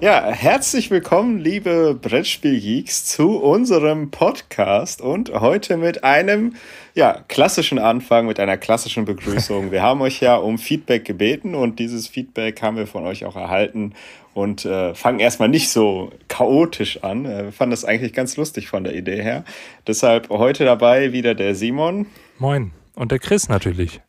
Ja, 0.00 0.26
herzlich 0.26 0.90
willkommen, 0.90 1.38
liebe 1.38 1.94
Brettspielgeeks, 1.94 3.06
zu 3.06 3.38
unserem 3.38 4.10
Podcast 4.10 5.00
und 5.00 5.32
heute 5.32 5.78
mit 5.78 6.04
einem 6.04 6.56
ja, 6.94 7.24
klassischen 7.28 7.78
Anfang, 7.78 8.26
mit 8.26 8.38
einer 8.38 8.58
klassischen 8.58 9.06
Begrüßung. 9.06 9.70
Wir 9.70 9.82
haben 9.82 10.02
euch 10.02 10.20
ja 10.20 10.36
um 10.36 10.58
Feedback 10.58 11.04
gebeten 11.04 11.54
und 11.54 11.78
dieses 11.78 12.06
Feedback 12.06 12.60
haben 12.60 12.76
wir 12.76 12.86
von 12.86 13.04
euch 13.06 13.24
auch 13.24 13.36
erhalten 13.36 13.94
und 14.34 14.64
äh, 14.66 14.94
fangen 14.94 15.20
erstmal 15.20 15.48
nicht 15.48 15.70
so 15.70 16.10
chaotisch 16.28 17.02
an. 17.02 17.24
Äh, 17.24 17.44
wir 17.44 17.52
fanden 17.52 17.70
das 17.70 17.84
eigentlich 17.84 18.12
ganz 18.12 18.36
lustig 18.36 18.68
von 18.68 18.84
der 18.84 18.94
Idee 18.94 19.22
her. 19.22 19.44
Deshalb 19.86 20.28
heute 20.28 20.66
dabei 20.66 21.12
wieder 21.12 21.34
der 21.34 21.54
Simon. 21.54 22.06
Moin. 22.38 22.72
Und 22.94 23.10
der 23.10 23.18
Chris 23.18 23.48
natürlich. 23.48 24.00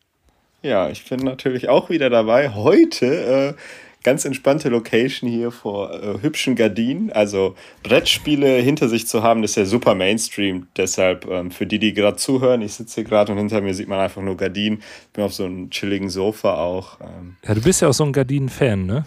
Ja, 0.66 0.90
ich 0.90 1.08
bin 1.08 1.20
natürlich 1.20 1.68
auch 1.68 1.90
wieder 1.90 2.10
dabei. 2.10 2.50
Heute 2.50 3.06
äh, 3.06 3.54
ganz 4.02 4.24
entspannte 4.24 4.68
Location 4.68 5.30
hier 5.30 5.52
vor 5.52 5.92
äh, 5.94 6.20
hübschen 6.20 6.56
Gardinen. 6.56 7.12
Also 7.12 7.54
Brettspiele 7.84 8.56
hinter 8.56 8.88
sich 8.88 9.06
zu 9.06 9.22
haben, 9.22 9.44
ist 9.44 9.56
ja 9.56 9.64
super 9.64 9.94
Mainstream. 9.94 10.66
Deshalb 10.76 11.24
ähm, 11.30 11.52
für 11.52 11.66
die, 11.66 11.78
die 11.78 11.92
gerade 11.92 12.16
zuhören, 12.16 12.62
ich 12.62 12.74
sitze 12.74 12.96
hier 12.96 13.04
gerade 13.04 13.30
und 13.30 13.38
hinter 13.38 13.60
mir 13.60 13.74
sieht 13.74 13.86
man 13.86 14.00
einfach 14.00 14.22
nur 14.22 14.36
Gardinen. 14.36 14.78
Ich 14.78 15.12
bin 15.12 15.22
auf 15.22 15.34
so 15.34 15.44
einem 15.44 15.70
chilligen 15.70 16.10
Sofa 16.10 16.54
auch. 16.56 16.98
Ähm. 17.00 17.36
Ja, 17.46 17.54
du 17.54 17.62
bist 17.62 17.80
ja 17.80 17.86
auch 17.86 17.94
so 17.94 18.02
ein 18.02 18.12
Gardinen-Fan, 18.12 18.86
ne? 18.86 19.04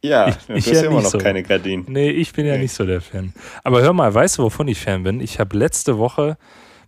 Ja, 0.00 0.28
ich, 0.28 0.36
du 0.46 0.54
hast 0.54 0.66
ja 0.72 0.82
immer 0.84 1.02
noch 1.02 1.10
so. 1.10 1.18
keine 1.18 1.42
Gardinen. 1.42 1.84
Nee, 1.88 2.08
ich 2.08 2.32
bin 2.32 2.46
ja 2.46 2.54
nee. 2.54 2.62
nicht 2.62 2.72
so 2.72 2.86
der 2.86 3.02
Fan. 3.02 3.34
Aber 3.64 3.82
hör 3.82 3.92
mal, 3.92 4.14
weißt 4.14 4.38
du, 4.38 4.44
wovon 4.44 4.66
ich 4.68 4.78
Fan 4.78 5.02
bin? 5.02 5.20
Ich 5.20 5.40
habe 5.40 5.58
letzte 5.58 5.98
Woche 5.98 6.38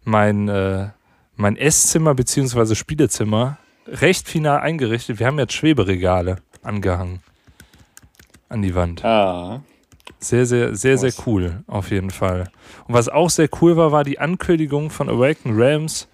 mein, 0.05 0.49
äh, 0.49 0.89
mein 1.41 1.57
Esszimmer 1.57 2.15
bzw. 2.15 2.75
Spielezimmer 2.75 3.59
recht 3.87 4.29
final 4.29 4.61
eingerichtet. 4.61 5.19
Wir 5.19 5.27
haben 5.27 5.39
jetzt 5.39 5.55
Schweberegale 5.55 6.37
angehangen. 6.63 7.23
An 8.49 8.63
die 8.63 8.75
Wand. 8.75 9.05
Ah. 9.05 9.63
Sehr, 10.19 10.45
sehr, 10.45 10.75
sehr, 10.75 10.99
sehr 10.99 11.13
cool, 11.25 11.63
auf 11.67 11.91
jeden 11.91 12.11
Fall. 12.11 12.51
Und 12.87 12.95
was 12.95 13.09
auch 13.09 13.31
sehr 13.31 13.49
cool 13.61 13.77
war, 13.77 13.91
war 13.91 14.05
die 14.05 14.19
Ankündigung 14.19 14.91
von 14.91 15.09
Awaken 15.09 15.57
Realms, 15.57 16.09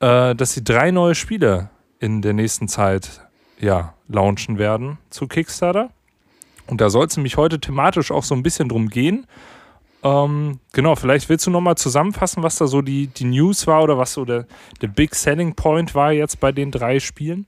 äh, 0.00 0.34
dass 0.34 0.52
sie 0.52 0.62
drei 0.62 0.90
neue 0.90 1.14
Spiele 1.14 1.70
in 1.98 2.22
der 2.22 2.34
nächsten 2.34 2.68
Zeit 2.68 3.26
ja, 3.58 3.94
launchen 4.06 4.58
werden 4.58 4.98
zu 5.10 5.26
Kickstarter. 5.26 5.90
Und 6.66 6.80
da 6.80 6.90
soll 6.90 7.06
es 7.06 7.16
nämlich 7.16 7.36
heute 7.36 7.58
thematisch 7.58 8.12
auch 8.12 8.22
so 8.22 8.34
ein 8.34 8.42
bisschen 8.42 8.68
drum 8.68 8.88
gehen. 8.88 9.26
Ähm, 10.04 10.58
genau, 10.72 10.96
vielleicht 10.96 11.28
willst 11.28 11.46
du 11.46 11.50
nochmal 11.50 11.76
zusammenfassen, 11.76 12.42
was 12.42 12.56
da 12.56 12.66
so 12.66 12.82
die, 12.82 13.06
die 13.06 13.24
News 13.24 13.66
war 13.66 13.82
oder 13.82 13.98
was 13.98 14.12
so 14.12 14.24
der, 14.24 14.46
der 14.80 14.88
Big 14.88 15.14
Selling 15.14 15.54
Point 15.54 15.94
war 15.94 16.12
jetzt 16.12 16.40
bei 16.40 16.50
den 16.50 16.70
drei 16.70 16.98
Spielen? 16.98 17.46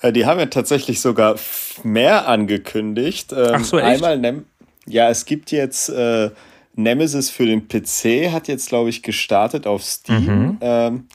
Äh, 0.00 0.12
die 0.12 0.26
haben 0.26 0.38
ja 0.38 0.46
tatsächlich 0.46 1.00
sogar 1.00 1.36
mehr 1.82 2.28
angekündigt. 2.28 3.32
Ähm, 3.32 3.52
Ach 3.54 3.64
so, 3.64 3.78
echt? 3.78 4.04
Einmal, 4.04 4.18
Nem 4.18 4.44
ja, 4.86 5.10
es 5.10 5.26
gibt 5.26 5.52
jetzt 5.52 5.90
äh, 5.90 6.30
Nemesis 6.74 7.30
für 7.30 7.46
den 7.46 7.68
PC, 7.68 8.32
hat 8.32 8.48
jetzt, 8.48 8.68
glaube 8.68 8.90
ich, 8.90 9.02
gestartet 9.02 9.66
auf 9.66 9.84
Steam. 9.84 10.24
Mhm. 10.24 10.58
Ähm, 10.60 11.06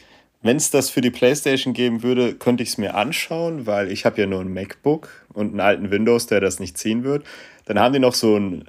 Wenn 0.42 0.56
es 0.56 0.72
das 0.72 0.90
für 0.90 1.02
die 1.02 1.10
PlayStation 1.10 1.74
geben 1.74 2.02
würde, 2.04 2.36
könnte 2.36 2.64
ich 2.64 2.70
es 2.70 2.78
mir 2.78 2.96
anschauen, 2.96 3.66
weil 3.66 3.92
ich 3.92 4.06
habe 4.06 4.22
ja 4.22 4.28
nur 4.28 4.40
ein 4.40 4.54
MacBook 4.54 5.10
und 5.34 5.50
einen 5.50 5.60
alten 5.60 5.92
Windows, 5.92 6.28
der 6.28 6.40
das 6.40 6.62
nicht 6.62 6.78
ziehen 6.78 7.04
wird. 7.04 7.26
Dann 7.66 7.78
haben 7.80 7.92
die 7.92 8.00
noch 8.00 8.14
so 8.14 8.38
ein 8.38 8.64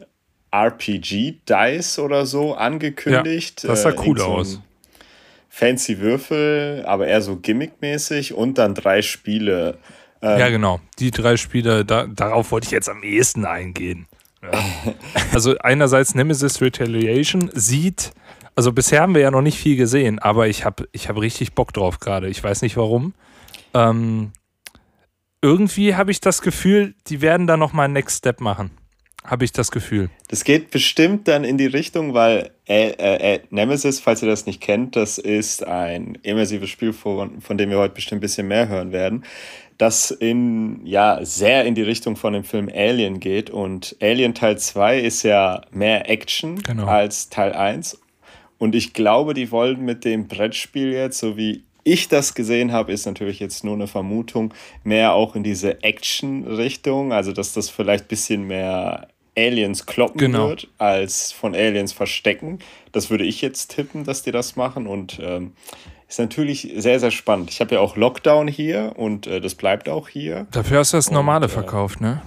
RPG-Dice 0.51 1.99
oder 1.99 2.27
so 2.27 2.55
angekündigt. 2.55 3.63
Ja, 3.63 3.71
das 3.71 3.83
sah 3.83 3.91
äh, 3.91 3.97
cool 4.07 4.21
aus. 4.21 4.61
Fancy 5.49 5.99
Würfel, 5.99 6.85
aber 6.87 7.07
eher 7.07 7.21
so 7.21 7.37
gimmickmäßig 7.37 8.35
und 8.35 8.59
dann 8.59 8.75
drei 8.75 9.03
Spiele. 9.03 9.79
Ähm, 10.23 10.39
ja, 10.39 10.49
genau. 10.51 10.81
Die 10.99 11.11
drei 11.11 11.37
Spiele, 11.37 11.85
da, 11.85 12.07
darauf 12.07 12.53
wollte 12.53 12.67
ich 12.67 12.71
jetzt 12.71 12.89
am 12.89 13.03
ehesten 13.03 13.45
eingehen. 13.45 14.07
Ja. 14.43 14.53
also 15.33 15.57
einerseits 15.59 16.15
Nemesis 16.15 16.61
Retaliation 16.61 17.51
sieht, 17.55 18.13
also 18.55 18.73
bisher 18.73 19.03
haben 19.03 19.15
wir 19.15 19.23
ja 19.23 19.31
noch 19.31 19.43
nicht 19.43 19.59
viel 19.59 19.77
gesehen, 19.77 20.19
aber 20.19 20.49
ich 20.49 20.65
habe 20.65 20.89
ich 20.93 21.09
hab 21.09 21.21
richtig 21.21 21.55
Bock 21.55 21.73
drauf 21.73 22.01
gerade. 22.01 22.29
Ich 22.29 22.43
weiß 22.43 22.63
nicht 22.63 22.77
warum. 22.77 23.15
Ähm, 23.75 24.33
irgendwie 25.41 25.95
habe 25.95 26.11
ich 26.11 26.21
das 26.21 26.43
Gefühl, 26.43 26.95
die 27.07 27.21
werden 27.21 27.47
da 27.47 27.57
nochmal 27.57 27.85
einen 27.85 27.95
Next 27.95 28.19
Step 28.19 28.41
machen. 28.41 28.71
Habe 29.25 29.45
ich 29.45 29.53
das 29.53 29.71
Gefühl. 29.71 30.11
Das 30.29 30.45
geht 30.45 30.71
bestimmt 30.71 31.29
dann 31.29 31.45
in 31.45 31.59
die 31.59 31.67
Richtung, 31.67 32.15
weil 32.15 32.51
äh, 32.67 32.91
äh, 32.91 33.35
äh, 33.35 33.41
Nemesis, 33.51 34.01
falls 34.01 34.23
ihr 34.23 34.29
das 34.29 34.47
nicht 34.47 34.61
kennt, 34.61 34.97
das 34.97 35.19
ist 35.19 35.67
ein 35.67 36.17
immersives 36.23 36.71
Spiel, 36.71 36.93
von, 36.93 37.41
von 37.41 37.59
dem 37.59 37.71
wir 37.71 37.79
heute 37.79 37.95
bestimmt 37.95 38.19
ein 38.19 38.23
bisschen 38.23 38.49
mehr 38.49 38.69
hören 38.69 38.93
werden 38.93 39.25
das 39.79 40.11
in, 40.11 40.85
ja, 40.85 41.25
sehr 41.25 41.65
in 41.65 41.77
die 41.77 41.83
Richtung 41.83 42.17
von 42.17 42.33
dem 42.33 42.43
Film 42.43 42.69
Alien 42.69 43.21
geht. 43.21 43.49
Und 43.49 43.97
Alien 44.03 44.35
Teil 44.35 44.59
2 44.59 44.99
ist 44.99 45.23
ja 45.23 45.63
mehr 45.71 46.11
Action 46.11 46.61
genau. 46.63 46.87
als 46.87 47.29
Teil 47.31 47.53
1. 47.53 47.99
Und 48.59 48.75
ich 48.75 48.93
glaube, 48.93 49.35
die 49.35 49.53
wollen 49.53 49.85
mit 49.85 50.05
dem 50.05 50.27
Brettspiel 50.27 50.93
jetzt, 50.93 51.21
so 51.21 51.37
wie 51.37 51.63
ich 51.93 52.09
das 52.09 52.35
gesehen 52.35 52.73
habe, 52.73 52.93
ist 52.93 53.07
natürlich 53.07 53.41
jetzt 53.41 53.65
nur 53.65 53.75
eine 53.75 53.87
Vermutung, 53.87 54.55
mehr 54.85 55.13
auch 55.13 55.35
in 55.35 55.43
diese 55.43 55.83
Action-Richtung. 55.83 57.13
Also, 57.13 57.33
dass 57.33 57.53
das 57.53 57.71
vielleicht 57.71 58.05
ein 58.05 58.09
bisschen 58.09 58.47
mehr 58.47 59.09
Aliens 59.37 59.87
kloppen 59.87 60.19
genau. 60.19 60.49
wird, 60.49 60.69
als 60.79 61.33
von 61.33 61.55
Aliens 61.55 61.93
verstecken. 61.93 62.59
Das 62.93 63.11
würde 63.11 63.25
ich 63.25 63.41
jetzt 63.41 63.75
tippen, 63.75 64.05
dass 64.05 64.23
die 64.23 64.33
das 64.33 64.57
machen. 64.57 64.87
Und 64.87 65.19
ähm, 65.23 65.53
ist 66.09 66.19
natürlich 66.19 66.73
sehr, 66.77 66.99
sehr 67.01 67.11
spannend. 67.11 67.51
Ich 67.51 67.61
habe 67.61 67.75
ja 67.75 67.81
auch 67.81 67.97
Lockdown 67.97 68.49
hier 68.49 68.95
und 68.97 69.27
äh, 69.27 69.41
das 69.41 69.55
bleibt 69.55 69.89
auch 69.89 70.09
hier. 70.09 70.47
Dafür 70.51 70.79
hast 70.79 70.93
du 70.93 70.97
das 70.97 71.11
normale 71.11 71.47
und, 71.47 71.53
äh, 71.53 71.55
verkauft, 71.55 72.01
ne? 72.01 72.23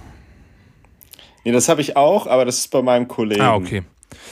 Nee, 1.44 1.52
das 1.52 1.68
habe 1.68 1.80
ich 1.80 1.96
auch, 1.96 2.26
aber 2.28 2.44
das 2.44 2.58
ist 2.58 2.68
bei 2.68 2.82
meinem 2.82 3.08
Kollegen. 3.08 3.42
Ah, 3.42 3.56
okay. 3.56 3.82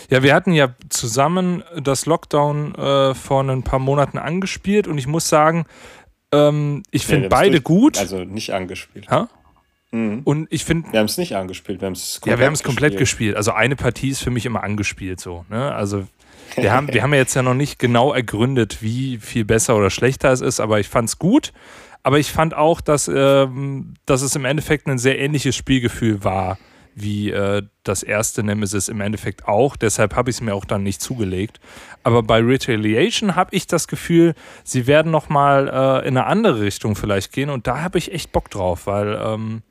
Ja, 0.08 0.22
wir 0.22 0.34
hatten 0.34 0.52
ja 0.52 0.74
zusammen 0.88 1.62
das 1.80 2.06
Lockdown 2.06 2.74
äh, 2.74 3.14
vor 3.14 3.42
ein 3.42 3.62
paar 3.62 3.78
Monaten 3.78 4.18
angespielt 4.18 4.88
und 4.88 4.98
ich 4.98 5.06
muss 5.06 5.28
sagen, 5.28 5.66
ähm, 6.32 6.82
ich 6.90 7.06
finde 7.06 7.22
nee, 7.22 7.28
beide 7.28 7.50
durch, 7.60 7.64
gut. 7.64 7.98
Also 7.98 8.24
nicht 8.24 8.52
angespielt. 8.52 9.08
Ha? 9.10 9.28
Mhm. 9.90 10.22
Und 10.24 10.48
ich 10.50 10.64
finde. 10.64 10.92
Wir 10.92 11.00
haben 11.00 11.06
es 11.06 11.18
nicht 11.18 11.34
angespielt, 11.36 11.80
wir 11.80 11.86
haben 11.86 11.94
es 11.94 12.20
komplett 12.20 12.32
Ja, 12.32 12.38
wir 12.38 12.46
haben 12.46 12.54
es 12.54 12.62
komplett 12.62 12.96
gespielt. 12.96 13.36
Also 13.36 13.52
eine 13.52 13.76
Partie 13.76 14.10
ist 14.10 14.22
für 14.22 14.30
mich 14.30 14.46
immer 14.46 14.62
angespielt 14.62 15.20
so. 15.20 15.44
Ne? 15.48 15.74
Also 15.74 16.06
wir 16.56 16.72
haben, 16.72 16.92
wir 16.92 17.02
haben 17.02 17.12
ja 17.12 17.20
jetzt 17.20 17.34
ja 17.34 17.42
noch 17.42 17.54
nicht 17.54 17.78
genau 17.78 18.12
ergründet, 18.12 18.82
wie 18.82 19.18
viel 19.18 19.44
besser 19.44 19.76
oder 19.76 19.90
schlechter 19.90 20.30
es 20.30 20.40
ist, 20.40 20.60
aber 20.60 20.80
ich 20.80 20.88
fand 20.88 21.08
es 21.08 21.18
gut. 21.18 21.52
Aber 22.02 22.18
ich 22.18 22.32
fand 22.32 22.54
auch, 22.54 22.80
dass, 22.80 23.10
ähm, 23.14 23.94
dass 24.06 24.22
es 24.22 24.34
im 24.34 24.46
Endeffekt 24.46 24.86
ein 24.86 24.98
sehr 24.98 25.18
ähnliches 25.18 25.54
Spielgefühl 25.54 26.24
war 26.24 26.56
wie 26.94 27.30
äh, 27.30 27.62
das 27.84 28.02
erste 28.02 28.42
Nemesis 28.42 28.88
im 28.88 29.00
Endeffekt 29.00 29.46
auch. 29.46 29.76
Deshalb 29.76 30.14
habe 30.14 30.30
ich 30.30 30.36
es 30.36 30.40
mir 30.40 30.54
auch 30.54 30.64
dann 30.64 30.82
nicht 30.82 31.00
zugelegt. 31.00 31.60
Aber 32.02 32.22
bei 32.22 32.40
Retaliation 32.40 33.36
habe 33.36 33.54
ich 33.54 33.66
das 33.66 33.88
Gefühl, 33.88 34.34
sie 34.64 34.86
werden 34.86 35.10
noch 35.10 35.28
mal 35.28 35.68
äh, 35.68 36.08
in 36.08 36.16
eine 36.16 36.26
andere 36.26 36.60
Richtung 36.60 36.96
vielleicht 36.96 37.32
gehen 37.32 37.50
und 37.50 37.66
da 37.66 37.82
habe 37.82 37.98
ich 37.98 38.12
echt 38.12 38.32
Bock 38.32 38.50
drauf, 38.50 38.86
weil 38.86 39.18
ähm, 39.22 39.62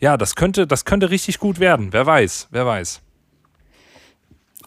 ja, 0.00 0.16
das 0.16 0.34
könnte, 0.34 0.66
das 0.66 0.84
könnte 0.84 1.10
richtig 1.10 1.38
gut 1.38 1.60
werden. 1.60 1.88
Wer 1.92 2.06
weiß, 2.06 2.48
wer 2.50 2.66
weiß 2.66 3.00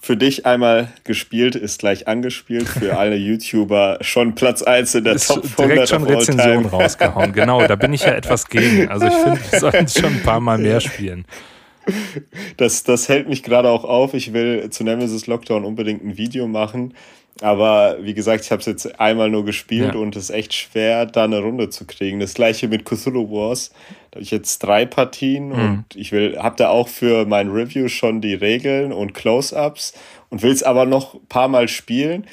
für 0.07 0.15
dich 0.15 0.45
einmal 0.45 0.87
gespielt, 1.03 1.55
ist 1.55 1.79
gleich 1.79 2.07
angespielt. 2.07 2.69
Für 2.69 2.97
alle 2.99 3.17
YouTuber 3.17 3.97
schon 4.01 4.35
Platz 4.35 4.61
1 4.63 4.95
in 4.95 5.03
der 5.03 5.13
ist 5.13 5.27
Top 5.27 5.43
100 5.43 5.59
Direkt 5.59 5.89
schon 5.89 6.03
Rezension 6.03 6.65
rausgehauen. 6.65 7.33
Genau, 7.33 7.67
da 7.67 7.75
bin 7.75 7.91
ich 7.91 8.03
ja 8.03 8.13
etwas 8.13 8.47
gegen. 8.47 8.87
Also 8.87 9.07
ich 9.07 9.13
finde, 9.13 9.39
wir 9.51 9.59
sollten 9.59 9.87
schon 9.89 10.05
ein 10.05 10.23
paar 10.23 10.39
Mal 10.39 10.57
mehr 10.59 10.79
spielen. 10.79 11.25
Das, 12.57 12.83
das 12.83 13.07
hält 13.07 13.29
mich 13.29 13.43
gerade 13.43 13.69
auch 13.69 13.83
auf. 13.83 14.13
Ich 14.13 14.33
will 14.33 14.69
zu 14.71 14.83
Nemesis 14.83 15.27
Lockdown 15.27 15.63
unbedingt 15.63 16.03
ein 16.03 16.17
Video 16.17 16.47
machen. 16.47 16.93
Aber 17.41 17.97
wie 18.01 18.13
gesagt, 18.13 18.43
ich 18.43 18.51
habe 18.51 18.61
es 18.61 18.65
jetzt 18.65 18.99
einmal 18.99 19.29
nur 19.29 19.45
gespielt 19.45 19.93
ja. 19.93 19.99
und 19.99 20.15
es 20.15 20.25
ist 20.25 20.29
echt 20.31 20.53
schwer, 20.53 21.05
da 21.05 21.25
eine 21.25 21.39
Runde 21.39 21.69
zu 21.69 21.85
kriegen. 21.85 22.19
Das 22.19 22.33
gleiche 22.33 22.67
mit 22.67 22.85
Cthulhu 22.85 23.29
Wars. 23.29 23.71
Da 24.11 24.15
habe 24.15 24.23
ich 24.23 24.31
jetzt 24.31 24.59
drei 24.59 24.85
Partien 24.85 25.49
mhm. 25.49 25.53
und 25.53 25.85
ich 25.95 26.11
will, 26.11 26.37
habe 26.39 26.55
da 26.55 26.69
auch 26.69 26.87
für 26.87 27.25
mein 27.25 27.49
Review 27.49 27.89
schon 27.89 28.21
die 28.21 28.33
Regeln 28.33 28.91
und 28.91 29.13
Close-Ups 29.13 29.93
und 30.29 30.41
will 30.41 30.51
es 30.51 30.63
aber 30.63 30.85
noch 30.85 31.15
ein 31.15 31.27
paar 31.29 31.47
Mal 31.47 31.67
spielen. 31.67 32.25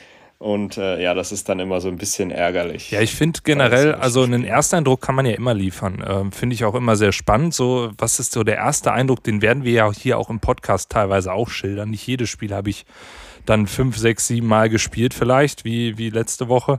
Und 0.44 0.76
äh, 0.76 1.02
ja, 1.02 1.14
das 1.14 1.32
ist 1.32 1.48
dann 1.48 1.58
immer 1.58 1.80
so 1.80 1.88
ein 1.88 1.96
bisschen 1.96 2.30
ärgerlich. 2.30 2.90
Ja, 2.90 3.00
ich 3.00 3.14
finde 3.14 3.40
generell, 3.44 3.94
also 3.94 4.24
einen 4.24 4.44
Ersteindruck 4.44 5.00
kann 5.00 5.14
man 5.14 5.24
ja 5.24 5.32
immer 5.32 5.54
liefern. 5.54 6.04
Ähm, 6.06 6.32
finde 6.32 6.52
ich 6.52 6.66
auch 6.66 6.74
immer 6.74 6.96
sehr 6.96 7.12
spannend. 7.12 7.54
So, 7.54 7.90
was 7.96 8.20
ist 8.20 8.32
so 8.32 8.44
der 8.44 8.56
erste 8.56 8.92
Eindruck? 8.92 9.24
Den 9.24 9.40
werden 9.40 9.64
wir 9.64 9.72
ja 9.72 9.90
hier 9.90 10.18
auch 10.18 10.28
im 10.28 10.40
Podcast 10.40 10.90
teilweise 10.90 11.32
auch 11.32 11.48
schildern. 11.48 11.88
Nicht 11.88 12.06
jedes 12.06 12.28
Spiel 12.28 12.54
habe 12.54 12.68
ich 12.68 12.84
dann 13.46 13.66
fünf, 13.66 13.96
sechs, 13.96 14.26
sieben 14.26 14.46
Mal 14.46 14.68
gespielt, 14.68 15.14
vielleicht, 15.14 15.64
wie, 15.64 15.96
wie 15.96 16.10
letzte 16.10 16.46
Woche. 16.48 16.78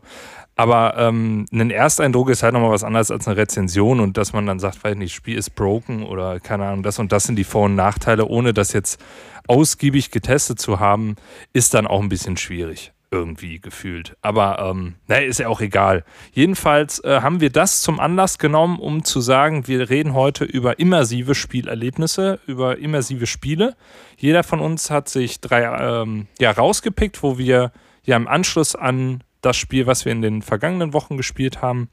Aber 0.56 0.96
ähm, 1.00 1.48
ein 1.52 1.72
Ersteindruck 1.72 2.30
ist 2.30 2.44
halt 2.44 2.54
nochmal 2.54 2.70
was 2.70 2.84
anderes 2.84 3.10
als 3.10 3.28
eine 3.28 3.36
Rezension 3.36 4.00
und 4.00 4.16
dass 4.18 4.32
man 4.32 4.46
dann 4.46 4.60
sagt, 4.60 4.84
weiß 4.84 4.96
nicht, 4.96 5.16
Spiel 5.16 5.40
ist 5.40 5.56
broken 5.56 6.04
oder 6.04 6.40
keine 6.40 6.68
Ahnung, 6.68 6.84
das 6.84 7.00
und 7.00 7.12
das 7.12 7.24
sind 7.24 7.36
die 7.36 7.44
Vor- 7.44 7.66
und 7.66 7.74
Nachteile, 7.74 8.28
ohne 8.28 8.54
das 8.54 8.74
jetzt 8.74 9.04
ausgiebig 9.48 10.12
getestet 10.12 10.60
zu 10.60 10.80
haben, 10.80 11.16
ist 11.52 11.74
dann 11.74 11.88
auch 11.88 12.02
ein 12.02 12.10
bisschen 12.10 12.38
schwierig. 12.38 12.92
Irgendwie 13.12 13.60
gefühlt. 13.60 14.18
Aber 14.22 14.60
ähm, 14.60 14.96
naja, 15.08 15.28
ist 15.28 15.40
ja 15.40 15.48
auch 15.48 15.62
egal. 15.62 16.04
Jedenfalls 16.34 17.04
äh, 17.04 17.22
haben 17.22 17.42
wir 17.42 17.50
das 17.50 17.82
zum 17.82 18.00
Anlass 18.00 18.38
genommen, 18.38 18.80
um 18.80 19.04
zu 19.04 19.22
sagen, 19.22 19.68
wir 19.68 19.90
reden 19.90 20.14
heute 20.14 20.44
über 20.44 20.80
immersive 20.80 21.36
Spielerlebnisse, 21.36 22.40
über 22.48 22.78
immersive 22.78 23.28
Spiele. 23.28 23.76
Jeder 24.18 24.44
von 24.44 24.60
uns 24.60 24.90
hat 24.90 25.10
sich 25.10 25.40
drei 25.40 25.64
ähm, 25.64 26.28
ja, 26.40 26.52
rausgepickt, 26.52 27.24
wo 27.24 27.38
wir 27.38 27.72
ja 28.04 28.16
im 28.16 28.28
Anschluss 28.28 28.76
an 28.76 29.24
das 29.42 29.58
Spiel, 29.58 29.88
was 29.88 30.06
wir 30.06 30.12
in 30.12 30.22
den 30.22 30.42
vergangenen 30.42 30.94
Wochen 30.94 31.18
gespielt 31.18 31.62
haben, 31.62 31.90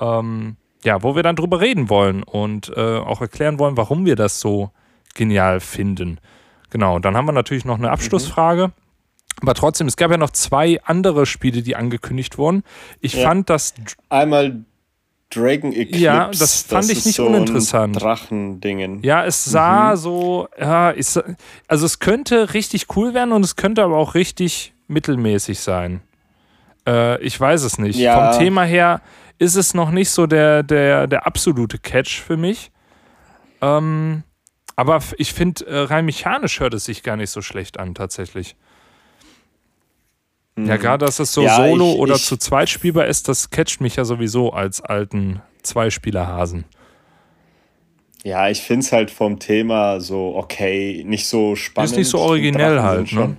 ähm, 0.00 0.56
ja, 0.84 1.02
wo 1.02 1.14
wir 1.14 1.22
dann 1.22 1.36
drüber 1.36 1.60
reden 1.60 1.88
wollen 1.88 2.22
und 2.22 2.72
äh, 2.76 2.98
auch 2.98 3.20
erklären 3.20 3.58
wollen, 3.58 3.76
warum 3.76 4.04
wir 4.04 4.16
das 4.16 4.40
so 4.40 4.70
genial 5.14 5.60
finden. 5.60 6.18
Genau, 6.70 6.98
dann 6.98 7.16
haben 7.16 7.26
wir 7.26 7.32
natürlich 7.32 7.64
noch 7.64 7.78
eine 7.78 7.88
mhm. 7.88 7.92
Abschlussfrage. 7.92 8.68
Mhm. 8.68 8.81
Aber 9.40 9.54
trotzdem, 9.54 9.86
es 9.86 9.96
gab 9.96 10.10
ja 10.10 10.16
noch 10.16 10.30
zwei 10.30 10.80
andere 10.84 11.26
Spiele, 11.26 11.62
die 11.62 11.74
angekündigt 11.74 12.38
wurden. 12.38 12.62
Ich 13.00 13.14
ja. 13.14 13.28
fand 13.28 13.50
das. 13.50 13.74
Einmal 14.08 14.64
Dragon 15.30 15.72
Eclipse. 15.72 15.98
Ja, 15.98 16.28
das 16.28 16.62
fand 16.62 16.84
das 16.84 16.90
ich 16.90 17.04
nicht 17.06 17.16
so 17.16 17.26
uninteressant. 17.26 18.00
Drachendingen. 18.00 19.02
Ja, 19.02 19.24
es 19.24 19.44
sah 19.44 19.92
mhm. 19.92 19.96
so. 19.96 20.48
Ja, 20.58 20.92
ich, 20.92 21.06
also 21.66 21.86
es 21.86 21.98
könnte 21.98 22.54
richtig 22.54 22.86
cool 22.96 23.14
werden 23.14 23.32
und 23.32 23.44
es 23.44 23.56
könnte 23.56 23.82
aber 23.82 23.96
auch 23.96 24.14
richtig 24.14 24.74
mittelmäßig 24.88 25.60
sein. 25.60 26.02
Äh, 26.86 27.20
ich 27.22 27.38
weiß 27.40 27.62
es 27.62 27.78
nicht. 27.78 27.98
Ja. 27.98 28.32
Vom 28.32 28.40
Thema 28.40 28.64
her 28.64 29.00
ist 29.38 29.56
es 29.56 29.74
noch 29.74 29.90
nicht 29.90 30.10
so 30.10 30.26
der, 30.26 30.62
der, 30.62 31.06
der 31.06 31.26
absolute 31.26 31.78
Catch 31.78 32.20
für 32.20 32.36
mich. 32.36 32.70
Ähm, 33.60 34.24
aber 34.76 35.00
ich 35.16 35.32
finde, 35.32 35.66
äh, 35.66 35.78
rein 35.78 36.04
mechanisch 36.04 36.60
hört 36.60 36.74
es 36.74 36.84
sich 36.84 37.02
gar 37.02 37.16
nicht 37.16 37.30
so 37.30 37.40
schlecht 37.40 37.78
an, 37.78 37.94
tatsächlich. 37.94 38.56
Mhm. 40.56 40.66
Ja, 40.66 40.76
gerade 40.76 41.06
dass 41.06 41.18
es 41.18 41.32
so 41.32 41.42
ja, 41.42 41.56
solo 41.56 41.92
ich, 41.92 41.98
oder 41.98 42.14
ich, 42.14 42.24
zu 42.24 42.36
zweit 42.36 42.68
spielbar 42.68 43.06
ist, 43.06 43.28
das 43.28 43.50
catcht 43.50 43.80
mich 43.80 43.96
ja 43.96 44.04
sowieso 44.04 44.52
als 44.52 44.80
alten 44.80 45.40
Zweispielerhasen. 45.62 46.64
Ja, 48.24 48.48
ich 48.48 48.62
finde 48.62 48.80
es 48.80 48.92
halt 48.92 49.10
vom 49.10 49.38
Thema 49.38 50.00
so 50.00 50.36
okay, 50.36 51.02
nicht 51.06 51.26
so 51.26 51.56
spannend. 51.56 51.92
Ist 51.92 51.96
nicht 51.96 52.08
so 52.08 52.18
originell 52.18 52.80
halt, 52.80 53.12
ne? 53.12 53.36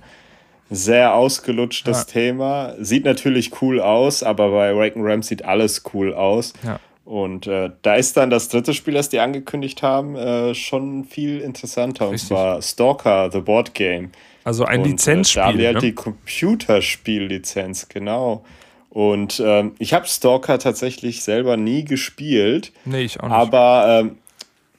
Sehr 0.70 1.14
ausgelutschtes 1.14 1.98
ja. 1.98 2.04
Thema. 2.04 2.74
Sieht 2.78 3.04
natürlich 3.04 3.62
cool 3.62 3.80
aus, 3.80 4.22
aber 4.22 4.50
bei 4.50 4.72
Raken 4.72 5.02
Ram 5.04 5.22
sieht 5.22 5.44
alles 5.44 5.84
cool 5.92 6.14
aus. 6.14 6.52
Ja. 6.64 6.80
Und 7.04 7.46
äh, 7.46 7.70
da 7.82 7.94
ist 7.96 8.16
dann 8.16 8.30
das 8.30 8.48
dritte 8.48 8.72
Spiel, 8.72 8.94
das 8.94 9.10
die 9.10 9.20
angekündigt 9.20 9.82
haben, 9.82 10.16
äh, 10.16 10.54
schon 10.54 11.04
viel 11.04 11.40
interessanter. 11.40 12.10
Richtig. 12.10 12.30
Und 12.30 12.36
zwar 12.36 12.62
Stalker, 12.62 13.30
The 13.30 13.40
Board 13.40 13.74
Game. 13.74 14.10
Also 14.44 14.64
ein 14.64 14.82
und, 14.82 14.88
Lizenzspiel. 14.88 15.40
Äh, 15.40 15.44
da 15.44 15.48
haben 15.48 15.58
wir 15.58 15.66
halt 15.66 15.76
ne? 15.76 15.80
die 15.80 15.94
Computerspiellizenz, 15.94 17.88
genau. 17.88 18.44
Und 18.90 19.42
ähm, 19.44 19.72
ich 19.78 19.92
habe 19.92 20.06
Stalker 20.06 20.58
tatsächlich 20.58 21.24
selber 21.24 21.56
nie 21.56 21.84
gespielt. 21.84 22.72
Nee, 22.84 23.02
ich 23.02 23.18
auch 23.18 23.24
nicht. 23.24 23.32
Aber 23.32 24.00
ähm, 24.04 24.18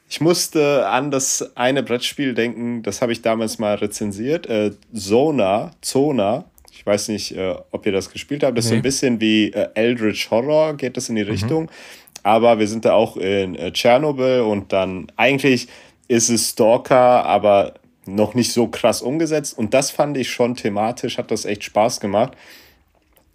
ich 0.08 0.22
musste 0.22 0.88
an 0.88 1.12
das 1.12 1.56
eine 1.58 1.84
Brettspiel 1.84 2.34
denken, 2.34 2.84
das 2.84 3.02
habe 3.02 3.12
ich 3.12 3.22
damals 3.22 3.60
mal 3.60 3.76
rezensiert. 3.76 4.48
Äh, 4.48 4.72
Zona, 4.94 5.72
Zona. 5.82 6.46
Ich 6.72 6.86
weiß 6.86 7.10
nicht, 7.10 7.36
äh, 7.36 7.56
ob 7.72 7.86
ihr 7.86 7.92
das 7.92 8.12
gespielt 8.12 8.44
habt. 8.44 8.58
Das 8.58 8.66
nee. 8.66 8.70
ist 8.70 8.72
so 8.72 8.76
ein 8.76 8.82
bisschen 8.84 9.20
wie 9.20 9.52
äh, 9.52 9.68
Eldritch 9.74 10.30
Horror, 10.30 10.76
geht 10.78 10.96
das 10.96 11.10
in 11.10 11.16
die 11.16 11.24
mhm. 11.24 11.32
Richtung. 11.32 11.72
Aber 12.24 12.60
wir 12.60 12.68
sind 12.68 12.86
da 12.86 12.94
auch 12.94 13.18
in 13.18 13.56
äh, 13.56 13.72
Tschernobyl 13.72 14.42
und 14.42 14.72
dann 14.72 15.08
eigentlich 15.18 15.68
ist 16.08 16.30
es 16.30 16.52
Stalker, 16.52 17.26
aber 17.26 17.74
noch 18.06 18.34
nicht 18.34 18.52
so 18.52 18.68
krass 18.68 19.02
umgesetzt. 19.02 19.57
Und 19.57 19.74
das 19.74 19.92
fand 19.92 20.18
ich 20.18 20.30
schon 20.30 20.56
thematisch, 20.56 21.18
hat 21.18 21.31
das 21.31 21.46
echt 21.46 21.63
Spaß 21.63 22.00
gemacht. 22.00 22.34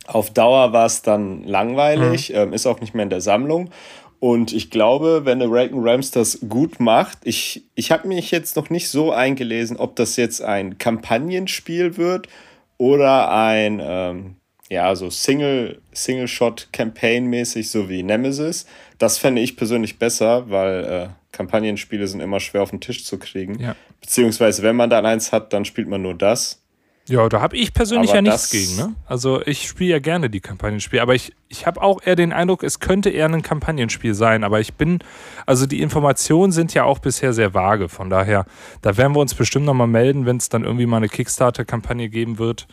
Auf 0.06 0.30
Dauer 0.30 0.72
war 0.72 0.86
es 0.86 1.02
dann 1.02 1.44
langweilig, 1.44 2.30
mhm. 2.30 2.36
ähm, 2.36 2.52
ist 2.52 2.66
auch 2.66 2.80
nicht 2.80 2.94
mehr 2.94 3.04
in 3.04 3.10
der 3.10 3.20
Sammlung. 3.20 3.70
Und 4.18 4.52
ich 4.52 4.70
glaube, 4.70 5.22
wenn 5.24 5.38
der 5.38 5.50
Raken 5.50 5.80
Rams 5.82 6.10
das 6.10 6.40
gut 6.46 6.78
macht, 6.78 7.18
ich, 7.24 7.64
ich 7.74 7.90
habe 7.90 8.06
mich 8.06 8.30
jetzt 8.30 8.54
noch 8.54 8.68
nicht 8.68 8.88
so 8.88 9.12
eingelesen, 9.12 9.78
ob 9.78 9.96
das 9.96 10.16
jetzt 10.16 10.42
ein 10.42 10.76
Kampagnenspiel 10.76 11.96
wird 11.96 12.28
oder 12.76 13.32
ein 13.32 13.80
ähm, 13.82 14.36
ja, 14.70 14.94
so 14.94 15.10
Single, 15.10 15.80
Single-Shot-Campaign-mäßig, 15.92 17.70
so 17.70 17.88
wie 17.88 18.02
Nemesis. 18.02 18.66
Das 18.98 19.18
fände 19.18 19.42
ich 19.42 19.56
persönlich 19.56 19.98
besser, 19.98 20.48
weil 20.48 20.84
äh, 20.84 21.08
Kampagnenspiele 21.32 22.06
sind 22.06 22.20
immer 22.20 22.40
schwer 22.40 22.62
auf 22.62 22.70
den 22.70 22.80
Tisch 22.80 23.04
zu 23.04 23.18
kriegen. 23.18 23.58
Ja. 23.58 23.74
Beziehungsweise, 24.00 24.62
wenn 24.62 24.76
man 24.76 24.90
dann 24.90 25.06
eins 25.06 25.32
hat, 25.32 25.52
dann 25.52 25.64
spielt 25.64 25.88
man 25.88 26.02
nur 26.02 26.14
das. 26.14 26.62
Ja, 27.08 27.28
da 27.28 27.40
habe 27.40 27.56
ich 27.56 27.74
persönlich 27.74 28.10
aber 28.10 28.18
ja 28.18 28.22
nichts 28.22 28.50
gegen. 28.50 28.76
Ne? 28.76 28.94
Also 29.06 29.44
ich 29.44 29.66
spiele 29.66 29.90
ja 29.90 29.98
gerne 29.98 30.30
die 30.30 30.40
Kampagnenspiele, 30.40 31.02
aber 31.02 31.14
ich, 31.14 31.32
ich 31.48 31.66
habe 31.66 31.82
auch 31.82 32.00
eher 32.04 32.14
den 32.14 32.32
Eindruck, 32.32 32.62
es 32.62 32.78
könnte 32.78 33.10
eher 33.10 33.26
ein 33.26 33.42
Kampagnenspiel 33.42 34.14
sein. 34.14 34.44
Aber 34.44 34.60
ich 34.60 34.74
bin, 34.74 35.00
also 35.44 35.66
die 35.66 35.80
Informationen 35.80 36.52
sind 36.52 36.72
ja 36.72 36.84
auch 36.84 37.00
bisher 37.00 37.32
sehr 37.32 37.52
vage. 37.52 37.88
Von 37.88 38.10
daher, 38.10 38.46
da 38.82 38.96
werden 38.96 39.14
wir 39.14 39.20
uns 39.20 39.34
bestimmt 39.34 39.66
nochmal 39.66 39.88
melden, 39.88 40.24
wenn 40.24 40.36
es 40.36 40.50
dann 40.50 40.62
irgendwie 40.62 40.86
mal 40.86 40.98
eine 40.98 41.08
Kickstarter-Kampagne 41.08 42.08
geben 42.08 42.38
wird 42.38 42.68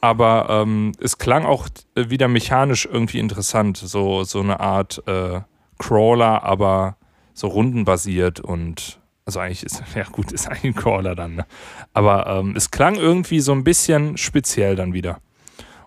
aber 0.00 0.46
ähm, 0.50 0.92
es 1.00 1.18
klang 1.18 1.44
auch 1.44 1.68
äh, 1.94 2.10
wieder 2.10 2.28
mechanisch 2.28 2.86
irgendwie 2.90 3.18
interessant. 3.18 3.76
So, 3.76 4.24
so 4.24 4.40
eine 4.40 4.60
Art 4.60 5.02
äh, 5.06 5.40
Crawler, 5.78 6.42
aber 6.42 6.96
so 7.34 7.48
rundenbasiert 7.48 8.40
und 8.40 9.00
also 9.26 9.40
eigentlich 9.40 9.64
ist, 9.64 9.82
ja 9.94 10.04
gut, 10.04 10.32
ist 10.32 10.48
ein 10.48 10.74
Crawler 10.74 11.14
dann. 11.14 11.34
Ne? 11.34 11.46
Aber 11.92 12.26
ähm, 12.26 12.54
es 12.56 12.70
klang 12.70 12.94
irgendwie 12.94 13.40
so 13.40 13.52
ein 13.52 13.64
bisschen 13.64 14.16
speziell 14.16 14.76
dann 14.76 14.94
wieder. 14.94 15.20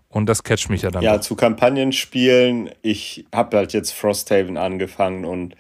Und 0.10 0.28
das 0.28 0.44
catcht 0.44 0.70
mich 0.70 0.82
ja 0.82 0.92
dann. 0.92 1.04
Ja, 1.04 1.16
doch. 1.16 1.22
zu 1.22 1.36
Kampagnenspielen, 1.36 2.72
ich 2.82 3.26
habe 3.34 3.58
halt 3.58 3.74
jetzt 3.74 3.92
Frosthaven 3.92 4.58
angefangen 4.58 5.26
und 5.26 5.56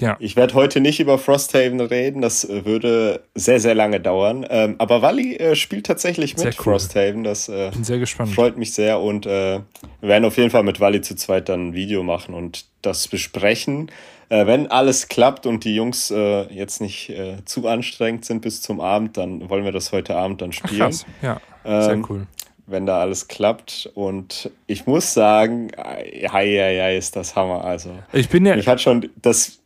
ja. 0.00 0.16
Ich 0.18 0.34
werde 0.34 0.54
heute 0.54 0.80
nicht 0.80 0.98
über 0.98 1.18
Frosthaven 1.18 1.78
reden, 1.78 2.22
das 2.22 2.44
äh, 2.48 2.64
würde 2.64 3.22
sehr, 3.34 3.60
sehr 3.60 3.74
lange 3.74 4.00
dauern. 4.00 4.46
Ähm, 4.48 4.76
aber 4.78 5.02
Wally 5.02 5.36
äh, 5.36 5.54
spielt 5.54 5.84
tatsächlich 5.84 6.38
mit 6.38 6.46
cool. 6.46 6.52
Frosthaven. 6.72 7.22
Das 7.22 7.50
äh, 7.50 7.70
Bin 7.70 7.84
sehr 7.84 7.98
gespannt. 7.98 8.32
freut 8.32 8.56
mich 8.56 8.72
sehr 8.72 8.98
und 8.98 9.26
äh, 9.26 9.60
wir 10.00 10.08
werden 10.08 10.24
auf 10.24 10.38
jeden 10.38 10.48
Fall 10.48 10.62
mit 10.62 10.80
Wally 10.80 11.02
zu 11.02 11.16
zweit 11.16 11.50
dann 11.50 11.68
ein 11.68 11.74
Video 11.74 12.02
machen 12.02 12.34
und 12.34 12.64
das 12.80 13.08
besprechen. 13.08 13.90
Äh, 14.30 14.46
wenn 14.46 14.68
alles 14.68 15.08
klappt 15.08 15.44
und 15.44 15.64
die 15.64 15.74
Jungs 15.74 16.10
äh, 16.10 16.42
jetzt 16.52 16.80
nicht 16.80 17.12
zu 17.44 17.68
anstrengend 17.68 18.24
sind 18.24 18.40
bis 18.40 18.62
zum 18.62 18.80
Abend, 18.80 19.18
dann 19.18 19.50
wollen 19.50 19.64
wir 19.64 19.72
das 19.72 19.92
heute 19.92 20.16
Abend 20.16 20.40
dann 20.40 20.52
spielen. 20.52 20.80
Ach, 20.82 20.86
krass. 20.86 21.06
Ja, 21.20 21.40
sehr 21.64 21.92
ähm, 21.92 22.06
cool 22.08 22.26
wenn 22.70 22.86
da 22.86 23.00
alles 23.00 23.28
klappt. 23.28 23.90
Und 23.94 24.50
ich 24.66 24.86
muss 24.86 25.12
sagen, 25.12 25.70
ja, 26.12 26.40
ja, 26.40 26.68
ja, 26.70 26.88
ist 26.90 27.16
das 27.16 27.34
Hammer. 27.34 27.64
Also, 27.64 27.90
ich 28.12 28.28
bin 28.28 28.46
ja. 28.46 28.56
Ich 28.56 28.68
hatte 28.68 28.82
schon 28.82 29.10
das 29.20 29.58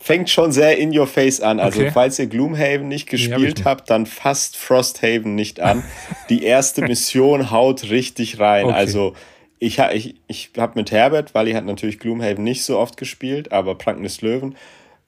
fängt 0.00 0.30
schon 0.30 0.52
sehr 0.52 0.78
in 0.78 0.96
your 0.96 1.06
face 1.06 1.40
an. 1.40 1.58
Also, 1.58 1.80
okay. 1.80 1.90
falls 1.92 2.18
ihr 2.18 2.26
Gloomhaven 2.26 2.86
nicht 2.86 3.08
gespielt 3.08 3.58
nee, 3.58 3.64
hab 3.64 3.78
habt, 3.78 3.90
dann 3.90 4.06
fasst 4.06 4.56
Frosthaven 4.56 5.34
nicht 5.34 5.60
an. 5.60 5.82
Die 6.28 6.44
erste 6.44 6.82
Mission 6.82 7.50
haut 7.50 7.90
richtig 7.90 8.38
rein. 8.38 8.66
Okay. 8.66 8.74
Also, 8.74 9.14
ich, 9.58 9.78
ich, 9.78 10.14
ich 10.26 10.50
habe 10.56 10.72
mit 10.76 10.90
Herbert, 10.90 11.34
weil 11.34 11.48
er 11.48 11.56
hat 11.56 11.64
natürlich 11.64 11.98
Gloomhaven 11.98 12.44
nicht 12.44 12.64
so 12.64 12.78
oft 12.78 12.96
gespielt, 12.96 13.52
aber 13.52 13.74
Planken 13.74 14.04
des 14.04 14.20
Löwen. 14.20 14.56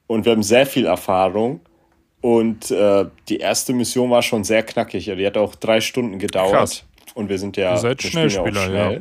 Und 0.07 0.25
wir 0.25 0.33
haben 0.33 0.43
sehr 0.43 0.67
viel 0.67 0.87
Erfahrung. 0.87 1.61
Und 2.21 2.71
äh, 2.71 3.07
die 3.29 3.39
erste 3.39 3.73
Mission 3.73 4.11
war 4.11 4.23
schon 4.23 4.45
sehr 4.45 4.63
knackig. 4.63 5.05
Die 5.05 5.27
hat 5.27 5.37
auch 5.37 5.55
drei 5.55 5.81
Stunden 5.81 6.19
gedauert. 6.19 6.53
Krass. 6.53 6.85
Und 7.15 7.29
wir 7.29 7.39
sind 7.39 7.57
ja, 7.57 7.73
Ihr 7.73 7.79
seid 7.79 8.03
Schnellspieler, 8.03 8.61
ja, 8.61 8.67
schnell. 8.67 8.93
ja. 8.95 9.01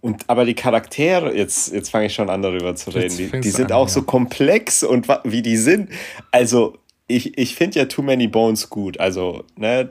Und 0.00 0.24
aber 0.28 0.44
die 0.44 0.54
Charaktere, 0.54 1.34
jetzt, 1.34 1.72
jetzt 1.72 1.90
fange 1.90 2.06
ich 2.06 2.14
schon 2.14 2.30
an 2.30 2.40
darüber 2.42 2.76
zu 2.76 2.90
reden, 2.90 3.16
die, 3.16 3.40
die 3.40 3.50
sind 3.50 3.72
an, 3.72 3.78
auch 3.78 3.88
ja. 3.88 3.94
so 3.94 4.02
komplex 4.02 4.84
und 4.84 5.08
wie 5.24 5.42
die 5.42 5.56
sind. 5.56 5.90
Also, 6.30 6.78
ich, 7.08 7.36
ich 7.36 7.56
finde 7.56 7.80
ja 7.80 7.84
Too 7.86 8.02
Many 8.02 8.28
Bones 8.28 8.70
gut. 8.70 9.00
Also, 9.00 9.44
ne, 9.56 9.90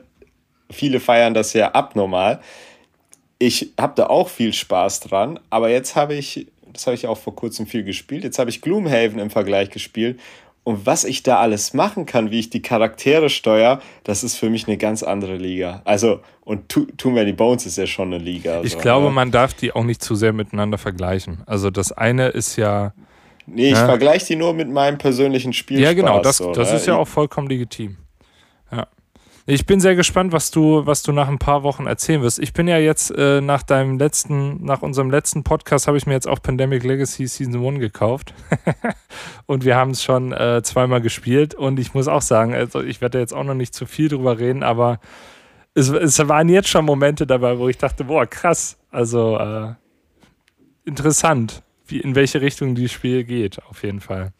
viele 0.70 1.00
feiern 1.00 1.34
das 1.34 1.52
ja 1.52 1.72
abnormal. 1.72 2.40
Ich 3.38 3.72
habe 3.78 3.92
da 3.96 4.06
auch 4.06 4.28
viel 4.28 4.52
Spaß 4.52 5.00
dran, 5.00 5.38
aber 5.50 5.70
jetzt 5.70 5.94
habe 5.94 6.14
ich, 6.14 6.48
das 6.72 6.86
habe 6.86 6.94
ich 6.96 7.06
auch 7.06 7.18
vor 7.18 7.36
kurzem 7.36 7.66
viel 7.66 7.84
gespielt, 7.84 8.24
jetzt 8.24 8.38
habe 8.38 8.50
ich 8.50 8.60
Gloomhaven 8.60 9.18
im 9.18 9.30
Vergleich 9.30 9.70
gespielt 9.70 10.18
und 10.68 10.84
was 10.84 11.04
ich 11.04 11.22
da 11.22 11.38
alles 11.38 11.72
machen 11.72 12.04
kann, 12.04 12.30
wie 12.30 12.40
ich 12.40 12.50
die 12.50 12.60
Charaktere 12.60 13.30
steuere, 13.30 13.80
das 14.04 14.22
ist 14.22 14.36
für 14.36 14.50
mich 14.50 14.68
eine 14.68 14.76
ganz 14.76 15.02
andere 15.02 15.36
Liga. 15.36 15.80
Also, 15.86 16.20
und 16.44 16.68
Too, 16.68 16.84
Too 16.98 17.08
Many 17.08 17.32
Bones 17.32 17.64
ist 17.64 17.78
ja 17.78 17.86
schon 17.86 18.12
eine 18.12 18.22
Liga. 18.22 18.60
Ich 18.62 18.76
glaube, 18.76 19.06
ne? 19.06 19.12
man 19.12 19.30
darf 19.30 19.54
die 19.54 19.72
auch 19.72 19.84
nicht 19.84 20.02
zu 20.02 20.14
sehr 20.14 20.34
miteinander 20.34 20.76
vergleichen. 20.76 21.42
Also, 21.46 21.70
das 21.70 21.90
eine 21.92 22.28
ist 22.28 22.56
ja. 22.56 22.92
Nee, 23.46 23.68
ich 23.68 23.78
ne? 23.78 23.86
vergleiche 23.86 24.26
die 24.26 24.36
nur 24.36 24.52
mit 24.52 24.68
meinem 24.68 24.98
persönlichen 24.98 25.54
Spiel. 25.54 25.80
Ja, 25.80 25.94
genau, 25.94 26.20
das, 26.20 26.36
so, 26.36 26.52
das 26.52 26.68
ne? 26.70 26.76
ist 26.76 26.86
ja 26.86 26.96
auch 26.96 27.08
vollkommen 27.08 27.48
legitim. 27.48 27.96
Ja. 28.70 28.88
Ich 29.50 29.64
bin 29.64 29.80
sehr 29.80 29.96
gespannt, 29.96 30.32
was 30.32 30.50
du, 30.50 30.84
was 30.84 31.02
du 31.02 31.10
nach 31.10 31.26
ein 31.26 31.38
paar 31.38 31.62
Wochen 31.62 31.86
erzählen 31.86 32.20
wirst. 32.20 32.38
Ich 32.38 32.52
bin 32.52 32.68
ja 32.68 32.76
jetzt 32.76 33.10
äh, 33.16 33.40
nach 33.40 33.62
deinem 33.62 33.98
letzten, 33.98 34.62
nach 34.62 34.82
unserem 34.82 35.10
letzten 35.10 35.42
Podcast 35.42 35.88
habe 35.88 35.96
ich 35.96 36.04
mir 36.04 36.12
jetzt 36.12 36.28
auch 36.28 36.42
Pandemic 36.42 36.84
Legacy 36.84 37.26
Season 37.26 37.66
1 37.66 37.80
gekauft. 37.80 38.34
und 39.46 39.64
wir 39.64 39.74
haben 39.74 39.92
es 39.92 40.04
schon 40.04 40.32
äh, 40.32 40.60
zweimal 40.62 41.00
gespielt. 41.00 41.54
Und 41.54 41.80
ich 41.80 41.94
muss 41.94 42.08
auch 42.08 42.20
sagen, 42.20 42.52
also 42.52 42.82
ich 42.82 43.00
werde 43.00 43.20
jetzt 43.20 43.32
auch 43.32 43.42
noch 43.42 43.54
nicht 43.54 43.72
zu 43.72 43.86
viel 43.86 44.10
drüber 44.10 44.38
reden, 44.38 44.62
aber 44.62 45.00
es, 45.72 45.88
es, 45.88 46.18
waren 46.28 46.50
jetzt 46.50 46.68
schon 46.68 46.84
Momente 46.84 47.26
dabei, 47.26 47.58
wo 47.58 47.70
ich 47.70 47.78
dachte, 47.78 48.04
boah, 48.04 48.26
krass. 48.26 48.76
Also 48.90 49.38
äh, 49.38 49.72
interessant, 50.84 51.62
wie, 51.86 52.00
in 52.00 52.14
welche 52.14 52.42
Richtung 52.42 52.74
dieses 52.74 52.92
Spiel 52.92 53.24
geht, 53.24 53.64
auf 53.64 53.82
jeden 53.82 54.00
Fall. 54.00 54.34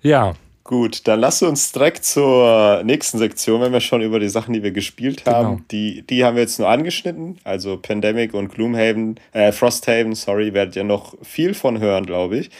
Ja. 0.00 0.32
Gut, 0.64 1.08
dann 1.08 1.18
lass 1.18 1.42
uns 1.42 1.72
direkt 1.72 2.04
zur 2.04 2.82
nächsten 2.84 3.18
Sektion, 3.18 3.60
wenn 3.60 3.72
wir 3.72 3.80
schon 3.80 4.00
über 4.00 4.20
die 4.20 4.28
Sachen, 4.28 4.52
die 4.52 4.62
wir 4.62 4.70
gespielt 4.70 5.26
haben, 5.26 5.56
genau. 5.56 5.62
die, 5.72 6.02
die 6.02 6.24
haben 6.24 6.36
wir 6.36 6.42
jetzt 6.42 6.58
nur 6.60 6.68
angeschnitten. 6.68 7.38
Also 7.42 7.76
Pandemic 7.76 8.32
und 8.32 8.48
Gloomhaven, 8.48 9.18
äh, 9.32 9.50
Frosthaven, 9.50 10.14
sorry, 10.14 10.54
werdet 10.54 10.76
ihr 10.76 10.84
noch 10.84 11.14
viel 11.22 11.54
von 11.54 11.80
hören, 11.80 12.06
glaube 12.06 12.38
ich. 12.38 12.50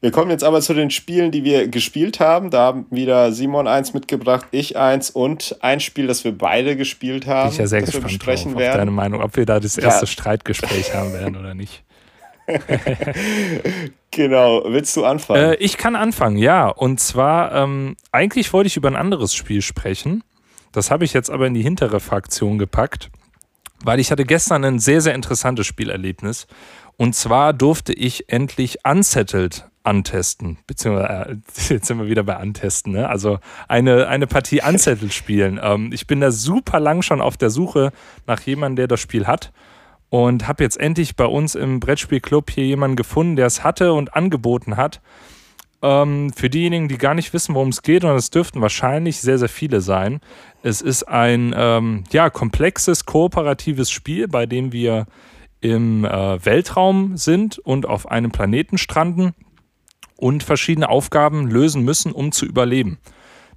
Wir 0.00 0.10
kommen 0.10 0.30
jetzt 0.30 0.44
aber 0.44 0.60
zu 0.60 0.74
den 0.74 0.90
Spielen, 0.90 1.30
die 1.30 1.44
wir 1.44 1.68
gespielt 1.68 2.20
haben. 2.20 2.50
Da 2.50 2.60
haben 2.60 2.86
wieder 2.90 3.32
Simon 3.32 3.66
eins 3.66 3.94
mitgebracht, 3.94 4.46
ich 4.50 4.76
eins 4.76 5.10
und 5.10 5.56
ein 5.60 5.80
Spiel, 5.80 6.06
das 6.06 6.24
wir 6.24 6.36
beide 6.36 6.76
gespielt 6.76 7.26
haben. 7.26 7.48
Bin 7.48 7.52
ich 7.52 7.58
ja 7.58 7.66
sehr 7.66 7.80
gespannt 7.80 8.04
wir 8.04 8.08
besprechen 8.08 8.52
drauf, 8.52 8.60
werden. 8.60 8.72
auf 8.72 8.78
deine 8.80 8.90
Meinung, 8.90 9.22
ob 9.22 9.36
wir 9.36 9.46
da 9.46 9.60
das 9.60 9.78
erste 9.78 10.04
ja. 10.04 10.06
Streitgespräch 10.06 10.94
haben 10.94 11.12
werden 11.14 11.36
oder 11.36 11.54
nicht. 11.54 11.84
genau, 14.10 14.64
willst 14.66 14.96
du 14.96 15.04
anfangen? 15.04 15.52
Äh, 15.52 15.54
ich 15.56 15.78
kann 15.78 15.96
anfangen, 15.96 16.36
ja. 16.36 16.68
Und 16.68 17.00
zwar, 17.00 17.52
ähm, 17.52 17.96
eigentlich 18.12 18.52
wollte 18.52 18.66
ich 18.68 18.76
über 18.76 18.88
ein 18.88 18.96
anderes 18.96 19.34
Spiel 19.34 19.62
sprechen. 19.62 20.22
Das 20.72 20.90
habe 20.90 21.04
ich 21.04 21.12
jetzt 21.12 21.30
aber 21.30 21.46
in 21.46 21.54
die 21.54 21.62
hintere 21.62 22.00
Fraktion 22.00 22.58
gepackt, 22.58 23.10
weil 23.84 24.00
ich 24.00 24.10
hatte 24.10 24.24
gestern 24.24 24.64
ein 24.64 24.78
sehr, 24.78 25.00
sehr 25.00 25.14
interessantes 25.14 25.66
Spielerlebnis. 25.66 26.46
Und 26.96 27.14
zwar 27.14 27.52
durfte 27.52 27.92
ich 27.92 28.28
endlich 28.28 28.78
Unsettled 28.84 29.68
antesten, 29.84 30.58
beziehungsweise 30.66 31.30
äh, 31.30 31.36
jetzt 31.74 31.86
sind 31.86 31.98
wir 31.98 32.06
wieder 32.08 32.22
bei 32.22 32.36
antesten, 32.36 32.92
ne? 32.92 33.08
also 33.08 33.38
eine, 33.68 34.08
eine 34.08 34.26
Partie 34.26 34.62
Unsettled 34.66 35.12
spielen. 35.12 35.60
Ähm, 35.62 35.90
ich 35.92 36.06
bin 36.06 36.20
da 36.20 36.30
super 36.30 36.80
lang 36.80 37.02
schon 37.02 37.20
auf 37.20 37.36
der 37.36 37.50
Suche 37.50 37.92
nach 38.26 38.40
jemandem, 38.40 38.76
der 38.76 38.88
das 38.88 39.00
Spiel 39.00 39.26
hat 39.26 39.52
und 40.14 40.46
habe 40.46 40.62
jetzt 40.62 40.78
endlich 40.78 41.16
bei 41.16 41.26
uns 41.26 41.56
im 41.56 41.80
Brettspielclub 41.80 42.48
hier 42.48 42.64
jemanden 42.64 42.94
gefunden, 42.94 43.34
der 43.34 43.46
es 43.46 43.64
hatte 43.64 43.92
und 43.94 44.14
angeboten 44.14 44.76
hat. 44.76 45.00
Ähm, 45.82 46.32
für 46.32 46.48
diejenigen, 46.48 46.86
die 46.86 46.98
gar 46.98 47.14
nicht 47.14 47.32
wissen, 47.32 47.56
worum 47.56 47.70
es 47.70 47.82
geht, 47.82 48.04
und 48.04 48.14
es 48.14 48.30
dürften 48.30 48.60
wahrscheinlich 48.60 49.20
sehr, 49.20 49.40
sehr 49.40 49.48
viele 49.48 49.80
sein, 49.80 50.20
es 50.62 50.82
ist 50.82 51.02
ein 51.02 51.52
ähm, 51.58 52.04
ja, 52.12 52.30
komplexes, 52.30 53.06
kooperatives 53.06 53.90
Spiel, 53.90 54.28
bei 54.28 54.46
dem 54.46 54.70
wir 54.70 55.06
im 55.60 56.04
äh, 56.04 56.46
Weltraum 56.46 57.16
sind 57.16 57.58
und 57.58 57.84
auf 57.84 58.08
einem 58.08 58.30
Planeten 58.30 58.78
stranden 58.78 59.34
und 60.16 60.44
verschiedene 60.44 60.90
Aufgaben 60.90 61.48
lösen 61.48 61.82
müssen, 61.82 62.12
um 62.12 62.30
zu 62.30 62.46
überleben. 62.46 62.98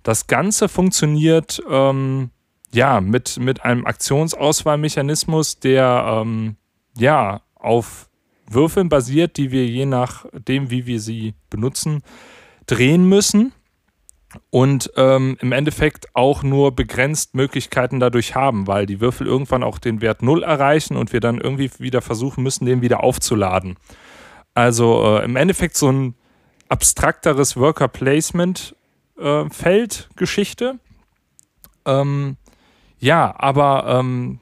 Das 0.02 0.26
Ganze 0.26 0.70
funktioniert 0.70 1.62
ähm, 1.70 2.32
ja 2.74 3.02
mit, 3.02 3.38
mit 3.40 3.64
einem 3.64 3.86
Aktionsauswahlmechanismus, 3.86 5.60
der 5.60 6.22
ähm, 6.22 6.58
ja 6.98 7.42
auf 7.56 8.10
Würfeln 8.50 8.90
basiert, 8.90 9.38
die 9.38 9.52
wir 9.52 9.66
je 9.66 9.86
nachdem, 9.86 10.70
wie 10.70 10.86
wir 10.86 11.00
sie 11.00 11.34
benutzen, 11.50 12.02
drehen 12.66 13.08
müssen 13.08 13.54
und 14.50 14.92
ähm, 14.96 15.38
im 15.42 15.52
Endeffekt 15.52 16.16
auch 16.16 16.44
nur 16.44 16.76
begrenzt 16.76 17.36
Möglichkeiten 17.36 18.00
dadurch 18.00 18.36
haben, 18.36 18.68
weil 18.68 18.86
die 18.86 19.00
Würfel 19.00 19.28
irgendwann 19.28 19.64
auch 19.64 19.80
den 19.80 20.02
Wert 20.02 20.22
0 20.22 20.44
erreichen 20.44 20.98
und 20.98 21.14
wir 21.14 21.20
dann 21.20 21.40
irgendwie 21.40 21.72
wieder 21.80 22.02
versuchen 22.02 22.44
müssen, 22.44 22.66
den 22.66 22.82
wieder 22.82 23.04
aufzuladen. 23.04 23.78
Also 24.54 25.18
äh, 25.18 25.26
im 25.26 25.36
Endeffekt 25.36 25.78
so 25.78 25.92
ein 25.92 26.16
abstrakteres 26.70 27.58
Worker 27.58 27.88
Placement 27.88 28.76
äh, 29.18 29.50
Feld 29.50 30.10
Geschichte. 30.16 30.80
Ähm, 31.86 32.38
ja, 33.00 33.34
aber 33.38 34.00
ähm, 34.00 34.40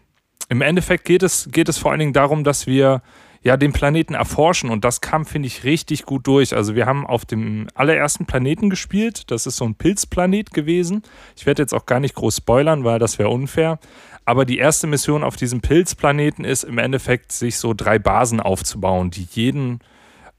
im 0.49 0.61
Endeffekt 0.61 1.05
geht 1.05 1.23
es, 1.23 1.49
geht 1.51 1.69
es 1.69 1.77
vor 1.77 1.91
allen 1.91 1.99
Dingen 1.99 2.13
darum, 2.13 2.43
dass 2.43 2.67
wir 2.67 3.01
ja 3.41 3.57
den 3.57 3.73
Planeten 3.73 4.15
erforschen 4.15 4.71
und 4.71 4.83
das 4.83 5.01
kam, 5.01 5.23
finde 5.25 5.47
ich, 5.47 5.63
richtig 5.63 6.05
gut 6.05 6.25
durch. 6.25 6.55
Also 6.55 6.75
wir 6.75 6.87
haben 6.87 7.05
auf 7.05 7.25
dem 7.25 7.67
allerersten 7.75 8.25
Planeten 8.25 8.71
gespielt. 8.71 9.29
Das 9.29 9.45
ist 9.45 9.57
so 9.57 9.65
ein 9.65 9.75
Pilzplanet 9.75 10.51
gewesen. 10.51 11.03
Ich 11.35 11.45
werde 11.45 11.61
jetzt 11.61 11.73
auch 11.73 11.85
gar 11.85 11.99
nicht 11.99 12.15
groß 12.15 12.37
spoilern, 12.37 12.83
weil 12.83 12.97
das 12.97 13.19
wäre 13.19 13.29
unfair. 13.29 13.77
Aber 14.25 14.45
die 14.45 14.57
erste 14.57 14.87
Mission 14.87 15.23
auf 15.23 15.35
diesem 15.35 15.61
Pilzplaneten 15.61 16.43
ist 16.43 16.63
im 16.63 16.79
Endeffekt, 16.79 17.31
sich 17.31 17.57
so 17.57 17.75
drei 17.75 17.99
Basen 17.99 18.39
aufzubauen, 18.39 19.11
die 19.11 19.27
jeden 19.29 19.79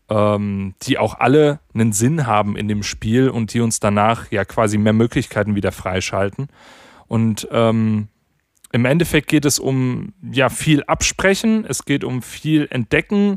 ähm, 0.09 0.75
die 0.83 0.99
auch 0.99 1.19
alle 1.19 1.61
einen 1.75 1.93
Sinn 1.93 2.27
haben 2.27 2.57
in 2.57 2.69
dem 2.69 2.83
Spiel 2.83 3.29
und 3.29 3.55
die 3.55 3.61
uns 3.61 3.81
danach 3.81 4.31
ja 4.31 4.45
quasi 4.45 4.79
mehr 4.79 4.93
Möglichkeiten 4.93 5.55
wieder 5.55 5.73
freischalten. 5.73 6.49
Und 7.09 7.49
ähm, 7.51 8.09
im 8.73 8.85
Endeffekt 8.85 9.29
geht 9.29 9.45
es 9.45 9.59
um 9.59 10.13
ja 10.31 10.49
viel 10.49 10.83
Absprechen, 10.85 11.65
es 11.67 11.85
geht 11.85 12.05
um 12.05 12.23
viel 12.23 12.67
Entdecken. 12.71 13.37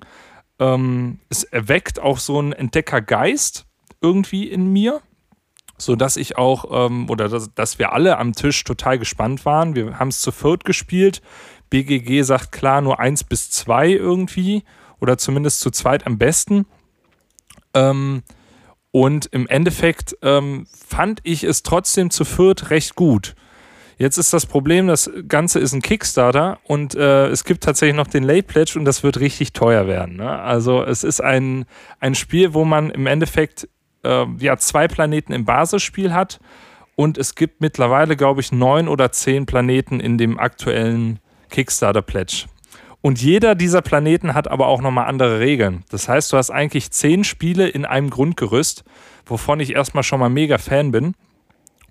Ähm, 0.60 1.20
es 1.30 1.44
erweckt 1.44 2.00
auch 2.00 2.20
so 2.20 2.40
einen 2.40 2.54
Entdeckergeist 2.54 3.66
irgendwie 4.02 4.50
in 4.50 4.72
mir, 4.72 5.02
so 5.78 5.96
dass 5.96 6.18
ich 6.18 6.38
auch 6.38 6.88
ähm, 6.88 7.10
oder 7.10 7.30
dass, 7.30 7.54
dass 7.54 7.80
wir 7.80 7.94
alle 7.94 8.18
am 8.18 8.34
Tisch 8.34 8.64
total 8.64 9.00
gespannt 9.00 9.46
waren. 9.46 9.76
Wir 9.76 10.00
haben 10.00 10.10
es 10.10 10.22
zu 10.22 10.32
viert 10.32 10.66
gespielt. 10.66 11.22
BGG 11.70 12.24
sagt 12.24 12.52
klar 12.52 12.82
nur 12.82 13.00
eins 13.00 13.24
bis 13.24 13.52
zwei 13.52 13.90
irgendwie 13.90 14.64
oder 15.00 15.18
zumindest 15.18 15.62
zu 15.62 15.72
zweit 15.72 16.08
am 16.08 16.18
besten. 16.18 16.66
Ähm, 17.74 18.24
und 18.92 19.28
im 19.28 19.48
Endeffekt 19.48 20.18
ähm, 20.24 20.66
fand 20.74 21.20
ich 21.24 21.44
es 21.44 21.62
trotzdem 21.62 22.10
zu 22.10 22.26
viert 22.26 22.72
recht 22.72 22.96
gut. 22.96 23.36
Jetzt 24.00 24.18
ist 24.18 24.32
das 24.32 24.46
Problem, 24.46 24.88
das 24.88 25.12
Ganze 25.28 25.60
ist 25.60 25.74
ein 25.74 25.82
Kickstarter 25.82 26.60
und 26.64 26.96
äh, 26.96 27.28
es 27.28 27.44
gibt 27.44 27.66
tatsächlich 27.66 27.98
noch 27.98 28.08
den 28.08 28.24
Late 28.24 28.44
Pledge 28.44 28.80
und 28.80 28.86
das 28.86 29.04
wird 29.04 29.20
richtig 29.20 29.52
teuer 29.52 29.88
werden. 29.88 30.16
Ne? 30.16 30.40
Also 30.40 30.82
es 30.82 31.04
ist 31.04 31.20
ein, 31.20 31.66
ein 32.00 32.16
Spiel, 32.16 32.54
wo 32.54 32.64
man 32.64 32.92
im 32.92 33.08
Endeffekt 33.08 33.68
äh, 34.06 34.26
ja 34.40 34.56
zwei 34.56 34.88
Planeten 34.88 35.34
im 35.34 35.44
Basisspiel 35.44 36.14
hat 36.14 36.40
und 36.96 37.18
es 37.18 37.36
gibt 37.36 37.60
mittlerweile, 37.60 38.16
glaube 38.16 38.40
ich, 38.40 38.54
neun 38.54 38.88
oder 38.88 39.12
zehn 39.12 39.46
Planeten 39.46 40.00
in 40.00 40.18
dem 40.18 40.40
aktuellen 40.40 41.20
Kickstarter 41.50 42.02
Pledge. 42.02 42.46
Und 43.02 43.22
jeder 43.22 43.54
dieser 43.54 43.82
Planeten 43.82 44.34
hat 44.34 44.48
aber 44.48 44.68
auch 44.68 44.82
nochmal 44.82 45.08
andere 45.08 45.42
Regeln. 45.42 45.84
Das 45.90 46.08
heißt, 46.08 46.32
du 46.32 46.38
hast 46.38 46.52
eigentlich 46.52 46.92
zehn 46.92 47.26
Spiele 47.26 47.68
in 47.68 47.84
einem 47.84 48.10
Grundgerüst, 48.10 48.86
wovon 49.26 49.60
ich 49.60 49.76
erstmal 49.76 50.04
schon 50.04 50.22
mal 50.22 50.30
mega 50.30 50.58
Fan 50.58 50.92
bin. 50.92 51.16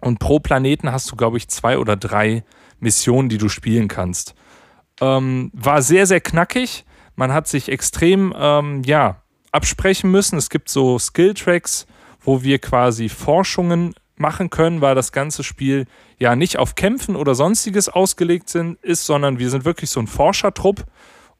Und 0.00 0.18
pro 0.18 0.38
Planeten 0.38 0.92
hast 0.92 1.10
du, 1.10 1.16
glaube 1.16 1.36
ich, 1.36 1.48
zwei 1.48 1.78
oder 1.78 1.96
drei 1.96 2.44
Missionen, 2.80 3.28
die 3.28 3.38
du 3.38 3.48
spielen 3.48 3.88
kannst. 3.88 4.34
Ähm, 5.00 5.50
war 5.52 5.82
sehr, 5.82 6.06
sehr 6.06 6.20
knackig. 6.20 6.84
Man 7.16 7.32
hat 7.32 7.48
sich 7.48 7.68
extrem, 7.68 8.34
ähm, 8.36 8.82
ja, 8.84 9.22
absprechen 9.52 10.10
müssen. 10.10 10.38
Es 10.38 10.50
gibt 10.50 10.68
so 10.68 10.98
Skill-Tracks, 10.98 11.86
wo 12.20 12.42
wir 12.42 12.58
quasi 12.58 13.08
Forschungen 13.08 13.94
machen 14.16 14.50
können, 14.50 14.80
weil 14.80 14.94
das 14.94 15.12
ganze 15.12 15.44
Spiel 15.44 15.86
ja 16.18 16.36
nicht 16.36 16.58
auf 16.58 16.74
Kämpfen 16.74 17.16
oder 17.16 17.34
sonstiges 17.34 17.88
ausgelegt 17.88 18.48
sind, 18.48 18.82
ist, 18.82 19.06
sondern 19.06 19.38
wir 19.38 19.50
sind 19.50 19.64
wirklich 19.64 19.90
so 19.90 20.00
ein 20.00 20.06
Forschertrupp 20.06 20.84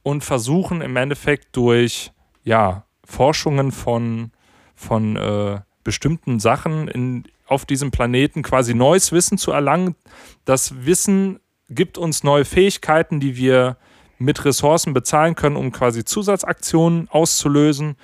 und 0.02 0.24
versuchen 0.24 0.80
im 0.80 0.96
Endeffekt 0.96 1.56
durch 1.56 2.12
ja, 2.44 2.84
Forschungen 3.04 3.72
von, 3.72 4.30
von 4.74 5.16
äh, 5.16 5.60
bestimmten 5.84 6.38
Sachen 6.40 6.88
in, 6.88 7.24
auf 7.48 7.66
diesem 7.66 7.90
Planeten 7.90 8.42
quasi 8.42 8.74
neues 8.74 9.12
Wissen 9.12 9.38
zu 9.38 9.50
erlangen. 9.50 9.96
Das 10.44 10.84
Wissen 10.84 11.40
gibt 11.68 11.98
uns 11.98 12.22
neue 12.22 12.44
Fähigkeiten, 12.44 13.20
die 13.20 13.36
wir 13.36 13.76
mit 14.18 14.44
Ressourcen 14.44 14.94
bezahlen 14.94 15.34
können, 15.34 15.56
um 15.56 15.72
quasi 15.72 16.04
Zusatzaktionen 16.04 17.08
auszulösen. 17.10 17.96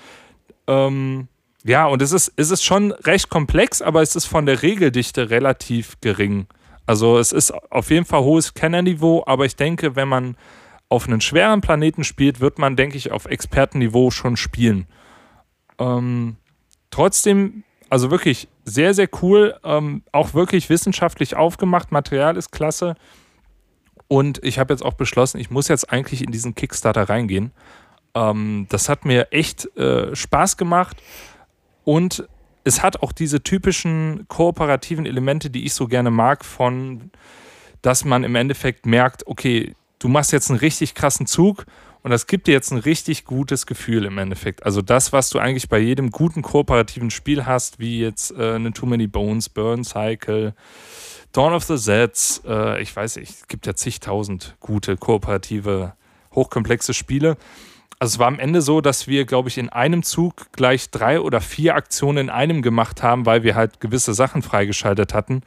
Ähm, 0.67 1.29
ja, 1.65 1.87
und 1.87 2.03
es 2.03 2.13
ist, 2.13 2.33
es 2.37 2.51
ist 2.51 2.65
schon 2.65 2.93
recht 2.93 3.31
komplex, 3.31 3.83
aber 3.83 4.03
es 4.03 4.17
ist 4.17 4.27
von 4.27 4.47
der 4.47 4.63
Regeldichte 4.63 5.31
relativ 5.31 5.97
gering. 6.01 6.47
Also 6.87 7.19
es 7.19 7.33
ist 7.33 7.53
auf 7.71 7.91
jeden 7.91 8.05
Fall 8.05 8.23
hohes 8.23 8.55
Kennerniveau, 8.55 9.25
aber 9.27 9.47
ich 9.47 9.57
denke, 9.57 9.97
wenn 9.97 10.09
man 10.09 10.37
auf 10.89 11.09
einen 11.09 11.23
schweren 11.23 11.63
Planeten 11.63 12.05
spielt, 12.05 12.41
wird 12.41 12.59
man, 12.59 12.77
denke 12.77 12.97
ich, 12.99 13.11
auf 13.11 13.25
Expertenniveau 13.25 14.11
schon 14.11 14.37
spielen. 14.37 14.87
Ähm, 15.79 16.37
trotzdem, 16.91 17.65
also 17.89 18.11
wirklich 18.11 18.49
sehr, 18.65 18.95
sehr 18.95 19.09
cool, 19.23 19.59
ähm, 19.65 20.03
auch 20.13 20.35
wirklich 20.35 20.71
wissenschaftlich 20.71 21.37
aufgemacht, 21.37 21.93
Material 21.93 22.37
ist 22.37 22.51
klasse. 22.51 22.95
Und 24.09 24.43
ich 24.45 24.59
habe 24.59 24.73
jetzt 24.73 24.83
auch 24.83 24.95
beschlossen, 24.95 25.39
ich 25.39 25.51
muss 25.51 25.69
jetzt 25.69 25.91
eigentlich 25.91 26.23
in 26.23 26.31
diesen 26.31 26.55
Kickstarter 26.55 27.09
reingehen. 27.09 27.53
Ähm, 28.15 28.67
das 28.69 28.89
hat 28.89 29.05
mir 29.05 29.33
echt 29.33 29.77
äh, 29.77 30.15
Spaß 30.15 30.57
gemacht. 30.57 31.03
Und 31.85 32.27
es 32.65 32.83
hat 32.83 33.03
auch 33.03 33.13
diese 33.13 33.43
typischen 33.43 34.27
kooperativen 34.29 35.05
Elemente, 35.05 35.51
die 35.51 35.65
ich 35.65 35.75
so 35.75 35.87
gerne 35.87 36.11
mag, 36.11 36.45
von, 36.45 37.11
dass 37.83 38.05
man 38.05 38.25
im 38.25 38.35
Endeffekt 38.35 38.87
merkt, 38.87 39.27
okay, 39.27 39.75
du 39.99 40.09
machst 40.09 40.33
jetzt 40.33 40.51
einen 40.51 40.59
richtig 40.59 40.95
krassen 40.95 41.27
Zug 41.27 41.67
und 42.05 42.11
das 42.11 42.27
gibt 42.27 42.47
dir 42.47 42.53
jetzt 42.53 42.71
ein 42.71 42.79
richtig 42.79 43.25
gutes 43.25 43.65
Gefühl 43.65 44.05
im 44.05 44.19
Endeffekt. 44.19 44.67
Also 44.67 44.83
das, 44.83 45.15
was 45.15 45.31
du 45.31 45.39
eigentlich 45.39 45.71
bei 45.71 45.79
jedem 45.79 46.11
guten 46.11 46.43
kooperativen 46.43 47.11
Spiel 47.11 47.47
hast, 47.47 47.79
wie 47.79 47.99
jetzt 47.99 48.31
äh, 48.33 48.57
eine 48.57 48.75
Too 48.75 48.85
Many 48.85 49.07
Bones, 49.07 49.49
Burn 49.49 49.85
Cycle, 49.85 50.55
Dawn 51.33 51.55
of 51.55 51.65
the 51.65 51.79
Sets, 51.79 52.43
äh, 52.47 52.83
ich 52.83 52.95
weiß 52.95 53.17
nicht, 53.17 53.31
es 53.31 53.49
gibt 53.49 53.65
ja 53.65 53.75
zigtausend 53.75 54.55
gute, 54.61 54.99
kooperative, 54.99 55.95
hochkomplexe 56.35 56.93
Spiele. 56.93 57.39
Also 57.99 58.17
es 58.17 58.19
war 58.19 58.27
am 58.27 58.39
Ende 58.39 58.61
so, 58.61 58.83
dass 58.83 59.07
wir, 59.07 59.25
glaube 59.25 59.49
ich, 59.49 59.57
in 59.57 59.71
einem 59.71 60.03
Zug 60.03 60.53
gleich 60.53 60.91
drei 60.91 61.21
oder 61.21 61.41
vier 61.41 61.75
Aktionen 61.75 62.19
in 62.19 62.31
einem 62.31 62.61
gemacht 62.61 63.03
haben, 63.03 63.25
weil 63.25 63.45
wir 63.45 63.55
halt 63.55 63.81
gewisse 63.81 64.13
Sachen 64.13 64.43
freigeschaltet 64.43 65.15
hatten. 65.15 65.41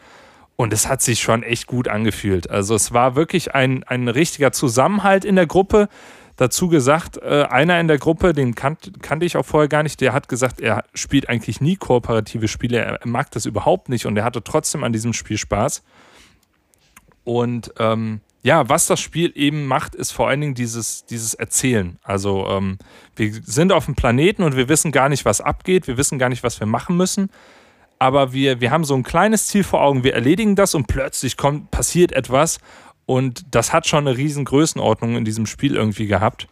Und 0.56 0.74
es 0.74 0.88
hat 0.88 1.04
sich 1.04 1.20
schon 1.20 1.44
echt 1.44 1.68
gut 1.68 1.88
angefühlt. 1.88 2.50
Also 2.50 2.74
es 2.74 2.92
war 2.92 3.16
wirklich 3.16 3.54
ein, 3.54 3.84
ein 3.84 4.08
richtiger 4.08 4.52
Zusammenhalt 4.52 5.24
in 5.24 5.36
der 5.36 5.46
Gruppe. 5.46 5.88
Dazu 6.38 6.68
gesagt, 6.68 7.18
äh, 7.18 7.46
einer 7.50 7.80
in 7.80 7.88
der 7.88 7.98
Gruppe, 7.98 8.32
den 8.32 8.54
kannt, 8.54 9.02
kannte 9.02 9.26
ich 9.26 9.38
auch 9.38 9.46
vorher 9.46 9.68
gar 9.68 9.84
nicht, 9.84 10.00
der 10.02 10.14
hat 10.14 10.30
gesagt, 10.30 10.62
er 10.62 10.86
spielt 10.94 11.30
eigentlich 11.30 11.62
nie 11.62 11.76
kooperative 11.76 12.48
Spiele, 12.48 12.78
er 12.78 13.00
mag 13.06 13.32
das 13.32 13.46
überhaupt 13.46 13.90
nicht 13.90 14.06
und 14.06 14.16
er 14.16 14.24
hatte 14.24 14.44
trotzdem 14.44 14.84
an 14.84 14.94
diesem 14.94 15.14
Spiel 15.14 15.38
Spaß. 15.38 15.84
Und 17.24 17.74
ähm, 17.80 18.22
ja, 18.44 18.70
was 18.70 18.86
das 18.86 19.00
Spiel 19.02 19.34
eben 19.36 19.66
macht, 19.66 19.96
ist 19.96 20.12
vor 20.12 20.30
allen 20.30 20.40
Dingen 20.40 20.54
dieses, 20.54 21.06
dieses 21.06 21.34
Erzählen. 21.34 21.98
Also 22.04 22.48
ähm, 22.48 22.78
wir 23.16 23.34
sind 23.44 23.72
auf 23.72 23.86
dem 23.86 23.96
Planeten 23.96 24.44
und 24.44 24.56
wir 24.56 24.70
wissen 24.70 24.92
gar 24.92 25.10
nicht, 25.10 25.26
was 25.26 25.42
abgeht, 25.42 25.88
wir 25.88 25.98
wissen 25.98 26.20
gar 26.20 26.30
nicht, 26.30 26.44
was 26.44 26.60
wir 26.60 26.68
machen 26.68 26.96
müssen. 26.96 27.30
Aber 28.00 28.32
wir, 28.32 28.62
wir 28.62 28.70
haben 28.70 28.84
so 28.84 28.94
ein 28.94 29.04
kleines 29.04 29.48
Ziel 29.48 29.64
vor 29.64 29.82
Augen, 29.82 30.04
wir 30.04 30.14
erledigen 30.14 30.56
das 30.56 30.76
und 30.76 30.86
plötzlich 30.86 31.36
kommt, 31.36 31.72
passiert 31.72 32.12
etwas. 32.12 32.60
Und 33.08 33.56
das 33.56 33.74
hat 33.74 33.88
schon 33.88 34.08
eine 34.08 34.16
riesen 34.16 34.46
Größenordnung 34.46 35.16
in 35.16 35.26
diesem 35.26 35.48
Spiel 35.48 35.76
irgendwie 35.76 36.06
gehabt. 36.06 36.48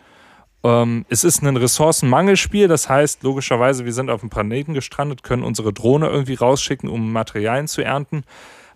Ähm, 0.63 1.05
es 1.09 1.23
ist 1.23 1.43
ein 1.43 1.55
Ressourcenmangelspiel, 1.55 2.67
das 2.67 2.89
heißt, 2.89 3.21
logischerweise, 3.21 3.85
wir 3.85 3.93
sind 3.93 4.09
auf 4.09 4.21
dem 4.21 4.31
Planeten 4.31 4.73
gestrandet, 4.73 5.21
können 5.21 5.43
unsere 5.43 5.71
Drohne 5.71 6.07
irgendwie 6.07 6.33
rausschicken, 6.33 6.89
um 6.89 7.11
Materialien 7.13 7.67
zu 7.67 7.83
ernten 7.83 8.23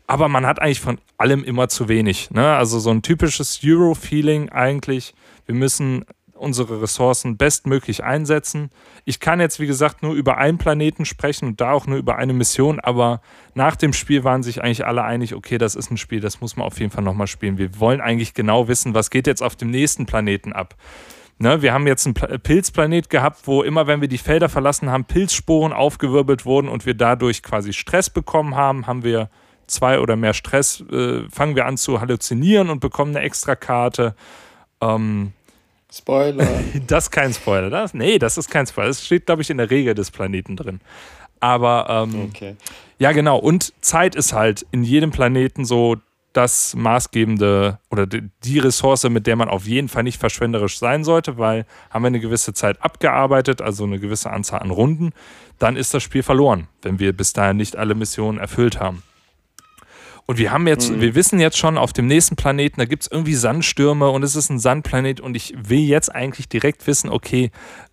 aber 0.10 0.28
man 0.28 0.48
hat 0.48 0.60
eigentlich 0.60 0.80
von 0.80 0.98
allem 1.20 1.44
immer 1.44 1.70
zu 1.70 1.88
wenig. 1.88 2.32
Ne? 2.32 2.56
Also 2.56 2.80
so 2.80 2.90
ein 2.90 3.04
typisches 3.04 3.60
Euro-Feeling 3.64 4.50
eigentlich. 4.50 5.14
Wir 5.46 5.54
müssen 5.54 6.04
unsere 6.40 6.82
Ressourcen 6.82 7.38
bestmöglich 7.38 8.04
einsetzen. 8.04 8.72
Ich 9.06 9.20
kann 9.20 9.40
jetzt, 9.40 9.60
wie 9.60 9.68
gesagt, 9.68 10.04
nur 10.04 10.14
über 10.14 10.38
einen 10.38 10.58
Planeten 10.58 11.06
sprechen 11.06 11.48
und 11.48 11.62
da 11.62 11.72
auch 11.72 11.88
nur 11.88 11.98
über 11.98 12.18
eine 12.18 12.34
Mission, 12.34 12.80
aber 12.80 13.22
nach 13.54 13.76
dem 13.76 13.94
Spiel 13.94 14.24
waren 14.24 14.44
sich 14.44 14.64
eigentlich 14.64 14.86
alle 14.86 15.04
einig, 15.04 15.36
okay, 15.36 15.58
das 15.58 15.76
ist 15.76 15.92
ein 15.92 15.98
Spiel, 15.98 16.20
das 16.20 16.42
muss 16.42 16.56
man 16.56 16.66
auf 16.66 16.80
jeden 16.80 16.92
Fall 16.92 17.04
nochmal 17.04 17.28
spielen. 17.28 17.58
Wir 17.58 17.80
wollen 17.80 18.02
eigentlich 18.02 18.34
genau 18.34 18.68
wissen, 18.68 18.94
was 18.94 19.10
geht 19.10 19.28
jetzt 19.28 19.44
auf 19.44 19.56
dem 19.56 19.70
nächsten 19.70 20.06
Planeten 20.06 20.54
ab. 20.54 20.76
Ne, 21.42 21.62
wir 21.62 21.72
haben 21.74 21.88
jetzt 21.88 22.06
einen 22.06 22.16
Pilzplanet 22.42 23.10
gehabt, 23.10 23.48
wo 23.48 23.64
immer, 23.64 23.88
wenn 23.88 24.02
wir 24.02 24.10
die 24.10 24.18
Felder 24.18 24.50
verlassen 24.50 24.90
haben, 24.90 25.06
Pilzsporen 25.06 25.72
aufgewirbelt 25.72 26.46
wurden 26.46 26.68
und 26.68 26.86
wir 26.86 26.96
dadurch 26.96 27.44
quasi 27.44 27.72
Stress 27.72 28.10
bekommen 28.10 28.56
haben, 28.56 28.88
haben 28.88 29.06
wir 29.06 29.30
zwei 29.66 30.02
oder 30.02 30.18
mehr 30.18 30.34
Stress, 30.34 30.84
äh, 30.92 31.22
fangen 31.30 31.56
wir 31.56 31.66
an 31.66 31.78
zu 31.78 32.02
halluzinieren 32.02 32.70
und 32.70 32.82
bekommen 32.82 33.16
eine 33.16 33.24
extra 33.24 33.56
Karte. 33.56 34.16
Ähm, 34.82 35.32
Spoiler. 35.92 36.48
das 36.88 37.06
ist 37.06 37.12
kein 37.12 37.34
Spoiler. 37.34 37.70
Das, 37.70 37.94
nee, 37.94 38.20
das 38.20 38.38
ist 38.38 38.50
kein 38.50 38.68
Spoiler. 38.68 38.88
Das 38.90 39.06
steht, 39.06 39.26
glaube 39.26 39.42
ich, 39.42 39.50
in 39.50 39.58
der 39.58 39.70
Regel 39.70 39.96
des 39.96 40.12
Planeten 40.12 40.56
drin. 40.56 40.82
Aber 41.40 41.88
ähm, 41.90 42.30
okay. 42.30 42.56
ja, 42.98 43.12
genau. 43.12 43.38
Und 43.38 43.74
Zeit 43.82 44.16
ist 44.16 44.34
halt 44.34 44.66
in 44.72 44.84
jedem 44.84 45.12
Planeten 45.12 45.66
so 45.66 45.98
das 46.34 46.76
maßgebende 46.76 47.80
oder 47.90 48.06
die 48.06 48.60
Ressource, 48.60 49.04
mit 49.10 49.26
der 49.26 49.36
man 49.36 49.50
auf 49.50 49.66
jeden 49.66 49.90
Fall 49.90 50.04
nicht 50.04 50.20
verschwenderisch 50.20 50.78
sein 50.78 51.04
sollte, 51.04 51.38
weil 51.38 51.66
haben 51.90 52.04
wir 52.04 52.08
eine 52.08 52.20
gewisse 52.20 52.54
Zeit 52.54 52.82
abgearbeitet, 52.84 53.62
also 53.62 53.84
eine 53.84 54.00
gewisse 54.00 54.30
Anzahl 54.30 54.60
an 54.60 54.70
Runden, 54.70 55.12
dann 55.58 55.76
ist 55.76 55.94
das 55.94 56.04
Spiel 56.04 56.22
verloren, 56.22 56.68
wenn 56.84 57.00
wir 57.00 57.14
bis 57.14 57.34
dahin 57.34 57.58
nicht 57.58 57.76
alle 57.76 57.96
Missionen 57.96 58.38
erfüllt 58.38 58.80
haben. 58.80 59.04
Und 60.30 60.38
wir 60.38 60.52
haben 60.52 60.68
jetzt, 60.68 60.92
mhm. 60.92 61.02
wir 61.02 61.16
wissen 61.16 61.40
jetzt 61.40 61.58
schon, 61.58 61.76
auf 61.76 61.92
dem 61.92 62.06
nächsten 62.06 62.36
Planeten, 62.36 62.80
da 62.80 62.86
gibt 62.86 63.02
es 63.02 63.12
irgendwie 63.12 63.34
Sandstürme 63.34 64.12
und 64.12 64.22
es 64.22 64.36
ist 64.36 64.52
ein 64.52 64.60
Sandplanet 64.60 65.20
und 65.20 65.34
ich 65.34 65.56
will 65.58 65.80
jetzt 65.80 66.14
eigentlich 66.14 66.48
direkt 66.48 66.86
wissen, 66.86 67.10
okay, 67.10 67.50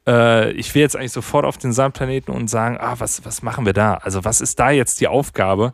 äh, 0.07 0.51
ich 0.51 0.75
will 0.75 0.83
jetzt 0.83 0.97
eigentlich 0.97 1.13
sofort 1.13 1.47
auf 1.47 1.57
den 1.57 1.73
Sandplaneten 1.73 2.35
und 2.35 2.49
sagen, 2.49 2.77
ah, 2.79 2.97
was, 2.99 3.25
was 3.25 3.41
machen 3.41 3.65
wir 3.65 3.73
da? 3.73 3.95
Also 3.95 4.27
was 4.27 4.43
ist 4.43 4.59
da 4.59 4.71
jetzt 4.71 5.01
die 5.01 5.09
Aufgabe? 5.09 5.73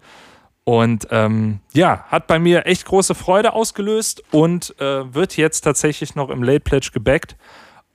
Und 0.62 1.08
ähm, 1.10 1.58
ja, 1.72 2.04
hat 2.06 2.28
bei 2.28 2.38
mir 2.38 2.64
echt 2.64 2.84
große 2.84 3.16
Freude 3.16 3.54
ausgelöst 3.54 4.22
und 4.30 4.78
äh, 4.78 5.12
wird 5.12 5.36
jetzt 5.36 5.62
tatsächlich 5.62 6.14
noch 6.14 6.30
im 6.30 6.44
Late 6.44 6.60
Pledge 6.60 6.90
gebackt. 6.92 7.36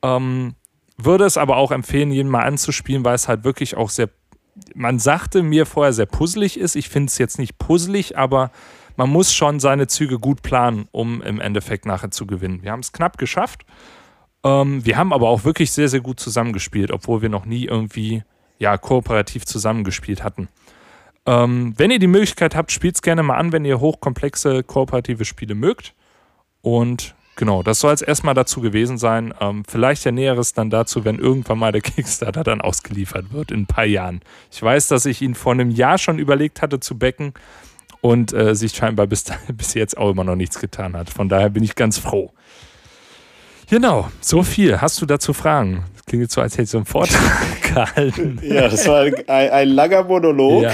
Ähm, 0.04 0.56
würde 0.98 1.24
es 1.24 1.38
aber 1.38 1.56
auch 1.56 1.72
empfehlen, 1.72 2.12
jeden 2.12 2.30
mal 2.30 2.44
anzuspielen, 2.44 3.06
weil 3.06 3.16
es 3.16 3.30
halt 3.30 3.46
wirklich 3.46 3.78
auch 3.78 3.90
sehr 3.90 4.10
man 4.76 5.00
sagte 5.00 5.44
mir 5.44 5.66
vorher 5.66 5.94
sehr 5.94 6.06
puzzelig 6.06 6.60
ist. 6.60 6.76
Ich 6.76 6.90
finde 6.90 7.08
es 7.08 7.18
jetzt 7.18 7.40
nicht 7.40 7.58
puzzelig, 7.58 8.18
aber 8.18 8.52
man 8.96 9.10
muss 9.10 9.34
schon 9.34 9.60
seine 9.60 9.88
Züge 9.88 10.20
gut 10.20 10.42
planen, 10.42 10.88
um 10.92 11.22
im 11.22 11.40
Endeffekt 11.40 11.86
nachher 11.86 12.12
zu 12.12 12.26
gewinnen. 12.26 12.64
Wir 12.64 12.72
haben 12.72 12.80
es 12.80 12.92
knapp 12.92 13.18
geschafft. 13.18 13.66
Ähm, 14.44 14.86
wir 14.86 14.98
haben 14.98 15.14
aber 15.14 15.30
auch 15.30 15.44
wirklich 15.44 15.72
sehr, 15.72 15.90
sehr 15.90 16.02
gut 16.02 16.20
zusammengespielt, 16.20 16.92
obwohl 16.92 17.22
wir 17.22 17.30
noch 17.30 17.46
nie 17.46 17.66
irgendwie 17.66 18.24
ja, 18.60 18.78
kooperativ 18.78 19.46
zusammengespielt 19.46 20.24
hatten. 20.24 20.48
Ähm, 21.26 21.74
wenn 21.78 21.92
ihr 21.92 22.00
die 22.00 22.08
Möglichkeit 22.08 22.56
habt, 22.56 22.72
spielt 22.72 22.96
es 22.96 23.02
gerne 23.02 23.22
mal 23.22 23.36
an, 23.36 23.52
wenn 23.52 23.66
ihr 23.66 23.80
hochkomplexe 23.80 24.64
kooperative 24.64 25.26
Spiele 25.26 25.56
mögt. 25.56 25.94
Und 26.62 27.16
Genau, 27.38 27.62
das 27.62 27.80
soll 27.80 27.94
es 27.94 28.02
erstmal 28.02 28.34
dazu 28.34 28.62
gewesen 28.62 28.98
sein. 28.98 29.32
Ähm, 29.40 29.64
vielleicht 29.70 30.04
ja 30.06 30.12
Näheres 30.12 30.54
dann 30.54 30.72
dazu, 30.72 31.06
wenn 31.06 31.20
irgendwann 31.20 31.60
mal 31.60 31.72
der 31.72 31.82
Kickstarter 31.84 32.44
dann 32.44 32.62
ausgeliefert 32.62 33.32
wird 33.32 33.52
in 33.52 33.62
ein 33.62 33.66
paar 33.68 33.86
Jahren. 33.86 34.22
Ich 34.52 34.62
weiß, 34.62 34.88
dass 34.88 35.06
ich 35.06 35.22
ihn 35.22 35.36
vor 35.36 35.54
einem 35.54 35.70
Jahr 35.70 36.00
schon 36.00 36.18
überlegt 36.18 36.64
hatte 36.64 36.80
zu 36.80 36.98
backen 36.98 37.34
und 38.02 38.34
äh, 38.34 38.56
sich 38.56 38.76
scheinbar 38.76 39.06
bis, 39.06 39.26
bis 39.54 39.76
jetzt 39.76 39.98
auch 39.98 40.10
immer 40.10 40.24
noch 40.24 40.36
nichts 40.36 40.60
getan 40.60 40.98
hat. 40.98 41.12
Von 41.12 41.30
daher 41.30 41.52
bin 41.52 41.64
ich 41.64 41.76
ganz 41.76 42.00
froh. 42.00 42.32
Genau, 43.70 44.10
so 44.20 44.42
viel. 44.42 44.82
Hast 44.82 45.00
du 45.00 45.06
dazu 45.06 45.34
Fragen? 45.34 45.84
Das 45.94 46.06
klingt 46.06 46.24
jetzt 46.24 46.34
so, 46.34 46.42
als 46.42 46.58
hättest 46.58 46.74
du 46.74 46.78
einen 46.78 46.86
Vortrag 46.88 47.62
gehalten. 47.62 48.40
Ja, 48.42 48.68
das 48.68 48.88
war 48.88 49.02
ein, 49.02 49.30
ein 49.30 49.70
langer 49.70 50.04
Monolog. 50.06 50.64
Ja. 50.64 50.74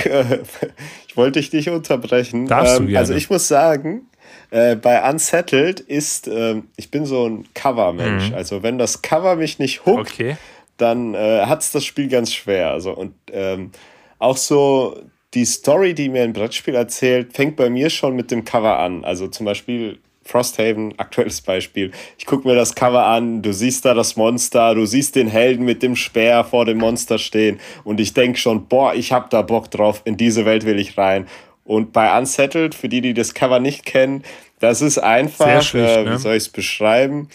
Ich 1.09 1.17
wollte 1.17 1.41
dich 1.41 1.51
nicht 1.51 1.69
unterbrechen. 1.69 2.47
Darfst 2.47 2.77
du 2.77 2.83
ähm, 2.83 2.87
gerne. 2.87 2.99
Also 2.99 3.15
ich 3.15 3.29
muss 3.29 3.49
sagen, 3.49 4.07
äh, 4.53 4.75
bei 4.75 5.09
Unsettled 5.09 5.79
ist, 5.79 6.27
äh, 6.27 6.61
ich 6.77 6.91
bin 6.91 7.07
so 7.07 7.27
ein 7.27 7.45
Cover-Mensch. 7.55 8.29
Mhm. 8.29 8.35
Also 8.35 8.61
wenn 8.61 8.77
das 8.77 9.01
Cover 9.01 9.35
mich 9.35 9.57
nicht 9.57 9.87
hookt, 9.87 10.11
okay. 10.11 10.37
dann 10.77 11.15
äh, 11.15 11.45
hat 11.47 11.61
es 11.61 11.71
das 11.71 11.83
Spiel 11.83 12.07
ganz 12.07 12.31
schwer. 12.31 12.69
Also 12.69 12.91
und 12.91 13.15
ähm, 13.31 13.71
auch 14.19 14.37
so 14.37 14.95
die 15.33 15.45
Story, 15.45 15.95
die 15.95 16.07
mir 16.07 16.21
ein 16.21 16.33
Brettspiel 16.33 16.75
erzählt, 16.75 17.33
fängt 17.33 17.55
bei 17.55 17.71
mir 17.71 17.89
schon 17.89 18.15
mit 18.15 18.29
dem 18.29 18.45
Cover 18.45 18.77
an. 18.77 19.03
Also 19.03 19.27
zum 19.27 19.47
Beispiel 19.47 19.97
Frosthaven, 20.23 20.93
aktuelles 20.99 21.41
Beispiel. 21.41 21.91
Ich 22.19 22.27
gucke 22.27 22.47
mir 22.47 22.55
das 22.55 22.75
Cover 22.75 23.07
an, 23.07 23.41
du 23.41 23.53
siehst 23.53 23.85
da 23.85 23.95
das 23.95 24.15
Monster, 24.15 24.75
du 24.75 24.85
siehst 24.85 25.15
den 25.15 25.27
Helden 25.27 25.65
mit 25.65 25.81
dem 25.81 25.95
Speer 25.95 26.43
vor 26.43 26.65
dem 26.65 26.77
Monster 26.77 27.17
stehen 27.17 27.59
und 27.83 27.99
ich 27.99 28.13
denke 28.13 28.37
schon, 28.37 28.67
boah, 28.67 28.93
ich 28.93 29.11
hab 29.11 29.31
da 29.31 29.41
Bock 29.41 29.71
drauf, 29.71 30.03
in 30.05 30.15
diese 30.15 30.45
Welt 30.45 30.65
will 30.65 30.79
ich 30.79 30.95
rein. 30.95 31.27
Und 31.63 31.93
bei 31.93 32.17
Unsettled, 32.17 32.75
für 32.75 32.89
die, 32.89 33.01
die 33.01 33.13
das 33.13 33.33
Cover 33.33 33.59
nicht 33.59 33.85
kennen, 33.85 34.23
das 34.59 34.81
ist 34.81 34.97
einfach, 34.97 35.61
schlicht, 35.61 35.89
äh, 35.89 36.05
wie 36.05 36.09
ne? 36.09 36.19
soll 36.19 36.35
ich 36.35 36.43
es 36.43 36.49
beschreiben? 36.49 37.29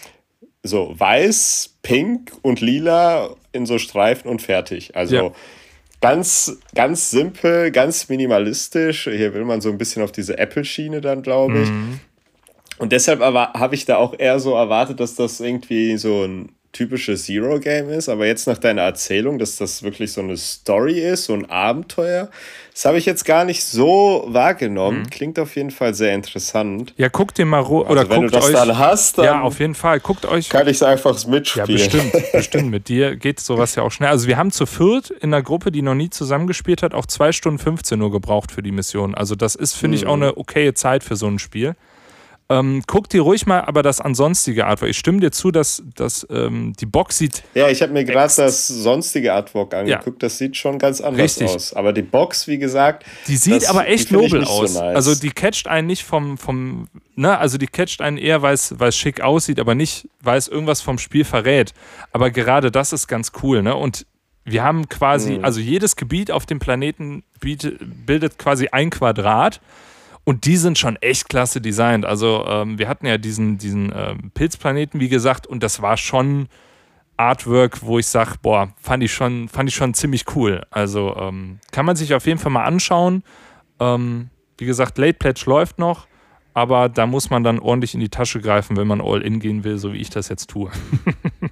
So 0.63 0.93
weiß, 0.97 1.75
pink 1.81 2.31
und 2.41 2.61
lila 2.61 3.35
in 3.51 3.65
so 3.65 3.77
Streifen 3.77 4.29
und 4.29 4.41
fertig. 4.41 4.95
Also 4.95 5.15
ja. 5.15 5.31
ganz, 6.01 6.57
ganz 6.75 7.11
simpel, 7.11 7.71
ganz 7.71 8.09
minimalistisch. 8.09 9.05
Hier 9.05 9.33
will 9.33 9.45
man 9.45 9.61
so 9.61 9.69
ein 9.69 9.77
bisschen 9.77 10.03
auf 10.03 10.11
diese 10.11 10.37
Apple-Schiene 10.37 11.01
dann, 11.01 11.21
glaube 11.21 11.61
ich. 11.61 11.69
Mhm. 11.69 11.99
Und 12.77 12.91
deshalb 12.91 13.21
habe 13.21 13.75
ich 13.75 13.85
da 13.85 13.97
auch 13.97 14.17
eher 14.17 14.39
so 14.39 14.53
erwartet, 14.53 14.99
dass 14.99 15.15
das 15.15 15.39
irgendwie 15.39 15.97
so 15.97 16.23
ein 16.23 16.49
typisches 16.71 17.25
Zero-Game 17.25 17.89
ist, 17.89 18.09
aber 18.09 18.27
jetzt 18.27 18.47
nach 18.47 18.57
deiner 18.57 18.83
Erzählung, 18.83 19.39
dass 19.39 19.55
das 19.55 19.81
wirklich 19.81 20.11
so 20.11 20.21
eine 20.21 20.37
Story 20.37 20.99
ist, 20.99 21.25
so 21.25 21.33
ein 21.33 21.49
Abenteuer, 21.49 22.29
das 22.79 22.85
habe 22.85 22.97
ich 22.97 23.05
jetzt 23.05 23.25
gar 23.25 23.43
nicht 23.43 23.65
so 23.65 24.23
wahrgenommen. 24.27 24.99
Mhm. 24.99 25.09
Klingt 25.09 25.39
auf 25.39 25.57
jeden 25.57 25.71
Fall 25.71 25.93
sehr 25.93 26.13
interessant. 26.13 26.93
Ja, 26.95 27.09
guckt 27.09 27.37
dir 27.37 27.45
mal 27.45 27.57
also 27.63 27.85
oder 27.87 28.09
wenn 28.09 28.21
guckt 28.21 28.35
du 28.35 28.37
das 28.37 28.45
euch, 28.45 28.53
dann 28.53 28.77
hast, 28.77 29.17
dann 29.17 29.25
ja, 29.25 29.41
auf 29.41 29.59
jeden 29.59 29.75
Fall. 29.75 29.99
Guckt 29.99 30.25
euch. 30.25 30.47
Kann 30.47 30.65
ich 30.67 30.77
es 30.77 30.83
einfach 30.83 31.27
mitspielen. 31.27 31.67
Ja, 31.67 31.73
bestimmt, 31.73 32.31
bestimmt. 32.31 32.71
Mit 32.71 32.87
dir 32.87 33.17
geht 33.17 33.41
sowas 33.41 33.75
ja 33.75 33.83
auch 33.83 33.91
schnell. 33.91 34.09
Also 34.09 34.27
wir 34.27 34.37
haben 34.37 34.51
zu 34.51 34.65
viert 34.65 35.09
in 35.09 35.33
einer 35.33 35.43
Gruppe, 35.43 35.71
die 35.71 35.81
noch 35.81 35.95
nie 35.95 36.09
zusammengespielt 36.09 36.81
hat, 36.81 36.93
auch 36.93 37.05
zwei 37.05 37.33
Stunden 37.33 37.59
15 37.59 37.99
nur 37.99 38.11
gebraucht 38.11 38.51
für 38.51 38.63
die 38.63 38.71
Mission. 38.71 39.13
Also 39.13 39.35
das 39.35 39.55
ist, 39.55 39.73
finde 39.75 39.97
mhm. 39.97 40.03
ich, 40.03 40.07
auch 40.07 40.13
eine 40.13 40.37
okaye 40.37 40.73
Zeit 40.73 41.03
für 41.03 41.17
so 41.17 41.27
ein 41.27 41.39
Spiel. 41.39 41.75
Ähm, 42.51 42.81
guck 42.87 43.07
dir 43.09 43.21
ruhig 43.21 43.45
mal 43.45 43.61
aber 43.61 43.83
das 43.83 44.01
ansonstige 44.01 44.65
Artwork. 44.65 44.89
Ich 44.89 44.97
stimme 44.97 45.19
dir 45.19 45.31
zu, 45.31 45.51
dass, 45.51 45.83
dass 45.95 46.25
ähm, 46.31 46.73
die 46.79 46.87
Box 46.87 47.19
sieht. 47.19 47.43
Ja, 47.53 47.69
ich 47.69 47.83
habe 47.83 47.93
mir 47.93 48.03
gerade 48.03 48.33
das 48.35 48.67
sonstige 48.67 49.33
Artwork 49.33 49.75
angeguckt. 49.75 50.23
Ja. 50.23 50.27
Das 50.27 50.39
sieht 50.39 50.57
schon 50.57 50.79
ganz 50.79 50.99
anders 50.99 51.39
Richtig. 51.39 51.47
aus. 51.47 51.73
Aber 51.73 51.93
die 51.93 52.01
Box, 52.01 52.47
wie 52.47 52.57
gesagt. 52.57 53.05
Die 53.27 53.37
sieht 53.37 53.61
das, 53.61 53.69
aber 53.69 53.87
echt 53.87 54.11
nobel 54.11 54.43
aus. 54.45 54.73
So 54.73 54.81
nice. 54.81 54.95
Also 54.95 55.13
die 55.13 55.29
catcht 55.29 55.67
einen 55.67 55.85
nicht 55.85 56.03
vom, 56.03 56.39
vom 56.39 56.87
ne, 57.15 57.37
also 57.37 57.59
die 57.59 57.67
catcht 57.67 58.01
einen 58.01 58.17
eher, 58.17 58.41
weil 58.41 58.55
es 58.55 58.97
schick 58.97 59.21
aussieht, 59.21 59.59
aber 59.59 59.75
nicht, 59.75 60.09
weil 60.19 60.39
es 60.39 60.47
irgendwas 60.47 60.81
vom 60.81 60.97
Spiel 60.97 61.25
verrät. 61.25 61.75
Aber 62.13 62.31
gerade 62.31 62.71
das 62.71 62.93
ist 62.93 63.07
ganz 63.07 63.31
cool, 63.43 63.61
ne? 63.61 63.75
Und 63.75 64.07
wir 64.43 64.63
haben 64.63 64.89
quasi, 64.89 65.37
mhm. 65.37 65.45
also 65.45 65.59
jedes 65.59 65.95
Gebiet 65.95 66.31
auf 66.31 66.47
dem 66.47 66.57
Planeten 66.57 67.23
bietet, 67.39 67.77
bildet 68.07 68.39
quasi 68.39 68.69
ein 68.71 68.89
Quadrat 68.89 69.61
Und 70.23 70.45
die 70.45 70.57
sind 70.57 70.77
schon 70.77 70.95
echt 70.97 71.29
klasse 71.29 71.61
designt. 71.61 72.05
Also 72.05 72.45
ähm, 72.47 72.77
wir 72.77 72.87
hatten 72.87 73.05
ja 73.05 73.17
diesen, 73.17 73.57
diesen 73.57 73.91
ähm, 73.95 74.31
Pilzplaneten, 74.33 74.99
wie 74.99 75.09
gesagt, 75.09 75.47
und 75.47 75.63
das 75.63 75.81
war 75.81 75.97
schon 75.97 76.47
Artwork, 77.17 77.83
wo 77.83 77.99
ich 77.99 78.07
sage, 78.07 78.35
boah, 78.41 78.73
fand 78.81 79.03
ich 79.03 79.11
schon, 79.11 79.49
fand 79.49 79.69
ich 79.69 79.75
schon 79.75 79.93
ziemlich 79.93 80.35
cool. 80.35 80.65
Also 80.71 81.15
ähm, 81.17 81.59
kann 81.71 81.85
man 81.85 81.95
sich 81.95 82.13
auf 82.13 82.25
jeden 82.25 82.39
Fall 82.39 82.51
mal 82.51 82.63
anschauen. 82.63 83.23
Ähm, 83.79 84.29
wie 84.57 84.65
gesagt, 84.65 84.97
Late 84.97 85.13
Pledge 85.13 85.43
läuft 85.45 85.79
noch, 85.79 86.07
aber 86.53 86.89
da 86.89 87.05
muss 87.05 87.29
man 87.29 87.43
dann 87.43 87.59
ordentlich 87.59 87.93
in 87.93 87.99
die 87.99 88.09
Tasche 88.09 88.39
greifen, 88.39 88.77
wenn 88.77 88.87
man 88.87 89.01
all 89.01 89.21
in 89.21 89.39
gehen 89.39 89.63
will, 89.63 89.77
so 89.77 89.93
wie 89.93 89.97
ich 89.97 90.09
das 90.09 90.29
jetzt 90.29 90.49
tue. 90.49 90.71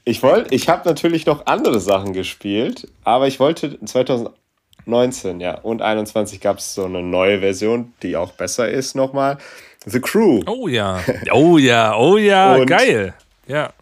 ich 0.04 0.22
wollte, 0.22 0.54
ich 0.54 0.68
habe 0.68 0.88
natürlich 0.88 1.26
noch 1.26 1.46
andere 1.46 1.80
Sachen 1.80 2.14
gespielt, 2.14 2.88
aber 3.04 3.28
ich 3.28 3.38
wollte 3.40 3.78
2019, 3.84 5.40
ja, 5.40 5.58
und 5.60 5.82
21 5.82 6.40
gab 6.40 6.58
es 6.58 6.74
so 6.74 6.86
eine 6.86 7.02
neue 7.02 7.40
Version, 7.40 7.92
die 8.02 8.16
auch 8.16 8.32
besser 8.32 8.70
ist 8.70 8.96
nochmal. 8.96 9.36
The 9.86 10.00
Crew. 10.00 10.42
Oh 10.46 10.68
ja, 10.68 11.00
oh 11.32 11.58
ja, 11.58 11.96
oh 11.96 12.16
ja, 12.16 12.54
und, 12.56 12.66
geil. 12.66 13.14
Ja. 13.46 13.72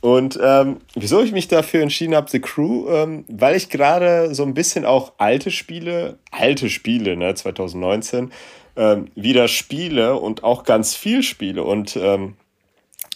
Und 0.00 0.38
ähm, 0.42 0.78
wieso 0.94 1.22
ich 1.22 1.32
mich 1.32 1.48
dafür 1.48 1.82
entschieden 1.82 2.14
habe, 2.14 2.30
The 2.30 2.40
Crew, 2.40 2.88
ähm, 2.88 3.24
weil 3.28 3.56
ich 3.56 3.68
gerade 3.68 4.34
so 4.34 4.44
ein 4.44 4.54
bisschen 4.54 4.84
auch 4.84 5.12
alte 5.18 5.50
Spiele, 5.50 6.18
alte 6.30 6.70
Spiele, 6.70 7.16
ne, 7.16 7.34
2019, 7.34 8.32
ähm, 8.76 9.10
wieder 9.14 9.48
spiele 9.48 10.16
und 10.16 10.42
auch 10.42 10.64
ganz 10.64 10.94
viel 10.94 11.22
spiele 11.22 11.64
und 11.64 11.96
ähm, 11.96 12.36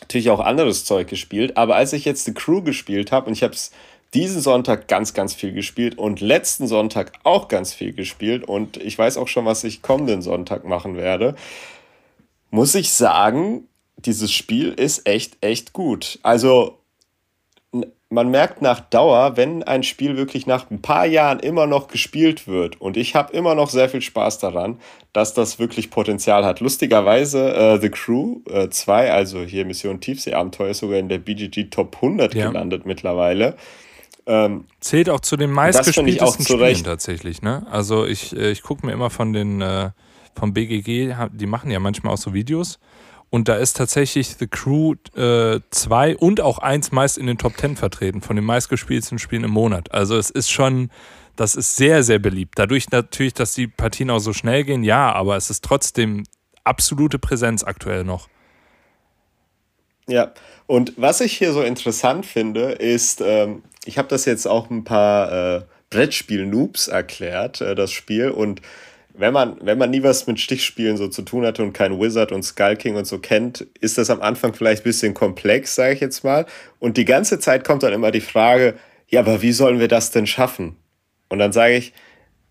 natürlich 0.00 0.30
auch 0.30 0.40
anderes 0.40 0.84
Zeug 0.84 1.08
gespielt. 1.08 1.56
Aber 1.56 1.76
als 1.76 1.92
ich 1.94 2.04
jetzt 2.04 2.26
The 2.26 2.34
Crew 2.34 2.60
gespielt 2.62 3.12
habe 3.12 3.26
und 3.28 3.32
ich 3.32 3.42
habe 3.42 3.54
es 3.54 3.70
diesen 4.12 4.40
Sonntag 4.40 4.86
ganz, 4.86 5.14
ganz 5.14 5.34
viel 5.34 5.52
gespielt 5.52 5.98
und 5.98 6.20
letzten 6.20 6.66
Sonntag 6.66 7.12
auch 7.24 7.48
ganz 7.48 7.72
viel 7.72 7.92
gespielt 7.92 8.44
und 8.44 8.76
ich 8.76 8.96
weiß 8.96 9.16
auch 9.16 9.26
schon, 9.26 9.44
was 9.44 9.64
ich 9.64 9.82
kommenden 9.82 10.22
Sonntag 10.22 10.64
machen 10.64 10.96
werde, 10.96 11.34
muss 12.54 12.76
ich 12.76 12.92
sagen, 12.92 13.66
dieses 13.96 14.30
Spiel 14.30 14.74
ist 14.74 15.08
echt, 15.08 15.38
echt 15.40 15.72
gut. 15.72 16.20
Also 16.22 16.78
man 18.10 18.30
merkt 18.30 18.62
nach 18.62 18.78
Dauer, 18.78 19.36
wenn 19.36 19.64
ein 19.64 19.82
Spiel 19.82 20.16
wirklich 20.16 20.46
nach 20.46 20.70
ein 20.70 20.80
paar 20.80 21.04
Jahren 21.04 21.40
immer 21.40 21.66
noch 21.66 21.88
gespielt 21.88 22.46
wird 22.46 22.80
und 22.80 22.96
ich 22.96 23.16
habe 23.16 23.32
immer 23.32 23.56
noch 23.56 23.70
sehr 23.70 23.88
viel 23.88 24.02
Spaß 24.02 24.38
daran, 24.38 24.78
dass 25.12 25.34
das 25.34 25.58
wirklich 25.58 25.90
Potenzial 25.90 26.44
hat. 26.44 26.60
Lustigerweise 26.60 27.54
äh, 27.56 27.80
The 27.80 27.88
Crew 27.88 28.36
2, 28.70 29.04
äh, 29.04 29.10
also 29.10 29.40
hier 29.42 29.64
Mission 29.64 30.00
Tiefsee-Abenteuer, 30.00 30.70
ist 30.70 30.78
sogar 30.78 31.00
in 31.00 31.08
der 31.08 31.18
BGG 31.18 31.70
Top 31.70 31.96
100 31.96 32.34
ja. 32.36 32.46
gelandet 32.46 32.86
mittlerweile. 32.86 33.56
Ähm, 34.26 34.66
Zählt 34.78 35.10
auch 35.10 35.20
zu 35.20 35.36
den 35.36 35.50
meistgespieltesten 35.50 36.46
Spielen 36.46 36.84
tatsächlich. 36.84 37.42
Ne? 37.42 37.66
Also 37.68 38.06
ich, 38.06 38.34
äh, 38.36 38.52
ich 38.52 38.62
gucke 38.62 38.86
mir 38.86 38.92
immer 38.92 39.10
von 39.10 39.32
den 39.32 39.60
äh, 39.60 39.90
vom 40.34 40.52
BGG, 40.52 41.14
die 41.32 41.46
machen 41.46 41.70
ja 41.70 41.80
manchmal 41.80 42.14
auch 42.14 42.18
so 42.18 42.34
Videos 42.34 42.78
und 43.34 43.48
da 43.48 43.56
ist 43.56 43.76
tatsächlich 43.76 44.36
The 44.38 44.46
Crew 44.46 44.94
2 45.12 46.10
äh, 46.10 46.14
und 46.14 46.40
auch 46.40 46.58
1 46.58 46.92
meist 46.92 47.18
in 47.18 47.26
den 47.26 47.36
Top 47.36 47.58
10 47.58 47.74
vertreten, 47.74 48.20
von 48.20 48.36
den 48.36 48.44
meistgespielten 48.44 49.18
Spielen 49.18 49.42
im 49.42 49.50
Monat. 49.50 49.90
Also 49.92 50.16
es 50.16 50.30
ist 50.30 50.52
schon, 50.52 50.88
das 51.34 51.56
ist 51.56 51.74
sehr, 51.74 52.04
sehr 52.04 52.20
beliebt. 52.20 52.52
Dadurch 52.56 52.92
natürlich, 52.92 53.34
dass 53.34 53.52
die 53.54 53.66
Partien 53.66 54.10
auch 54.10 54.20
so 54.20 54.32
schnell 54.32 54.62
gehen, 54.62 54.84
ja, 54.84 55.10
aber 55.12 55.36
es 55.36 55.50
ist 55.50 55.64
trotzdem 55.64 56.22
absolute 56.62 57.18
Präsenz 57.18 57.64
aktuell 57.64 58.04
noch. 58.04 58.28
Ja, 60.06 60.32
und 60.68 60.92
was 60.96 61.20
ich 61.20 61.36
hier 61.36 61.52
so 61.52 61.62
interessant 61.62 62.26
finde, 62.26 62.70
ist, 62.70 63.20
ähm, 63.20 63.64
ich 63.84 63.98
habe 63.98 64.06
das 64.06 64.26
jetzt 64.26 64.46
auch 64.46 64.70
ein 64.70 64.84
paar 64.84 65.56
äh, 65.56 65.62
Brettspiel-Noobs 65.90 66.86
erklärt, 66.86 67.60
äh, 67.62 67.74
das 67.74 67.90
Spiel, 67.90 68.30
und 68.30 68.60
wenn 69.16 69.32
man, 69.32 69.56
wenn 69.60 69.78
man 69.78 69.90
nie 69.90 70.02
was 70.02 70.26
mit 70.26 70.40
Stichspielen 70.40 70.96
so 70.96 71.06
zu 71.06 71.22
tun 71.22 71.46
hatte 71.46 71.62
und 71.62 71.72
kein 71.72 72.00
Wizard 72.00 72.32
und 72.32 72.42
Skull 72.42 72.76
King 72.76 72.96
und 72.96 73.06
so 73.06 73.18
kennt, 73.18 73.66
ist 73.80 73.96
das 73.96 74.10
am 74.10 74.20
Anfang 74.20 74.54
vielleicht 74.54 74.82
ein 74.82 74.84
bisschen 74.84 75.14
komplex, 75.14 75.76
sage 75.76 75.94
ich 75.94 76.00
jetzt 76.00 76.24
mal. 76.24 76.46
Und 76.80 76.96
die 76.96 77.04
ganze 77.04 77.38
Zeit 77.38 77.64
kommt 77.64 77.84
dann 77.84 77.92
immer 77.92 78.10
die 78.10 78.20
Frage, 78.20 78.74
ja, 79.08 79.20
aber 79.20 79.40
wie 79.40 79.52
sollen 79.52 79.78
wir 79.78 79.88
das 79.88 80.10
denn 80.10 80.26
schaffen? 80.26 80.76
Und 81.28 81.38
dann 81.38 81.52
sage 81.52 81.76
ich, 81.76 81.92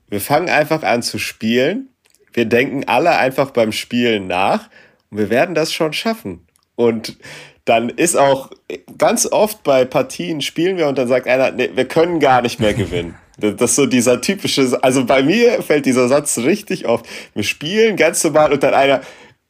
wir 0.08 0.22
fangen 0.22 0.50
einfach 0.50 0.84
an 0.84 1.04
zu 1.04 1.20
spielen. 1.20 1.90
Wir 2.32 2.46
denken 2.46 2.86
alle 2.88 3.18
einfach 3.18 3.52
beim 3.52 3.74
Spielen 3.74 4.28
nach 4.28 4.70
und 5.12 5.18
wir 5.18 5.30
werden 5.30 5.56
das 5.56 5.74
schon 5.74 5.92
schaffen. 5.92 6.48
Und 6.76 7.18
dann 7.66 7.90
ist 7.90 8.16
auch 8.16 8.52
ganz 8.98 9.26
oft 9.26 9.64
bei 9.64 9.86
Partien 9.86 10.42
spielen 10.42 10.78
wir 10.78 10.88
und 10.88 10.98
dann 10.98 11.08
sagt 11.08 11.28
einer, 11.28 11.52
nee, 11.52 11.70
wir 11.74 11.88
können 11.88 12.20
gar 12.20 12.42
nicht 12.42 12.60
mehr 12.60 12.74
gewinnen. 12.74 13.16
Das 13.38 13.72
ist 13.72 13.76
so 13.76 13.86
dieser 13.86 14.22
typische, 14.22 14.78
also 14.84 15.06
bei 15.06 15.24
mir 15.24 15.64
fällt 15.64 15.86
dieser 15.86 16.08
Satz 16.08 16.38
richtig 16.38 16.88
oft. 16.88 17.06
Wir 17.34 17.44
spielen 17.44 17.96
ganz 17.96 18.24
normal 18.24 18.54
und 18.54 18.62
dann 18.62 18.74
einer, 18.74 19.02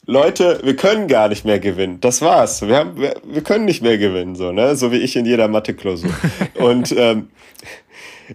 Leute, 0.05 0.59
wir 0.63 0.75
können 0.75 1.07
gar 1.07 1.29
nicht 1.29 1.45
mehr 1.45 1.59
gewinnen. 1.59 1.99
Das 2.01 2.21
war's. 2.21 2.61
Wir, 2.61 2.75
haben, 2.75 2.97
wir, 2.97 3.15
wir 3.23 3.41
können 3.41 3.65
nicht 3.65 3.81
mehr 3.81 3.97
gewinnen, 3.97 4.35
so, 4.35 4.51
ne? 4.51 4.75
So 4.75 4.91
wie 4.91 4.97
ich 4.97 5.15
in 5.15 5.25
jeder 5.25 5.47
Mathe-Klausur. 5.47 6.11
und 6.55 6.93
ähm, 6.97 7.29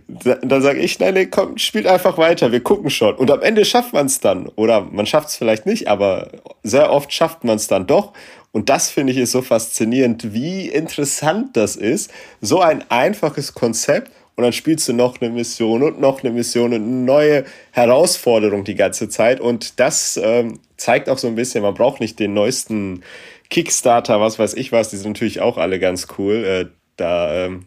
dann 0.06 0.62
sage 0.62 0.80
ich, 0.80 0.98
nein, 0.98 1.14
nee, 1.14 1.26
komm, 1.26 1.58
spielt 1.58 1.86
einfach 1.86 2.18
weiter, 2.18 2.52
wir 2.52 2.60
gucken 2.60 2.90
schon. 2.90 3.14
Und 3.14 3.30
am 3.30 3.42
Ende 3.42 3.64
schafft 3.64 3.92
man 3.92 4.06
es 4.06 4.20
dann. 4.20 4.48
Oder 4.48 4.82
man 4.82 5.06
schafft 5.06 5.28
es 5.28 5.36
vielleicht 5.36 5.66
nicht, 5.66 5.88
aber 5.88 6.30
sehr 6.62 6.90
oft 6.90 7.12
schafft 7.12 7.44
man 7.44 7.56
es 7.56 7.68
dann 7.68 7.86
doch. 7.86 8.12
Und 8.52 8.70
das 8.70 8.90
finde 8.90 9.12
ich 9.12 9.18
ist 9.18 9.32
so 9.32 9.42
faszinierend, 9.42 10.32
wie 10.32 10.68
interessant 10.68 11.56
das 11.56 11.76
ist. 11.76 12.10
So 12.40 12.60
ein 12.60 12.84
einfaches 12.90 13.54
Konzept 13.54 14.10
und 14.38 14.44
dann 14.44 14.52
spielst 14.52 14.88
du 14.88 14.92
noch 14.92 15.20
eine 15.20 15.30
Mission 15.30 15.82
und 15.82 16.00
noch 16.00 16.22
eine 16.22 16.30
Mission 16.32 16.72
und 16.72 16.74
eine 16.74 16.86
neue 16.86 17.44
Herausforderung 17.72 18.62
die 18.62 18.76
ganze 18.76 19.08
Zeit. 19.08 19.40
Und 19.40 19.80
das 19.80 20.16
ähm, 20.22 20.60
zeigt 20.76 21.08
auch 21.08 21.18
so 21.18 21.26
ein 21.26 21.34
bisschen, 21.34 21.64
man 21.64 21.74
braucht 21.74 21.98
nicht 21.98 22.20
den 22.20 22.34
neuesten 22.34 23.02
Kickstarter, 23.50 24.20
was 24.20 24.38
weiß 24.38 24.54
ich 24.54 24.70
was, 24.70 24.90
die 24.90 24.96
sind 24.96 25.14
natürlich 25.14 25.40
auch 25.40 25.58
alle 25.58 25.80
ganz 25.80 26.06
cool. 26.18 26.44
Äh, 26.44 26.66
da, 26.94 27.46
ähm, 27.46 27.64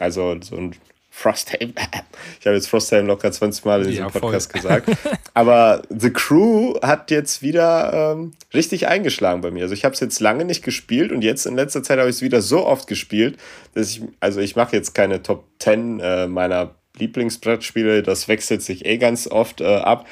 also 0.00 0.36
so 0.40 0.56
ein 0.56 0.74
Frosthaven. 1.18 1.74
Ich 2.40 2.46
habe 2.46 2.54
jetzt 2.54 2.68
Frosthaven 2.68 3.06
locker 3.06 3.32
20 3.32 3.64
Mal 3.64 3.82
in 3.82 3.88
diesem 3.88 4.04
ja, 4.04 4.10
Podcast 4.10 4.52
gesagt. 4.52 4.88
Aber 5.34 5.82
The 5.88 6.10
Crew 6.10 6.74
hat 6.80 7.10
jetzt 7.10 7.42
wieder 7.42 8.12
ähm, 8.12 8.32
richtig 8.54 8.86
eingeschlagen 8.86 9.40
bei 9.40 9.50
mir. 9.50 9.64
Also 9.64 9.74
ich 9.74 9.84
habe 9.84 9.94
es 9.94 10.00
jetzt 10.00 10.20
lange 10.20 10.44
nicht 10.44 10.62
gespielt 10.62 11.10
und 11.10 11.22
jetzt 11.22 11.46
in 11.46 11.56
letzter 11.56 11.82
Zeit 11.82 11.98
habe 11.98 12.08
ich 12.08 12.16
es 12.16 12.22
wieder 12.22 12.40
so 12.40 12.64
oft 12.64 12.86
gespielt, 12.86 13.36
dass 13.74 13.90
ich, 13.90 14.02
also 14.20 14.40
ich 14.40 14.54
mache 14.54 14.76
jetzt 14.76 14.94
keine 14.94 15.22
Top 15.22 15.44
10 15.58 16.00
äh, 16.00 16.26
meiner 16.28 16.76
Lieblingsbrettspiele, 16.96 18.02
das 18.02 18.28
wechselt 18.28 18.62
sich 18.62 18.86
eh 18.86 18.98
ganz 18.98 19.26
oft 19.26 19.60
äh, 19.60 19.76
ab 19.76 20.06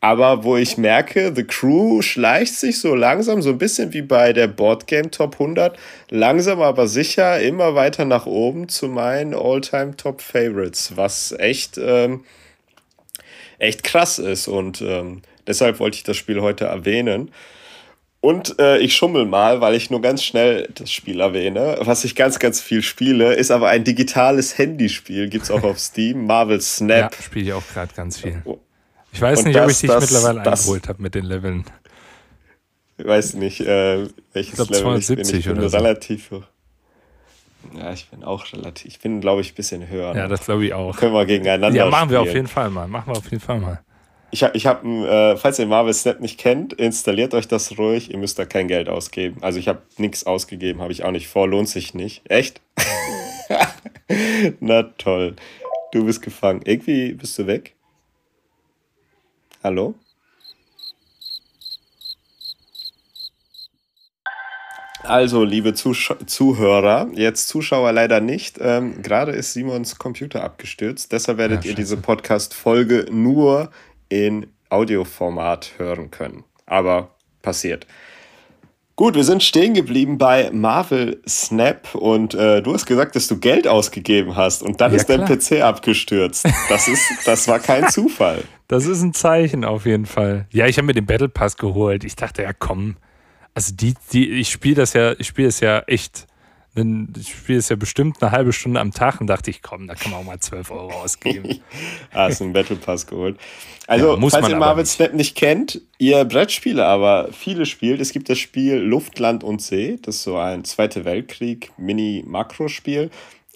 aber 0.00 0.44
wo 0.44 0.56
ich 0.56 0.78
merke, 0.78 1.32
The 1.34 1.44
Crew 1.44 2.02
schleicht 2.02 2.54
sich 2.54 2.80
so 2.80 2.94
langsam, 2.94 3.42
so 3.42 3.50
ein 3.50 3.58
bisschen 3.58 3.92
wie 3.92 4.02
bei 4.02 4.32
der 4.32 4.46
Boardgame 4.46 5.10
Top 5.10 5.34
100, 5.34 5.76
langsam 6.10 6.60
aber 6.60 6.86
sicher 6.86 7.40
immer 7.40 7.74
weiter 7.74 8.04
nach 8.04 8.26
oben 8.26 8.68
zu 8.68 8.86
meinen 8.86 9.34
All-Time 9.34 9.96
Top 9.96 10.20
Favorites, 10.20 10.96
was 10.96 11.32
echt, 11.32 11.78
ähm, 11.78 12.24
echt 13.58 13.82
krass 13.82 14.20
ist 14.20 14.46
und 14.46 14.80
ähm, 14.82 15.22
deshalb 15.48 15.80
wollte 15.80 15.96
ich 15.96 16.04
das 16.04 16.16
Spiel 16.16 16.42
heute 16.42 16.66
erwähnen. 16.66 17.32
Und 18.20 18.58
äh, 18.58 18.78
ich 18.78 18.96
schummel 18.96 19.26
mal, 19.26 19.60
weil 19.60 19.74
ich 19.74 19.90
nur 19.90 20.02
ganz 20.02 20.24
schnell 20.24 20.68
das 20.74 20.90
Spiel 20.90 21.20
erwähne. 21.20 21.78
Was 21.82 22.02
ich 22.02 22.16
ganz, 22.16 22.40
ganz 22.40 22.60
viel 22.60 22.82
spiele, 22.82 23.34
ist 23.34 23.52
aber 23.52 23.68
ein 23.68 23.84
digitales 23.84 24.58
Handyspiel. 24.58 25.28
Gibt 25.28 25.44
es 25.44 25.52
auch 25.52 25.62
auf 25.62 25.78
Steam. 25.78 26.26
Marvel 26.26 26.60
Snap. 26.60 27.14
Ja, 27.14 27.22
spiele 27.22 27.46
ich 27.46 27.52
auch 27.52 27.62
gerade 27.72 27.94
ganz 27.94 28.18
viel. 28.18 28.42
Ich 29.18 29.22
weiß 29.22 29.46
nicht, 29.46 29.56
das, 29.56 29.64
ob 29.64 29.70
ich 29.72 29.78
dich 29.80 29.90
das, 29.90 30.12
mittlerweile 30.12 30.42
das, 30.44 30.60
eingeholt 30.60 30.88
habe 30.88 31.02
mit 31.02 31.12
den 31.16 31.24
Leveln. 31.24 31.64
Ich 32.98 33.04
weiß 33.04 33.34
nicht, 33.34 33.60
äh, 33.62 34.06
welches 34.32 34.52
ich 34.52 34.54
glaub, 34.54 34.70
Level 34.70 34.82
270 35.02 35.18
ich 35.18 35.30
bin. 35.32 35.38
Ich 35.40 35.46
bin 35.58 35.58
oder 35.58 35.72
relativ 35.72 36.28
so. 36.30 36.44
Ja, 37.76 37.92
ich 37.92 38.08
bin 38.10 38.22
auch 38.22 38.52
relativ. 38.52 38.86
Ich 38.86 39.00
bin, 39.00 39.20
glaube 39.20 39.40
ich, 39.40 39.50
ein 39.50 39.54
bisschen 39.56 39.88
höher. 39.88 40.14
Ja, 40.14 40.28
das 40.28 40.44
glaube 40.44 40.66
ich 40.66 40.72
auch. 40.72 40.96
Können 40.96 41.14
wir 41.14 41.26
gegeneinander 41.26 41.76
Ja, 41.76 41.86
machen 41.86 42.10
spielen. 42.10 42.10
wir 42.10 42.20
auf 42.20 42.32
jeden 42.32 42.46
Fall 42.46 42.70
mal. 42.70 42.86
Machen 42.86 43.12
wir 43.12 43.18
auf 43.18 43.28
jeden 43.28 43.42
Fall 43.42 43.58
mal. 43.58 43.80
Ich 44.30 44.44
habe, 44.44 44.56
ich 44.56 44.68
hab, 44.68 44.84
äh, 44.84 45.36
falls 45.36 45.58
ihr 45.58 45.66
Marvel 45.66 45.92
Snap 45.92 46.20
nicht 46.20 46.38
kennt, 46.38 46.74
installiert 46.74 47.34
euch 47.34 47.48
das 47.48 47.76
ruhig. 47.76 48.12
Ihr 48.12 48.18
müsst 48.18 48.38
da 48.38 48.44
kein 48.44 48.68
Geld 48.68 48.88
ausgeben. 48.88 49.38
Also 49.40 49.58
ich 49.58 49.66
habe 49.66 49.82
nichts 49.96 50.26
ausgegeben, 50.26 50.80
habe 50.80 50.92
ich 50.92 51.02
auch 51.02 51.10
nicht 51.10 51.26
vor. 51.26 51.48
Lohnt 51.48 51.68
sich 51.68 51.92
nicht. 51.92 52.22
Echt? 52.30 52.60
Na 54.60 54.84
toll. 54.84 55.34
Du 55.90 56.04
bist 56.04 56.22
gefangen. 56.22 56.60
Irgendwie 56.64 57.14
bist 57.14 57.36
du 57.36 57.48
weg. 57.48 57.74
Hallo? 59.68 59.94
Also, 65.02 65.44
liebe 65.44 65.74
Zusch 65.74 66.10
Zuhörer, 66.24 67.08
jetzt 67.12 67.48
Zuschauer 67.48 67.92
leider 67.92 68.20
nicht. 68.20 68.56
Ähm, 68.62 69.02
Gerade 69.02 69.32
ist 69.32 69.52
Simons 69.52 69.98
Computer 69.98 70.42
abgestürzt. 70.42 71.12
Deshalb 71.12 71.36
werdet 71.36 71.66
ja, 71.66 71.72
ihr 71.72 71.76
diese 71.76 71.98
Podcast-Folge 71.98 73.08
nur 73.10 73.70
in 74.08 74.46
Audioformat 74.70 75.72
hören 75.76 76.10
können. 76.10 76.44
Aber 76.64 77.14
passiert. 77.42 77.86
Gut, 78.98 79.14
wir 79.14 79.22
sind 79.22 79.44
stehen 79.44 79.74
geblieben 79.74 80.18
bei 80.18 80.50
Marvel 80.52 81.22
Snap 81.24 81.94
und 81.94 82.34
äh, 82.34 82.60
du 82.60 82.74
hast 82.74 82.84
gesagt, 82.84 83.14
dass 83.14 83.28
du 83.28 83.38
Geld 83.38 83.68
ausgegeben 83.68 84.34
hast 84.34 84.64
und 84.64 84.80
dann 84.80 84.90
ja, 84.90 84.96
ist 84.96 85.08
dein 85.08 85.24
PC 85.24 85.62
abgestürzt. 85.62 86.44
Das 86.68 86.88
ist, 86.88 87.08
das 87.24 87.46
war 87.46 87.60
kein 87.60 87.88
Zufall. 87.90 88.42
Das 88.66 88.86
ist 88.86 89.00
ein 89.02 89.14
Zeichen 89.14 89.64
auf 89.64 89.86
jeden 89.86 90.04
Fall. 90.04 90.48
Ja, 90.50 90.66
ich 90.66 90.78
habe 90.78 90.86
mir 90.86 90.94
den 90.94 91.06
Battle 91.06 91.28
Pass 91.28 91.56
geholt. 91.56 92.02
Ich 92.02 92.16
dachte, 92.16 92.42
ja 92.42 92.52
komm, 92.52 92.96
also 93.54 93.72
die, 93.72 93.94
die, 94.12 94.30
ich 94.30 94.50
spiele 94.50 94.74
das 94.74 94.94
ja, 94.94 95.12
ich 95.16 95.28
spiele 95.28 95.46
es 95.46 95.60
ja 95.60 95.78
echt 95.86 96.26
ich 96.74 97.28
spiele 97.28 97.58
es 97.58 97.68
ja 97.68 97.76
bestimmt 97.76 98.22
eine 98.22 98.30
halbe 98.30 98.52
Stunde 98.52 98.80
am 98.80 98.92
Tag 98.92 99.20
und 99.20 99.26
dachte 99.26 99.50
ich, 99.50 99.62
komm, 99.62 99.88
da 99.88 99.94
kann 99.94 100.12
man 100.12 100.20
auch 100.20 100.24
mal 100.24 100.38
12 100.38 100.70
Euro 100.70 100.92
ausgeben. 100.92 101.60
ah, 102.12 102.28
hast 102.28 102.40
du 102.40 102.44
einen 102.44 102.52
Battle 102.52 102.76
Pass 102.76 103.06
geholt. 103.06 103.36
Also, 103.86 104.16
ja, 104.16 104.28
falls 104.28 104.48
ihr 104.48 104.56
Marvel 104.56 104.86
Snap 104.86 105.14
nicht 105.14 105.34
kennt, 105.34 105.80
ihr 105.98 106.24
Brettspiele 106.24 106.84
aber 106.84 107.30
viele 107.32 107.66
spielt, 107.66 108.00
es 108.00 108.12
gibt 108.12 108.28
das 108.28 108.38
Spiel 108.38 108.76
Luft, 108.76 109.18
Land 109.18 109.42
und 109.42 109.62
See. 109.62 109.98
Das 110.02 110.16
ist 110.16 110.22
so 110.24 110.36
ein 110.36 110.64
Zweite 110.64 111.04
Weltkrieg 111.04 111.72
Mini-Makro-Spiel. 111.78 113.10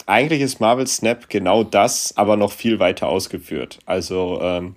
Eigentlich 0.06 0.40
ist 0.40 0.58
Marvel 0.58 0.86
Snap 0.86 1.28
genau 1.28 1.62
das, 1.62 2.16
aber 2.16 2.36
noch 2.36 2.50
viel 2.50 2.78
weiter 2.78 3.08
ausgeführt. 3.08 3.78
Also, 3.84 4.40
ähm, 4.42 4.74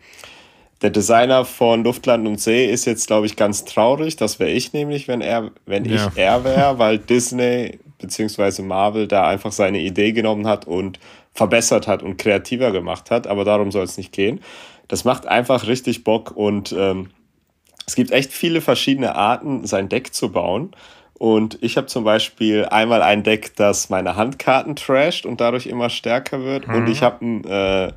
der 0.81 0.89
Designer 0.89 1.45
von 1.45 1.83
Luftland 1.83 2.27
und 2.27 2.39
See 2.39 2.69
ist 2.69 2.85
jetzt, 2.85 3.07
glaube 3.07 3.25
ich, 3.25 3.35
ganz 3.35 3.65
traurig. 3.65 4.17
Das 4.17 4.39
wäre 4.39 4.51
ich 4.51 4.73
nämlich, 4.73 5.07
wenn 5.07 5.21
er, 5.21 5.51
wenn 5.65 5.85
ja. 5.85 5.95
ich 5.95 6.17
er 6.17 6.43
wäre, 6.43 6.77
weil 6.77 6.99
Disney 6.99 7.79
bzw. 7.99 8.61
Marvel 8.61 9.07
da 9.07 9.27
einfach 9.27 9.51
seine 9.51 9.79
Idee 9.79 10.11
genommen 10.11 10.47
hat 10.47 10.65
und 10.65 10.99
verbessert 11.33 11.87
hat 11.87 12.03
und 12.03 12.17
kreativer 12.17 12.71
gemacht 12.71 13.11
hat. 13.11 13.27
Aber 13.27 13.43
darum 13.43 13.71
soll 13.71 13.83
es 13.83 13.97
nicht 13.97 14.11
gehen. 14.11 14.41
Das 14.87 15.03
macht 15.03 15.27
einfach 15.27 15.67
richtig 15.67 16.03
Bock 16.03 16.31
und 16.31 16.71
ähm, 16.77 17.09
es 17.87 17.95
gibt 17.95 18.11
echt 18.11 18.31
viele 18.31 18.61
verschiedene 18.61 19.15
Arten, 19.15 19.65
sein 19.65 19.89
Deck 19.89 20.13
zu 20.13 20.31
bauen. 20.31 20.71
Und 21.17 21.57
ich 21.61 21.77
habe 21.77 21.87
zum 21.87 22.03
Beispiel 22.03 22.65
einmal 22.65 23.01
ein 23.01 23.23
Deck, 23.23 23.55
das 23.55 23.89
meine 23.89 24.15
Handkarten 24.15 24.75
trasht 24.75 25.25
und 25.25 25.39
dadurch 25.39 25.65
immer 25.67 25.89
stärker 25.89 26.43
wird. 26.43 26.67
Mhm. 26.67 26.75
Und 26.75 26.87
ich 26.87 27.03
habe 27.03 27.25
ein 27.25 27.43
äh, 27.45 27.93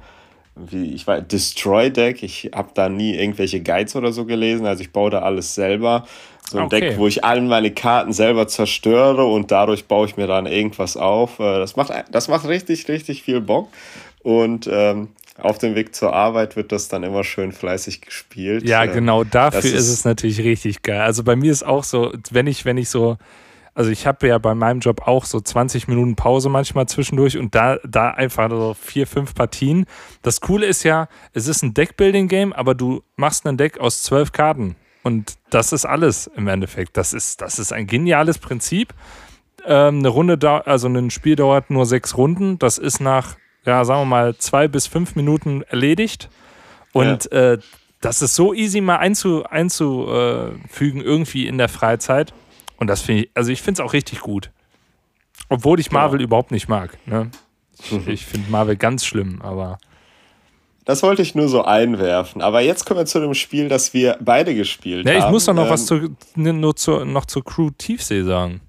wie 0.59 0.95
ich 0.95 1.07
war 1.07 1.21
Destroy 1.21 1.91
Deck. 1.91 2.23
Ich 2.23 2.51
habe 2.55 2.71
da 2.75 2.89
nie 2.89 3.15
irgendwelche 3.15 3.61
Guides 3.61 3.97
oder 3.97 4.13
so 4.13 4.25
gelesen, 4.25 4.67
also 4.67 4.83
ich 4.83 4.93
baue 4.93 5.11
da 5.11 5.21
alles 5.21 5.55
selber. 5.55 6.07
So 6.51 6.59
ein 6.59 6.65
okay. 6.65 6.81
Deck, 6.81 6.99
wo 6.99 7.07
ich 7.07 7.25
alle 7.25 7.43
meine 7.43 7.71
Karten 7.71 8.13
selber 8.13 8.49
zerstöre 8.49 9.25
und 9.25 9.51
dadurch 9.51 9.85
baue 9.85 10.07
ich 10.07 10.17
mir 10.17 10.27
dann 10.27 10.47
irgendwas 10.47 10.97
auf. 10.97 11.39
Äh, 11.41 11.59
das 11.59 11.77
macht, 11.77 11.93
das 12.11 12.29
macht 12.29 12.49
richtig, 12.49 12.89
richtig 12.89 13.23
viel 13.23 13.41
Bock. 13.41 13.69
Und 14.23 14.69
ähm, 14.71 15.09
auf 15.39 15.59
dem 15.59 15.75
Weg 15.75 15.95
zur 15.95 16.13
Arbeit 16.15 16.57
wird 16.57 16.73
das 16.73 16.89
dann 16.89 17.03
immer 17.03 17.23
schön 17.23 17.53
fleißig 17.53 18.01
gespielt. 18.01 18.67
Ja, 18.67 18.85
äh, 18.85 18.89
genau, 18.89 19.25
dafür 19.25 19.61
ist, 19.61 19.75
ist 19.75 19.89
es 19.89 20.05
natürlich 20.05 20.41
richtig 20.41 20.83
geil. 20.83 21.01
Also 21.01 21.23
bei 21.23 21.37
mir 21.37 21.53
ist 21.53 21.65
auch 21.65 21.85
so, 21.85 22.13
wenn 22.31 22.47
ich, 22.47 22.65
wenn 22.65 22.79
ich 22.79 22.89
so 22.89 23.19
also 23.79 23.93
ich 23.93 24.09
habe 24.09 24.27
ja 24.27 24.39
bei 24.39 24.57
meinem 24.57 24.81
Job 24.81 25.07
auch 25.07 25.25
so 25.25 25.41
20 25.41 25.87
Minuten 25.87 26.17
Pause 26.17 26.49
manchmal 26.49 26.89
zwischendurch 26.89 27.39
und 27.39 27.55
da, 27.55 27.79
da 27.87 28.11
einfach 28.11 28.51
so 28.51 28.75
vier, 28.75 29.07
fünf 29.07 29.37
Partien. 29.37 29.87
Das 30.23 30.41
Coole 30.41 30.67
ist 30.67 30.83
ja, 30.83 31.07
es 31.33 31.47
ist 31.47 31.63
ein 31.63 31.75
Deckbuilding-Game, 31.75 32.53
aber 32.53 32.75
du 32.75 33.05
machst 33.15 33.47
ein 33.47 33.57
Deck 33.57 33.79
aus 33.79 34.03
zwölf 34.03 34.33
Karten. 34.33 34.75
Und 35.05 35.35
das 35.51 35.73
ist 35.73 35.85
alles 35.85 36.27
im 36.27 36.49
Endeffekt. 36.49 36.97
Das 36.97 37.13
ist, 37.13 37.41
das 37.41 37.61
ist 37.61 37.73
ein 37.73 37.87
geniales 37.87 38.39
Prinzip. 38.39 38.93
Ähm, 39.65 40.01
eine 40.01 40.09
Runde, 40.09 40.39
da, 40.39 40.59
also 40.59 40.89
ein 40.89 41.11
Spiel 41.11 41.37
dauert 41.37 41.71
nur 41.71 41.87
sechs 41.87 42.17
Runden. 42.17 42.59
Das 42.59 42.79
ist 42.79 42.99
nach, 42.99 43.37
ja, 43.65 43.85
sagen 43.85 44.01
wir 44.01 44.07
mal, 44.07 44.37
zwei 44.39 44.67
bis 44.67 44.89
fünf 44.89 45.15
Minuten 45.15 45.63
erledigt. 45.63 46.31
Und 46.93 47.29
ja. 47.31 47.53
äh, 47.53 47.59
das 48.01 48.23
ist 48.23 48.35
so 48.35 48.53
easy 48.53 48.81
mal 48.81 48.97
einzu, 48.97 49.45
einzufügen 49.45 51.01
irgendwie 51.01 51.47
in 51.47 51.59
der 51.59 51.69
Freizeit. 51.69 52.35
Und 52.79 52.87
das 52.87 53.03
finde 53.03 53.25
ich, 53.25 53.31
also 53.35 53.51
ich 53.51 53.61
finde 53.61 53.83
es 53.83 53.87
auch 53.87 53.93
richtig 53.93 54.21
gut. 54.21 54.51
Obwohl 55.49 55.81
ich 55.81 55.91
Marvel 55.91 56.21
ja. 56.21 56.25
überhaupt 56.25 56.51
nicht 56.51 56.69
mag. 56.69 56.99
Ne? 57.07 57.31
Ich, 57.79 57.93
mhm. 57.93 58.09
ich 58.09 58.27
finde 58.27 58.51
Marvel 58.51 58.77
ganz 58.77 59.05
schlimm, 59.05 59.41
aber. 59.43 59.79
Das 60.85 61.03
wollte 61.03 61.23
ich 61.23 61.35
nur 61.35 61.49
so 61.49 61.65
einwerfen. 61.65 62.41
Aber 62.41 62.61
jetzt 62.61 62.87
kommen 62.87 63.01
wir 63.01 63.07
zu 63.07 63.21
dem 63.21 63.35
Spiel, 63.35 63.69
das 63.69 63.93
wir 63.93 64.17
beide 64.21 64.55
gespielt 64.55 65.07
ja, 65.07 65.15
haben. 65.15 65.27
Ich 65.27 65.31
muss 65.31 65.45
doch 65.45 65.55
noch 65.55 65.65
ähm, 65.65 65.71
was 65.71 65.87
zu, 65.87 66.17
ne, 66.35 66.53
nur 66.53 66.77
zu, 66.77 67.05
noch 67.05 67.27
zur 67.27 67.45
Crew 67.45 67.71
Tiefsee 67.77 68.23
sagen. 68.23 68.63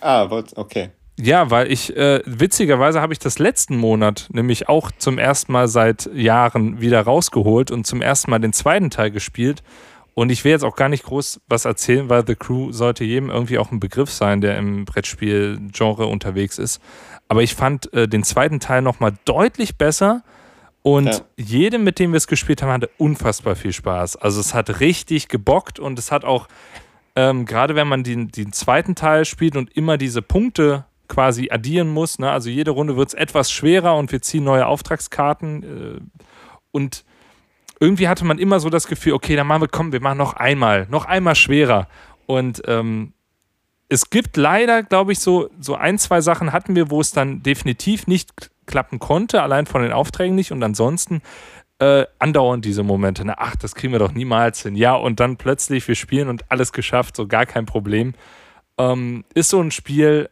Ah, 0.00 0.28
okay. 0.54 0.90
Ja, 1.18 1.50
weil 1.50 1.72
ich, 1.72 1.96
äh, 1.96 2.20
witzigerweise 2.26 3.00
habe 3.00 3.14
ich 3.14 3.18
das 3.18 3.38
letzten 3.38 3.76
Monat 3.78 4.28
nämlich 4.30 4.68
auch 4.68 4.90
zum 4.92 5.18
ersten 5.18 5.50
Mal 5.50 5.66
seit 5.66 6.10
Jahren 6.14 6.80
wieder 6.80 7.00
rausgeholt 7.00 7.70
und 7.70 7.86
zum 7.86 8.02
ersten 8.02 8.30
Mal 8.30 8.38
den 8.38 8.52
zweiten 8.52 8.90
Teil 8.90 9.10
gespielt. 9.10 9.62
Und 10.18 10.32
ich 10.32 10.44
will 10.44 10.52
jetzt 10.52 10.64
auch 10.64 10.76
gar 10.76 10.88
nicht 10.88 11.04
groß 11.04 11.42
was 11.46 11.66
erzählen, 11.66 12.08
weil 12.08 12.26
The 12.26 12.36
Crew 12.36 12.72
sollte 12.72 13.04
jedem 13.04 13.28
irgendwie 13.28 13.58
auch 13.58 13.70
ein 13.70 13.80
Begriff 13.80 14.10
sein, 14.10 14.40
der 14.40 14.56
im 14.56 14.86
Brettspiel-Genre 14.86 16.06
unterwegs 16.06 16.56
ist. 16.58 16.80
Aber 17.28 17.42
ich 17.42 17.54
fand 17.54 17.92
äh, 17.92 18.08
den 18.08 18.22
zweiten 18.22 18.58
Teil 18.58 18.80
nochmal 18.80 19.12
deutlich 19.26 19.76
besser. 19.76 20.22
Und 20.80 21.08
ja. 21.08 21.20
jedem, 21.36 21.84
mit 21.84 21.98
dem 21.98 22.12
wir 22.12 22.16
es 22.16 22.28
gespielt 22.28 22.62
haben, 22.62 22.72
hatte 22.72 22.88
unfassbar 22.96 23.56
viel 23.56 23.74
Spaß. 23.74 24.16
Also 24.16 24.40
es 24.40 24.54
hat 24.54 24.80
richtig 24.80 25.28
gebockt 25.28 25.78
und 25.78 25.98
es 25.98 26.10
hat 26.10 26.24
auch, 26.24 26.48
ähm, 27.14 27.44
gerade 27.44 27.74
wenn 27.74 27.86
man 27.86 28.02
den, 28.02 28.28
den 28.28 28.54
zweiten 28.54 28.94
Teil 28.94 29.26
spielt 29.26 29.54
und 29.54 29.70
immer 29.76 29.98
diese 29.98 30.22
Punkte 30.22 30.86
quasi 31.08 31.50
addieren 31.50 31.88
muss, 31.88 32.18
ne? 32.18 32.30
also 32.30 32.48
jede 32.48 32.70
Runde 32.70 32.96
wird 32.96 33.08
es 33.08 33.14
etwas 33.14 33.50
schwerer 33.50 33.96
und 33.96 34.12
wir 34.12 34.22
ziehen 34.22 34.44
neue 34.44 34.66
Auftragskarten. 34.66 35.62
Äh, 35.62 36.22
und 36.70 37.04
irgendwie 37.80 38.08
hatte 38.08 38.24
man 38.24 38.38
immer 38.38 38.60
so 38.60 38.70
das 38.70 38.86
Gefühl, 38.86 39.12
okay, 39.12 39.36
dann 39.36 39.46
machen 39.46 39.62
wir, 39.62 39.68
komm, 39.68 39.92
wir 39.92 40.00
machen 40.00 40.18
noch 40.18 40.34
einmal, 40.34 40.86
noch 40.90 41.04
einmal 41.04 41.34
schwerer. 41.34 41.88
Und 42.26 42.62
ähm, 42.66 43.12
es 43.88 44.10
gibt 44.10 44.36
leider, 44.36 44.82
glaube 44.82 45.12
ich, 45.12 45.20
so, 45.20 45.50
so 45.60 45.74
ein, 45.74 45.98
zwei 45.98 46.20
Sachen 46.20 46.52
hatten 46.52 46.74
wir, 46.74 46.90
wo 46.90 47.00
es 47.00 47.12
dann 47.12 47.42
definitiv 47.42 48.06
nicht 48.06 48.50
klappen 48.66 48.98
konnte, 48.98 49.42
allein 49.42 49.66
von 49.66 49.82
den 49.82 49.92
Aufträgen 49.92 50.34
nicht. 50.34 50.52
Und 50.52 50.62
ansonsten 50.62 51.22
äh, 51.78 52.06
andauernd 52.18 52.64
diese 52.64 52.82
Momente. 52.82 53.24
Ne? 53.24 53.38
Ach, 53.38 53.54
das 53.56 53.74
kriegen 53.74 53.92
wir 53.92 53.98
doch 53.98 54.12
niemals 54.12 54.62
hin. 54.62 54.74
Ja, 54.74 54.94
und 54.94 55.20
dann 55.20 55.36
plötzlich, 55.36 55.86
wir 55.86 55.94
spielen 55.94 56.28
und 56.28 56.50
alles 56.50 56.72
geschafft, 56.72 57.16
so 57.16 57.26
gar 57.26 57.46
kein 57.46 57.66
Problem. 57.66 58.14
Ähm, 58.78 59.24
ist 59.34 59.50
so 59.50 59.60
ein 59.60 59.70
Spiel, 59.70 60.30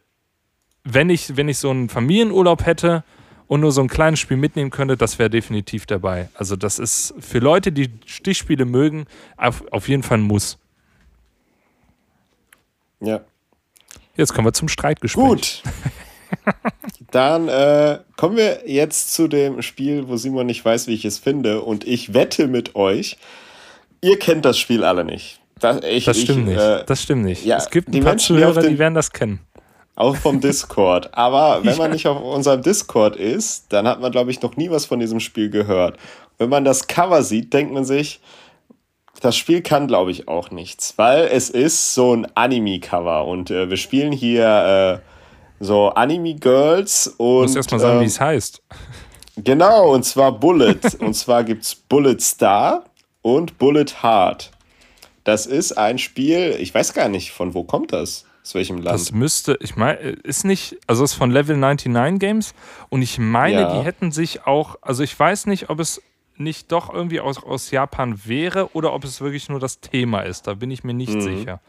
wenn 0.83 1.09
ich, 1.09 1.37
wenn 1.37 1.47
ich 1.47 1.57
so 1.57 1.69
einen 1.69 1.89
Familienurlaub 1.89 2.65
hätte, 2.65 3.03
und 3.47 3.61
nur 3.61 3.71
so 3.71 3.81
ein 3.81 3.87
kleines 3.87 4.19
Spiel 4.19 4.37
mitnehmen 4.37 4.71
könnte, 4.71 4.97
das 4.97 5.19
wäre 5.19 5.29
definitiv 5.29 5.85
dabei. 5.85 6.29
Also 6.33 6.55
das 6.55 6.79
ist 6.79 7.13
für 7.19 7.39
Leute, 7.39 7.71
die 7.71 7.89
Stichspiele 8.05 8.65
mögen, 8.65 9.05
auf, 9.37 9.63
auf 9.71 9.87
jeden 9.87 10.03
Fall 10.03 10.19
ein 10.19 10.23
Muss. 10.23 10.57
Ja. 13.01 13.21
Jetzt 14.15 14.33
kommen 14.33 14.47
wir 14.47 14.53
zum 14.53 14.69
Streitgespräch. 14.69 15.23
Gut. 15.23 15.63
Dann 17.11 17.47
äh, 17.47 17.99
kommen 18.17 18.37
wir 18.37 18.63
jetzt 18.65 19.13
zu 19.13 19.27
dem 19.27 19.61
Spiel, 19.61 20.07
wo 20.07 20.17
Simon 20.17 20.45
nicht 20.45 20.63
weiß, 20.63 20.87
wie 20.87 20.93
ich 20.93 21.05
es 21.05 21.19
finde. 21.19 21.61
Und 21.61 21.85
ich 21.85 22.13
wette 22.13 22.47
mit 22.47 22.75
euch, 22.75 23.17
ihr 24.01 24.17
kennt 24.19 24.45
das 24.45 24.57
Spiel 24.57 24.83
alle 24.83 25.03
nicht. 25.03 25.39
Das, 25.59 25.83
ich, 25.83 26.05
das 26.05 26.19
stimmt 26.19 26.39
ich, 26.39 26.45
nicht. 26.55 26.59
Äh, 26.59 26.83
das 26.85 27.03
stimmt 27.03 27.23
nicht. 27.23 27.45
Ja, 27.45 27.57
es 27.57 27.69
gibt 27.69 27.89
ein 27.89 28.01
paar 28.01 28.13
Menschen, 28.13 28.35
Zuhörer, 28.35 28.61
die, 28.61 28.69
die 28.69 28.79
werden 28.79 28.95
das 28.95 29.11
kennen. 29.11 29.39
Auch 29.95 30.15
vom 30.15 30.39
Discord. 30.41 31.13
Aber 31.13 31.63
wenn 31.63 31.77
man 31.77 31.91
nicht 31.91 32.07
auf 32.07 32.21
unserem 32.21 32.61
Discord 32.61 33.15
ist, 33.15 33.65
dann 33.69 33.87
hat 33.87 34.01
man, 34.01 34.11
glaube 34.11 34.31
ich, 34.31 34.41
noch 34.41 34.57
nie 34.57 34.69
was 34.69 34.85
von 34.85 34.99
diesem 34.99 35.19
Spiel 35.19 35.49
gehört. 35.49 35.97
Wenn 36.37 36.49
man 36.49 36.65
das 36.65 36.87
Cover 36.87 37.23
sieht, 37.23 37.53
denkt 37.53 37.73
man 37.73 37.85
sich, 37.85 38.19
das 39.21 39.37
Spiel 39.37 39.61
kann, 39.61 39.87
glaube 39.87 40.11
ich, 40.11 40.27
auch 40.27 40.51
nichts, 40.51 40.93
weil 40.97 41.29
es 41.31 41.49
ist 41.49 41.93
so 41.93 42.13
ein 42.13 42.27
Anime-Cover 42.35 43.25
und 43.25 43.49
äh, 43.49 43.69
wir 43.69 43.77
spielen 43.77 44.11
hier 44.11 45.01
äh, 45.01 45.63
so 45.63 45.89
Anime-Girls 45.89 47.07
und. 47.17 47.17
Du 47.17 47.41
musst 47.43 47.55
erstmal 47.55 47.79
sagen, 47.79 47.99
äh, 47.99 48.01
wie 48.01 48.05
es 48.05 48.19
heißt. 48.19 48.61
Genau, 49.37 49.93
und 49.93 50.03
zwar 50.03 50.31
Bullet. 50.33 50.79
und 50.99 51.13
zwar 51.13 51.43
gibt 51.43 51.63
es 51.63 51.75
Bullet 51.75 52.19
Star 52.19 52.83
und 53.21 53.57
Bullet 53.57 54.03
Heart. 54.03 54.51
Das 55.23 55.45
ist 55.45 55.77
ein 55.77 55.97
Spiel, 55.97 56.55
ich 56.59 56.73
weiß 56.73 56.93
gar 56.93 57.09
nicht, 57.09 57.31
von 57.31 57.53
wo 57.53 57.63
kommt 57.63 57.93
das? 57.93 58.24
Aus 58.45 58.53
welchem 58.53 58.77
Land? 58.77 58.93
Das 58.93 59.11
müsste, 59.11 59.57
ich 59.59 59.75
meine, 59.75 59.97
ist 59.97 60.45
nicht, 60.45 60.77
also 60.85 61.03
es 61.03 61.13
ist 61.13 61.17
von 61.17 61.31
Level 61.31 61.57
99 61.57 62.19
Games 62.19 62.53
und 62.89 63.01
ich 63.01 63.17
meine, 63.17 63.61
ja. 63.61 63.79
die 63.79 63.83
hätten 63.83 64.11
sich 64.11 64.45
auch, 64.45 64.77
also 64.83 65.01
ich 65.01 65.19
weiß 65.19 65.47
nicht, 65.47 65.71
ob 65.71 65.79
es 65.79 65.99
nicht 66.37 66.71
doch 66.71 66.93
irgendwie 66.93 67.21
aus, 67.21 67.43
aus 67.43 67.71
Japan 67.71 68.19
wäre 68.25 68.69
oder 68.73 68.93
ob 68.93 69.03
es 69.03 69.19
wirklich 69.19 69.49
nur 69.49 69.59
das 69.59 69.79
Thema 69.79 70.19
ist. 70.19 70.45
Da 70.45 70.53
bin 70.53 70.69
ich 70.69 70.83
mir 70.83 70.93
nicht 70.93 71.15
mhm. 71.15 71.21
sicher. 71.21 71.59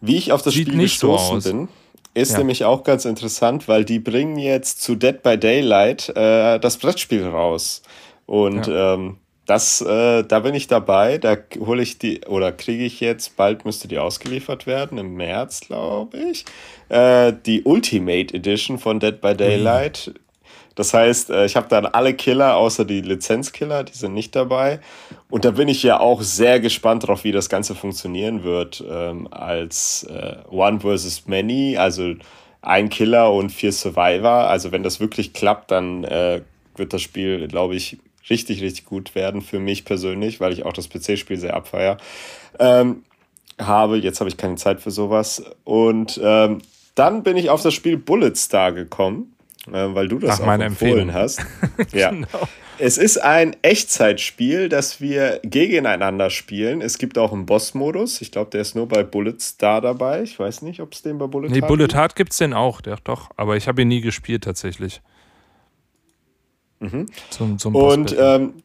Wie 0.00 0.16
ich 0.16 0.30
auf 0.30 0.42
das 0.42 0.54
Sieht 0.54 0.68
Spiel 0.68 0.82
gestoßen 0.82 1.40
so 1.40 1.50
bin, 1.50 1.68
ist 2.14 2.30
ja. 2.32 2.38
nämlich 2.38 2.64
auch 2.64 2.84
ganz 2.84 3.04
interessant, 3.04 3.66
weil 3.66 3.84
die 3.84 3.98
bringen 3.98 4.38
jetzt 4.38 4.80
zu 4.80 4.94
Dead 4.94 5.20
by 5.20 5.36
Daylight 5.36 6.10
äh, 6.10 6.60
das 6.60 6.76
Brettspiel 6.76 7.26
raus. 7.26 7.82
Und 8.24 8.68
ja. 8.68 8.94
ähm, 8.94 9.16
das, 9.48 9.80
äh, 9.80 10.24
da 10.24 10.40
bin 10.40 10.54
ich 10.54 10.66
dabei. 10.66 11.16
Da 11.16 11.38
hole 11.58 11.82
ich 11.82 11.98
die, 11.98 12.20
oder 12.26 12.52
kriege 12.52 12.84
ich 12.84 13.00
jetzt, 13.00 13.34
bald 13.36 13.64
müsste 13.64 13.88
die 13.88 13.98
ausgeliefert 13.98 14.66
werden, 14.66 14.98
im 14.98 15.14
März, 15.14 15.60
glaube 15.60 16.18
ich, 16.18 16.44
äh, 16.90 17.32
die 17.46 17.62
Ultimate 17.62 18.34
Edition 18.34 18.78
von 18.78 19.00
Dead 19.00 19.18
by 19.18 19.34
Daylight. 19.34 20.12
Mhm. 20.14 20.20
Das 20.74 20.92
heißt, 20.92 21.30
äh, 21.30 21.46
ich 21.46 21.56
habe 21.56 21.66
dann 21.70 21.86
alle 21.86 22.12
Killer, 22.12 22.56
außer 22.56 22.84
die 22.84 23.00
Lizenzkiller, 23.00 23.84
die 23.84 23.94
sind 23.94 24.12
nicht 24.12 24.36
dabei. 24.36 24.80
Und 25.30 25.46
da 25.46 25.52
bin 25.52 25.68
ich 25.68 25.82
ja 25.82 25.98
auch 25.98 26.20
sehr 26.20 26.60
gespannt 26.60 27.08
drauf, 27.08 27.24
wie 27.24 27.32
das 27.32 27.48
Ganze 27.48 27.74
funktionieren 27.74 28.44
wird 28.44 28.84
ähm, 28.86 29.28
als 29.30 30.06
äh, 30.10 30.36
One 30.50 30.80
versus 30.80 31.26
Many, 31.26 31.78
also 31.78 32.12
ein 32.60 32.90
Killer 32.90 33.32
und 33.32 33.48
vier 33.48 33.72
Survivor. 33.72 34.46
Also 34.50 34.72
wenn 34.72 34.82
das 34.82 35.00
wirklich 35.00 35.32
klappt, 35.32 35.70
dann 35.70 36.04
äh, 36.04 36.42
wird 36.76 36.92
das 36.92 37.00
Spiel, 37.00 37.48
glaube 37.48 37.74
ich, 37.74 37.96
richtig, 38.30 38.62
richtig 38.62 38.84
gut 38.84 39.14
werden 39.14 39.42
für 39.42 39.58
mich 39.58 39.84
persönlich, 39.84 40.40
weil 40.40 40.52
ich 40.52 40.64
auch 40.64 40.72
das 40.72 40.88
PC-Spiel 40.88 41.38
sehr 41.38 41.54
abfeier. 41.54 41.96
Ähm, 42.58 43.04
habe, 43.60 43.98
jetzt 43.98 44.20
habe 44.20 44.28
ich 44.28 44.36
keine 44.36 44.56
Zeit 44.56 44.80
für 44.80 44.90
sowas. 44.90 45.42
Und 45.64 46.20
ähm, 46.22 46.58
dann 46.94 47.22
bin 47.22 47.36
ich 47.36 47.50
auf 47.50 47.62
das 47.62 47.74
Spiel 47.74 47.96
Bullet 47.96 48.34
Star 48.34 48.72
gekommen, 48.72 49.34
äh, 49.68 49.72
weil 49.72 50.08
du 50.08 50.18
das 50.18 50.40
Nach 50.40 50.46
auch 50.46 50.60
empfohlen 50.60 51.12
hast. 51.12 51.40
ja. 51.92 52.10
genau. 52.10 52.48
Es 52.80 52.96
ist 52.96 53.18
ein 53.18 53.56
Echtzeitspiel, 53.62 54.68
das 54.68 55.00
wir 55.00 55.40
gegeneinander 55.42 56.30
spielen. 56.30 56.80
Es 56.80 56.98
gibt 56.98 57.18
auch 57.18 57.32
einen 57.32 57.44
Boss-Modus. 57.44 58.20
Ich 58.20 58.30
glaube, 58.30 58.50
der 58.52 58.60
ist 58.60 58.76
nur 58.76 58.86
bei 58.86 59.02
Bullet 59.02 59.40
Star 59.40 59.80
dabei. 59.80 60.22
Ich 60.22 60.38
weiß 60.38 60.62
nicht, 60.62 60.80
ob 60.80 60.92
es 60.92 61.02
den 61.02 61.18
bei 61.18 61.26
Bullet 61.26 61.48
nee, 61.48 61.60
Bullet 61.60 61.88
Hard 61.94 62.14
gibt 62.14 62.30
es 62.30 62.38
den 62.38 62.52
auch, 62.52 62.80
der, 62.80 62.98
doch. 63.02 63.30
Aber 63.36 63.56
ich 63.56 63.66
habe 63.66 63.82
ihn 63.82 63.88
nie 63.88 64.00
gespielt 64.00 64.44
tatsächlich. 64.44 65.00
Mhm. 66.80 67.06
Zum, 67.30 67.58
zum 67.58 67.74
und 67.74 68.14
ähm, 68.18 68.62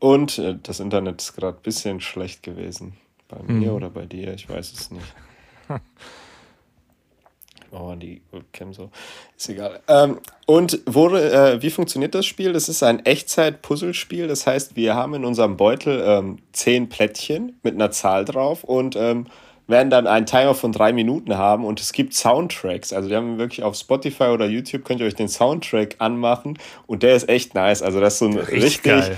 und 0.00 0.38
äh, 0.38 0.56
das 0.62 0.80
Internet 0.80 1.20
ist 1.20 1.34
gerade 1.34 1.58
ein 1.58 1.62
bisschen 1.62 2.00
schlecht 2.00 2.42
gewesen. 2.42 2.94
Bei 3.28 3.42
mir 3.42 3.70
mhm. 3.70 3.76
oder 3.76 3.90
bei 3.90 4.06
dir, 4.06 4.32
ich 4.32 4.48
weiß 4.48 4.72
es 4.72 4.90
nicht. 4.90 5.14
Oh, 7.70 7.94
die 7.94 8.22
Webcam 8.32 8.72
so. 8.72 8.90
Ist 9.36 9.50
egal. 9.50 9.80
Ähm, 9.88 10.20
und 10.46 10.80
wo, 10.86 11.08
äh, 11.10 11.60
wie 11.60 11.70
funktioniert 11.70 12.14
das 12.14 12.24
Spiel? 12.24 12.52
Das 12.52 12.68
ist 12.68 12.82
ein 12.82 13.04
Echtzeit-Puzzlespiel. 13.04 14.26
Das 14.26 14.46
heißt, 14.46 14.74
wir 14.74 14.94
haben 14.94 15.14
in 15.14 15.24
unserem 15.24 15.56
Beutel 15.58 16.02
ähm, 16.02 16.38
zehn 16.52 16.88
Plättchen 16.88 17.58
mit 17.62 17.74
einer 17.74 17.90
Zahl 17.90 18.24
drauf 18.24 18.64
und 18.64 18.96
ähm, 18.96 19.26
werden 19.68 19.90
dann 19.90 20.06
einen 20.06 20.26
Timer 20.26 20.54
von 20.54 20.72
drei 20.72 20.92
Minuten 20.92 21.38
haben 21.38 21.64
und 21.64 21.80
es 21.80 21.92
gibt 21.92 22.14
Soundtracks. 22.14 22.92
Also, 22.92 23.08
wir 23.08 23.16
haben 23.16 23.38
wirklich 23.38 23.62
auf 23.62 23.76
Spotify 23.76 24.24
oder 24.24 24.46
YouTube 24.46 24.84
könnt 24.84 25.00
ihr 25.00 25.06
euch 25.06 25.14
den 25.14 25.28
Soundtrack 25.28 25.96
anmachen 25.98 26.58
und 26.86 27.02
der 27.02 27.14
ist 27.14 27.28
echt 27.28 27.54
nice. 27.54 27.82
Also, 27.82 28.00
das 28.00 28.14
ist 28.14 28.18
so 28.18 28.26
ein 28.26 28.38
richtig. 28.38 28.92
richtig 28.92 29.16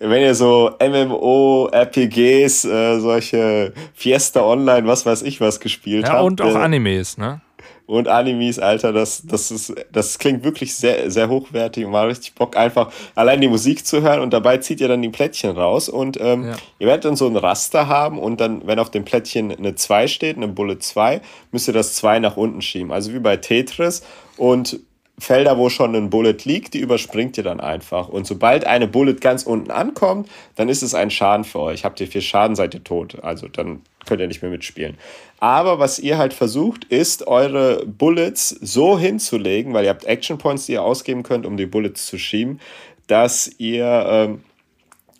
wenn 0.00 0.22
ihr 0.22 0.34
so 0.34 0.70
MMO, 0.80 1.68
RPGs, 1.72 2.64
äh, 2.64 3.00
solche 3.00 3.72
Fiesta 3.92 4.42
Online, 4.42 4.86
was 4.86 5.04
weiß 5.04 5.22
ich 5.22 5.40
was 5.40 5.60
gespielt 5.60 6.04
ja, 6.06 6.14
habt. 6.14 6.20
Ja, 6.20 6.26
und 6.26 6.40
auch 6.40 6.54
äh, 6.54 6.64
Animes, 6.64 7.18
ne? 7.18 7.42
Und 7.90 8.06
Animes, 8.06 8.58
Alter, 8.58 8.92
das, 8.92 9.22
das, 9.26 9.50
ist, 9.50 9.74
das 9.90 10.18
klingt 10.18 10.44
wirklich 10.44 10.74
sehr, 10.74 11.10
sehr 11.10 11.28
hochwertig 11.28 11.84
und 11.84 11.92
war 11.92 12.06
richtig 12.06 12.34
Bock, 12.34 12.56
einfach 12.56 12.92
allein 13.16 13.40
die 13.40 13.48
Musik 13.48 13.84
zu 13.84 14.02
hören 14.02 14.20
und 14.20 14.32
dabei 14.32 14.58
zieht 14.58 14.80
ihr 14.80 14.86
dann 14.88 15.02
die 15.02 15.08
Plättchen 15.08 15.50
raus 15.50 15.88
und 15.88 16.18
ähm, 16.20 16.46
ja. 16.46 16.56
ihr 16.78 16.86
werdet 16.86 17.04
dann 17.04 17.16
so 17.16 17.26
ein 17.26 17.36
Raster 17.36 17.88
haben 17.88 18.18
und 18.18 18.40
dann, 18.40 18.66
wenn 18.66 18.78
auf 18.78 18.90
dem 18.90 19.04
Plättchen 19.04 19.50
eine 19.50 19.74
2 19.74 20.06
steht, 20.06 20.36
eine 20.36 20.46
Bullet 20.46 20.78
2, 20.78 21.20
müsst 21.50 21.66
ihr 21.66 21.74
das 21.74 21.94
2 21.94 22.20
nach 22.20 22.36
unten 22.36 22.62
schieben. 22.62 22.92
Also 22.92 23.12
wie 23.12 23.18
bei 23.18 23.36
Tetris 23.36 24.02
und 24.36 24.78
Felder, 25.20 25.58
wo 25.58 25.68
schon 25.68 25.94
ein 25.94 26.10
Bullet 26.10 26.36
liegt, 26.44 26.74
die 26.74 26.80
überspringt 26.80 27.36
ihr 27.36 27.44
dann 27.44 27.60
einfach. 27.60 28.08
Und 28.08 28.26
sobald 28.26 28.66
eine 28.66 28.88
Bullet 28.88 29.14
ganz 29.14 29.44
unten 29.44 29.70
ankommt, 29.70 30.28
dann 30.56 30.68
ist 30.68 30.82
es 30.82 30.94
ein 30.94 31.10
Schaden 31.10 31.44
für 31.44 31.60
euch. 31.60 31.84
Habt 31.84 32.00
ihr 32.00 32.06
vier 32.06 32.22
Schaden, 32.22 32.56
seid 32.56 32.74
ihr 32.74 32.82
tot. 32.82 33.22
Also 33.22 33.46
dann 33.46 33.82
könnt 34.06 34.20
ihr 34.20 34.26
nicht 34.26 34.42
mehr 34.42 34.50
mitspielen. 34.50 34.96
Aber 35.38 35.78
was 35.78 35.98
ihr 35.98 36.18
halt 36.18 36.32
versucht, 36.32 36.84
ist, 36.84 37.26
eure 37.26 37.84
Bullets 37.86 38.48
so 38.48 38.98
hinzulegen, 38.98 39.72
weil 39.72 39.84
ihr 39.84 39.90
habt 39.90 40.04
Action 40.04 40.38
Points, 40.38 40.66
die 40.66 40.72
ihr 40.72 40.82
ausgeben 40.82 41.22
könnt, 41.22 41.46
um 41.46 41.56
die 41.56 41.66
Bullets 41.66 42.06
zu 42.06 42.18
schieben, 42.18 42.60
dass 43.06 43.50
ihr 43.58 44.06
ähm, 44.08 44.44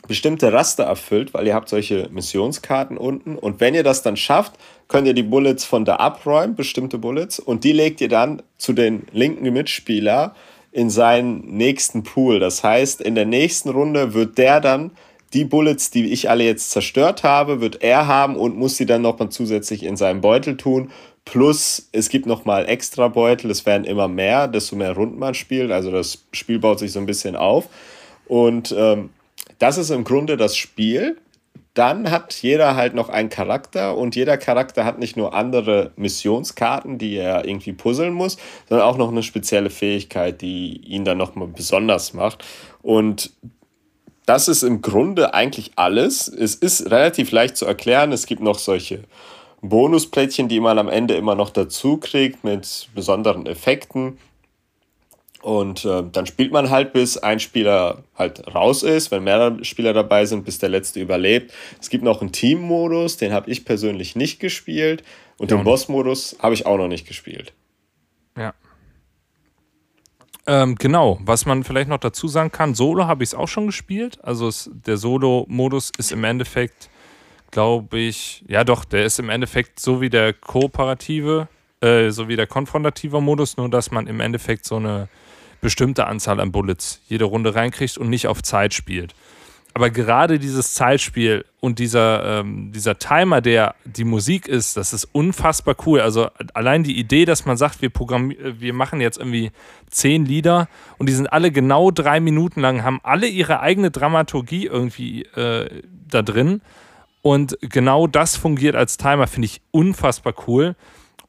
bestimmte 0.08 0.52
Raster 0.52 0.84
erfüllt, 0.84 1.34
weil 1.34 1.46
ihr 1.46 1.54
habt 1.54 1.68
solche 1.68 2.08
Missionskarten 2.10 2.96
unten. 2.96 3.36
Und 3.36 3.60
wenn 3.60 3.74
ihr 3.74 3.84
das 3.84 4.02
dann 4.02 4.16
schafft, 4.16 4.54
könnt 4.90 5.06
ihr 5.06 5.14
die 5.14 5.22
Bullets 5.22 5.64
von 5.64 5.84
da 5.84 5.96
abräumen, 5.96 6.56
bestimmte 6.56 6.98
Bullets, 6.98 7.38
und 7.38 7.62
die 7.62 7.72
legt 7.72 8.00
ihr 8.00 8.08
dann 8.08 8.42
zu 8.58 8.72
den 8.72 9.04
linken 9.12 9.50
Mitspieler 9.52 10.34
in 10.72 10.90
seinen 10.90 11.56
nächsten 11.56 12.02
Pool. 12.02 12.40
Das 12.40 12.64
heißt, 12.64 13.00
in 13.00 13.14
der 13.14 13.24
nächsten 13.24 13.70
Runde 13.70 14.14
wird 14.14 14.36
der 14.36 14.60
dann 14.60 14.90
die 15.32 15.44
Bullets, 15.44 15.92
die 15.92 16.12
ich 16.12 16.28
alle 16.28 16.42
jetzt 16.42 16.72
zerstört 16.72 17.22
habe, 17.22 17.60
wird 17.60 17.82
er 17.82 18.08
haben 18.08 18.34
und 18.34 18.56
muss 18.56 18.76
sie 18.76 18.84
dann 18.84 19.02
nochmal 19.02 19.28
zusätzlich 19.28 19.84
in 19.84 19.96
seinen 19.96 20.20
Beutel 20.20 20.56
tun. 20.56 20.90
Plus, 21.24 21.88
es 21.92 22.08
gibt 22.08 22.26
nochmal 22.26 22.68
extra 22.68 23.06
Beutel, 23.06 23.48
es 23.52 23.64
werden 23.66 23.84
immer 23.84 24.08
mehr, 24.08 24.48
desto 24.48 24.74
mehr 24.74 24.92
Runden 24.92 25.20
man 25.20 25.34
spielt. 25.34 25.70
Also 25.70 25.92
das 25.92 26.24
Spiel 26.32 26.58
baut 26.58 26.80
sich 26.80 26.90
so 26.90 26.98
ein 26.98 27.06
bisschen 27.06 27.36
auf. 27.36 27.68
Und 28.26 28.74
ähm, 28.76 29.10
das 29.60 29.78
ist 29.78 29.90
im 29.90 30.02
Grunde 30.02 30.36
das 30.36 30.56
Spiel. 30.56 31.16
Dann 31.80 32.10
hat 32.10 32.34
jeder 32.42 32.76
halt 32.76 32.92
noch 32.92 33.08
einen 33.08 33.30
Charakter 33.30 33.96
und 33.96 34.14
jeder 34.14 34.36
Charakter 34.36 34.84
hat 34.84 34.98
nicht 34.98 35.16
nur 35.16 35.32
andere 35.32 35.92
Missionskarten, 35.96 36.98
die 36.98 37.16
er 37.16 37.46
irgendwie 37.46 37.72
puzzeln 37.72 38.12
muss, 38.12 38.36
sondern 38.68 38.86
auch 38.86 38.98
noch 38.98 39.10
eine 39.10 39.22
spezielle 39.22 39.70
Fähigkeit, 39.70 40.42
die 40.42 40.76
ihn 40.76 41.06
dann 41.06 41.16
nochmal 41.16 41.48
besonders 41.48 42.12
macht. 42.12 42.44
Und 42.82 43.32
das 44.26 44.46
ist 44.46 44.62
im 44.62 44.82
Grunde 44.82 45.32
eigentlich 45.32 45.70
alles. 45.76 46.28
Es 46.28 46.54
ist 46.54 46.90
relativ 46.90 47.32
leicht 47.32 47.56
zu 47.56 47.64
erklären. 47.64 48.12
Es 48.12 48.26
gibt 48.26 48.42
noch 48.42 48.58
solche 48.58 49.04
Bonusplättchen, 49.62 50.48
die 50.48 50.60
man 50.60 50.78
am 50.78 50.90
Ende 50.90 51.14
immer 51.14 51.34
noch 51.34 51.48
dazu 51.48 51.96
kriegt 51.96 52.44
mit 52.44 52.90
besonderen 52.94 53.46
Effekten. 53.46 54.18
Und 55.42 55.86
äh, 55.86 56.02
dann 56.12 56.26
spielt 56.26 56.52
man 56.52 56.68
halt, 56.68 56.92
bis 56.92 57.16
ein 57.16 57.40
Spieler 57.40 58.04
halt 58.14 58.46
raus 58.54 58.82
ist, 58.82 59.10
wenn 59.10 59.24
mehrere 59.24 59.64
Spieler 59.64 59.94
dabei 59.94 60.26
sind, 60.26 60.44
bis 60.44 60.58
der 60.58 60.68
letzte 60.68 61.00
überlebt. 61.00 61.52
Es 61.80 61.88
gibt 61.88 62.04
noch 62.04 62.20
einen 62.20 62.32
Team-Modus, 62.32 63.16
den 63.16 63.32
habe 63.32 63.50
ich 63.50 63.64
persönlich 63.64 64.16
nicht 64.16 64.38
gespielt. 64.38 65.02
Und 65.38 65.50
ja, 65.50 65.56
den 65.56 65.64
Boss-Modus 65.64 66.36
habe 66.40 66.52
ich 66.52 66.66
auch 66.66 66.76
noch 66.76 66.88
nicht 66.88 67.08
gespielt. 67.08 67.54
Ja. 68.36 68.52
Ähm, 70.46 70.74
genau, 70.74 71.18
was 71.22 71.46
man 71.46 71.64
vielleicht 71.64 71.88
noch 71.88 71.98
dazu 71.98 72.28
sagen 72.28 72.52
kann, 72.52 72.74
Solo 72.74 73.06
habe 73.06 73.22
ich 73.22 73.30
es 73.30 73.34
auch 73.34 73.48
schon 73.48 73.66
gespielt. 73.66 74.18
Also 74.22 74.48
es, 74.48 74.70
der 74.72 74.98
Solo-Modus 74.98 75.90
ist 75.96 76.12
im 76.12 76.24
Endeffekt, 76.24 76.90
glaube 77.50 77.98
ich, 77.98 78.44
ja 78.46 78.64
doch, 78.64 78.84
der 78.84 79.06
ist 79.06 79.18
im 79.18 79.30
Endeffekt 79.30 79.80
so 79.80 80.02
wie 80.02 80.10
der 80.10 80.34
kooperative, 80.34 81.48
äh, 81.80 82.10
so 82.10 82.28
wie 82.28 82.36
der 82.36 82.46
konfrontative 82.46 83.22
Modus, 83.22 83.56
nur 83.56 83.70
dass 83.70 83.90
man 83.90 84.06
im 84.06 84.20
Endeffekt 84.20 84.66
so 84.66 84.76
eine 84.76 85.08
bestimmte 85.60 86.06
Anzahl 86.06 86.40
an 86.40 86.52
Bullets 86.52 87.00
jede 87.08 87.24
Runde 87.24 87.54
reinkriegt 87.54 87.98
und 87.98 88.08
nicht 88.08 88.26
auf 88.26 88.42
Zeit 88.42 88.74
spielt. 88.74 89.14
Aber 89.72 89.90
gerade 89.90 90.38
dieses 90.40 90.74
Zeitspiel 90.74 91.44
und 91.60 91.78
dieser, 91.78 92.40
ähm, 92.40 92.72
dieser 92.72 92.98
Timer, 92.98 93.40
der 93.40 93.76
die 93.84 94.04
Musik 94.04 94.48
ist, 94.48 94.76
das 94.76 94.92
ist 94.92 95.04
unfassbar 95.12 95.76
cool. 95.86 96.00
Also 96.00 96.28
allein 96.54 96.82
die 96.82 96.98
Idee, 96.98 97.24
dass 97.24 97.46
man 97.46 97.56
sagt, 97.56 97.80
wir, 97.80 97.90
wir 97.92 98.74
machen 98.74 99.00
jetzt 99.00 99.18
irgendwie 99.18 99.52
zehn 99.88 100.24
Lieder 100.24 100.68
und 100.98 101.08
die 101.08 101.12
sind 101.12 101.32
alle 101.32 101.52
genau 101.52 101.92
drei 101.92 102.18
Minuten 102.18 102.60
lang, 102.60 102.82
haben 102.82 103.00
alle 103.04 103.28
ihre 103.28 103.60
eigene 103.60 103.92
Dramaturgie 103.92 104.66
irgendwie 104.66 105.22
äh, 105.36 105.82
da 106.08 106.22
drin. 106.22 106.62
Und 107.22 107.56
genau 107.60 108.06
das 108.06 108.36
fungiert 108.36 108.74
als 108.74 108.96
Timer, 108.96 109.28
finde 109.28 109.46
ich 109.46 109.60
unfassbar 109.70 110.34
cool. 110.48 110.74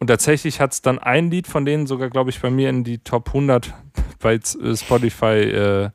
Und 0.02 0.08
tatsächlich 0.08 0.60
hat 0.60 0.74
es 0.74 0.82
dann 0.82 0.98
ein 0.98 1.30
Lied 1.30 1.46
von 1.46 1.64
denen 1.64 1.86
sogar, 1.86 2.10
glaube 2.10 2.32
ich, 2.32 2.42
bei 2.42 2.50
mir 2.50 2.72
in 2.72 2.84
die 2.84 2.98
Top 2.98 3.28
100 3.28 3.72
bei 4.20 4.34
äh, 4.64 4.76
Spotify 4.76 5.26
äh, 5.26 5.90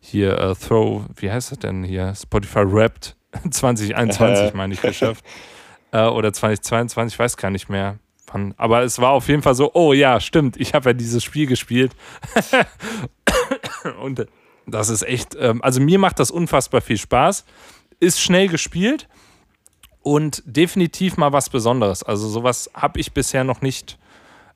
hier 0.00 0.42
uh, 0.42 0.54
Throw, 0.54 1.02
wie 1.14 1.30
heißt 1.30 1.52
das 1.52 1.58
denn 1.58 1.84
hier? 1.84 2.14
Spotify 2.14 2.60
Wrapped 2.64 3.16
2021, 3.50 4.54
meine 4.54 4.72
ich, 4.72 4.80
geschafft. 4.80 5.24
Äh, 5.90 6.04
oder 6.04 6.34
2022, 6.34 7.14
ich 7.14 7.18
weiß 7.18 7.38
gar 7.38 7.50
nicht 7.50 7.70
mehr. 7.70 7.98
Wann. 8.30 8.52
Aber 8.58 8.82
es 8.82 8.98
war 8.98 9.12
auf 9.12 9.26
jeden 9.28 9.40
Fall 9.40 9.54
so, 9.54 9.70
oh 9.72 9.94
ja, 9.94 10.20
stimmt, 10.20 10.58
ich 10.58 10.74
habe 10.74 10.90
ja 10.90 10.92
dieses 10.92 11.24
Spiel 11.24 11.46
gespielt. 11.46 11.92
Und 14.02 14.26
das 14.66 14.90
ist 14.90 15.00
echt, 15.02 15.34
ähm, 15.40 15.62
also 15.62 15.80
mir 15.80 15.98
macht 15.98 16.18
das 16.18 16.30
unfassbar 16.30 16.82
viel 16.82 16.98
Spaß. 16.98 17.46
Ist 18.00 18.20
schnell 18.20 18.48
gespielt 18.48 19.08
und 20.08 20.42
definitiv 20.46 21.18
mal 21.18 21.34
was 21.34 21.50
Besonderes. 21.50 22.02
Also 22.02 22.28
sowas 22.28 22.70
habe 22.72 22.98
ich 22.98 23.12
bisher 23.12 23.44
noch 23.44 23.60
nicht 23.60 23.98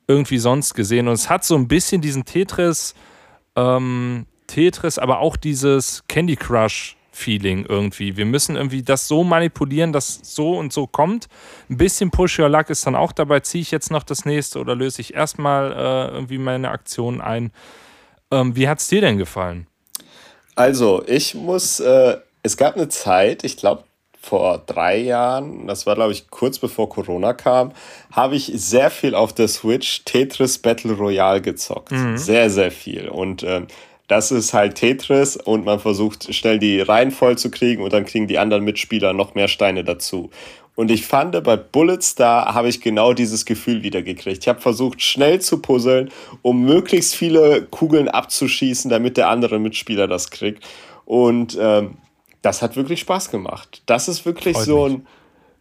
irgendwie 0.06 0.38
sonst 0.38 0.72
gesehen. 0.72 1.08
Und 1.08 1.12
es 1.12 1.28
hat 1.28 1.44
so 1.44 1.56
ein 1.56 1.68
bisschen 1.68 2.00
diesen 2.00 2.24
Tetris, 2.24 2.94
ähm, 3.54 4.24
Tetris, 4.46 4.98
aber 4.98 5.18
auch 5.18 5.36
dieses 5.36 6.04
Candy 6.08 6.36
Crush. 6.36 6.96
Feeling 7.14 7.66
irgendwie. 7.68 8.16
Wir 8.16 8.24
müssen 8.24 8.56
irgendwie 8.56 8.80
das 8.80 9.06
so 9.06 9.22
manipulieren, 9.22 9.92
dass 9.92 10.20
so 10.22 10.56
und 10.56 10.72
so 10.72 10.86
kommt. 10.86 11.28
Ein 11.68 11.76
bisschen 11.76 12.10
Push 12.10 12.38
Your 12.38 12.48
Luck 12.48 12.70
ist 12.70 12.86
dann 12.86 12.96
auch 12.96 13.12
dabei. 13.12 13.40
Ziehe 13.40 13.60
ich 13.60 13.70
jetzt 13.70 13.90
noch 13.90 14.02
das 14.02 14.24
nächste 14.24 14.58
oder 14.58 14.74
löse 14.74 15.02
ich 15.02 15.12
erstmal 15.12 15.72
äh, 15.72 16.14
irgendwie 16.14 16.38
meine 16.38 16.70
Aktion 16.70 17.20
ein? 17.20 17.52
Ähm, 18.30 18.56
wie 18.56 18.66
hat 18.66 18.78
es 18.78 18.88
dir 18.88 19.02
denn 19.02 19.18
gefallen? 19.18 19.66
Also, 20.54 21.04
ich 21.06 21.34
muss, 21.34 21.80
äh, 21.80 22.16
es 22.42 22.56
gab 22.56 22.76
eine 22.76 22.88
Zeit, 22.88 23.44
ich 23.44 23.58
glaube, 23.58 23.84
vor 24.22 24.62
drei 24.66 24.98
Jahren, 24.98 25.66
das 25.66 25.84
war 25.84 25.96
glaube 25.96 26.12
ich 26.12 26.30
kurz 26.30 26.58
bevor 26.58 26.88
Corona 26.88 27.32
kam, 27.32 27.72
habe 28.12 28.36
ich 28.36 28.52
sehr 28.54 28.90
viel 28.90 29.14
auf 29.14 29.32
der 29.32 29.48
Switch 29.48 30.04
Tetris 30.04 30.58
Battle 30.58 30.92
Royale 30.92 31.42
gezockt. 31.42 31.90
Mhm. 31.90 32.16
Sehr, 32.16 32.48
sehr 32.48 32.70
viel. 32.70 33.08
Und 33.08 33.42
ähm, 33.42 33.66
das 34.06 34.30
ist 34.30 34.54
halt 34.54 34.76
Tetris 34.76 35.36
und 35.36 35.64
man 35.64 35.80
versucht 35.80 36.32
schnell 36.34 36.58
die 36.58 36.80
Reihen 36.80 37.10
voll 37.10 37.36
zu 37.36 37.50
kriegen 37.50 37.82
und 37.82 37.92
dann 37.92 38.04
kriegen 38.04 38.28
die 38.28 38.38
anderen 38.38 38.64
Mitspieler 38.64 39.12
noch 39.12 39.34
mehr 39.34 39.48
Steine 39.48 39.84
dazu. 39.84 40.30
Und 40.74 40.90
ich 40.90 41.04
fand, 41.04 41.42
bei 41.44 41.56
Bullets, 41.56 42.14
da 42.14 42.54
habe 42.54 42.68
ich 42.68 42.80
genau 42.80 43.12
dieses 43.12 43.44
Gefühl 43.44 43.82
wieder 43.82 44.02
gekriegt. 44.02 44.38
Ich 44.42 44.48
habe 44.48 44.60
versucht, 44.60 45.02
schnell 45.02 45.40
zu 45.40 45.60
puzzeln, 45.60 46.10
um 46.40 46.62
möglichst 46.62 47.14
viele 47.14 47.62
Kugeln 47.62 48.08
abzuschießen, 48.08 48.90
damit 48.90 49.16
der 49.16 49.28
andere 49.28 49.58
Mitspieler 49.58 50.08
das 50.08 50.30
kriegt. 50.30 50.64
Und 51.04 51.58
ähm, 51.60 51.96
das 52.42 52.60
hat 52.62 52.76
wirklich 52.76 53.00
Spaß 53.00 53.30
gemacht. 53.30 53.82
Das 53.86 54.08
ist 54.08 54.26
wirklich 54.26 54.56
Freut 54.56 54.66
so 54.66 54.88
ein, 54.88 55.06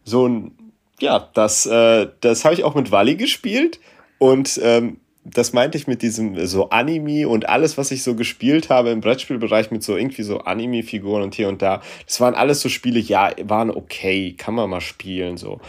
so 0.04 0.28
ein, 0.28 0.72
ja, 1.00 1.30
das, 1.34 1.66
äh, 1.66 2.08
das 2.20 2.44
habe 2.44 2.54
ich 2.54 2.64
auch 2.64 2.74
mit 2.74 2.90
Wally 2.90 3.16
gespielt 3.16 3.80
und 4.18 4.60
ähm, 4.62 4.98
das 5.24 5.52
meinte 5.52 5.78
ich 5.78 5.86
mit 5.86 6.02
diesem 6.02 6.46
so 6.46 6.70
Anime 6.70 7.28
und 7.28 7.48
alles, 7.48 7.78
was 7.78 7.92
ich 7.92 8.02
so 8.02 8.16
gespielt 8.16 8.70
habe 8.70 8.90
im 8.90 9.00
Brettspielbereich 9.00 9.70
mit 9.70 9.82
so 9.84 9.96
irgendwie 9.96 10.24
so 10.24 10.40
Anime-Figuren 10.40 11.22
und 11.22 11.34
hier 11.34 11.48
und 11.48 11.62
da. 11.62 11.80
Das 12.06 12.20
waren 12.20 12.34
alles 12.34 12.60
so 12.60 12.68
Spiele, 12.68 12.98
ja, 12.98 13.30
waren 13.44 13.70
okay, 13.70 14.34
kann 14.36 14.54
man 14.54 14.68
mal 14.68 14.80
spielen, 14.80 15.36
so. 15.36 15.60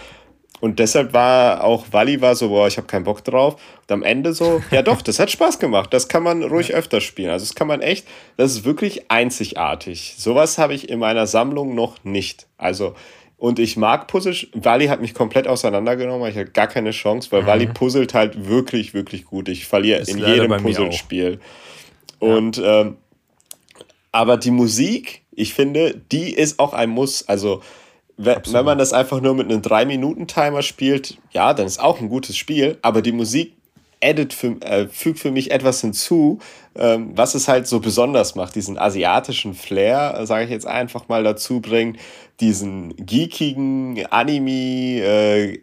Und 0.63 0.79
deshalb 0.79 1.11
war 1.11 1.61
auch 1.65 1.87
Wally 1.91 2.21
war 2.21 2.35
so, 2.35 2.47
boah, 2.47 2.67
ich 2.67 2.77
habe 2.77 2.87
keinen 2.87 3.03
Bock 3.03 3.21
drauf. 3.21 3.55
Und 3.81 3.91
am 3.91 4.01
Ende 4.01 4.31
so, 4.31 4.63
ja 4.71 4.81
doch, 4.81 5.01
das 5.01 5.19
hat 5.19 5.29
Spaß 5.29 5.59
gemacht. 5.59 5.93
Das 5.93 6.07
kann 6.07 6.23
man 6.23 6.41
ruhig 6.41 6.73
öfter 6.73 7.01
spielen. 7.01 7.31
Also 7.31 7.45
das 7.45 7.53
kann 7.53 7.67
man 7.67 7.81
echt, 7.81 8.07
das 8.37 8.53
ist 8.53 8.63
wirklich 8.63 9.11
einzigartig. 9.11 10.15
Sowas 10.17 10.57
habe 10.57 10.73
ich 10.73 10.87
in 10.87 10.99
meiner 10.99 11.27
Sammlung 11.27 11.75
noch 11.75 12.05
nicht. 12.05 12.47
Also 12.57 12.95
und 13.35 13.59
ich 13.59 13.75
mag 13.75 14.07
Puzzle. 14.07 14.37
Wally 14.53 14.87
hat 14.87 15.01
mich 15.01 15.13
komplett 15.13 15.49
auseinandergenommen. 15.49 16.29
Ich 16.29 16.37
hatte 16.37 16.51
gar 16.51 16.67
keine 16.67 16.91
Chance, 16.91 17.33
weil 17.33 17.41
mhm. 17.41 17.47
Wally 17.47 17.67
puzzelt 17.67 18.13
halt 18.13 18.47
wirklich, 18.47 18.93
wirklich 18.93 19.25
gut. 19.25 19.49
Ich 19.49 19.67
verliere 19.67 20.03
in 20.07 20.17
jedem 20.17 20.55
Puzzlespiel. 20.63 21.41
Und 22.19 22.55
ja. 22.55 22.83
ähm, 22.83 22.97
aber 24.13 24.37
die 24.37 24.51
Musik, 24.51 25.23
ich 25.31 25.53
finde, 25.53 26.01
die 26.13 26.33
ist 26.33 26.57
auch 26.57 26.71
ein 26.71 26.89
Muss. 26.89 27.27
Also 27.27 27.61
wenn, 28.17 28.37
wenn 28.51 28.65
man 28.65 28.77
das 28.77 28.93
einfach 28.93 29.21
nur 29.21 29.33
mit 29.33 29.51
einem 29.51 29.61
3-Minuten-Timer 29.61 30.61
spielt, 30.61 31.17
ja, 31.31 31.53
dann 31.53 31.65
ist 31.65 31.79
auch 31.79 31.99
ein 31.99 32.09
gutes 32.09 32.37
Spiel, 32.37 32.77
aber 32.81 33.01
die 33.01 33.11
Musik 33.11 33.53
addet 34.03 34.33
für, 34.33 34.61
äh, 34.61 34.87
fügt 34.87 35.19
für 35.19 35.31
mich 35.31 35.51
etwas 35.51 35.81
hinzu, 35.81 36.39
ähm, 36.75 37.11
was 37.15 37.35
es 37.35 37.47
halt 37.47 37.67
so 37.67 37.79
besonders 37.79 38.35
macht, 38.35 38.55
diesen 38.55 38.77
asiatischen 38.77 39.53
Flair, 39.53 40.25
sage 40.25 40.45
ich 40.45 40.51
jetzt 40.51 40.67
einfach 40.67 41.07
mal 41.07 41.23
dazu 41.23 41.61
bringt, 41.61 41.97
diesen 42.39 42.95
geekigen 42.97 44.05
Anime, 44.07 45.01
äh, 45.01 45.59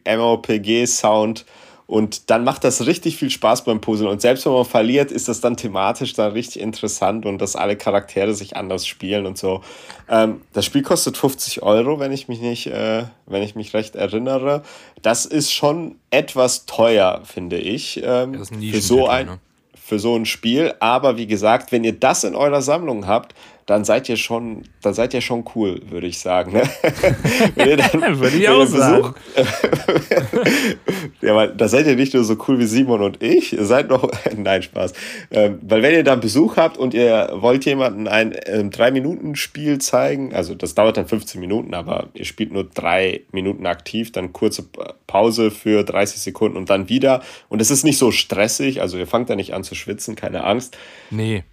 und 1.91 2.31
dann 2.31 2.45
macht 2.45 2.63
das 2.63 2.87
richtig 2.87 3.17
viel 3.17 3.31
Spaß 3.31 3.65
beim 3.65 3.81
Puzzeln. 3.81 4.09
Und 4.09 4.21
selbst 4.21 4.47
wenn 4.47 4.53
man 4.53 4.65
verliert, 4.65 5.11
ist 5.11 5.27
das 5.27 5.41
dann 5.41 5.57
thematisch 5.57 6.13
dann 6.13 6.31
richtig 6.31 6.63
interessant 6.63 7.27
und 7.27 7.39
dass 7.39 7.57
alle 7.57 7.75
Charaktere 7.75 8.33
sich 8.33 8.57
anders 8.57 8.87
spielen 8.87 9.27
und 9.27 9.37
so. 9.37 9.63
Ähm, 10.09 10.43
das 10.53 10.65
Spiel 10.65 10.83
kostet 10.83 11.17
50 11.17 11.65
Euro, 11.65 11.99
wenn 11.99 12.13
ich 12.13 12.29
mich 12.29 12.41
nicht, 12.41 12.69
äh, 12.69 13.07
wenn 13.27 13.43
ich 13.43 13.57
mich 13.57 13.75
recht 13.75 13.97
erinnere. 13.97 14.63
Das 15.03 15.27
ist 15.27 15.53
schon 15.53 15.97
etwas 16.11 16.65
teuer, 16.65 17.23
finde 17.25 17.59
ich. 17.59 18.01
Ähm, 18.05 18.35
ein 18.35 18.63
für 18.63 18.81
so 18.81 19.09
ein, 19.09 19.27
ne? 19.27 19.39
für 19.75 19.99
so 19.99 20.15
ein 20.15 20.27
Spiel. 20.27 20.73
Aber 20.79 21.17
wie 21.17 21.27
gesagt, 21.27 21.73
wenn 21.73 21.83
ihr 21.83 21.99
das 21.99 22.23
in 22.23 22.37
eurer 22.37 22.63
Sammlung 22.63 23.09
habt, 23.09 23.35
dann 23.67 23.85
seid 23.85 24.09
ihr 24.09 24.17
schon, 24.17 24.63
dann 24.83 24.95
seid 24.95 25.15
ihr 25.15 25.21
schon 25.21 25.45
cool, 25.55 25.81
würde 25.89 26.07
ich 26.07 26.19
sagen. 26.19 26.53
Ne? 26.53 26.63
wenn 27.55 27.79
dann, 27.79 28.21
würde 28.21 28.37
ich 28.37 28.49
auch 28.49 28.67
sagen. 28.67 29.15
ja, 31.21 31.35
weil 31.35 31.55
da 31.55 31.69
seid 31.69 31.87
ihr 31.87 31.97
nicht 31.97 32.15
nur 32.15 32.25
so 32.25 32.37
cool 32.49 32.59
wie 32.59 32.67
Simon 32.67 33.03
und 33.03 33.23
ich, 33.23 33.53
ihr 33.53 33.65
seid 33.65 33.89
noch, 33.89 34.11
nein, 34.37 34.63
Spaß. 34.63 34.93
Ähm, 35.31 35.59
weil 35.63 35.83
wenn 35.83 35.95
ihr 35.95 36.05
dann 36.05 36.21
Besuch 36.21 36.57
habt 36.57 36.79
und 36.79 36.95
ihr 36.95 37.31
wollt 37.35 37.65
jemanden 37.65 38.09
ein 38.09 38.35
ähm, 38.47 38.71
3-Minuten-Spiel 38.71 39.79
zeigen, 39.79 40.35
also 40.35 40.55
das 40.55 40.75
dauert 40.75 40.97
dann 40.97 41.07
15 41.07 41.41
Minuten, 41.41 41.75
aber 41.75 42.09
ihr 42.15 42.25
spielt 42.25 42.53
nur 42.53 42.65
drei 42.65 43.23
Minuten 43.33 43.67
aktiv, 43.67 44.13
dann 44.13 44.33
kurze 44.33 44.67
Pause 45.07 45.51
für 45.51 45.85
30 45.85 46.21
Sekunden 46.21 46.57
und 46.57 46.71
dann 46.71 46.89
wieder. 46.89 47.23
Und 47.49 47.61
es 47.61 47.71
ist 47.71 47.85
nicht 47.85 47.99
so 47.99 48.11
stressig, 48.11 48.81
also 48.81 48.99
ihr 48.99 49.07
fangt 49.07 49.31
da 49.31 49.37
nicht 49.37 49.55
an 49.55 49.65
zu 49.65 49.75
schwitzen, 49.75 50.17
keine 50.17 50.45
Angst. 50.45 50.77
Nee. 51.11 51.45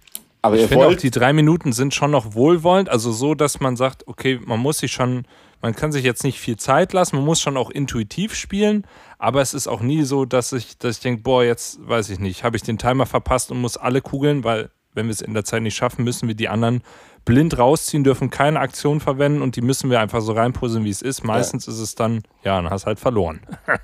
Aber 0.42 0.56
ich 0.56 0.66
finde 0.66 0.86
auch, 0.86 0.94
die 0.94 1.10
drei 1.10 1.32
Minuten 1.32 1.72
sind 1.72 1.94
schon 1.94 2.10
noch 2.10 2.34
wohlwollend, 2.34 2.88
also 2.88 3.10
so, 3.12 3.34
dass 3.34 3.60
man 3.60 3.76
sagt, 3.76 4.06
okay, 4.06 4.40
man 4.44 4.60
muss 4.60 4.78
sich 4.78 4.92
schon, 4.92 5.24
man 5.60 5.74
kann 5.74 5.90
sich 5.90 6.04
jetzt 6.04 6.22
nicht 6.22 6.38
viel 6.38 6.56
Zeit 6.56 6.92
lassen, 6.92 7.16
man 7.16 7.24
muss 7.24 7.40
schon 7.40 7.56
auch 7.56 7.70
intuitiv 7.70 8.34
spielen, 8.34 8.86
aber 9.18 9.40
es 9.40 9.52
ist 9.52 9.66
auch 9.66 9.80
nie 9.80 10.02
so, 10.02 10.24
dass 10.24 10.52
ich, 10.52 10.78
dass 10.78 10.96
ich 10.96 11.02
denke, 11.02 11.22
boah, 11.22 11.42
jetzt 11.42 11.80
weiß 11.86 12.10
ich 12.10 12.20
nicht, 12.20 12.44
habe 12.44 12.56
ich 12.56 12.62
den 12.62 12.78
Timer 12.78 13.06
verpasst 13.06 13.50
und 13.50 13.60
muss 13.60 13.76
alle 13.76 14.00
kugeln, 14.00 14.44
weil 14.44 14.70
wenn 14.94 15.06
wir 15.06 15.12
es 15.12 15.20
in 15.20 15.34
der 15.34 15.44
Zeit 15.44 15.62
nicht 15.62 15.76
schaffen, 15.76 16.04
müssen 16.04 16.28
wir 16.28 16.34
die 16.34 16.48
anderen 16.48 16.82
blind 17.24 17.58
rausziehen, 17.58 18.04
dürfen 18.04 18.30
keine 18.30 18.60
Aktion 18.60 19.00
verwenden 19.00 19.42
und 19.42 19.56
die 19.56 19.60
müssen 19.60 19.90
wir 19.90 20.00
einfach 20.00 20.20
so 20.20 20.32
reinpuzzeln, 20.32 20.84
wie 20.84 20.90
es 20.90 21.02
ist. 21.02 21.24
Meistens 21.24 21.66
ja. 21.66 21.72
ist 21.72 21.78
es 21.78 21.94
dann, 21.94 22.22
ja, 22.42 22.60
dann 22.60 22.70
hast 22.70 22.84
du 22.84 22.86
halt 22.86 22.98
verloren. 22.98 23.40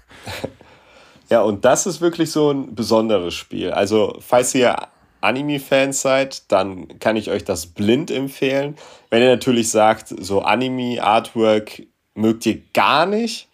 ja, 1.31 1.43
und 1.43 1.65
das 1.65 1.87
ist 1.87 2.01
wirklich 2.01 2.31
so 2.31 2.51
ein 2.51 2.75
besonderes 2.75 3.35
Spiel. 3.35 3.71
Also, 3.71 4.17
falls 4.21 4.55
ihr 4.55 4.77
Anime-Fans 5.25 6.01
seid, 6.01 6.51
dann 6.53 6.99
kann 6.99 7.17
ich 7.17 7.31
euch 7.31 7.45
das 7.45 7.67
blind 7.67 8.11
empfehlen. 8.11 8.77
Wenn 9.11 9.23
ihr 9.23 9.31
natürlich 9.31 9.71
sagt, 9.71 10.09
so 10.09 10.43
Anime-Artwork 10.43 11.83
mögt 12.15 12.47
ihr 12.47 12.61
gar 12.73 13.07
nicht, 13.07 13.49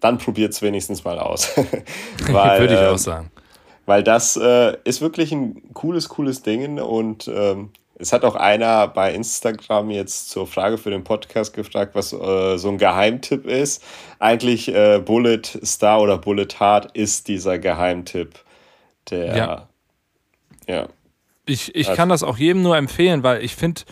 dann 0.00 0.18
probiert 0.18 0.52
es 0.52 0.62
wenigstens 0.62 1.04
mal 1.04 1.18
aus. 1.18 1.50
weil, 2.30 2.60
Würde 2.60 2.74
ich 2.74 2.80
auch 2.80 2.92
ähm, 2.92 2.98
sagen. 2.98 3.30
Weil 3.86 4.02
das 4.02 4.36
äh, 4.36 4.76
ist 4.84 5.00
wirklich 5.00 5.32
ein 5.32 5.74
cooles, 5.74 6.08
cooles 6.08 6.42
Ding 6.42 6.78
und 6.78 7.28
ähm, 7.28 7.70
es 8.02 8.12
hat 8.12 8.24
auch 8.24 8.34
einer 8.34 8.88
bei 8.88 9.14
Instagram 9.14 9.90
jetzt 9.90 10.30
zur 10.30 10.46
Frage 10.46 10.76
für 10.76 10.90
den 10.90 11.04
Podcast 11.04 11.54
gefragt, 11.54 11.94
was 11.94 12.12
äh, 12.12 12.56
so 12.58 12.68
ein 12.68 12.78
Geheimtipp 12.78 13.46
ist. 13.46 13.82
Eigentlich 14.18 14.68
äh, 14.74 14.98
Bullet 14.98 15.42
Star 15.64 16.00
oder 16.00 16.18
Bullet 16.18 16.48
Heart 16.58 16.96
ist 16.96 17.28
dieser 17.28 17.58
Geheimtipp, 17.58 18.40
der 19.10 19.36
ja. 19.36 19.68
Ja. 20.68 20.88
Ich, 21.46 21.74
ich 21.74 21.88
also. 21.88 21.96
kann 21.96 22.08
das 22.08 22.22
auch 22.22 22.36
jedem 22.36 22.62
nur 22.62 22.76
empfehlen, 22.76 23.22
weil 23.22 23.42
ich 23.44 23.56
finde, 23.56 23.82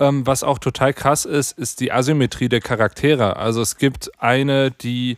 ähm, 0.00 0.26
was 0.26 0.42
auch 0.42 0.58
total 0.58 0.92
krass 0.92 1.24
ist, 1.24 1.58
ist 1.58 1.80
die 1.80 1.92
Asymmetrie 1.92 2.48
der 2.48 2.60
Charaktere. 2.60 3.36
Also 3.36 3.60
es 3.60 3.76
gibt 3.76 4.10
eine, 4.18 4.70
die 4.70 5.16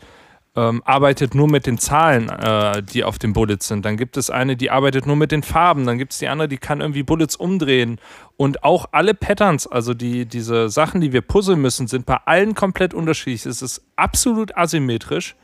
ähm, 0.58 0.82
arbeitet 0.84 1.34
nur 1.34 1.48
mit 1.48 1.66
den 1.66 1.78
Zahlen, 1.78 2.28
äh, 2.28 2.82
die 2.82 3.04
auf 3.04 3.18
den 3.18 3.32
Bullets 3.32 3.68
sind. 3.68 3.84
Dann 3.84 3.96
gibt 3.96 4.16
es 4.16 4.28
eine, 4.28 4.56
die 4.56 4.70
arbeitet 4.70 5.06
nur 5.06 5.16
mit 5.16 5.30
den 5.30 5.42
Farben. 5.42 5.86
Dann 5.86 5.98
gibt 5.98 6.12
es 6.12 6.18
die 6.18 6.28
andere, 6.28 6.48
die 6.48 6.58
kann 6.58 6.80
irgendwie 6.80 7.02
Bullets 7.04 7.36
umdrehen. 7.36 8.00
Und 8.36 8.64
auch 8.64 8.86
alle 8.92 9.14
Patterns, 9.14 9.66
also 9.66 9.94
die, 9.94 10.26
diese 10.26 10.68
Sachen, 10.68 11.00
die 11.00 11.12
wir 11.12 11.20
puzzeln 11.20 11.60
müssen, 11.60 11.86
sind 11.86 12.06
bei 12.06 12.18
allen 12.24 12.54
komplett 12.54 12.92
unterschiedlich. 12.92 13.46
Es 13.46 13.62
ist 13.62 13.84
absolut 13.96 14.56
asymmetrisch. 14.56 15.36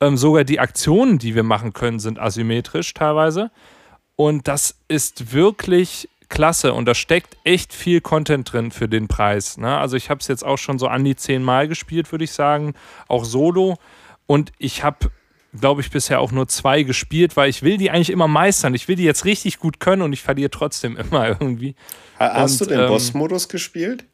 Ähm, 0.00 0.16
sogar 0.16 0.44
die 0.44 0.60
Aktionen, 0.60 1.18
die 1.18 1.34
wir 1.34 1.42
machen 1.42 1.72
können, 1.72 1.98
sind 1.98 2.18
asymmetrisch 2.18 2.94
teilweise. 2.94 3.50
Und 4.16 4.46
das 4.48 4.76
ist 4.88 5.32
wirklich 5.32 6.08
klasse 6.28 6.72
und 6.72 6.86
da 6.86 6.94
steckt 6.94 7.36
echt 7.44 7.72
viel 7.72 8.00
Content 8.00 8.52
drin 8.52 8.70
für 8.70 8.88
den 8.88 9.08
Preis. 9.08 9.56
Ne? 9.56 9.78
Also 9.78 9.96
ich 9.96 10.10
habe 10.10 10.20
es 10.20 10.28
jetzt 10.28 10.44
auch 10.44 10.58
schon 10.58 10.78
so 10.78 10.88
an 10.88 11.04
die 11.04 11.16
zehn 11.16 11.42
Mal 11.42 11.68
gespielt, 11.68 12.10
würde 12.12 12.24
ich 12.24 12.32
sagen, 12.32 12.74
auch 13.08 13.24
solo. 13.24 13.76
Und 14.26 14.52
ich 14.58 14.82
habe, 14.82 15.10
glaube 15.58 15.80
ich, 15.80 15.90
bisher 15.90 16.20
auch 16.20 16.32
nur 16.32 16.48
zwei 16.48 16.82
gespielt, 16.82 17.36
weil 17.36 17.50
ich 17.50 17.62
will 17.62 17.76
die 17.76 17.90
eigentlich 17.90 18.10
immer 18.10 18.28
meistern. 18.28 18.74
Ich 18.74 18.88
will 18.88 18.96
die 18.96 19.04
jetzt 19.04 19.24
richtig 19.24 19.58
gut 19.58 19.80
können 19.80 20.02
und 20.02 20.12
ich 20.12 20.22
verliere 20.22 20.50
trotzdem 20.50 20.96
immer 21.10 21.28
irgendwie. 21.28 21.74
Hast 22.18 22.60
und, 22.60 22.70
du 22.70 22.74
den 22.74 22.84
ähm, 22.84 22.88
Boss-Modus 22.88 23.48
gespielt? 23.48 24.04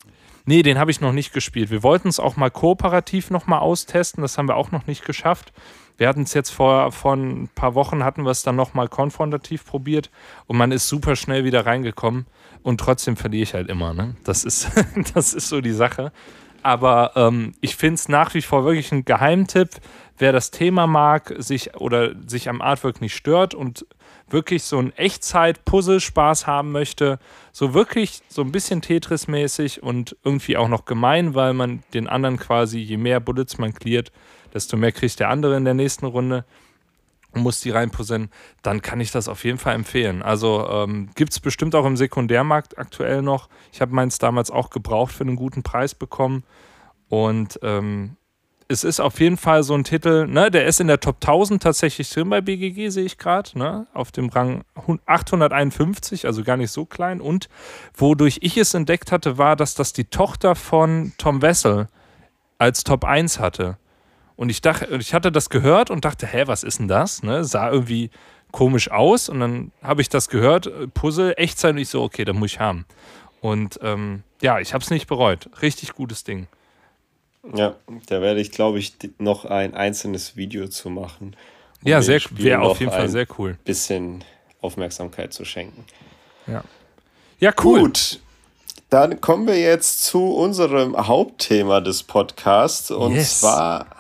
Nee, 0.47 0.63
den 0.63 0.79
habe 0.79 0.91
ich 0.91 1.01
noch 1.01 1.13
nicht 1.13 1.33
gespielt. 1.33 1.71
Wir 1.71 1.83
wollten 1.83 2.09
es 2.09 2.19
auch 2.19 2.37
mal 2.37 2.51
kooperativ 2.51 3.31
nochmal 3.31 3.61
austesten, 3.61 4.23
das 4.23 4.37
haben 4.37 4.49
wir 4.49 4.57
auch 4.57 4.73
noch 4.73 4.87
nicht 4.87 5.05
geschafft. 5.05 5.53
Wir 6.01 6.09
hatten 6.09 6.23
es 6.23 6.33
jetzt 6.33 6.49
vor, 6.49 6.93
vor 6.93 7.15
ein 7.15 7.51
paar 7.55 7.75
Wochen, 7.75 8.05
hatten 8.05 8.25
wir 8.25 8.31
es 8.31 8.43
dann 8.43 8.57
nochmal 8.57 8.89
konfrontativ 8.89 9.67
probiert 9.67 10.11
und 10.47 10.57
man 10.57 10.73
ist 10.73 10.89
super 10.89 11.15
schnell 11.15 11.45
wieder 11.45 11.67
reingekommen 11.67 12.25
und 12.63 12.81
trotzdem 12.81 13.19
verliere 13.19 13.43
ich 13.43 13.53
halt 13.53 13.69
immer. 13.69 13.93
Ne? 13.93 14.17
Das, 14.25 14.45
ist, 14.45 14.71
das 15.15 15.35
ist 15.35 15.51
so 15.51 15.61
die 15.61 15.75
Sache. 15.75 16.11
Aber 16.63 17.13
ähm, 17.17 17.53
ich 17.61 17.77
finde 17.77 17.97
es 17.97 18.09
nach 18.09 18.33
wie 18.33 18.41
vor 18.41 18.65
wirklich 18.65 18.91
ein 18.93 19.05
Geheimtipp. 19.05 19.69
Wer 20.17 20.33
das 20.33 20.51
Thema 20.51 20.87
mag, 20.87 21.35
sich 21.37 21.75
oder 21.75 22.13
sich 22.27 22.49
am 22.49 22.63
Artwork 22.63 23.03
nicht 23.03 23.15
stört 23.15 23.55
und 23.55 23.85
wirklich 24.31 24.63
so 24.63 24.79
ein 24.79 24.97
Echtzeit-Puzzle-Spaß 24.97 26.47
haben 26.47 26.73
möchte, 26.73 27.19
so 27.53 27.75
wirklich 27.75 28.23
so 28.29 28.41
ein 28.41 28.53
bisschen 28.53 28.81
Tetris-mäßig 28.81 29.83
und 29.83 30.17
irgendwie 30.25 30.57
auch 30.57 30.69
noch 30.69 30.87
gemein, 30.87 31.35
weil 31.35 31.53
man 31.53 31.83
den 31.93 32.07
anderen 32.07 32.39
quasi, 32.39 32.79
je 32.79 32.97
mehr 32.97 33.21
Bullets 33.21 33.59
man 33.59 33.75
cleart, 33.75 34.13
desto 34.55 34.77
mehr 34.77 34.93
kriegt 34.93 35.21
der 35.21 35.29
andere 35.29 35.57
in 35.57 35.65
der 35.65 35.75
nächsten 35.75 36.07
Runde. 36.07 36.45
und 37.33 37.43
muss 37.43 37.61
die 37.61 37.71
reinpuzzeln, 37.71 38.29
dann 38.63 38.83
kann 38.83 39.01
ich 39.01 39.13
das 39.13 39.29
auf 39.29 39.45
jeden 39.45 39.59
Fall 39.59 39.75
empfehlen. 39.75 40.23
Also 40.23 40.69
ähm, 40.69 41.11
gibt 41.15 41.33
es 41.33 41.41
bestimmt 41.41 41.75
auch 41.77 41.87
im 41.87 41.97
Sekundärmarkt 41.97 42.77
aktuell 42.79 43.23
noch. 43.23 43.49
Ich 43.73 43.81
habe 43.81 43.95
meins 43.95 44.19
damals 44.19 44.51
auch 44.51 44.71
gebraucht 44.71 45.13
für 45.13 45.23
einen 45.23 45.37
guten 45.37 45.63
Preis 45.63 45.95
bekommen. 45.95 46.43
Und 47.09 47.61
ähm, 47.63 48.17
es 48.71 48.85
ist 48.85 49.01
auf 49.01 49.19
jeden 49.19 49.37
Fall 49.37 49.65
so 49.65 49.75
ein 49.75 49.83
Titel, 49.83 50.29
ne, 50.29 50.49
der 50.49 50.65
ist 50.67 50.79
in 50.79 50.87
der 50.87 51.01
Top 51.01 51.17
1000 51.17 51.61
tatsächlich 51.61 52.09
drin 52.09 52.31
bei 52.31 52.41
BGG, 52.41 52.91
sehe 52.91 53.05
ich 53.05 53.19
gerade, 53.19 53.59
ne, 53.59 53.89
auf 53.93 54.13
dem 54.13 54.29
Rang 54.29 54.63
851, 55.07 56.25
also 56.27 56.45
gar 56.45 56.57
nicht 56.57 56.71
so 56.71 56.85
klein. 56.87 57.21
Und 57.21 57.49
wodurch 57.95 58.39
ich 58.43 58.57
es 58.57 58.73
entdeckt 58.73 59.11
hatte, 59.11 59.39
war, 59.39 59.57
dass 59.57 59.75
das 59.75 59.93
die 59.93 60.05
Tochter 60.05 60.55
von 60.55 61.13
Tom 61.19 61.43
Wessel 61.43 61.89
als 62.59 62.85
Top 62.85 63.05
1 63.05 63.41
hatte. 63.41 63.77
Und 64.41 64.49
ich 64.49 64.63
dachte, 64.63 64.97
ich 64.99 65.13
hatte 65.13 65.31
das 65.31 65.51
gehört 65.51 65.91
und 65.91 66.07
dachte, 66.07 66.27
hä, 66.27 66.45
was 66.47 66.63
ist 66.63 66.79
denn 66.79 66.89
das? 66.89 67.23
Ne, 67.23 67.45
sah 67.45 67.71
irgendwie 67.71 68.09
komisch 68.53 68.91
aus 68.91 69.29
und 69.29 69.39
dann 69.39 69.71
habe 69.83 70.01
ich 70.01 70.09
das 70.09 70.31
gehört, 70.31 70.67
äh, 70.67 70.87
Puzzle, 70.87 71.35
Echtzeit 71.37 71.73
und 71.73 71.79
ich 71.79 71.91
so, 71.91 72.03
okay, 72.03 72.25
da 72.25 72.33
muss 72.33 72.53
ich 72.53 72.59
haben. 72.59 72.87
Und 73.43 73.79
ähm, 73.83 74.23
ja, 74.41 74.59
ich 74.59 74.73
habe 74.73 74.83
es 74.83 74.89
nicht 74.89 75.09
bereut. 75.09 75.51
Richtig 75.61 75.93
gutes 75.93 76.25
Ding. 76.25 76.47
Ja, 77.55 77.77
da 78.07 78.23
werde 78.23 78.41
ich, 78.41 78.51
glaube 78.51 78.79
ich, 78.79 78.95
noch 79.19 79.45
ein 79.45 79.75
einzelnes 79.75 80.37
Video 80.37 80.69
zu 80.69 80.89
machen. 80.89 81.37
Um 81.83 81.91
ja, 81.91 82.01
sehr 82.01 82.23
wäre 82.31 82.63
auf 82.63 82.81
jeden 82.81 82.93
Fall 82.93 83.11
sehr 83.11 83.27
cool. 83.37 83.59
Bisschen 83.67 84.25
Aufmerksamkeit 84.63 85.35
zu 85.35 85.45
schenken. 85.45 85.85
Ja. 86.47 86.65
Ja, 87.41 87.53
cool. 87.63 87.81
Gut. 87.81 88.21
Dann 88.89 89.21
kommen 89.21 89.47
wir 89.47 89.61
jetzt 89.61 90.03
zu 90.03 90.35
unserem 90.35 90.97
Hauptthema 90.97 91.83
des 91.83 92.05
Podcasts 92.05 92.91
und 92.91 93.17
yes. 93.17 93.41
zwar 93.41 94.00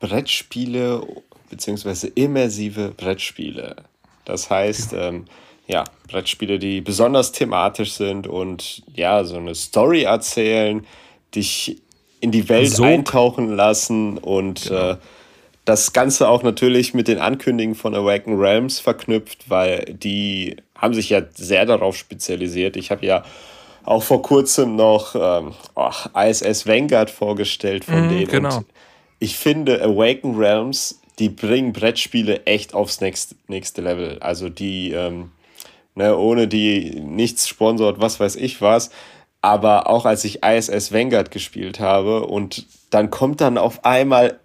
Brettspiele 0.00 1.06
bzw. 1.50 2.10
immersive 2.14 2.92
Brettspiele. 2.96 3.76
Das 4.24 4.50
heißt, 4.50 4.94
ähm, 4.94 5.26
ja, 5.66 5.84
Brettspiele, 6.08 6.58
die 6.58 6.80
besonders 6.80 7.32
thematisch 7.32 7.92
sind 7.92 8.26
und 8.26 8.82
ja, 8.94 9.22
so 9.24 9.36
eine 9.36 9.54
Story 9.54 10.02
erzählen, 10.02 10.84
dich 11.34 11.80
in 12.20 12.32
die 12.32 12.48
Welt 12.48 12.70
Sog. 12.70 12.86
eintauchen 12.86 13.54
lassen 13.54 14.18
und 14.18 14.64
genau. 14.64 14.92
äh, 14.92 14.96
das 15.64 15.92
Ganze 15.92 16.28
auch 16.28 16.42
natürlich 16.42 16.94
mit 16.94 17.06
den 17.06 17.18
Ankündigungen 17.18 17.76
von 17.76 17.94
Awaken 17.94 18.38
Realms 18.38 18.80
verknüpft, 18.80 19.48
weil 19.48 19.84
die 19.84 20.56
haben 20.74 20.94
sich 20.94 21.10
ja 21.10 21.22
sehr 21.34 21.66
darauf 21.66 21.96
spezialisiert. 21.96 22.76
Ich 22.76 22.90
habe 22.90 23.06
ja 23.06 23.22
auch 23.84 24.02
vor 24.02 24.22
kurzem 24.22 24.76
noch 24.76 25.14
ähm, 25.14 25.54
oh, 25.74 25.90
ISS 26.18 26.66
Vanguard 26.66 27.10
vorgestellt 27.10 27.84
von 27.84 28.06
mm, 28.06 28.08
denen. 28.08 28.28
Genau. 28.28 28.56
Und 28.58 28.66
ich 29.20 29.36
finde, 29.36 29.80
Awaken 29.82 30.34
Realms, 30.36 31.00
die 31.20 31.28
bringen 31.28 31.72
Brettspiele 31.72 32.46
echt 32.46 32.74
aufs 32.74 33.00
nächste, 33.00 33.36
nächste 33.46 33.82
Level. 33.82 34.18
Also 34.20 34.48
die, 34.48 34.90
ähm, 34.92 35.30
ne, 35.94 36.16
ohne 36.16 36.48
die 36.48 36.98
nichts 37.00 37.46
sponsort, 37.46 38.00
was 38.00 38.18
weiß 38.18 38.36
ich 38.36 38.60
was. 38.60 38.90
Aber 39.42 39.88
auch 39.88 40.06
als 40.06 40.24
ich 40.24 40.42
ISS 40.42 40.92
Vanguard 40.92 41.30
gespielt 41.30 41.80
habe 41.80 42.26
und 42.26 42.66
dann 42.90 43.10
kommt 43.10 43.40
dann 43.40 43.58
auf 43.58 43.84
einmal, 43.84 44.40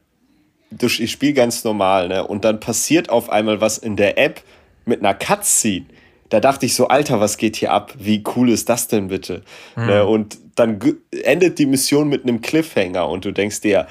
ich 0.79 1.11
spiele 1.11 1.33
ganz 1.33 1.63
normal, 1.63 2.07
ne? 2.07 2.25
Und 2.25 2.45
dann 2.45 2.59
passiert 2.59 3.09
auf 3.09 3.29
einmal 3.29 3.61
was 3.61 3.77
in 3.77 3.95
der 3.95 4.17
App 4.17 4.41
mit 4.85 4.99
einer 4.99 5.13
Cutscene. 5.13 5.85
Da 6.29 6.39
dachte 6.39 6.65
ich 6.65 6.75
so, 6.75 6.87
Alter, 6.87 7.19
was 7.19 7.37
geht 7.37 7.55
hier 7.55 7.71
ab? 7.71 7.93
Wie 7.97 8.23
cool 8.35 8.49
ist 8.49 8.67
das 8.67 8.87
denn 8.87 9.07
bitte? 9.07 9.43
Mhm. 9.75 9.85
Ne? 9.85 10.05
Und 10.05 10.37
dann 10.55 10.79
endet 11.23 11.59
die 11.59 11.65
Mission 11.65 12.09
mit 12.09 12.23
einem 12.23 12.41
Cliffhanger 12.41 13.07
und 13.07 13.25
du 13.25 13.31
denkst 13.31 13.61
dir, 13.61 13.87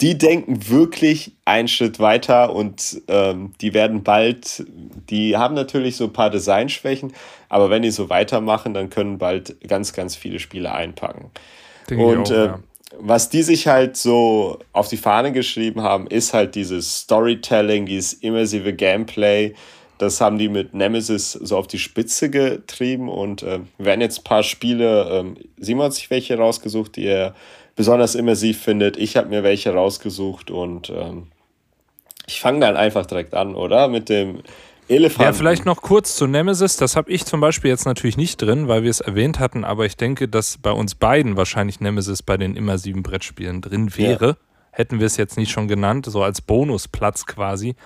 die 0.00 0.16
denken 0.16 0.68
wirklich 0.68 1.32
einen 1.44 1.68
Schritt 1.68 1.98
weiter 1.98 2.54
und 2.54 3.02
ähm, 3.08 3.52
die 3.60 3.74
werden 3.74 4.04
bald, 4.04 4.64
die 5.10 5.36
haben 5.36 5.54
natürlich 5.54 5.96
so 5.96 6.04
ein 6.04 6.12
paar 6.12 6.30
Designschwächen, 6.30 7.12
aber 7.48 7.68
wenn 7.68 7.82
die 7.82 7.90
so 7.90 8.08
weitermachen, 8.08 8.74
dann 8.74 8.90
können 8.90 9.18
bald 9.18 9.60
ganz, 9.66 9.92
ganz 9.92 10.14
viele 10.14 10.38
Spiele 10.38 10.72
einpacken. 10.72 11.30
Denke 11.90 12.04
und 12.04 12.30
auch, 12.30 12.30
äh, 12.30 12.46
ja. 12.46 12.58
was 13.00 13.28
die 13.28 13.42
sich 13.42 13.66
halt 13.66 13.96
so 13.96 14.60
auf 14.72 14.88
die 14.88 14.96
Fahne 14.96 15.32
geschrieben 15.32 15.82
haben, 15.82 16.06
ist 16.06 16.32
halt 16.32 16.54
dieses 16.54 17.00
Storytelling, 17.00 17.86
dieses 17.86 18.12
immersive 18.14 18.74
Gameplay. 18.74 19.54
Das 19.98 20.20
haben 20.20 20.38
die 20.38 20.48
mit 20.48 20.74
Nemesis 20.74 21.32
so 21.32 21.56
auf 21.56 21.66
die 21.66 21.80
Spitze 21.80 22.30
getrieben 22.30 23.08
und 23.08 23.42
äh, 23.42 23.58
werden 23.78 24.00
jetzt 24.00 24.20
ein 24.20 24.24
paar 24.24 24.44
Spiele, 24.44 25.08
ähm, 25.10 25.36
Simon 25.56 25.86
hat 25.86 25.94
sich 25.94 26.08
welche 26.08 26.38
rausgesucht, 26.38 26.94
die 26.94 27.06
er 27.06 27.34
besonders 27.78 28.16
immersiv 28.16 28.60
findet. 28.60 28.96
Ich 28.96 29.16
habe 29.16 29.28
mir 29.28 29.44
welche 29.44 29.72
rausgesucht 29.72 30.50
und 30.50 30.90
ähm, 30.90 31.28
ich 32.26 32.40
fange 32.40 32.58
dann 32.58 32.76
einfach 32.76 33.06
direkt 33.06 33.34
an, 33.34 33.54
oder? 33.54 33.86
Mit 33.86 34.08
dem 34.08 34.42
Elefanten. 34.88 35.22
Ja, 35.22 35.32
vielleicht 35.32 35.64
noch 35.64 35.80
kurz 35.80 36.16
zu 36.16 36.26
Nemesis. 36.26 36.76
Das 36.76 36.96
habe 36.96 37.08
ich 37.12 37.24
zum 37.24 37.40
Beispiel 37.40 37.70
jetzt 37.70 37.86
natürlich 37.86 38.16
nicht 38.16 38.42
drin, 38.42 38.66
weil 38.66 38.82
wir 38.82 38.90
es 38.90 38.98
erwähnt 38.98 39.38
hatten, 39.38 39.62
aber 39.62 39.86
ich 39.86 39.96
denke, 39.96 40.26
dass 40.26 40.58
bei 40.58 40.72
uns 40.72 40.96
beiden 40.96 41.36
wahrscheinlich 41.36 41.78
Nemesis 41.78 42.20
bei 42.20 42.36
den 42.36 42.56
immersiven 42.56 43.04
Brettspielen 43.04 43.60
drin 43.60 43.96
wäre. 43.96 44.26
Ja. 44.26 44.36
Hätten 44.72 44.98
wir 44.98 45.06
es 45.06 45.16
jetzt 45.16 45.36
nicht 45.36 45.52
schon 45.52 45.68
genannt, 45.68 46.06
so 46.06 46.24
als 46.24 46.40
Bonusplatz 46.40 47.26
quasi. 47.26 47.76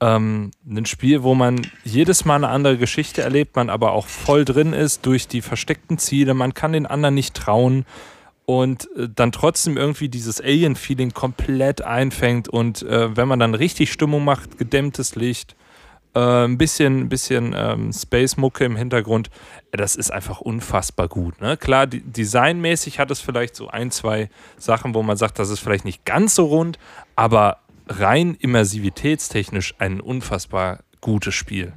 Ähm, 0.00 0.50
ein 0.68 0.84
Spiel, 0.84 1.22
wo 1.22 1.34
man 1.34 1.66
jedes 1.84 2.26
Mal 2.26 2.36
eine 2.36 2.48
andere 2.48 2.76
Geschichte 2.76 3.22
erlebt, 3.22 3.56
man 3.56 3.70
aber 3.70 3.92
auch 3.92 4.06
voll 4.06 4.44
drin 4.44 4.74
ist 4.74 5.06
durch 5.06 5.26
die 5.26 5.40
versteckten 5.40 5.96
Ziele. 5.96 6.34
Man 6.34 6.52
kann 6.52 6.74
den 6.74 6.84
anderen 6.84 7.14
nicht 7.14 7.34
trauen 7.34 7.86
und 8.60 8.86
äh, 8.96 9.08
dann 9.08 9.32
trotzdem 9.32 9.78
irgendwie 9.78 10.10
dieses 10.10 10.38
Alien-Feeling 10.38 11.14
komplett 11.14 11.80
einfängt 11.80 12.50
und 12.50 12.82
äh, 12.82 13.16
wenn 13.16 13.26
man 13.26 13.38
dann 13.38 13.54
richtig 13.54 13.90
Stimmung 13.90 14.24
macht, 14.24 14.58
gedämmtes 14.58 15.14
Licht, 15.16 15.56
äh, 16.14 16.44
ein 16.44 16.58
bisschen, 16.58 17.08
bisschen 17.08 17.54
ähm, 17.56 17.94
Space-Mucke 17.94 18.66
im 18.66 18.76
Hintergrund, 18.76 19.30
äh, 19.70 19.78
das 19.78 19.96
ist 19.96 20.12
einfach 20.12 20.42
unfassbar 20.42 21.08
gut. 21.08 21.40
Ne? 21.40 21.56
Klar, 21.56 21.86
designmäßig 21.86 22.98
hat 22.98 23.10
es 23.10 23.22
vielleicht 23.22 23.56
so 23.56 23.68
ein, 23.68 23.90
zwei 23.90 24.28
Sachen, 24.58 24.94
wo 24.94 25.02
man 25.02 25.16
sagt, 25.16 25.38
das 25.38 25.48
ist 25.48 25.60
vielleicht 25.60 25.86
nicht 25.86 26.04
ganz 26.04 26.34
so 26.34 26.44
rund, 26.44 26.78
aber 27.16 27.56
rein 27.88 28.36
immersivitätstechnisch 28.38 29.76
ein 29.78 29.98
unfassbar 29.98 30.80
gutes 31.00 31.34
Spiel. 31.34 31.72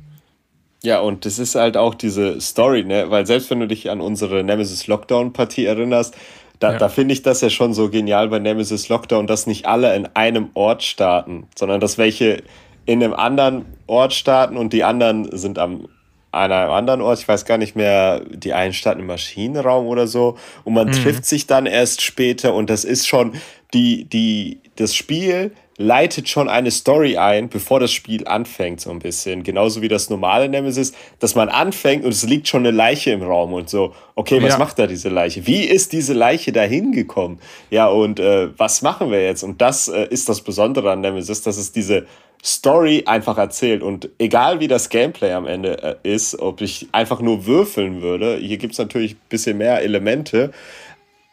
Ja, 0.83 0.99
und 0.99 1.25
das 1.25 1.39
ist 1.39 1.55
halt 1.55 1.77
auch 1.77 1.95
diese 1.95 2.41
Story, 2.41 2.83
ne? 2.83 3.09
Weil 3.09 3.25
selbst 3.25 3.49
wenn 3.49 3.61
du 3.61 3.67
dich 3.67 3.89
an 3.89 4.01
unsere 4.01 4.43
Nemesis 4.43 4.85
Lockdown-Partie 4.85 5.65
erinnerst, 5.65 6.15
da, 6.59 6.73
ja. 6.73 6.77
da 6.77 6.89
finde 6.89 7.13
ich 7.13 7.21
das 7.21 7.41
ja 7.41 7.49
schon 7.49 7.73
so 7.73 7.89
genial 7.89 8.29
bei 8.29 8.39
Nemesis 8.39 8.89
Lockdown, 8.89 9.27
dass 9.27 9.47
nicht 9.47 9.65
alle 9.65 9.95
in 9.95 10.07
einem 10.13 10.49
Ort 10.53 10.83
starten, 10.83 11.47
sondern 11.55 11.79
dass 11.79 11.97
welche 11.97 12.43
in 12.85 13.03
einem 13.03 13.13
anderen 13.13 13.65
Ort 13.87 14.13
starten 14.13 14.57
und 14.57 14.73
die 14.73 14.83
anderen 14.83 15.35
sind 15.35 15.59
am 15.59 15.87
an 16.31 16.51
einem 16.51 16.71
anderen 16.71 17.01
Ort, 17.01 17.19
ich 17.19 17.27
weiß 17.29 17.45
gar 17.45 17.57
nicht 17.57 17.77
mehr, 17.77 18.19
die 18.29 18.51
einen 18.51 18.73
starten 18.73 18.99
im 18.99 19.07
Maschinenraum 19.07 19.87
oder 19.87 20.05
so 20.05 20.37
und 20.65 20.73
man 20.73 20.87
mhm. 20.87 20.91
trifft 20.91 21.25
sich 21.25 21.47
dann 21.47 21.65
erst 21.65 22.01
später 22.01 22.53
und 22.53 22.69
das 22.69 22.83
ist 22.83 23.07
schon 23.07 23.35
die, 23.73 24.03
die, 24.03 24.59
das 24.75 24.93
Spiel 24.93 25.53
leitet 25.77 26.29
schon 26.29 26.47
eine 26.47 26.71
Story 26.71 27.17
ein, 27.17 27.49
bevor 27.49 27.79
das 27.79 27.91
Spiel 27.91 28.27
anfängt, 28.27 28.79
so 28.79 28.91
ein 28.91 28.99
bisschen. 28.99 29.43
Genauso 29.43 29.81
wie 29.81 29.89
das 29.89 30.09
normale 30.09 30.47
Nemesis, 30.47 30.93
dass 31.19 31.35
man 31.35 31.49
anfängt 31.49 32.05
und 32.05 32.11
es 32.11 32.23
liegt 32.23 32.47
schon 32.47 32.61
eine 32.61 32.71
Leiche 32.71 33.11
im 33.11 33.21
Raum 33.21 33.53
und 33.53 33.69
so, 33.69 33.93
okay, 34.15 34.41
was 34.41 34.53
ja. 34.53 34.57
macht 34.57 34.79
da 34.79 34.87
diese 34.87 35.09
Leiche? 35.09 35.45
Wie 35.47 35.63
ist 35.63 35.91
diese 35.91 36.13
Leiche 36.13 36.53
da 36.53 36.61
hingekommen? 36.61 37.39
Ja, 37.71 37.87
und 37.87 38.19
äh, 38.19 38.57
was 38.57 38.81
machen 38.81 39.11
wir 39.11 39.23
jetzt? 39.23 39.43
Und 39.43 39.61
das 39.61 39.89
äh, 39.89 40.07
ist 40.09 40.29
das 40.29 40.41
Besondere 40.41 40.91
an 40.91 41.01
Nemesis, 41.01 41.41
dass 41.41 41.57
es 41.57 41.73
diese 41.73 42.05
Story 42.45 43.03
einfach 43.07 43.37
erzählt. 43.37 43.81
Und 43.81 44.09
egal 44.19 44.59
wie 44.59 44.67
das 44.67 44.89
Gameplay 44.89 45.33
am 45.33 45.47
Ende 45.47 45.99
äh, 46.03 46.13
ist, 46.13 46.39
ob 46.39 46.61
ich 46.61 46.87
einfach 46.91 47.19
nur 47.19 47.47
würfeln 47.47 48.01
würde, 48.01 48.37
hier 48.37 48.57
gibt 48.57 48.73
es 48.73 48.79
natürlich 48.79 49.13
ein 49.13 49.21
bisschen 49.29 49.57
mehr 49.57 49.81
Elemente, 49.81 50.51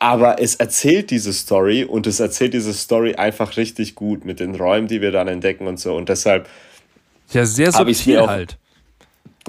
aber 0.02 0.42
es 0.42 0.56
erzählt 0.56 1.12
diese 1.12 1.32
Story 1.32 1.84
und 1.84 2.08
es 2.08 2.18
erzählt 2.18 2.54
diese 2.54 2.74
Story 2.74 3.14
einfach 3.14 3.56
richtig 3.56 3.94
gut 3.94 4.24
mit 4.24 4.40
den 4.40 4.56
Räumen, 4.56 4.88
die 4.88 5.00
wir 5.00 5.12
dann 5.12 5.28
entdecken 5.28 5.68
und 5.68 5.78
so. 5.78 5.94
Und 5.94 6.08
deshalb. 6.08 6.48
Ja, 7.30 7.46
sehr 7.46 7.70
subtil 7.70 8.18
auch, 8.18 8.26
halt. 8.26 8.58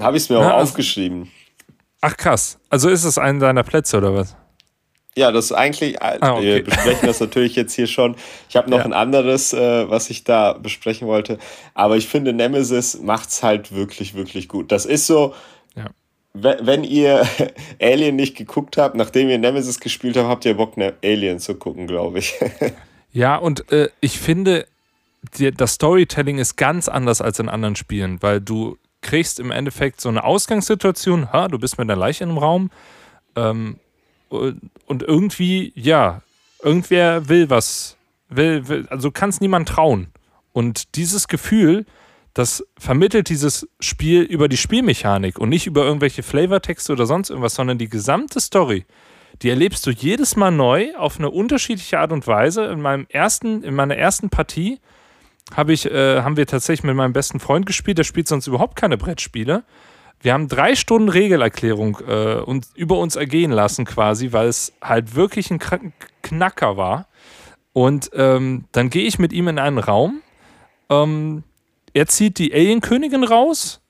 Habe 0.00 0.16
ich 0.16 0.22
es 0.22 0.28
mir 0.30 0.36
ja, 0.36 0.42
auch 0.42 0.54
also, 0.54 0.70
aufgeschrieben. 0.70 1.28
Ach 2.00 2.16
krass. 2.16 2.60
Also 2.70 2.88
ist 2.88 3.02
es 3.02 3.18
einer 3.18 3.40
deiner 3.40 3.64
Plätze 3.64 3.96
oder 3.96 4.14
was? 4.14 4.36
Ja, 5.16 5.32
das 5.32 5.46
ist 5.46 5.52
eigentlich. 5.52 5.96
Äh, 5.96 6.18
ah, 6.20 6.34
okay. 6.34 6.44
Wir 6.44 6.64
besprechen 6.64 7.08
das 7.08 7.18
natürlich 7.18 7.56
jetzt 7.56 7.74
hier 7.74 7.88
schon. 7.88 8.14
Ich 8.48 8.54
habe 8.54 8.70
noch 8.70 8.78
ja. 8.78 8.84
ein 8.84 8.92
anderes, 8.92 9.52
äh, 9.54 9.90
was 9.90 10.08
ich 10.08 10.22
da 10.22 10.52
besprechen 10.52 11.08
wollte. 11.08 11.38
Aber 11.74 11.96
ich 11.96 12.06
finde, 12.06 12.32
Nemesis 12.32 13.00
macht 13.00 13.30
es 13.30 13.42
halt 13.42 13.74
wirklich, 13.74 14.14
wirklich 14.14 14.48
gut. 14.48 14.70
Das 14.70 14.86
ist 14.86 15.08
so 15.08 15.34
wenn 16.34 16.84
ihr 16.84 17.26
Alien 17.80 18.16
nicht 18.16 18.36
geguckt 18.36 18.76
habt, 18.76 18.96
nachdem 18.96 19.30
ihr 19.30 19.38
Nemesis 19.38 19.80
gespielt 19.80 20.16
habt, 20.16 20.28
habt 20.28 20.44
ihr 20.44 20.56
Bock, 20.56 20.76
ne 20.76 20.94
Alien 21.02 21.38
zu 21.38 21.54
gucken, 21.54 21.86
glaube 21.86 22.18
ich. 22.18 22.34
ja, 23.12 23.36
und 23.36 23.70
äh, 23.72 23.88
ich 24.00 24.18
finde, 24.18 24.66
die, 25.38 25.52
das 25.52 25.74
Storytelling 25.74 26.38
ist 26.38 26.56
ganz 26.56 26.88
anders 26.88 27.20
als 27.20 27.38
in 27.38 27.48
anderen 27.48 27.76
Spielen, 27.76 28.20
weil 28.22 28.40
du 28.40 28.76
kriegst 29.00 29.38
im 29.38 29.50
Endeffekt 29.50 30.00
so 30.00 30.08
eine 30.08 30.24
Ausgangssituation, 30.24 31.32
ha, 31.32 31.48
du 31.48 31.58
bist 31.58 31.78
mit 31.78 31.88
einer 31.88 31.98
Leiche 31.98 32.24
im 32.24 32.38
Raum 32.38 32.70
ähm, 33.36 33.78
und 34.30 35.02
irgendwie, 35.02 35.72
ja, 35.76 36.22
irgendwer 36.62 37.28
will 37.28 37.50
was, 37.50 37.96
will, 38.28 38.66
will 38.68 38.86
also 38.88 39.10
kannst 39.10 39.40
niemand 39.40 39.68
trauen. 39.68 40.08
Und 40.52 40.96
dieses 40.96 41.28
Gefühl, 41.28 41.84
das 42.34 42.66
vermittelt 42.76 43.28
dieses 43.28 43.68
Spiel 43.80 44.22
über 44.22 44.48
die 44.48 44.56
Spielmechanik 44.56 45.38
und 45.38 45.48
nicht 45.48 45.66
über 45.66 45.84
irgendwelche 45.84 46.24
Flavortexte 46.24 46.92
oder 46.92 47.06
sonst 47.06 47.30
irgendwas, 47.30 47.54
sondern 47.54 47.78
die 47.78 47.88
gesamte 47.88 48.40
Story. 48.40 48.84
Die 49.42 49.50
erlebst 49.50 49.86
du 49.86 49.90
jedes 49.90 50.36
Mal 50.36 50.50
neu 50.50 50.94
auf 50.96 51.18
eine 51.18 51.30
unterschiedliche 51.30 51.98
Art 51.98 52.12
und 52.12 52.26
Weise. 52.26 52.64
In 52.66 52.80
meinem 52.80 53.06
ersten, 53.08 53.62
in 53.62 53.74
meiner 53.74 53.96
ersten 53.96 54.30
Partie 54.30 54.80
habe 55.54 55.72
ich, 55.72 55.86
äh, 55.86 56.22
haben 56.22 56.36
wir 56.36 56.46
tatsächlich 56.46 56.84
mit 56.84 56.96
meinem 56.96 57.12
besten 57.12 57.40
Freund 57.40 57.66
gespielt. 57.66 57.98
Der 57.98 58.04
spielt 58.04 58.28
sonst 58.28 58.48
überhaupt 58.48 58.76
keine 58.76 58.96
Brettspiele. 58.96 59.62
Wir 60.20 60.32
haben 60.32 60.48
drei 60.48 60.74
Stunden 60.74 61.08
Regelerklärung 61.08 61.98
äh, 62.06 62.36
und 62.36 62.66
über 62.74 62.98
uns 62.98 63.14
ergehen 63.14 63.50
lassen, 63.52 63.84
quasi, 63.84 64.32
weil 64.32 64.48
es 64.48 64.72
halt 64.82 65.14
wirklich 65.14 65.50
ein 65.50 65.60
Knacker 66.22 66.76
war. 66.76 67.08
Und 67.72 68.10
ähm, 68.14 68.64
dann 68.72 68.90
gehe 68.90 69.06
ich 69.06 69.18
mit 69.18 69.32
ihm 69.32 69.48
in 69.48 69.58
einen 69.58 69.78
Raum. 69.78 70.22
Ähm, 70.88 71.42
er 71.94 72.06
zieht 72.06 72.38
die 72.38 72.52
Alien-Königin 72.52 73.24
raus. 73.24 73.80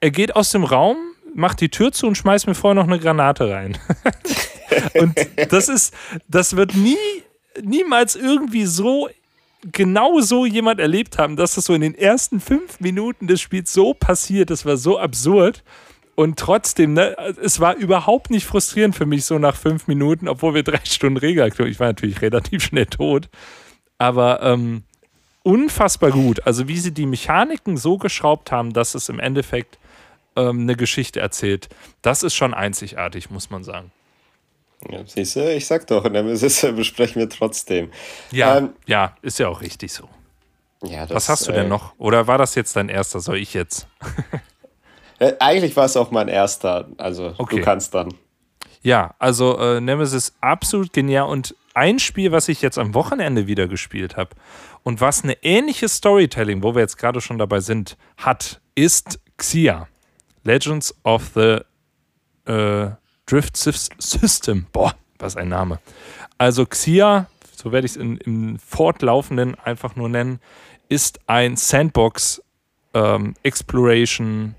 Er 0.00 0.10
geht 0.10 0.36
aus 0.36 0.50
dem 0.52 0.64
Raum, 0.64 0.96
macht 1.34 1.60
die 1.60 1.68
Tür 1.68 1.92
zu 1.92 2.06
und 2.06 2.16
schmeißt 2.16 2.46
mir 2.46 2.54
vorher 2.54 2.76
noch 2.76 2.88
eine 2.88 3.00
Granate 3.00 3.50
rein. 3.50 3.76
und 4.94 5.14
das 5.50 5.68
ist, 5.68 5.92
das 6.28 6.56
wird 6.56 6.74
nie, 6.74 6.96
niemals 7.62 8.16
irgendwie 8.16 8.64
so 8.64 9.08
genau 9.72 10.20
so 10.20 10.46
jemand 10.46 10.78
erlebt 10.80 11.18
haben, 11.18 11.36
dass 11.36 11.56
das 11.56 11.64
so 11.64 11.74
in 11.74 11.80
den 11.80 11.96
ersten 11.96 12.40
fünf 12.40 12.78
Minuten 12.78 13.26
des 13.26 13.40
Spiels 13.40 13.72
so 13.72 13.92
passiert. 13.92 14.50
Das 14.50 14.64
war 14.64 14.76
so 14.76 14.98
absurd. 14.98 15.64
Und 16.14 16.38
trotzdem, 16.38 16.94
ne, 16.94 17.16
es 17.42 17.60
war 17.60 17.76
überhaupt 17.76 18.30
nicht 18.30 18.46
frustrierend 18.46 18.94
für 18.96 19.06
mich 19.06 19.24
so 19.24 19.38
nach 19.38 19.56
fünf 19.56 19.86
Minuten, 19.86 20.28
obwohl 20.28 20.54
wir 20.54 20.62
drei 20.62 20.80
Stunden 20.84 21.16
Regelaktion. 21.16 21.68
Ich 21.68 21.80
war 21.80 21.88
natürlich 21.88 22.22
relativ 22.22 22.62
schnell 22.62 22.86
tot. 22.86 23.28
Aber 23.98 24.42
ähm, 24.42 24.84
unfassbar 25.42 26.10
gut. 26.10 26.46
Also 26.46 26.68
wie 26.68 26.78
sie 26.78 26.92
die 26.92 27.06
Mechaniken 27.06 27.76
so 27.76 27.98
geschraubt 27.98 28.52
haben, 28.52 28.72
dass 28.72 28.94
es 28.94 29.08
im 29.08 29.20
Endeffekt 29.20 29.78
ähm, 30.36 30.60
eine 30.60 30.76
Geschichte 30.76 31.20
erzählt. 31.20 31.68
Das 32.02 32.22
ist 32.22 32.34
schon 32.34 32.54
einzigartig, 32.54 33.30
muss 33.30 33.50
man 33.50 33.64
sagen. 33.64 33.92
Ja, 34.88 35.00
siehst 35.04 35.34
du, 35.36 35.54
ich 35.54 35.66
sag 35.66 35.86
doch, 35.88 36.08
Nemesis 36.08 36.60
besprechen 36.76 37.20
wir 37.20 37.28
trotzdem. 37.28 37.90
Ja, 38.30 38.58
ähm, 38.58 38.70
ja, 38.86 39.16
ist 39.22 39.38
ja 39.38 39.48
auch 39.48 39.60
richtig 39.60 39.92
so. 39.92 40.08
Ja, 40.84 41.06
das, 41.06 41.16
Was 41.16 41.28
hast 41.28 41.48
du 41.48 41.52
denn 41.52 41.66
äh, 41.66 41.68
noch? 41.68 41.94
Oder 41.98 42.28
war 42.28 42.38
das 42.38 42.54
jetzt 42.54 42.76
dein 42.76 42.88
erster? 42.88 43.18
Soll 43.18 43.38
ich 43.38 43.54
jetzt? 43.54 43.88
äh, 45.18 45.32
eigentlich 45.40 45.76
war 45.76 45.86
es 45.86 45.96
auch 45.96 46.12
mein 46.12 46.28
erster. 46.28 46.88
Also 46.98 47.34
okay. 47.38 47.56
du 47.56 47.62
kannst 47.62 47.94
dann. 47.94 48.14
Ja, 48.82 49.14
also 49.18 49.58
äh, 49.58 49.80
Nemesis 49.80 50.34
absolut 50.40 50.92
genial 50.92 51.28
und 51.28 51.56
ein 51.74 51.98
Spiel, 51.98 52.30
was 52.30 52.48
ich 52.48 52.62
jetzt 52.62 52.78
am 52.78 52.94
Wochenende 52.94 53.48
wieder 53.48 53.66
gespielt 53.66 54.16
habe 54.16 54.30
und 54.82 55.00
was 55.00 55.24
eine 55.24 55.42
ähnliche 55.42 55.88
Storytelling, 55.88 56.62
wo 56.62 56.74
wir 56.74 56.80
jetzt 56.80 56.98
gerade 56.98 57.20
schon 57.20 57.38
dabei 57.38 57.60
sind, 57.60 57.96
hat, 58.16 58.60
ist 58.74 59.20
Xia. 59.36 59.88
Legends 60.44 60.94
of 61.04 61.30
the 61.34 61.58
äh, 62.50 62.90
Drift 63.26 63.56
System. 63.56 64.66
Boah, 64.72 64.94
was 65.18 65.36
ein 65.36 65.48
Name. 65.48 65.78
Also 66.38 66.64
Xia, 66.64 67.26
so 67.54 67.72
werde 67.72 67.86
ich 67.86 67.92
es 67.92 67.96
im 67.96 68.58
Fortlaufenden 68.58 69.56
einfach 69.56 69.96
nur 69.96 70.08
nennen, 70.08 70.40
ist 70.88 71.20
ein 71.26 71.56
Sandbox 71.56 72.42
ähm, 72.94 73.34
Exploration 73.42 74.54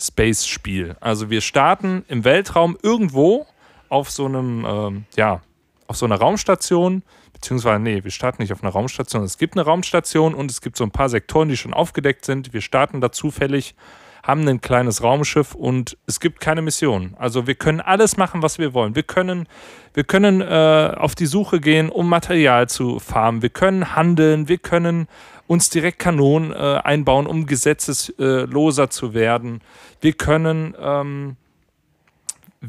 Space 0.00 0.46
Spiel. 0.46 0.96
Also 1.00 1.30
wir 1.30 1.40
starten 1.40 2.04
im 2.08 2.24
Weltraum 2.24 2.78
irgendwo 2.82 3.46
auf 3.88 4.10
so 4.10 4.26
einem, 4.26 4.64
ähm, 4.66 5.04
ja, 5.16 5.42
auf 5.86 5.96
so 5.96 6.06
einer 6.06 6.16
Raumstation, 6.16 7.02
beziehungsweise, 7.44 7.78
nee, 7.78 8.02
wir 8.02 8.10
starten 8.10 8.40
nicht 8.40 8.54
auf 8.54 8.62
einer 8.62 8.72
Raumstation. 8.72 9.22
Es 9.22 9.36
gibt 9.36 9.54
eine 9.54 9.66
Raumstation 9.66 10.34
und 10.34 10.50
es 10.50 10.62
gibt 10.62 10.78
so 10.78 10.84
ein 10.84 10.90
paar 10.90 11.10
Sektoren, 11.10 11.50
die 11.50 11.58
schon 11.58 11.74
aufgedeckt 11.74 12.24
sind. 12.24 12.54
Wir 12.54 12.62
starten 12.62 13.02
da 13.02 13.12
zufällig 13.12 13.74
haben 14.22 14.48
ein 14.48 14.62
kleines 14.62 15.02
Raumschiff 15.02 15.54
und 15.54 15.98
es 16.06 16.18
gibt 16.18 16.40
keine 16.40 16.62
Mission. 16.62 17.14
Also 17.18 17.46
wir 17.46 17.56
können 17.56 17.82
alles 17.82 18.16
machen, 18.16 18.40
was 18.40 18.58
wir 18.58 18.72
wollen. 18.72 18.94
Wir 18.94 19.02
können, 19.02 19.46
wir 19.92 20.04
können 20.04 20.40
äh, 20.40 20.94
auf 20.96 21.14
die 21.14 21.26
Suche 21.26 21.60
gehen, 21.60 21.90
um 21.90 22.08
Material 22.08 22.66
zu 22.66 23.00
farmen. 23.00 23.42
Wir 23.42 23.50
können 23.50 23.94
handeln. 23.94 24.48
Wir 24.48 24.56
können 24.56 25.08
uns 25.46 25.68
direkt 25.68 25.98
Kanonen 25.98 26.52
äh, 26.52 26.80
einbauen, 26.82 27.26
um 27.26 27.44
gesetzesloser 27.44 28.88
zu 28.88 29.12
werden. 29.12 29.60
Wir 30.00 30.14
können 30.14 30.74
ähm, 30.80 31.36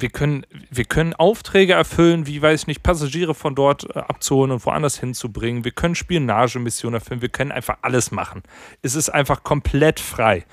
wir 0.01 0.09
können, 0.09 0.45
wir 0.69 0.85
können 0.85 1.13
Aufträge 1.13 1.73
erfüllen, 1.73 2.27
wie 2.27 2.41
weiß 2.41 2.61
ich 2.61 2.67
nicht, 2.67 2.83
Passagiere 2.83 3.33
von 3.33 3.55
dort 3.55 3.95
äh, 3.95 3.99
abzuholen 3.99 4.51
und 4.51 4.65
woanders 4.65 4.99
hinzubringen. 4.99 5.63
Wir 5.63 5.71
können 5.71 5.95
Spionagemissionen 5.95 6.99
erfüllen. 6.99 7.21
Wir 7.21 7.29
können 7.29 7.51
einfach 7.51 7.77
alles 7.81 8.11
machen. 8.11 8.43
Es 8.81 8.95
ist 8.95 9.09
einfach 9.09 9.43
komplett 9.43 9.99
frei. 9.99 10.45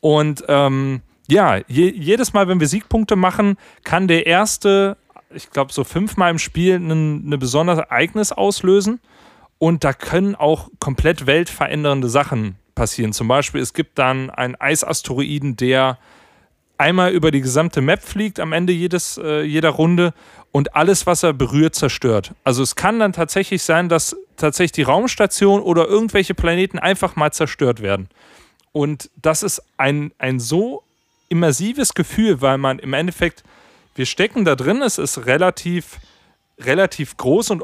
Und 0.00 0.44
ähm, 0.48 1.02
ja, 1.28 1.58
je, 1.66 1.90
jedes 1.90 2.32
Mal, 2.32 2.48
wenn 2.48 2.60
wir 2.60 2.68
Siegpunkte 2.68 3.16
machen, 3.16 3.56
kann 3.82 4.08
der 4.08 4.26
erste, 4.26 4.96
ich 5.30 5.50
glaube, 5.50 5.72
so 5.72 5.84
fünfmal 5.84 6.30
im 6.30 6.38
Spiel 6.38 6.76
ein 6.76 7.24
ne 7.24 7.38
besonderes 7.38 7.80
Ereignis 7.80 8.32
auslösen. 8.32 9.00
Und 9.58 9.84
da 9.84 9.92
können 9.92 10.34
auch 10.34 10.68
komplett 10.80 11.26
weltverändernde 11.26 12.08
Sachen 12.08 12.56
passieren. 12.74 13.12
Zum 13.12 13.28
Beispiel, 13.28 13.60
es 13.60 13.72
gibt 13.72 13.98
dann 13.98 14.30
einen 14.30 14.56
Eisasteroiden, 14.60 15.56
der 15.56 15.98
einmal 16.84 17.12
über 17.12 17.30
die 17.30 17.40
gesamte 17.40 17.80
Map 17.80 18.02
fliegt 18.02 18.38
am 18.38 18.52
Ende 18.52 18.72
jedes, 18.72 19.16
äh, 19.16 19.42
jeder 19.42 19.70
Runde 19.70 20.12
und 20.52 20.76
alles, 20.76 21.06
was 21.06 21.22
er 21.22 21.32
berührt, 21.32 21.74
zerstört. 21.74 22.32
Also 22.44 22.62
es 22.62 22.76
kann 22.76 22.98
dann 22.98 23.14
tatsächlich 23.14 23.62
sein, 23.62 23.88
dass 23.88 24.14
tatsächlich 24.36 24.72
die 24.72 24.82
Raumstation 24.82 25.62
oder 25.62 25.86
irgendwelche 25.86 26.34
Planeten 26.34 26.78
einfach 26.78 27.16
mal 27.16 27.32
zerstört 27.32 27.80
werden. 27.80 28.08
Und 28.72 29.08
das 29.22 29.42
ist 29.42 29.62
ein, 29.78 30.12
ein 30.18 30.38
so 30.40 30.82
immersives 31.30 31.94
Gefühl, 31.94 32.42
weil 32.42 32.58
man 32.58 32.78
im 32.78 32.92
Endeffekt, 32.92 33.44
wir 33.94 34.04
stecken 34.04 34.44
da 34.44 34.54
drin, 34.54 34.82
es 34.82 34.98
ist 34.98 35.24
relativ, 35.24 35.98
relativ 36.60 37.16
groß 37.16 37.50
und 37.50 37.62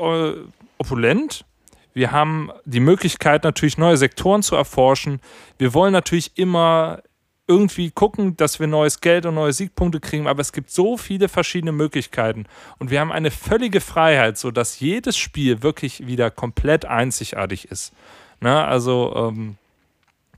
opulent. 0.78 1.44
Wir 1.92 2.10
haben 2.10 2.50
die 2.64 2.80
Möglichkeit, 2.80 3.44
natürlich 3.44 3.76
neue 3.76 3.98
Sektoren 3.98 4.42
zu 4.42 4.56
erforschen. 4.56 5.20
Wir 5.58 5.74
wollen 5.74 5.92
natürlich 5.92 6.32
immer 6.36 7.02
irgendwie 7.50 7.90
gucken, 7.90 8.36
dass 8.36 8.60
wir 8.60 8.68
neues 8.68 9.00
Geld 9.00 9.26
und 9.26 9.34
neue 9.34 9.52
Siegpunkte 9.52 9.98
kriegen, 9.98 10.28
aber 10.28 10.40
es 10.40 10.52
gibt 10.52 10.70
so 10.70 10.96
viele 10.96 11.28
verschiedene 11.28 11.72
Möglichkeiten 11.72 12.46
und 12.78 12.92
wir 12.92 13.00
haben 13.00 13.10
eine 13.10 13.32
völlige 13.32 13.80
Freiheit, 13.80 14.38
sodass 14.38 14.78
jedes 14.78 15.16
Spiel 15.16 15.60
wirklich 15.64 16.06
wieder 16.06 16.30
komplett 16.30 16.84
einzigartig 16.84 17.68
ist. 17.68 17.92
Na, 18.38 18.66
also 18.66 19.12
ähm, 19.16 19.56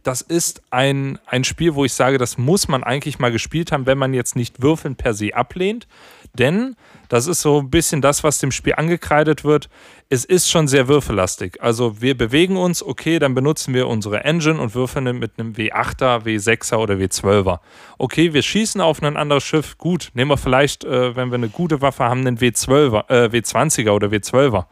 das 0.02 0.22
ist 0.22 0.62
ein, 0.70 1.18
ein 1.26 1.44
Spiel, 1.44 1.74
wo 1.74 1.84
ich 1.84 1.92
sage, 1.92 2.16
das 2.16 2.38
muss 2.38 2.66
man 2.66 2.82
eigentlich 2.82 3.18
mal 3.18 3.30
gespielt 3.30 3.72
haben, 3.72 3.84
wenn 3.84 3.98
man 3.98 4.14
jetzt 4.14 4.34
nicht 4.34 4.62
Würfeln 4.62 4.96
per 4.96 5.12
se 5.12 5.34
ablehnt. 5.34 5.86
Denn 6.38 6.76
das 7.08 7.26
ist 7.26 7.42
so 7.42 7.60
ein 7.60 7.68
bisschen 7.68 8.00
das, 8.00 8.24
was 8.24 8.38
dem 8.38 8.52
Spiel 8.52 8.74
angekreidet 8.76 9.44
wird. 9.44 9.68
Es 10.08 10.24
ist 10.24 10.50
schon 10.50 10.66
sehr 10.66 10.88
würfellastig. 10.88 11.62
Also 11.62 12.00
wir 12.00 12.16
bewegen 12.16 12.56
uns, 12.56 12.82
okay, 12.82 13.18
dann 13.18 13.34
benutzen 13.34 13.74
wir 13.74 13.86
unsere 13.86 14.24
Engine 14.24 14.58
und 14.58 14.74
würfeln 14.74 15.18
mit 15.18 15.38
einem 15.38 15.52
W8er, 15.52 16.24
W6er 16.24 16.76
oder 16.76 16.94
W12er. 16.94 17.58
Okay, 17.98 18.32
wir 18.32 18.42
schießen 18.42 18.80
auf 18.80 19.02
ein 19.02 19.16
anderes 19.16 19.44
Schiff. 19.44 19.76
Gut, 19.76 20.10
nehmen 20.14 20.30
wir 20.30 20.38
vielleicht, 20.38 20.84
äh, 20.84 21.14
wenn 21.14 21.30
wir 21.30 21.36
eine 21.36 21.50
gute 21.50 21.82
Waffe 21.82 22.04
haben, 22.04 22.26
einen 22.26 22.38
W12er, 22.38 23.10
äh, 23.10 23.28
W20er 23.28 23.90
oder 23.90 24.08
W12er. 24.08 24.64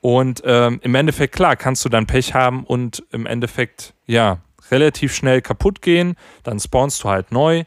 Und 0.00 0.42
ähm, 0.44 0.80
im 0.82 0.94
Endeffekt, 0.94 1.34
klar, 1.34 1.56
kannst 1.56 1.84
du 1.84 1.88
dann 1.88 2.06
Pech 2.06 2.34
haben 2.34 2.64
und 2.64 3.02
im 3.10 3.26
Endeffekt, 3.26 3.94
ja, 4.06 4.38
relativ 4.70 5.14
schnell 5.14 5.42
kaputt 5.42 5.82
gehen, 5.82 6.16
dann 6.42 6.60
spawnst 6.60 7.02
du 7.02 7.08
halt 7.08 7.32
neu. 7.32 7.64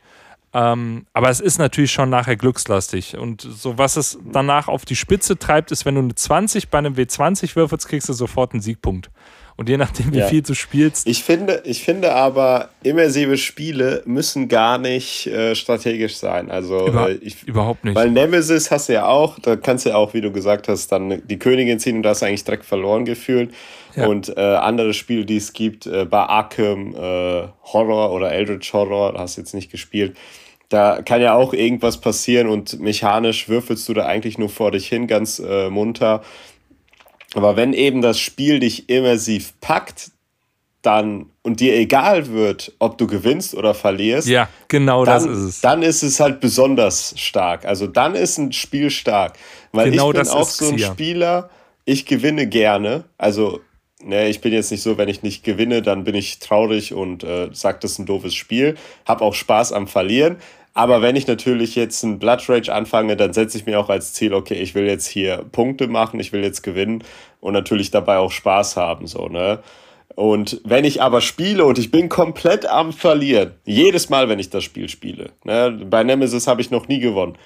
Ähm, 0.58 1.06
aber 1.14 1.30
es 1.30 1.40
ist 1.40 1.60
natürlich 1.60 1.92
schon 1.92 2.10
nachher 2.10 2.36
glückslastig. 2.36 3.16
Und 3.16 3.42
so 3.42 3.78
was 3.78 3.96
es 3.96 4.18
danach 4.32 4.68
auf 4.68 4.86
die 4.86 4.96
Spitze 4.96 5.38
treibt, 5.38 5.72
ist, 5.72 5.86
wenn 5.86 5.94
du 5.94 6.02
eine 6.02 6.16
20 6.16 6.70
bei 6.70 6.80
einem 6.80 6.96
W20 6.96 7.56
würfelst, 7.56 7.88
kriegst 7.88 8.10
du 8.10 8.14
sofort 8.14 8.54
einen 8.54 8.62
Siegpunkt. 8.62 9.12
Und 9.56 9.70
je 9.70 9.78
nachdem, 9.78 10.14
wie 10.14 10.20
ja. 10.20 10.28
viel 10.28 10.42
du 10.42 10.56
spielst. 10.56 11.08
Ich 11.08 11.24
finde, 11.24 11.62
ich 11.66 11.84
finde 11.84 12.14
aber, 12.14 12.70
immersive 12.82 13.38
Spiele 13.38 14.02
müssen 14.06 14.48
gar 14.48 14.80
nicht 14.80 15.28
äh, 15.28 15.54
strategisch 15.54 16.18
sein. 16.18 16.50
Also 16.50 16.88
Über, 16.88 17.10
äh, 17.10 17.14
ich, 17.14 17.44
überhaupt 17.48 17.84
nicht. 17.84 17.96
Weil 17.96 18.10
Nemesis 18.10 18.72
hast 18.72 18.90
du 18.90 18.94
ja 18.94 19.08
auch, 19.08 19.38
da 19.40 19.56
kannst 19.56 19.86
du 19.86 19.92
ja 19.92 19.96
auch, 19.96 20.14
wie 20.16 20.22
du 20.22 20.32
gesagt 20.32 20.68
hast, 20.68 20.92
dann 20.92 21.22
die 21.28 21.40
Königin 21.40 21.80
ziehen 21.80 21.98
und 21.98 22.04
da 22.04 22.10
hast 22.10 22.22
du 22.22 22.28
eigentlich 22.28 22.44
direkt 22.44 22.66
verloren 22.66 23.06
gefühlt. 23.06 23.52
Ja. 23.96 24.08
Und 24.08 24.36
äh, 24.36 24.42
andere 24.42 24.94
Spiele, 24.94 25.26
die 25.26 25.38
es 25.38 25.54
gibt, 25.54 25.88
äh, 25.88 26.06
bei 26.06 26.20
Arkham 26.20 26.96
äh, 26.96 27.48
Horror 27.64 28.12
oder 28.12 28.32
Eldritch 28.32 28.74
Horror, 28.74 29.16
hast 29.18 29.38
du 29.38 29.42
jetzt 29.42 29.54
nicht 29.54 29.72
gespielt. 29.72 30.16
Da 30.70 31.02
kann 31.02 31.22
ja 31.22 31.34
auch 31.34 31.54
irgendwas 31.54 32.02
passieren 32.02 32.50
und 32.50 32.80
mechanisch 32.80 33.48
würfelst 33.48 33.88
du 33.88 33.94
da 33.94 34.06
eigentlich 34.06 34.38
nur 34.38 34.50
vor 34.50 34.72
dich 34.72 34.88
hin, 34.88 35.08
ganz 35.08 35.40
äh, 35.40 35.70
munter. 35.70 36.22
Aber 37.36 37.56
wenn 37.56 37.74
eben 37.74 38.02
das 38.02 38.20
Spiel 38.20 38.60
dich 38.60 38.90
immersiv 38.90 39.54
packt, 39.62 40.12
dann 40.82 41.30
und 41.42 41.60
dir 41.60 41.76
egal 41.76 42.28
wird, 42.28 42.74
ob 42.80 42.98
du 42.98 43.08
gewinnst 43.08 43.56
oder 43.56 43.74
verlierst, 43.74 44.28
ja, 44.28 44.48
genau 44.68 45.06
dann, 45.06 45.26
das 45.26 45.26
ist 45.26 45.44
es. 45.44 45.62
Dann 45.62 45.84
ist 45.84 46.04
es 46.04 46.20
halt 46.20 46.40
besonders 46.40 47.14
stark. 47.18 47.66
Also 47.66 47.88
dann 47.88 48.16
ist 48.16 48.38
ein 48.38 48.54
Spiel 48.54 48.90
stark. 48.90 49.38
Weil 49.72 49.92
genau 49.92 50.12
ich 50.12 50.20
bin 50.20 50.28
auch 50.30 50.48
so 50.48 50.70
ein 50.70 50.80
Spieler, 50.80 51.50
ich 51.86 52.06
gewinne 52.06 52.48
gerne. 52.48 53.06
Also 53.18 53.62
ne, 54.04 54.30
ich 54.30 54.42
bin 54.42 54.54
jetzt 54.54 54.72
nicht 54.72 54.84
so, 54.84 54.98
wenn 54.98 55.10
ich 55.10 55.24
nicht 55.24 55.44
gewinne, 55.44 55.82
dann 55.82 56.04
bin 56.04 56.16
ich 56.16 56.40
traurig 56.40 56.94
und 56.94 57.24
äh, 57.24 57.50
sage, 57.52 57.80
das 57.82 57.94
ist 57.94 58.00
ein 58.00 58.06
doofes 58.06 58.36
Spiel. 58.36 58.76
Hab 59.06 59.22
auch 59.22 59.34
Spaß 59.34 59.74
am 59.74 59.88
Verlieren. 59.88 60.38
Aber 60.74 61.02
wenn 61.02 61.16
ich 61.16 61.26
natürlich 61.26 61.76
jetzt 61.76 62.04
ein 62.04 62.20
Blood 62.20 62.48
Rage 62.50 62.72
anfange, 62.72 63.18
dann 63.18 63.34
setze 63.34 63.58
ich 63.58 63.66
mir 63.66 63.80
auch 63.80 63.90
als 63.90 64.14
Ziel, 64.14 64.34
okay, 64.36 64.54
ich 64.54 64.76
will 64.76 64.86
jetzt 64.86 65.08
hier 65.08 65.44
Punkte 65.52 65.88
machen, 65.88 66.20
ich 66.20 66.34
will 66.34 66.44
jetzt 66.44 66.62
gewinnen 66.62 67.04
und 67.40 67.54
natürlich 67.54 67.90
dabei 67.90 68.18
auch 68.18 68.32
Spaß 68.32 68.78
haben, 68.78 69.08
so, 69.08 69.28
ne? 69.28 69.60
Und 70.14 70.62
wenn 70.64 70.86
ich 70.86 71.02
aber 71.02 71.22
spiele 71.22 71.66
und 71.66 71.78
ich 71.78 71.92
bin 71.92 72.10
komplett 72.10 72.66
am 72.66 72.94
Verlieren, 72.94 73.54
jedes 73.66 74.10
Mal, 74.10 74.30
wenn 74.30 74.40
ich 74.40 74.50
das 74.50 74.64
Spiel 74.64 74.90
spiele, 74.90 75.32
ne? 75.44 75.80
bei 75.90 76.04
Nemesis 76.04 76.48
habe 76.48 76.62
ich 76.62 76.72
noch 76.72 76.88
nie 76.88 77.00
gewonnen, 77.00 77.38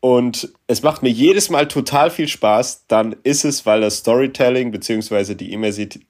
und 0.00 0.52
es 0.68 0.82
macht 0.82 1.02
mir 1.02 1.08
jedes 1.08 1.50
Mal 1.50 1.66
total 1.66 2.10
viel 2.10 2.28
Spaß, 2.28 2.84
dann 2.86 3.16
ist 3.24 3.44
es, 3.44 3.66
weil 3.66 3.80
das 3.80 3.98
Storytelling 3.98 4.70
bzw. 4.70 5.34
die 5.34 5.52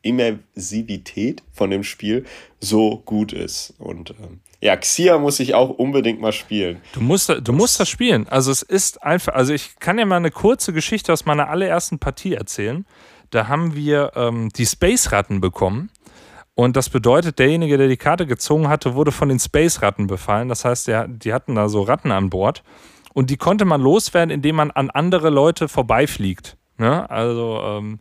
Immersivität 0.03 1.43
von 1.53 1.71
dem 1.71 1.85
Spiel 1.85 2.25
so 2.61 2.99
gut 3.05 3.33
ist. 3.33 3.75
Und 3.79 4.11
ähm, 4.11 4.41
ja, 4.61 4.77
Xia 4.77 5.19
muss 5.19 5.41
ich 5.41 5.55
auch 5.55 5.71
unbedingt 5.71 6.21
mal 6.21 6.33
spielen. 6.33 6.83
Du 6.93 7.01
musst, 7.01 7.33
du 7.43 7.53
musst 7.53 7.81
das 7.81 7.89
spielen. 7.89 8.29
Also 8.29 8.51
es 8.51 8.63
ist 8.63 9.03
einfach, 9.03 9.35
also 9.35 9.55
ich 9.55 9.79
kann 9.79 9.97
dir 9.97 10.05
mal 10.05 10.17
eine 10.17 10.33
kurze 10.33 10.73
Geschichte 10.75 11.13
aus 11.13 11.25
meiner 11.25 11.49
allerersten 11.49 11.99
Partie 11.99 12.35
erzählen. 12.35 12.85
Da 13.31 13.49
haben 13.49 13.75
wir 13.75 14.13
ähm, 14.17 14.51
die 14.51 14.67
Space-Ratten 14.67 15.41
bekommen. 15.41 15.91
Und 16.55 16.77
das 16.77 16.91
bedeutet, 16.91 17.39
derjenige, 17.39 17.79
der 17.79 17.87
die 17.87 17.97
Karte 17.97 18.27
gezogen 18.27 18.69
hatte, 18.69 18.95
wurde 18.95 19.13
von 19.13 19.29
den 19.29 19.39
Space-Ratten 19.39 20.09
befallen. 20.09 20.49
Das 20.49 20.65
heißt, 20.65 20.89
der, 20.89 21.07
die 21.07 21.33
hatten 21.33 21.55
da 21.55 21.69
so 21.69 21.83
Ratten 21.83 22.11
an 22.11 22.31
Bord. 22.31 22.65
Und 23.15 23.31
die 23.31 23.37
konnte 23.37 23.65
man 23.65 23.81
loswerden, 23.81 24.31
indem 24.31 24.57
man 24.57 24.71
an 24.71 24.91
andere 24.91 25.31
Leute 25.31 25.69
vorbeifliegt. 25.69 26.57
Ne? 26.79 27.09
Also, 27.11 27.61
ähm, 27.65 27.99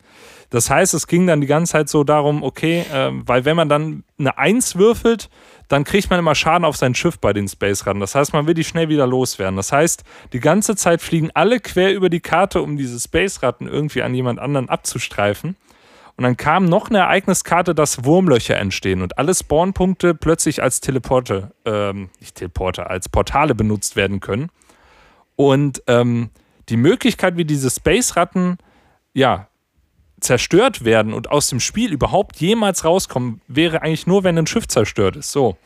das 0.50 0.70
heißt, 0.70 0.94
es 0.94 1.06
ging 1.06 1.26
dann 1.26 1.40
die 1.40 1.46
ganze 1.46 1.72
Zeit 1.72 1.88
so 1.88 2.04
darum, 2.04 2.42
okay, 2.42 2.84
äh, 2.92 3.10
weil 3.12 3.44
wenn 3.44 3.56
man 3.56 3.68
dann 3.68 4.04
eine 4.18 4.38
Eins 4.38 4.76
würfelt, 4.76 5.28
dann 5.68 5.84
kriegt 5.84 6.08
man 6.08 6.18
immer 6.18 6.34
Schaden 6.34 6.64
auf 6.64 6.76
sein 6.76 6.94
Schiff 6.94 7.18
bei 7.18 7.32
den 7.32 7.48
Space 7.48 7.86
Ratten. 7.86 8.00
Das 8.00 8.14
heißt, 8.14 8.32
man 8.32 8.46
will 8.46 8.54
die 8.54 8.64
schnell 8.64 8.88
wieder 8.88 9.06
loswerden. 9.06 9.56
Das 9.56 9.72
heißt, 9.72 10.04
die 10.32 10.40
ganze 10.40 10.76
Zeit 10.76 11.02
fliegen 11.02 11.30
alle 11.34 11.60
quer 11.60 11.92
über 11.92 12.08
die 12.08 12.20
Karte, 12.20 12.62
um 12.62 12.76
diese 12.76 12.98
Space 12.98 13.42
Ratten 13.42 13.66
irgendwie 13.66 14.02
an 14.02 14.14
jemand 14.14 14.38
anderen 14.38 14.68
abzustreifen. 14.68 15.56
Und 16.16 16.24
dann 16.24 16.36
kam 16.36 16.64
noch 16.64 16.88
eine 16.88 16.98
Ereigniskarte, 16.98 17.74
dass 17.74 18.04
Wurmlöcher 18.04 18.56
entstehen 18.56 19.02
und 19.02 19.18
alle 19.18 19.34
Spawnpunkte 19.34 20.14
plötzlich 20.14 20.62
als 20.62 20.80
Teleporte, 20.80 21.52
ähm, 21.64 22.10
nicht 22.18 22.34
Teleporte, 22.34 22.88
als 22.88 23.08
Portale 23.08 23.54
benutzt 23.54 23.94
werden 23.94 24.18
können. 24.18 24.48
Und 25.40 25.84
ähm, 25.86 26.30
die 26.68 26.76
Möglichkeit, 26.76 27.36
wie 27.36 27.44
diese 27.44 27.70
Space-Ratten 27.70 28.58
ja, 29.14 29.46
zerstört 30.18 30.84
werden 30.84 31.14
und 31.14 31.30
aus 31.30 31.48
dem 31.48 31.60
Spiel 31.60 31.92
überhaupt 31.92 32.38
jemals 32.38 32.84
rauskommen, 32.84 33.40
wäre 33.46 33.82
eigentlich 33.82 34.08
nur, 34.08 34.24
wenn 34.24 34.36
ein 34.36 34.48
Schiff 34.48 34.66
zerstört 34.66 35.14
ist. 35.14 35.30
So, 35.30 35.56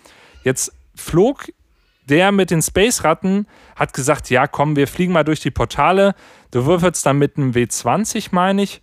jetzt 0.45 0.75
flog 0.95 1.47
der 2.05 2.33
mit 2.33 2.51
den 2.51 2.61
Space-Ratten, 2.61 3.47
hat 3.75 3.95
gesagt, 3.95 4.29
ja 4.29 4.47
komm, 4.47 4.77
wir 4.77 4.87
fliegen 4.87 5.15
mal 5.15 5.25
durch 5.25 5.41
die 5.41 5.51
Portale. 5.51 6.15
Du 6.51 6.67
würfelst 6.67 7.07
dann 7.07 7.17
mit 7.17 7.39
einem 7.39 7.53
W20, 7.53 8.29
meine 8.33 8.65
ich. 8.65 8.83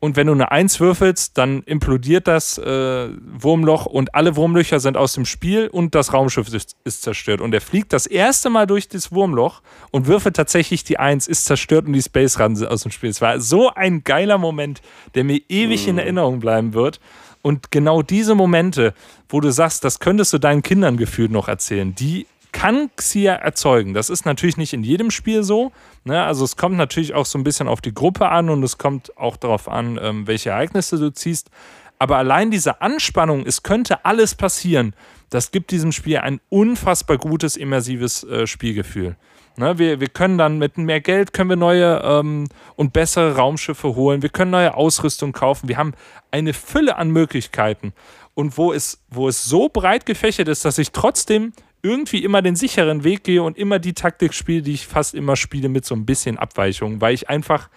Und 0.00 0.16
wenn 0.16 0.28
du 0.28 0.32
eine 0.32 0.50
1 0.50 0.80
würfelst, 0.80 1.36
dann 1.36 1.62
implodiert 1.64 2.26
das 2.26 2.56
äh, 2.56 3.08
Wurmloch 3.20 3.84
und 3.84 4.14
alle 4.14 4.34
Wurmlöcher 4.34 4.80
sind 4.80 4.96
aus 4.96 5.12
dem 5.12 5.26
Spiel 5.26 5.68
und 5.68 5.94
das 5.94 6.14
Raumschiff 6.14 6.48
ist, 6.52 6.74
ist, 6.84 7.02
zerstört. 7.02 7.42
Und 7.42 7.52
er 7.52 7.60
fliegt 7.60 7.92
das 7.92 8.06
erste 8.06 8.48
Mal 8.48 8.66
durch 8.66 8.88
das 8.88 9.12
Wurmloch 9.12 9.60
und 9.90 10.06
würfelt 10.06 10.36
tatsächlich 10.36 10.84
die 10.84 10.98
1, 10.98 11.28
ist 11.28 11.44
zerstört 11.44 11.86
und 11.86 11.92
die 11.92 12.00
Space 12.00 12.40
Run 12.40 12.56
sind 12.56 12.68
aus 12.68 12.82
dem 12.82 12.92
Spiel. 12.92 13.10
Es 13.10 13.20
war 13.20 13.40
so 13.40 13.68
ein 13.74 14.02
geiler 14.02 14.38
Moment, 14.38 14.80
der 15.14 15.24
mir 15.24 15.42
ewig 15.50 15.86
in 15.86 15.96
mhm. 15.96 16.00
Erinnerung 16.00 16.40
bleiben 16.40 16.72
wird. 16.72 16.98
Und 17.42 17.70
genau 17.70 18.00
diese 18.00 18.34
Momente, 18.34 18.94
wo 19.28 19.40
du 19.40 19.50
sagst, 19.50 19.84
das 19.84 19.98
könntest 19.98 20.32
du 20.32 20.38
deinen 20.38 20.62
Kindern 20.62 20.96
gefühlt 20.96 21.30
noch 21.30 21.48
erzählen, 21.48 21.94
die 21.94 22.26
kann 22.52 22.90
Xia 22.96 23.34
erzeugen. 23.34 23.94
Das 23.94 24.10
ist 24.10 24.26
natürlich 24.26 24.56
nicht 24.56 24.72
in 24.72 24.82
jedem 24.82 25.10
Spiel 25.10 25.42
so. 25.42 25.72
Ne? 26.04 26.22
Also 26.22 26.44
es 26.44 26.56
kommt 26.56 26.76
natürlich 26.76 27.14
auch 27.14 27.26
so 27.26 27.38
ein 27.38 27.44
bisschen 27.44 27.68
auf 27.68 27.80
die 27.80 27.94
Gruppe 27.94 28.28
an 28.28 28.50
und 28.50 28.62
es 28.62 28.78
kommt 28.78 29.16
auch 29.16 29.36
darauf 29.36 29.68
an, 29.68 29.98
ähm, 30.02 30.26
welche 30.26 30.50
Ereignisse 30.50 30.98
du 30.98 31.12
ziehst. 31.12 31.50
Aber 31.98 32.16
allein 32.16 32.50
diese 32.50 32.80
Anspannung, 32.80 33.44
es 33.46 33.62
könnte 33.62 34.04
alles 34.04 34.34
passieren, 34.34 34.94
das 35.28 35.52
gibt 35.52 35.70
diesem 35.70 35.92
Spiel 35.92 36.18
ein 36.18 36.40
unfassbar 36.48 37.18
gutes, 37.18 37.56
immersives 37.56 38.24
äh, 38.24 38.46
Spielgefühl. 38.46 39.16
Ne, 39.56 39.78
wir, 39.78 40.00
wir 40.00 40.08
können 40.08 40.38
dann 40.38 40.58
mit 40.58 40.78
mehr 40.78 41.00
Geld 41.00 41.32
können 41.32 41.50
wir 41.50 41.56
neue 41.56 42.00
ähm, 42.02 42.48
und 42.76 42.92
bessere 42.92 43.36
Raumschiffe 43.36 43.94
holen. 43.94 44.22
Wir 44.22 44.30
können 44.30 44.50
neue 44.50 44.74
Ausrüstung 44.74 45.32
kaufen. 45.32 45.68
Wir 45.68 45.76
haben 45.76 45.92
eine 46.30 46.54
Fülle 46.54 46.96
an 46.96 47.10
Möglichkeiten. 47.10 47.92
Und 48.34 48.56
wo 48.56 48.72
es, 48.72 49.02
wo 49.10 49.28
es 49.28 49.44
so 49.44 49.68
breit 49.68 50.06
gefächert 50.06 50.48
ist, 50.48 50.64
dass 50.64 50.78
ich 50.78 50.92
trotzdem 50.92 51.52
irgendwie 51.82 52.24
immer 52.24 52.42
den 52.42 52.56
sicheren 52.56 53.04
Weg 53.04 53.24
gehe 53.24 53.42
und 53.42 53.56
immer 53.56 53.78
die 53.78 53.94
Taktik 53.94 54.34
spiele, 54.34 54.62
die 54.62 54.72
ich 54.72 54.86
fast 54.86 55.14
immer 55.14 55.36
spiele, 55.36 55.68
mit 55.68 55.84
so 55.84 55.94
ein 55.94 56.06
bisschen 56.06 56.38
Abweichung, 56.38 57.00
weil 57.00 57.14
ich 57.14 57.28
einfach, 57.28 57.68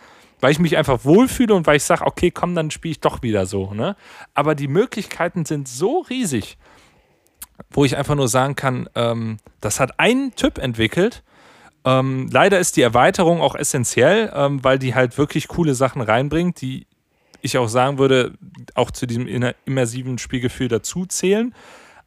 weil 0.41 0.51
ich 0.51 0.59
mich 0.59 0.77
einfach 0.77 1.05
wohlfühle 1.05 1.53
und 1.53 1.67
weil 1.67 1.77
ich 1.77 1.83
sage, 1.83 2.05
okay, 2.05 2.31
komm, 2.31 2.55
dann 2.55 2.71
spiele 2.71 2.93
ich 2.93 2.99
doch 2.99 3.21
wieder 3.21 3.45
so. 3.45 3.73
Ne? 3.73 3.95
Aber 4.33 4.55
die 4.55 4.67
Möglichkeiten 4.67 5.45
sind 5.45 5.67
so 5.67 6.01
riesig, 6.09 6.57
wo 7.69 7.85
ich 7.85 7.95
einfach 7.95 8.15
nur 8.15 8.27
sagen 8.27 8.55
kann, 8.55 8.89
ähm, 8.95 9.37
das 9.61 9.79
hat 9.79 9.99
ein 9.99 10.35
Typ 10.35 10.57
entwickelt. 10.57 11.23
Ähm, 11.85 12.29
leider 12.31 12.59
ist 12.59 12.77
die 12.77 12.81
Erweiterung 12.81 13.41
auch 13.41 13.55
essentiell, 13.55 14.31
ähm, 14.35 14.63
weil 14.63 14.79
die 14.79 14.95
halt 14.95 15.17
wirklich 15.17 15.47
coole 15.47 15.75
Sachen 15.75 16.01
reinbringt, 16.01 16.61
die 16.61 16.87
ich 17.41 17.57
auch 17.57 17.67
sagen 17.67 17.97
würde, 17.97 18.33
auch 18.73 18.89
zu 18.89 19.05
diesem 19.05 19.27
immersiven 19.65 20.17
Spielgefühl 20.17 20.69
dazu 20.69 21.05
zählen. 21.05 21.53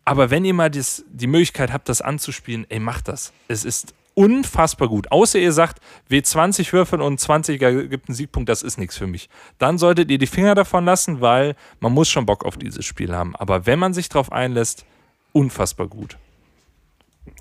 Aber 0.06 0.30
wenn 0.30 0.44
ihr 0.44 0.54
mal 0.54 0.70
das, 0.70 1.04
die 1.10 1.26
Möglichkeit 1.26 1.72
habt, 1.72 1.88
das 1.88 2.00
anzuspielen, 2.00 2.64
ey, 2.68 2.78
macht 2.78 3.08
das. 3.08 3.32
Es 3.48 3.64
ist 3.64 3.92
unfassbar 4.14 4.88
gut. 4.88 5.10
Außer 5.10 5.38
ihr 5.38 5.52
sagt, 5.52 5.80
W20 6.08 6.72
würfeln 6.72 7.02
und 7.02 7.18
20 7.18 7.58
gibt 7.90 8.08
einen 8.08 8.14
Siegpunkt, 8.14 8.48
das 8.48 8.62
ist 8.62 8.78
nichts 8.78 8.96
für 8.96 9.08
mich. 9.08 9.28
Dann 9.58 9.78
solltet 9.78 10.10
ihr 10.10 10.18
die 10.18 10.28
Finger 10.28 10.54
davon 10.54 10.84
lassen, 10.84 11.20
weil 11.20 11.56
man 11.80 11.92
muss 11.92 12.08
schon 12.08 12.24
Bock 12.24 12.44
auf 12.44 12.56
dieses 12.56 12.84
Spiel 12.84 13.14
haben. 13.14 13.34
Aber 13.34 13.66
wenn 13.66 13.80
man 13.80 13.94
sich 13.94 14.08
darauf 14.08 14.30
einlässt, 14.30 14.86
unfassbar 15.32 15.88
gut. 15.88 16.16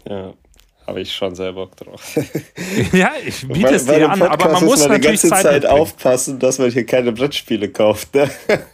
Ja, 0.09 0.34
habe 0.88 1.01
ich 1.01 1.13
schon 1.13 1.36
sehr 1.36 1.53
Bock 1.53 1.78
drauf. 1.78 2.18
ja, 2.91 3.11
ich 3.24 3.47
biete 3.47 3.76
es 3.76 3.86
dir 3.86 4.09
an, 4.09 4.24
aber 4.24 4.53
man 4.53 4.66
muss 4.66 4.88
natürlich 4.88 5.22
die 5.22 5.30
ganze 5.30 5.30
Zeit, 5.30 5.43
Zeit 5.43 5.66
aufpassen, 5.68 6.39
dass 6.39 6.57
man 6.57 6.72
hier 6.72 6.86
keine 6.86 7.11
Brettspiele 7.11 7.70
kauft. 7.70 8.16
Ne? 8.16 8.30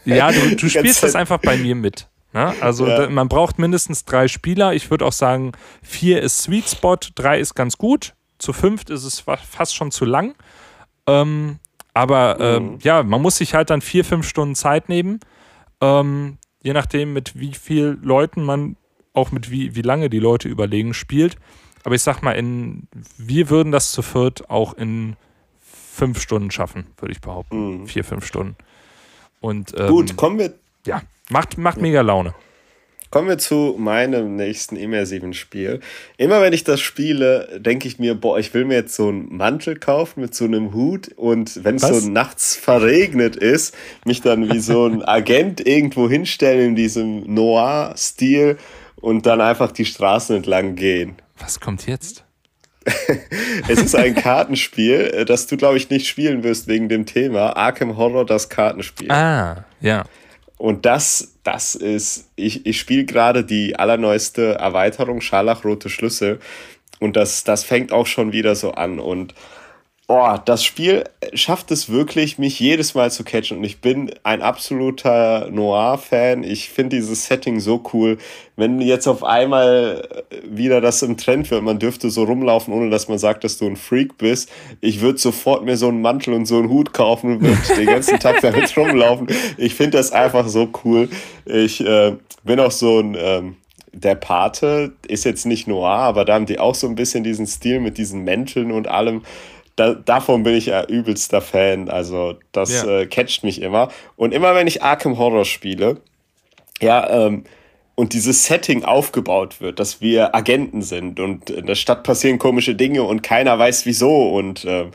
Ja, 0.06 0.32
du, 0.32 0.56
du 0.56 0.68
spielst 0.70 1.02
das 1.02 1.14
einfach 1.14 1.38
bei 1.38 1.58
mir 1.58 1.74
mit. 1.74 2.08
Ne? 2.32 2.54
Also 2.60 2.86
ja. 2.86 3.08
man 3.10 3.28
braucht 3.28 3.58
mindestens 3.58 4.04
drei 4.04 4.28
Spieler. 4.28 4.74
Ich 4.74 4.90
würde 4.90 5.04
auch 5.04 5.12
sagen, 5.12 5.52
vier 5.82 6.22
ist 6.22 6.42
Sweet 6.42 6.68
Spot, 6.68 6.96
drei 7.14 7.38
ist 7.38 7.54
ganz 7.54 7.76
gut. 7.76 8.14
Zu 8.38 8.52
fünft 8.52 8.90
ist 8.90 9.04
es 9.04 9.20
fast 9.20 9.74
schon 9.74 9.90
zu 9.90 10.04
lang. 10.04 10.34
Ähm, 11.06 11.58
aber 11.94 12.38
ähm, 12.40 12.72
mhm. 12.72 12.78
ja, 12.82 13.02
man 13.02 13.20
muss 13.20 13.36
sich 13.36 13.54
halt 13.54 13.70
dann 13.70 13.82
vier, 13.82 14.04
fünf 14.04 14.26
Stunden 14.26 14.54
Zeit 14.54 14.88
nehmen. 14.88 15.20
Ähm, 15.80 16.38
je 16.62 16.72
nachdem, 16.72 17.12
mit 17.12 17.38
wie 17.38 17.54
vielen 17.54 18.02
Leuten 18.02 18.42
man, 18.42 18.76
auch 19.12 19.30
mit 19.30 19.50
wie, 19.50 19.76
wie 19.76 19.82
lange 19.82 20.08
die 20.08 20.18
Leute 20.18 20.48
überlegen, 20.48 20.94
spielt. 20.94 21.36
Aber 21.84 21.94
ich 21.94 22.02
sag 22.02 22.22
mal, 22.22 22.32
in, 22.32 22.88
wir 23.18 23.50
würden 23.50 23.72
das 23.72 23.92
zu 23.92 24.02
viert 24.02 24.48
auch 24.48 24.74
in 24.74 25.16
fünf 25.60 26.20
Stunden 26.20 26.50
schaffen, 26.50 26.86
würde 26.96 27.12
ich 27.12 27.20
behaupten. 27.20 27.82
Mhm. 27.82 27.86
Vier, 27.86 28.04
fünf 28.04 28.24
Stunden. 28.24 28.56
Und, 29.40 29.74
Gut, 29.76 30.10
ähm, 30.10 30.16
kommen 30.16 30.38
wir. 30.38 30.54
Ja. 30.86 31.02
Macht, 31.30 31.58
macht 31.58 31.80
mega 31.80 32.00
Laune. 32.00 32.34
Kommen 33.12 33.28
wir 33.28 33.36
zu 33.36 33.76
meinem 33.78 34.36
nächsten 34.36 34.74
immersiven 34.74 35.34
Spiel. 35.34 35.80
Immer 36.16 36.40
wenn 36.40 36.54
ich 36.54 36.64
das 36.64 36.80
spiele, 36.80 37.60
denke 37.60 37.86
ich 37.86 37.98
mir, 37.98 38.14
boah, 38.14 38.38
ich 38.38 38.54
will 38.54 38.64
mir 38.64 38.76
jetzt 38.76 38.96
so 38.96 39.08
einen 39.08 39.36
Mantel 39.36 39.78
kaufen 39.78 40.22
mit 40.22 40.34
so 40.34 40.46
einem 40.46 40.72
Hut 40.72 41.08
und 41.16 41.62
wenn 41.62 41.76
es 41.76 41.82
so 41.82 42.08
nachts 42.08 42.56
verregnet 42.56 43.36
ist, 43.36 43.74
mich 44.06 44.22
dann 44.22 44.50
wie 44.50 44.60
so 44.60 44.86
ein 44.86 45.02
Agent 45.06 45.66
irgendwo 45.66 46.08
hinstellen 46.08 46.70
in 46.70 46.74
diesem 46.74 47.34
Noir-Stil 47.34 48.56
und 48.96 49.26
dann 49.26 49.42
einfach 49.42 49.72
die 49.72 49.84
Straßen 49.84 50.36
entlang 50.36 50.74
gehen. 50.74 51.16
Was 51.38 51.60
kommt 51.60 51.86
jetzt? 51.86 52.24
es 53.68 53.78
ist 53.78 53.94
ein 53.94 54.14
Kartenspiel, 54.14 55.26
das 55.26 55.46
du, 55.46 55.58
glaube 55.58 55.76
ich, 55.76 55.90
nicht 55.90 56.06
spielen 56.06 56.42
wirst 56.44 56.66
wegen 56.66 56.88
dem 56.88 57.04
Thema. 57.04 57.56
Arkham 57.58 57.98
Horror, 57.98 58.24
das 58.24 58.48
Kartenspiel. 58.48 59.12
Ah, 59.12 59.66
ja. 59.82 60.04
Und 60.62 60.86
das, 60.86 61.32
das 61.42 61.74
ist, 61.74 62.30
ich, 62.36 62.66
ich 62.66 62.78
spiele 62.78 63.04
gerade 63.04 63.44
die 63.44 63.74
allerneueste 63.74 64.54
Erweiterung, 64.54 65.20
Scharlachrote 65.20 65.88
Schlüssel. 65.88 66.38
Und 67.00 67.16
das, 67.16 67.42
das 67.42 67.64
fängt 67.64 67.90
auch 67.90 68.06
schon 68.06 68.30
wieder 68.30 68.54
so 68.54 68.70
an. 68.70 69.00
Und 69.00 69.34
oh, 70.12 70.36
das 70.44 70.62
Spiel 70.62 71.04
schafft 71.32 71.70
es 71.70 71.88
wirklich, 71.88 72.38
mich 72.38 72.60
jedes 72.60 72.94
Mal 72.94 73.10
zu 73.10 73.24
catchen. 73.24 73.58
Und 73.58 73.64
ich 73.64 73.80
bin 73.80 74.12
ein 74.24 74.42
absoluter 74.42 75.48
Noir-Fan. 75.50 76.44
Ich 76.44 76.68
finde 76.68 76.96
dieses 76.96 77.26
Setting 77.26 77.60
so 77.60 77.82
cool. 77.92 78.18
Wenn 78.56 78.80
jetzt 78.80 79.06
auf 79.06 79.24
einmal 79.24 80.24
wieder 80.44 80.80
das 80.80 81.02
im 81.02 81.16
Trend 81.16 81.50
wird, 81.50 81.62
man 81.62 81.78
dürfte 81.78 82.10
so 82.10 82.24
rumlaufen, 82.24 82.74
ohne 82.74 82.90
dass 82.90 83.08
man 83.08 83.18
sagt, 83.18 83.44
dass 83.44 83.56
du 83.56 83.66
ein 83.66 83.76
Freak 83.76 84.18
bist. 84.18 84.50
Ich 84.80 85.00
würde 85.00 85.18
sofort 85.18 85.64
mir 85.64 85.76
so 85.76 85.88
einen 85.88 86.02
Mantel 86.02 86.34
und 86.34 86.44
so 86.44 86.58
einen 86.58 86.68
Hut 86.68 86.92
kaufen 86.92 87.36
und 87.36 87.42
würde 87.42 87.74
den 87.76 87.86
ganzen 87.86 88.18
Tag 88.18 88.40
damit 88.42 88.76
rumlaufen. 88.76 89.28
Ich 89.56 89.74
finde 89.74 89.96
das 89.96 90.12
einfach 90.12 90.46
so 90.46 90.68
cool. 90.84 91.08
Ich 91.46 91.80
äh, 91.80 92.16
bin 92.44 92.60
auch 92.60 92.70
so 92.70 93.00
ein. 93.00 93.16
Ähm, 93.18 93.56
der 93.94 94.14
Pate 94.14 94.92
ist 95.06 95.24
jetzt 95.24 95.44
nicht 95.44 95.68
noir, 95.68 95.98
aber 95.98 96.24
da 96.24 96.34
haben 96.34 96.46
die 96.46 96.58
auch 96.58 96.74
so 96.74 96.86
ein 96.86 96.94
bisschen 96.94 97.24
diesen 97.24 97.46
Stil 97.46 97.78
mit 97.78 97.98
diesen 97.98 98.24
Mänteln 98.24 98.72
und 98.72 98.88
allem 98.88 99.22
da, 99.76 99.94
davon 99.94 100.42
bin 100.42 100.54
ich 100.54 100.66
ja 100.66 100.84
übelster 100.84 101.40
Fan. 101.40 101.88
Also, 101.88 102.34
das 102.52 102.84
ja. 102.84 103.00
äh, 103.00 103.06
catcht 103.06 103.44
mich 103.44 103.60
immer. 103.62 103.88
Und 104.16 104.32
immer, 104.32 104.54
wenn 104.54 104.66
ich 104.66 104.82
Arkham 104.82 105.18
Horror 105.18 105.44
spiele, 105.44 105.98
ja, 106.80 107.26
ähm, 107.26 107.44
und 107.94 108.14
dieses 108.14 108.46
Setting 108.46 108.84
aufgebaut 108.84 109.60
wird, 109.60 109.78
dass 109.78 110.00
wir 110.00 110.34
Agenten 110.34 110.82
sind 110.82 111.20
und 111.20 111.50
in 111.50 111.66
der 111.66 111.74
Stadt 111.74 112.04
passieren 112.04 112.38
komische 112.38 112.74
Dinge 112.74 113.02
und 113.02 113.22
keiner 113.22 113.58
weiß 113.58 113.84
wieso 113.86 114.30
und 114.30 114.64
äh, 114.64 114.86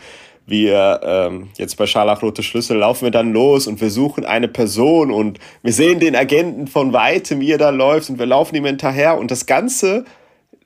wir 0.47 1.01
ähm, 1.03 1.49
jetzt 1.57 1.75
bei 1.77 1.85
Scharlachrote 1.85 2.41
Schlüssel 2.41 2.77
laufen 2.77 3.03
wir 3.03 3.11
dann 3.11 3.33
los 3.33 3.67
und 3.67 3.81
wir 3.81 3.91
suchen 3.91 4.25
eine 4.25 4.47
Person 4.47 5.11
und 5.11 5.39
wir 5.61 5.73
sehen 5.73 5.99
den 5.99 6.15
Agenten 6.15 6.67
von 6.67 6.93
weitem, 6.93 7.41
wie 7.41 7.51
er 7.51 7.57
da 7.57 7.69
läuft 7.69 8.09
und 8.09 8.17
wir 8.17 8.25
laufen 8.25 8.55
ihm 8.55 8.65
hinterher 8.65 9.17
und 9.17 9.29
das 9.29 9.45
Ganze 9.45 10.05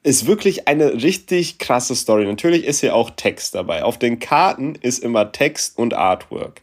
ist 0.03 0.25
wirklich 0.25 0.67
eine 0.67 0.93
richtig 1.03 1.59
krasse 1.59 1.95
Story. 1.95 2.25
Natürlich 2.25 2.65
ist 2.65 2.79
hier 2.79 2.95
auch 2.95 3.11
Text 3.11 3.53
dabei. 3.53 3.83
Auf 3.83 3.99
den 3.99 4.19
Karten 4.19 4.75
ist 4.75 5.03
immer 5.03 5.31
Text 5.31 5.77
und 5.77 5.93
Artwork. 5.93 6.61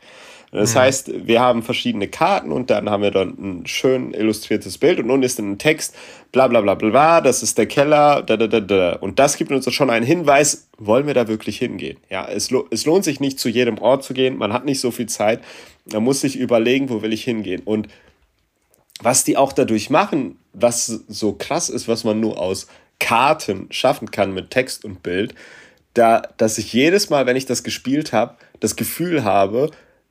Das 0.51 0.75
mhm. 0.75 0.79
heißt, 0.79 1.27
wir 1.27 1.41
haben 1.41 1.63
verschiedene 1.63 2.09
Karten 2.09 2.53
und 2.53 2.71
dann 2.71 2.89
haben 2.89 3.03
wir 3.03 3.11
dann 3.11 3.37
ein 3.39 3.67
schön 3.67 4.15
illustriertes 4.15 4.79
Bild 4.79 4.99
und 4.99 5.11
unten 5.11 5.25
ist 5.25 5.39
dann 5.39 5.53
ein 5.53 5.59
Text, 5.59 5.95
bla 6.33 6.49
bla 6.49 6.63
bla 6.63 6.75
bla, 6.75 7.21
das 7.21 7.43
ist 7.43 7.59
der 7.59 7.67
Keller, 7.67 8.23
da 8.23 8.37
da 8.37 8.47
da 8.47 8.61
da. 8.61 8.93
Und 8.95 9.19
das 9.19 9.37
gibt 9.37 9.53
uns 9.53 9.71
schon 9.73 9.91
einen 9.91 10.07
Hinweis, 10.07 10.69
wollen 10.79 11.07
wir 11.07 11.15
da 11.15 11.29
wirklich 11.29 11.59
hingehen? 11.59 11.99
Ja, 12.09 12.27
es, 12.27 12.51
lo 12.51 12.67
es 12.71 12.87
lohnt 12.87 13.05
sich 13.05 13.21
nicht 13.21 13.39
zu 13.39 13.51
jedem 13.51 13.79
Ort 13.79 14.05
zu 14.05 14.15
gehen, 14.15 14.39
man 14.39 14.55
hat 14.55 14.65
nicht 14.65 14.81
so 14.81 14.91
viel 14.91 15.07
Zeit, 15.07 15.41
man 15.93 16.03
muss 16.03 16.23
sich 16.23 16.37
überlegen, 16.37 16.89
wo 16.89 17.03
will 17.03 17.13
ich 17.13 17.25
hingehen. 17.25 17.63
Und 17.65 17.89
was 19.01 19.25
die 19.25 19.37
auch 19.37 19.53
dadurch 19.53 19.91
machen, 19.91 20.39
was 20.55 20.87
so 20.87 21.35
krass 21.35 21.69
ist, 21.69 21.89
was 21.89 22.05
man 22.05 22.21
nur 22.21 22.41
aus 22.41 22.69
Karten 22.99 23.67
schaffen 23.71 24.11
kann 24.11 24.33
mit 24.35 24.51
Text 24.51 24.85
und 24.85 25.03
Bild, 25.03 25.35
da, 25.95 26.23
dass 26.37 26.59
ich 26.59 26.73
jedes 26.73 27.11
Mal, 27.11 27.27
wenn 27.27 27.37
ich 27.37 27.47
das 27.47 27.63
gespielt 27.63 28.13
habe, 28.13 28.35
das 28.61 28.77
Gefühl 28.77 29.25
habe, 29.25 29.71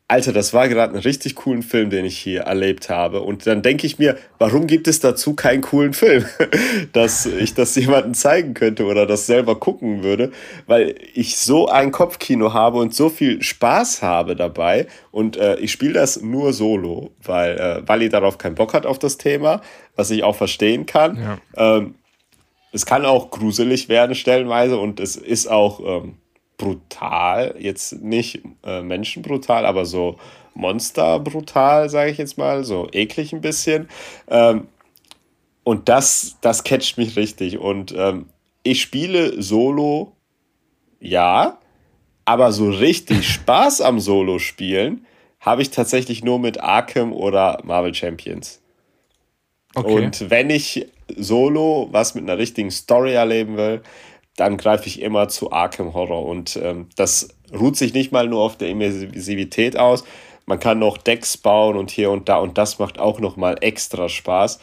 Alter, 0.09 0.31
das 0.31 0.53
war 0.53 0.69
gerade 0.69 0.93
ein 0.93 0.99
richtig 0.99 1.35
coolen 1.35 1.63
Film, 1.63 1.89
den 1.89 2.05
ich 2.05 2.17
hier 2.17 2.43
erlebt 2.43 2.89
habe. 2.89 3.23
Und 3.23 3.45
dann 3.45 3.61
denke 3.61 3.85
ich 3.85 3.99
mir, 3.99 4.17
warum 4.39 4.65
gibt 4.65 4.87
es 4.87 5.01
dazu 5.01 5.33
keinen 5.33 5.59
coolen 5.59 5.91
Film, 5.91 6.23
dass 6.93 7.25
ich 7.25 7.55
das 7.55 7.75
jemandem 7.75 8.13
zeigen 8.13 8.53
könnte 8.53 8.85
oder 8.85 9.05
das 9.05 9.25
selber 9.25 9.59
gucken 9.59 10.03
würde, 10.03 10.31
weil 10.65 10.95
ich 11.13 11.35
so 11.35 11.67
ein 11.67 11.91
Kopfkino 11.91 12.53
habe 12.53 12.77
und 12.77 12.95
so 12.95 13.09
viel 13.09 13.43
Spaß 13.43 14.01
habe 14.01 14.37
dabei. 14.37 14.87
Und 15.11 15.35
äh, 15.35 15.57
ich 15.57 15.73
spiele 15.73 15.93
das 15.93 16.21
nur 16.21 16.53
solo, 16.53 17.11
weil 17.21 17.57
äh, 17.57 17.87
Wally 17.87 18.07
darauf 18.07 18.37
keinen 18.37 18.55
Bock 18.55 18.73
hat 18.73 18.85
auf 18.85 18.99
das 18.99 19.17
Thema, 19.17 19.61
was 19.97 20.09
ich 20.09 20.23
auch 20.23 20.37
verstehen 20.37 20.85
kann. 20.85 21.17
Ja. 21.55 21.77
Ähm, 21.77 21.95
es 22.71 22.85
kann 22.85 23.05
auch 23.05 23.31
gruselig 23.31 23.89
werden 23.89 24.15
stellenweise 24.15 24.77
und 24.77 24.99
es 24.99 25.15
ist 25.15 25.47
auch 25.47 25.79
ähm, 25.79 26.15
brutal, 26.57 27.55
jetzt 27.59 28.01
nicht 28.01 28.41
äh, 28.63 28.81
menschenbrutal, 28.81 29.65
aber 29.65 29.85
so 29.85 30.17
monsterbrutal, 30.53 31.89
sage 31.89 32.11
ich 32.11 32.17
jetzt 32.17 32.37
mal, 32.37 32.63
so 32.63 32.87
eklig 32.91 33.31
ein 33.31 33.41
bisschen. 33.41 33.89
Ähm, 34.27 34.67
und 35.63 35.89
das, 35.89 36.37
das 36.41 36.63
catcht 36.63 36.97
mich 36.97 37.15
richtig. 37.15 37.59
Und 37.59 37.93
ähm, 37.95 38.27
ich 38.63 38.81
spiele 38.81 39.41
Solo, 39.41 40.13
ja, 40.99 41.59
aber 42.25 42.51
so 42.51 42.69
richtig 42.69 43.27
Spaß 43.33 43.81
am 43.81 43.99
Solo-Spielen 43.99 45.05
habe 45.39 45.61
ich 45.61 45.69
tatsächlich 45.69 46.23
nur 46.23 46.39
mit 46.39 46.59
Arkham 46.59 47.13
oder 47.13 47.61
Marvel 47.63 47.93
Champions. 47.93 48.61
Okay. 49.75 50.05
Und 50.05 50.29
wenn 50.29 50.49
ich 50.49 50.87
solo 51.15 51.87
was 51.91 52.15
mit 52.15 52.23
einer 52.23 52.37
richtigen 52.37 52.71
Story 52.71 53.13
erleben 53.13 53.57
will, 53.57 53.81
dann 54.35 54.57
greife 54.57 54.87
ich 54.87 55.01
immer 55.01 55.29
zu 55.29 55.51
Arkham 55.51 55.93
Horror. 55.93 56.25
Und 56.25 56.57
ähm, 56.61 56.87
das 56.95 57.29
ruht 57.57 57.75
sich 57.75 57.93
nicht 57.93 58.11
mal 58.11 58.27
nur 58.27 58.41
auf 58.41 58.57
der 58.57 58.69
Immersivität 58.69 59.77
aus. 59.77 60.03
Man 60.45 60.59
kann 60.59 60.79
noch 60.79 60.97
Decks 60.97 61.37
bauen 61.37 61.75
und 61.75 61.91
hier 61.91 62.09
und 62.11 62.29
da 62.29 62.37
und 62.37 62.57
das 62.57 62.79
macht 62.79 62.99
auch 62.99 63.19
noch 63.19 63.35
mal 63.35 63.57
extra 63.61 64.07
Spaß. 64.07 64.59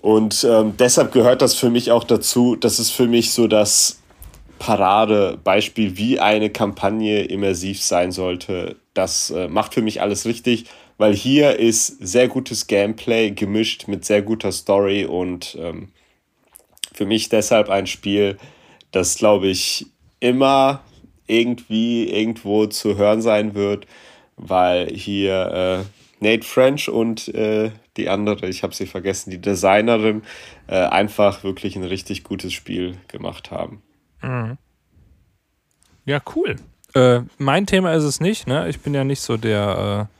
Und 0.00 0.46
ähm, 0.48 0.74
deshalb 0.78 1.12
gehört 1.12 1.42
das 1.42 1.54
für 1.54 1.68
mich 1.68 1.90
auch 1.90 2.04
dazu. 2.04 2.56
Das 2.56 2.78
ist 2.78 2.90
für 2.90 3.06
mich 3.06 3.32
so 3.32 3.48
das 3.48 3.98
Paradebeispiel, 4.58 5.96
wie 5.96 6.20
eine 6.20 6.48
Kampagne 6.50 7.24
immersiv 7.24 7.82
sein 7.82 8.12
sollte. 8.12 8.76
Das 8.94 9.30
äh, 9.30 9.48
macht 9.48 9.74
für 9.74 9.82
mich 9.82 10.00
alles 10.00 10.24
richtig 10.24 10.66
weil 10.98 11.14
hier 11.14 11.58
ist 11.58 11.86
sehr 11.86 12.28
gutes 12.28 12.66
Gameplay 12.66 13.30
gemischt 13.30 13.88
mit 13.88 14.04
sehr 14.04 14.22
guter 14.22 14.52
Story 14.52 15.04
und 15.04 15.56
ähm, 15.60 15.88
für 16.92 17.06
mich 17.06 17.28
deshalb 17.28 17.68
ein 17.68 17.86
Spiel, 17.86 18.38
das 18.90 19.16
glaube 19.16 19.48
ich 19.48 19.86
immer 20.20 20.82
irgendwie 21.26 22.08
irgendwo 22.08 22.66
zu 22.66 22.96
hören 22.96 23.20
sein 23.20 23.54
wird, 23.54 23.86
weil 24.36 24.88
hier 24.88 25.84
äh, 26.20 26.24
Nate 26.24 26.46
French 26.46 26.88
und 26.88 27.28
äh, 27.28 27.70
die 27.96 28.08
andere, 28.08 28.48
ich 28.48 28.62
habe 28.62 28.74
sie 28.74 28.86
vergessen, 28.86 29.30
die 29.30 29.40
Designerin, 29.40 30.22
äh, 30.66 30.76
einfach 30.76 31.44
wirklich 31.44 31.76
ein 31.76 31.84
richtig 31.84 32.24
gutes 32.24 32.52
Spiel 32.52 32.96
gemacht 33.08 33.50
haben. 33.50 33.82
Mhm. 34.22 34.58
Ja, 36.04 36.20
cool. 36.34 36.56
Äh, 36.94 37.20
mein 37.38 37.66
Thema 37.66 37.92
ist 37.94 38.04
es 38.04 38.20
nicht, 38.20 38.46
ne? 38.46 38.68
Ich 38.68 38.80
bin 38.80 38.94
ja 38.94 39.04
nicht 39.04 39.20
so 39.20 39.36
der 39.36 40.08
äh, 40.10 40.15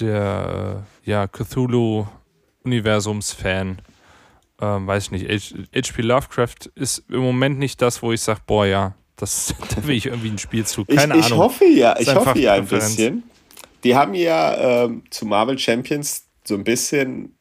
der 0.00 0.84
äh, 1.04 1.10
ja, 1.10 1.26
Cthulhu-Universums-Fan. 1.26 3.82
Ähm, 4.60 4.86
weiß 4.86 5.04
ich 5.04 5.12
nicht. 5.12 5.54
H.P. 5.74 6.02
Lovecraft 6.02 6.68
ist 6.74 7.04
im 7.08 7.20
Moment 7.20 7.58
nicht 7.58 7.80
das, 7.80 8.02
wo 8.02 8.12
ich 8.12 8.20
sage, 8.20 8.40
boah, 8.46 8.66
ja, 8.66 8.94
das, 9.16 9.54
da 9.74 9.86
will 9.86 9.96
ich 9.96 10.04
irgendwie 10.06 10.30
ein 10.30 10.38
Spielzug. 10.38 10.88
Keine 10.88 11.14
ich, 11.14 11.20
ich 11.20 11.26
Ahnung. 11.26 11.38
Hoffe 11.38 11.66
ja, 11.66 11.96
ich 11.98 12.14
hoffe 12.14 12.38
ja 12.38 12.54
ein 12.54 12.66
bisschen. 12.66 13.22
Die 13.84 13.94
haben 13.94 14.14
ja 14.14 14.84
ähm, 14.84 15.04
zu 15.10 15.26
Marvel 15.26 15.58
Champions 15.58 16.24
so 16.44 16.54
ein 16.54 16.64
bisschen 16.64 17.34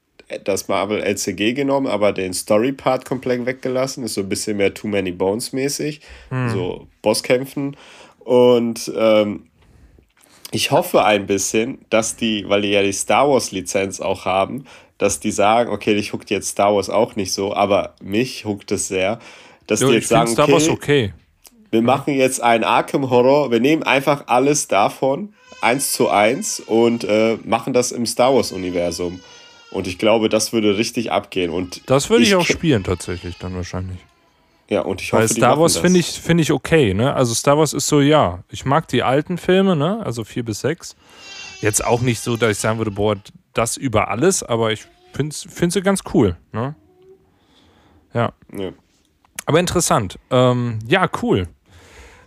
das 0.44 0.68
Marvel 0.68 1.02
LCG 1.02 1.54
genommen, 1.54 1.88
aber 1.88 2.12
den 2.12 2.34
Story-Part 2.34 3.06
komplett 3.06 3.46
weggelassen. 3.46 4.04
Ist 4.04 4.16
so 4.16 4.22
ein 4.22 4.30
bisschen 4.30 4.58
mehr 4.58 4.74
Too 4.74 4.88
Many 4.88 5.12
Bones 5.12 5.54
mäßig. 5.54 6.02
Hm. 6.30 6.50
So 6.50 6.88
Bosskämpfen. 7.02 7.78
Und 8.20 8.92
ähm, 8.96 9.48
ich 10.52 10.72
hoffe 10.72 11.04
ein 11.04 11.28
bisschen, 11.28 11.80
dass 11.90 12.16
die, 12.16 12.48
weil 12.48 12.62
die 12.62 12.70
ja 12.70 12.82
die 12.82 12.94
Star 12.94 13.30
Wars 13.30 13.52
Lizenz 13.52 14.00
auch 14.00 14.26
haben, 14.26 14.66
dass 14.98 15.20
die 15.20 15.32
sagen, 15.32 15.72
okay, 15.72 15.94
dich 15.94 16.14
huckt 16.14 16.30
jetzt 16.30 16.50
Star 16.50 16.74
Wars 16.74 16.90
auch 16.90 17.16
nicht 17.16 17.34
so, 17.34 17.54
aber 17.54 17.96
mich 18.02 18.46
huckt 18.46 18.72
es 18.72 18.88
sehr, 18.88 19.20
dass 19.68 19.82
jo, 19.82 19.90
die 19.90 19.96
jetzt 19.96 20.08
sagen, 20.08 20.32
Star 20.32 20.50
Wars 20.50 20.70
okay, 20.70 21.14
wir 21.70 21.82
machen 21.82 22.14
jetzt 22.14 22.42
einen 22.42 22.64
Arkham 22.64 23.10
Horror, 23.10 23.52
wir 23.52 23.60
nehmen 23.60 23.84
einfach 23.84 24.24
alles 24.28 24.68
davon 24.68 25.34
eins 25.62 25.92
zu 25.92 26.10
eins 26.10 26.60
und 26.60 27.04
äh, 27.04 27.38
machen 27.44 27.74
das 27.74 27.92
im 27.92 28.06
Star 28.06 28.34
Wars 28.34 28.52
Universum. 28.52 29.20
Und 29.72 29.86
ich 29.86 29.98
glaube, 29.98 30.30
das 30.30 30.54
würde 30.54 30.78
richtig 30.78 31.12
abgehen. 31.12 31.52
Und 31.52 31.82
das 31.90 32.10
würde 32.10 32.24
ich, 32.24 32.30
ich 32.30 32.36
auch 32.36 32.46
spielen 32.46 32.84
tatsächlich 32.84 33.38
dann 33.38 33.54
wahrscheinlich. 33.56 33.98
Ja, 34.70 34.82
und 34.82 35.02
ich 35.02 35.14
hoffe, 35.14 35.22
Weil 35.22 35.30
Star 35.30 35.60
Wars 35.60 35.78
finde 35.78 36.00
ich, 36.00 36.20
find 36.20 36.42
ich 36.42 36.52
okay, 36.52 36.94
ne? 36.94 37.14
Also 37.14 37.34
Star 37.34 37.58
Wars 37.58 37.74
ist 37.74 37.88
so, 37.88 38.02
ja, 38.02 38.44
ich 38.50 38.66
mag 38.66 38.88
die 38.90 39.02
alten 39.02 39.38
Filme, 39.38 39.76
ne? 39.76 40.06
Also 40.06 40.24
vier 40.24 40.44
bis 40.44 40.60
sechs. 40.60 40.96
Jetzt 41.62 41.84
auch 41.84 42.02
nicht 42.02 42.20
so, 42.20 42.36
dass 42.36 42.52
ich 42.52 42.58
sagen 42.60 42.78
würde, 42.78 42.92
boah, 42.92 43.16
das 43.54 43.78
über 43.78 44.10
alles, 44.10 44.44
aber 44.44 44.72
ich 44.72 44.86
finde 45.14 45.36
find 45.36 45.72
sie 45.72 45.82
ganz 45.82 46.02
cool, 46.14 46.36
ne? 46.52 46.76
Ja. 48.14 48.34
ja. 48.58 48.72
Aber 49.46 49.60
interessant. 49.60 50.20
Ähm, 50.30 50.80
ja, 50.86 51.10
cool. 51.22 51.48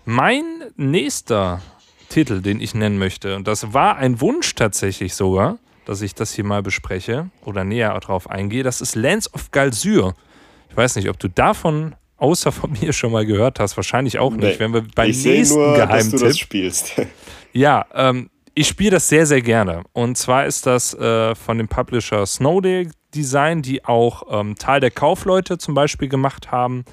Mein 0.07 0.45
nächster 0.76 1.61
Titel, 2.09 2.41
den 2.41 2.61
ich 2.61 2.74
nennen 2.74 2.99
möchte, 2.99 3.36
und 3.36 3.47
das 3.47 3.74
war 3.74 3.97
ein 3.97 4.20
Wunsch 4.20 4.55
tatsächlich 4.55 5.14
sogar, 5.14 5.59
dass 5.84 6.01
ich 6.01 6.14
das 6.14 6.32
hier 6.32 6.45
mal 6.45 6.62
bespreche 6.62 7.30
oder 7.45 7.64
näher 7.64 7.99
darauf 8.01 8.30
eingehe, 8.30 8.62
das 8.62 8.80
ist 8.80 8.95
Lands 8.95 9.32
of 9.34 9.51
Galsyr. 9.51 10.14
Ich 10.70 10.76
weiß 10.76 10.97
nicht, 10.97 11.09
ob 11.09 11.18
du 11.18 11.28
davon 11.28 11.95
außer 12.20 12.52
von 12.52 12.72
mir 12.80 12.92
schon 12.92 13.12
mal 13.12 13.26
gehört 13.26 13.58
hast. 13.58 13.76
Wahrscheinlich 13.76 14.18
auch 14.18 14.32
nicht, 14.32 14.42
nee, 14.42 14.58
wenn 14.58 14.72
wir 14.72 14.84
beim 14.94 15.10
ich 15.10 15.24
nächsten 15.24 15.58
nur, 15.58 15.74
Geheimtipp. 15.74 16.12
Dass 16.12 16.20
du 16.20 16.26
das 16.26 16.38
spielst. 16.38 16.92
ja, 17.52 17.84
ähm, 17.94 18.30
ich 18.54 18.68
spiele 18.68 18.92
das 18.92 19.08
sehr, 19.08 19.26
sehr 19.26 19.42
gerne. 19.42 19.82
Und 19.92 20.16
zwar 20.16 20.46
ist 20.46 20.66
das 20.66 20.94
äh, 20.94 21.34
von 21.34 21.58
dem 21.58 21.68
Publisher 21.68 22.26
Snowday 22.26 22.88
Design, 23.14 23.62
die 23.62 23.84
auch 23.84 24.22
ähm, 24.30 24.56
Teil 24.56 24.80
der 24.80 24.90
Kaufleute 24.90 25.58
zum 25.58 25.74
Beispiel 25.74 26.08
gemacht 26.08 26.52
haben. 26.52 26.84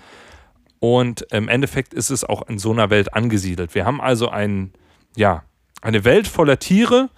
Und 0.80 1.26
im 1.32 1.50
Endeffekt 1.50 1.94
ist 1.94 2.10
es 2.10 2.24
auch 2.24 2.48
in 2.48 2.60
so 2.60 2.72
einer 2.72 2.90
Welt 2.90 3.14
angesiedelt. 3.14 3.76
Wir 3.76 3.86
haben 3.86 4.00
also 4.00 4.30
ein, 4.30 4.72
ja, 5.16 5.44
eine 5.82 6.04
Welt 6.04 6.28
voller 6.28 6.60
Tiere, 6.60 7.10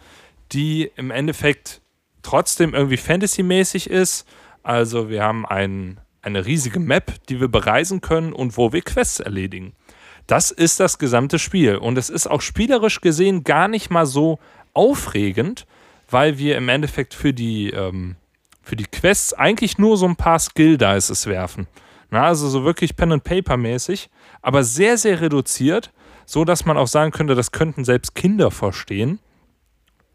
die 0.51 0.89
im 0.95 1.12
Endeffekt 1.12 1.82
trotzdem 2.22 2.74
irgendwie 2.74 2.97
fantasymäßig 2.97 3.89
ist. 3.89 4.26
Also 4.64 5.10
wir 5.10 5.24
haben 5.24 5.45
ein, 5.45 5.99
eine 6.22 6.46
riesige 6.46 6.80
Map, 6.80 7.14
die 7.30 7.40
wir 7.40 7.48
bereisen 7.48 8.02
können 8.02 8.34
und 8.34 8.58
wo 8.58 8.74
wir 8.74 8.82
Quests 8.82 9.20
erledigen. 9.20 9.74
Das 10.28 10.52
ist 10.52 10.80
das 10.80 11.00
gesamte 11.00 11.40
Spiel. 11.40 11.76
Und 11.76 11.98
es 11.98 12.10
ist 12.10 12.28
auch 12.28 12.42
spielerisch 12.42 13.02
gesehen 13.02 13.44
gar 13.44 13.68
nicht 13.68 13.90
mal 13.90 14.06
so 14.06 14.40
aufregend, 14.74 15.66
weil 16.10 16.38
wir 16.38 16.58
im 16.58 16.70
Endeffekt 16.70 17.14
für 17.14 17.34
die, 17.34 17.72
ähm, 17.72 18.16
für 18.62 18.76
die 18.76 18.86
Quests 18.86 19.34
eigentlich 19.34 19.78
nur 19.78 19.98
so 19.98 20.06
ein 20.06 20.16
paar 20.16 20.40
Skill-Dices 20.40 21.26
werfen. 21.28 21.68
Na, 22.12 22.26
also 22.26 22.48
so 22.48 22.64
wirklich 22.64 22.96
Pen-and-Paper-mäßig, 22.96 24.10
aber 24.42 24.64
sehr, 24.64 24.98
sehr 24.98 25.22
reduziert, 25.22 25.92
so 26.26 26.46
dass 26.46 26.66
man 26.66 26.78
auch 26.78 26.88
sagen 26.88 27.12
könnte, 27.12 27.36
das 27.36 27.52
könnten 27.52 27.84
selbst 27.84 28.16
Kinder 28.16 28.52
verstehen. 28.52 29.20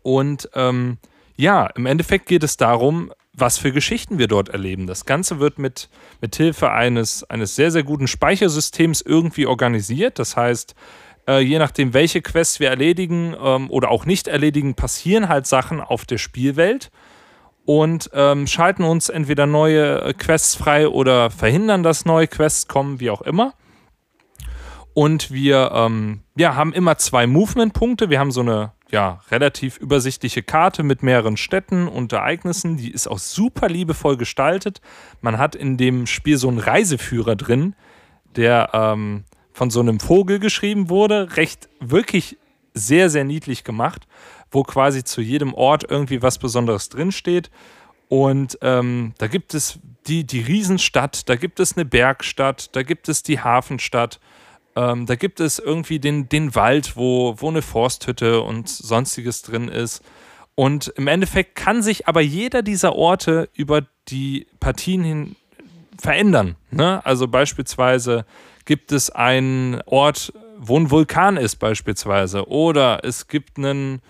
Und 0.03 0.49
ähm, 0.55 0.99
ja, 1.37 1.67
im 1.67 1.87
Endeffekt 1.87 2.27
geht 2.27 2.45
es 2.45 2.57
darum, 2.57 3.13
was 3.37 3.59
für 3.59 3.73
Geschichten 3.73 4.19
wir 4.19 4.29
dort 4.29 4.49
erleben. 4.49 4.87
Das 4.87 5.05
Ganze 5.07 5.41
wird 5.41 5.59
mit, 5.59 5.89
mit 6.21 6.37
Hilfe 6.37 6.71
eines, 6.71 7.25
eines 7.25 7.57
sehr, 7.57 7.71
sehr 7.71 7.83
guten 7.83 8.07
Speichersystems 8.07 9.01
irgendwie 9.01 9.47
organisiert. 9.47 10.19
Das 10.19 10.37
heißt, 10.37 10.75
äh, 11.27 11.41
je 11.41 11.59
nachdem, 11.59 11.95
welche 11.95 12.23
Quests 12.23 12.61
wir 12.61 12.71
erledigen 12.71 13.35
ähm, 13.41 13.71
oder 13.71 13.91
auch 13.91 14.07
nicht 14.07 14.29
erledigen, 14.29 14.75
passieren 14.75 15.29
halt 15.29 15.47
Sachen 15.47 15.81
auf 15.81 16.05
der 16.07 16.19
Spielwelt 16.19 16.91
und 17.65 18.11
ähm, 18.13 18.47
schalten 18.47 18.85
uns 18.85 19.09
entweder 19.09 19.47
neue 19.47 20.03
äh, 20.03 20.13
Quests 20.15 20.55
frei 20.55 20.89
oder 20.89 21.31
verhindern, 21.31 21.83
dass 21.83 22.05
neue 22.05 22.29
Quests 22.29 22.69
kommen, 22.69 23.01
wie 23.01 23.11
auch 23.11 23.23
immer. 23.23 23.55
Und 24.95 25.33
wir 25.33 25.73
ähm, 25.75 26.21
ja, 26.37 26.55
haben 26.55 26.73
immer 26.73 26.97
zwei 26.99 27.27
Movement-Punkte. 27.27 28.11
Wir 28.11 28.21
haben 28.21 28.31
so 28.31 28.41
eine 28.41 28.73
ja, 28.91 29.21
relativ 29.31 29.77
übersichtliche 29.79 30.45
Karte 30.45 30.85
mit 30.85 31.03
mehreren 31.03 31.37
Städten 31.37 31.89
und 31.89 32.13
Ereignissen. 32.13 32.77
Die 32.77 32.93
ist 32.93 33.09
auch 33.09 33.19
super 33.19 33.69
liebevoll 33.69 34.17
gestaltet. 34.17 34.81
Man 35.21 35.39
hat 35.39 35.57
in 35.57 35.77
dem 35.77 36.07
Spiel 36.07 36.39
so 36.39 36.49
einen 36.49 36.61
Reiseführer 36.61 37.35
drin, 37.35 37.75
der 38.37 38.71
ähm, 38.73 39.25
von 39.53 39.71
so 39.71 39.81
einem 39.81 39.99
Vogel 39.99 40.39
geschrieben 40.39 40.89
wurde. 40.89 41.37
Recht 41.37 41.69
wirklich 41.81 42.39
sehr, 42.73 43.11
sehr 43.11 43.25
niedlich 43.25 43.65
gemacht, 43.65 44.07
wo 44.53 44.63
quasi 44.63 45.03
zu 45.03 45.21
jedem 45.21 45.55
Ort 45.55 45.85
irgendwie 45.91 46.23
was 46.23 46.39
Besonderes 46.39 46.89
drinsteht. 46.89 47.51
Und 48.09 48.59
ähm, 48.63 49.13
da 49.19 49.27
gibt 49.27 49.55
es 49.55 49.81
die, 50.07 50.25
die 50.25 50.41
Riesenstadt, 50.41 51.29
da 51.29 51.35
gibt 51.35 51.59
es 51.59 51.77
eine 51.77 51.85
Bergstadt, 51.85 52.77
da 52.77 52.83
gibt 52.85 53.09
es 53.09 53.25
die 53.25 53.41
Hafenstadt 53.41 54.21
ähm, 54.77 55.07
da 55.07 55.15
gibt 55.15 55.41
es 55.41 55.59
irgendwie 55.59 55.99
den, 55.99 56.29
den 56.29 56.55
Wald, 56.55 56.97
wo, 56.97 57.35
wo 57.39 57.49
eine 57.49 57.63
Forsthütte 57.63 58.41
und 58.41 58.69
sonstiges 58.69 59.43
drin 59.43 59.69
ist. 59.69 60.03
Und 60.57 60.89
im 60.97 61.09
Endeffekt 61.09 61.57
kann 61.57 61.83
sich 61.83 62.07
aber 62.07 62.21
jeder 62.21 62.63
dieser 62.63 62.95
Orte 62.95 63.49
über 63.55 63.83
die 64.09 64.47
Partien 64.61 65.03
hin 65.03 65.37
verändern. 66.01 66.57
Ne? 66.71 67.05
Also 67.05 67.29
beispielsweise 67.29 68.25
gibt 68.65 68.93
es 68.93 69.11
einen 69.11 69.81
Ort, 69.87 70.33
wo 70.59 70.79
ein 70.79 70.91
Vulkan 70.91 71.37
ist, 71.37 71.57
beispielsweise. 71.57 72.49
Oder 72.49 73.05
es 73.05 73.29
gibt 73.29 73.59
einen, 73.59 74.01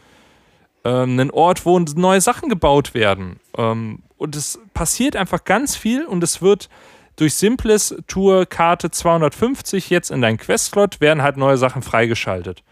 ähm, 0.85 1.13
einen 1.13 1.31
Ort, 1.31 1.65
wo 1.65 1.79
neue 1.79 2.21
Sachen 2.21 2.49
gebaut 2.49 2.95
werden. 2.95 3.41
Ähm, 3.57 4.01
und 4.17 4.37
es 4.37 4.59
passiert 4.75 5.17
einfach 5.17 5.45
ganz 5.45 5.77
viel 5.77 6.05
und 6.05 6.23
es 6.23 6.41
wird 6.41 6.69
durch 7.17 7.35
simples 7.35 7.95
Tour 8.07 8.47
Karte 8.47 8.91
250 8.91 9.91
jetzt 9.91 10.11
in 10.11 10.21
dein 10.21 10.37
Quest-Slot 10.37 11.01
werden 11.01 11.23
halt 11.23 11.37
neue 11.37 11.57
Sachen 11.57 11.83
freigeschaltet. 11.83 12.63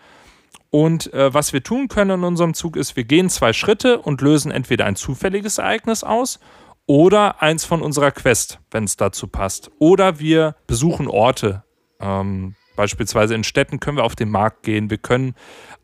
Und 0.70 1.12
äh, 1.12 1.32
was 1.34 1.52
wir 1.52 1.62
tun 1.62 1.88
können 1.88 2.20
in 2.20 2.24
unserem 2.24 2.54
Zug 2.54 2.76
ist, 2.76 2.96
wir 2.96 3.04
gehen 3.04 3.28
zwei 3.28 3.52
Schritte 3.52 3.98
und 3.98 4.22
lösen 4.22 4.50
entweder 4.50 4.86
ein 4.86 4.96
zufälliges 4.96 5.58
Ereignis 5.58 6.02
aus 6.02 6.40
oder 6.86 7.42
eins 7.42 7.64
von 7.64 7.82
unserer 7.82 8.10
Quest, 8.10 8.58
wenn 8.70 8.84
es 8.84 8.96
dazu 8.96 9.28
passt. 9.28 9.70
Oder 9.78 10.18
wir 10.18 10.56
besuchen 10.66 11.08
Orte. 11.08 11.62
Ähm, 12.00 12.54
beispielsweise 12.74 13.34
in 13.34 13.44
Städten 13.44 13.80
können 13.80 13.98
wir 13.98 14.04
auf 14.04 14.16
den 14.16 14.30
Markt 14.30 14.62
gehen, 14.62 14.88
wir 14.88 14.98
können 14.98 15.34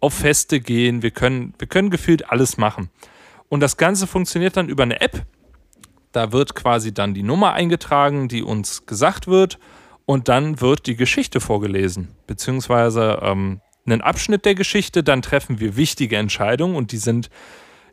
auf 0.00 0.14
Feste 0.14 0.58
gehen, 0.58 1.02
wir 1.02 1.10
können, 1.10 1.54
wir 1.58 1.68
können 1.68 1.90
gefühlt 1.90 2.30
alles 2.30 2.56
machen. 2.56 2.90
Und 3.48 3.60
das 3.60 3.76
Ganze 3.76 4.06
funktioniert 4.06 4.56
dann 4.56 4.68
über 4.68 4.82
eine 4.82 5.00
App, 5.00 5.26
da 6.12 6.32
wird 6.32 6.54
quasi 6.54 6.92
dann 6.92 7.14
die 7.14 7.22
Nummer 7.22 7.52
eingetragen, 7.52 8.28
die 8.28 8.42
uns 8.42 8.86
gesagt 8.86 9.26
wird, 9.26 9.58
und 10.08 10.28
dann 10.28 10.62
wird 10.62 10.86
die 10.86 10.96
Geschichte 10.96 11.38
vorgelesen, 11.38 12.08
beziehungsweise 12.26 13.18
ähm, 13.20 13.60
einen 13.84 14.00
Abschnitt 14.00 14.46
der 14.46 14.54
Geschichte. 14.54 15.02
Dann 15.02 15.20
treffen 15.20 15.60
wir 15.60 15.76
wichtige 15.76 16.16
Entscheidungen 16.16 16.76
und 16.76 16.92
die 16.92 16.96
sind, 16.96 17.28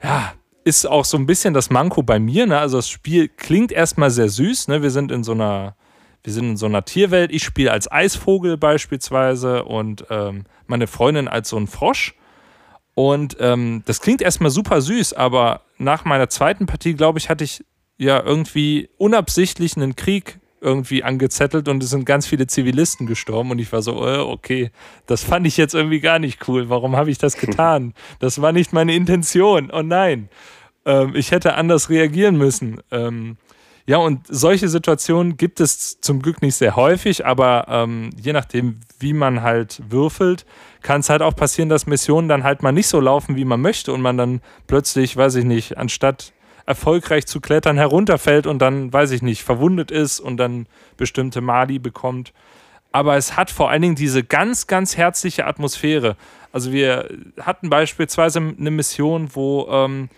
ja, 0.02 0.32
ist 0.64 0.88
auch 0.88 1.04
so 1.04 1.18
ein 1.18 1.26
bisschen 1.26 1.54
das 1.54 1.70
Manko 1.70 2.04
bei 2.04 2.20
mir. 2.20 2.46
Ne? 2.46 2.58
Also 2.58 2.78
das 2.78 2.90
Spiel 2.90 3.28
klingt 3.28 3.74
erstmal 3.74 4.12
sehr 4.12 4.30
süß. 4.30 4.70
Ne? 4.70 4.82
Wir 4.82 4.92
sind 4.92 5.12
in 5.12 5.26
so 5.26 5.34
einer, 5.34 5.76
wir 6.24 6.32
sind 6.32 6.52
in 6.52 6.58
so 6.58 6.68
einer 6.68 6.86
Tierwelt. 6.86 7.34
Ich 7.34 7.44
spiele 7.44 7.74
als 7.74 7.92
Eisvogel 7.92 8.58
beispielsweise 8.58 9.66
und 9.66 10.06
ähm, 10.10 10.46
meine 10.68 10.88
Freundin 10.88 11.28
als 11.28 11.50
so 11.50 11.58
ein 11.58 11.68
Frosch. 11.68 12.16
Und 12.94 13.36
ähm, 13.42 13.84
das 13.86 14.00
klingt 14.00 14.22
erstmal 14.22 14.52
super 14.52 14.80
süß, 14.82 15.12
aber 15.12 15.64
nach 15.78 16.06
meiner 16.06 16.30
zweiten 16.30 16.66
Partie, 16.66 16.94
glaube 16.94 17.20
ich, 17.20 17.30
hatte 17.30 17.44
ich 17.44 17.66
ja 17.98 18.22
irgendwie 18.22 18.90
unabsichtlich 18.98 19.76
einen 19.76 19.96
Krieg 19.96 20.40
irgendwie 20.62 21.04
angezettelt 21.04 21.68
und 21.68 21.84
es 21.84 21.92
sind 21.92 22.06
ganz 22.06 22.26
viele 22.26 22.48
Zivilisten 22.48 23.06
gestorben 23.06 23.52
und 23.52 23.60
ich 23.60 23.72
war 23.72 23.82
so, 23.82 24.06
äh, 24.08 24.18
okay, 24.18 24.72
das 25.06 25.24
fand 25.24 25.46
ich 25.46 25.58
jetzt 25.58 25.76
irgendwie 25.76 26.00
gar 26.00 26.18
nicht 26.18 26.48
cool. 26.48 26.70
Warum 26.70 26.96
habe 26.96 27.12
ich 27.12 27.20
das 27.20 27.38
getan? 27.38 27.94
Das 28.20 28.42
war 28.42 28.52
nicht 28.52 28.74
meine 28.74 28.96
Intention. 28.96 29.70
Oh 29.72 29.84
nein, 29.84 30.30
ähm, 30.86 31.16
ich 31.16 31.32
hätte 31.32 31.54
anders 31.56 31.90
reagieren 31.90 32.38
müssen. 32.38 32.82
Ähm, 32.92 33.38
ja, 33.88 33.98
und 33.98 34.26
solche 34.28 34.68
Situationen 34.68 35.38
gibt 35.38 35.60
es 35.60 36.02
zum 36.02 36.20
Glück 36.20 36.42
nicht 36.42 36.56
sehr 36.56 36.76
häufig, 36.76 37.24
aber 37.24 37.68
ähm, 37.70 38.10
je 38.20 38.34
nachdem, 38.34 38.80
wie 38.98 39.14
man 39.14 39.44
halt 39.44 39.84
würfelt, 39.88 40.48
kann 40.82 41.02
es 41.02 41.10
halt 41.12 41.22
auch 41.22 41.36
passieren, 41.36 41.70
dass 41.70 41.86
Missionen 41.86 42.28
dann 42.28 42.44
halt 42.44 42.64
mal 42.64 42.72
nicht 42.72 42.88
so 42.88 43.00
laufen, 43.00 43.36
wie 43.36 43.46
man 43.46 43.62
möchte 43.62 43.94
und 43.94 44.02
man 44.02 44.18
dann 44.18 44.42
plötzlich, 44.66 45.16
weiß 45.16 45.36
ich 45.36 45.46
nicht, 45.46 45.78
anstatt 45.78 46.34
erfolgreich 46.66 47.26
zu 47.26 47.42
klettern 47.42 47.78
herunterfällt 47.78 48.48
und 48.48 48.60
dann, 48.60 48.92
weiß 48.92 49.12
ich 49.12 49.22
nicht, 49.22 49.44
verwundet 49.44 49.92
ist 49.92 50.20
und 50.20 50.38
dann 50.38 50.68
bestimmte 50.98 51.42
Mali 51.42 51.80
bekommt. 51.80 52.34
Aber 52.92 53.18
es 53.18 53.36
hat 53.36 53.52
vor 53.52 53.70
allen 53.70 53.82
Dingen 53.82 53.96
diese 53.96 54.24
ganz, 54.24 54.68
ganz 54.68 54.98
herzliche 54.98 55.46
Atmosphäre. 55.46 56.16
Also 56.52 56.72
wir 56.72 57.10
hatten 57.42 57.70
beispielsweise 57.70 58.40
eine 58.40 58.72
Mission, 58.72 59.30
wo 59.34 59.68
ähm, 59.70 60.10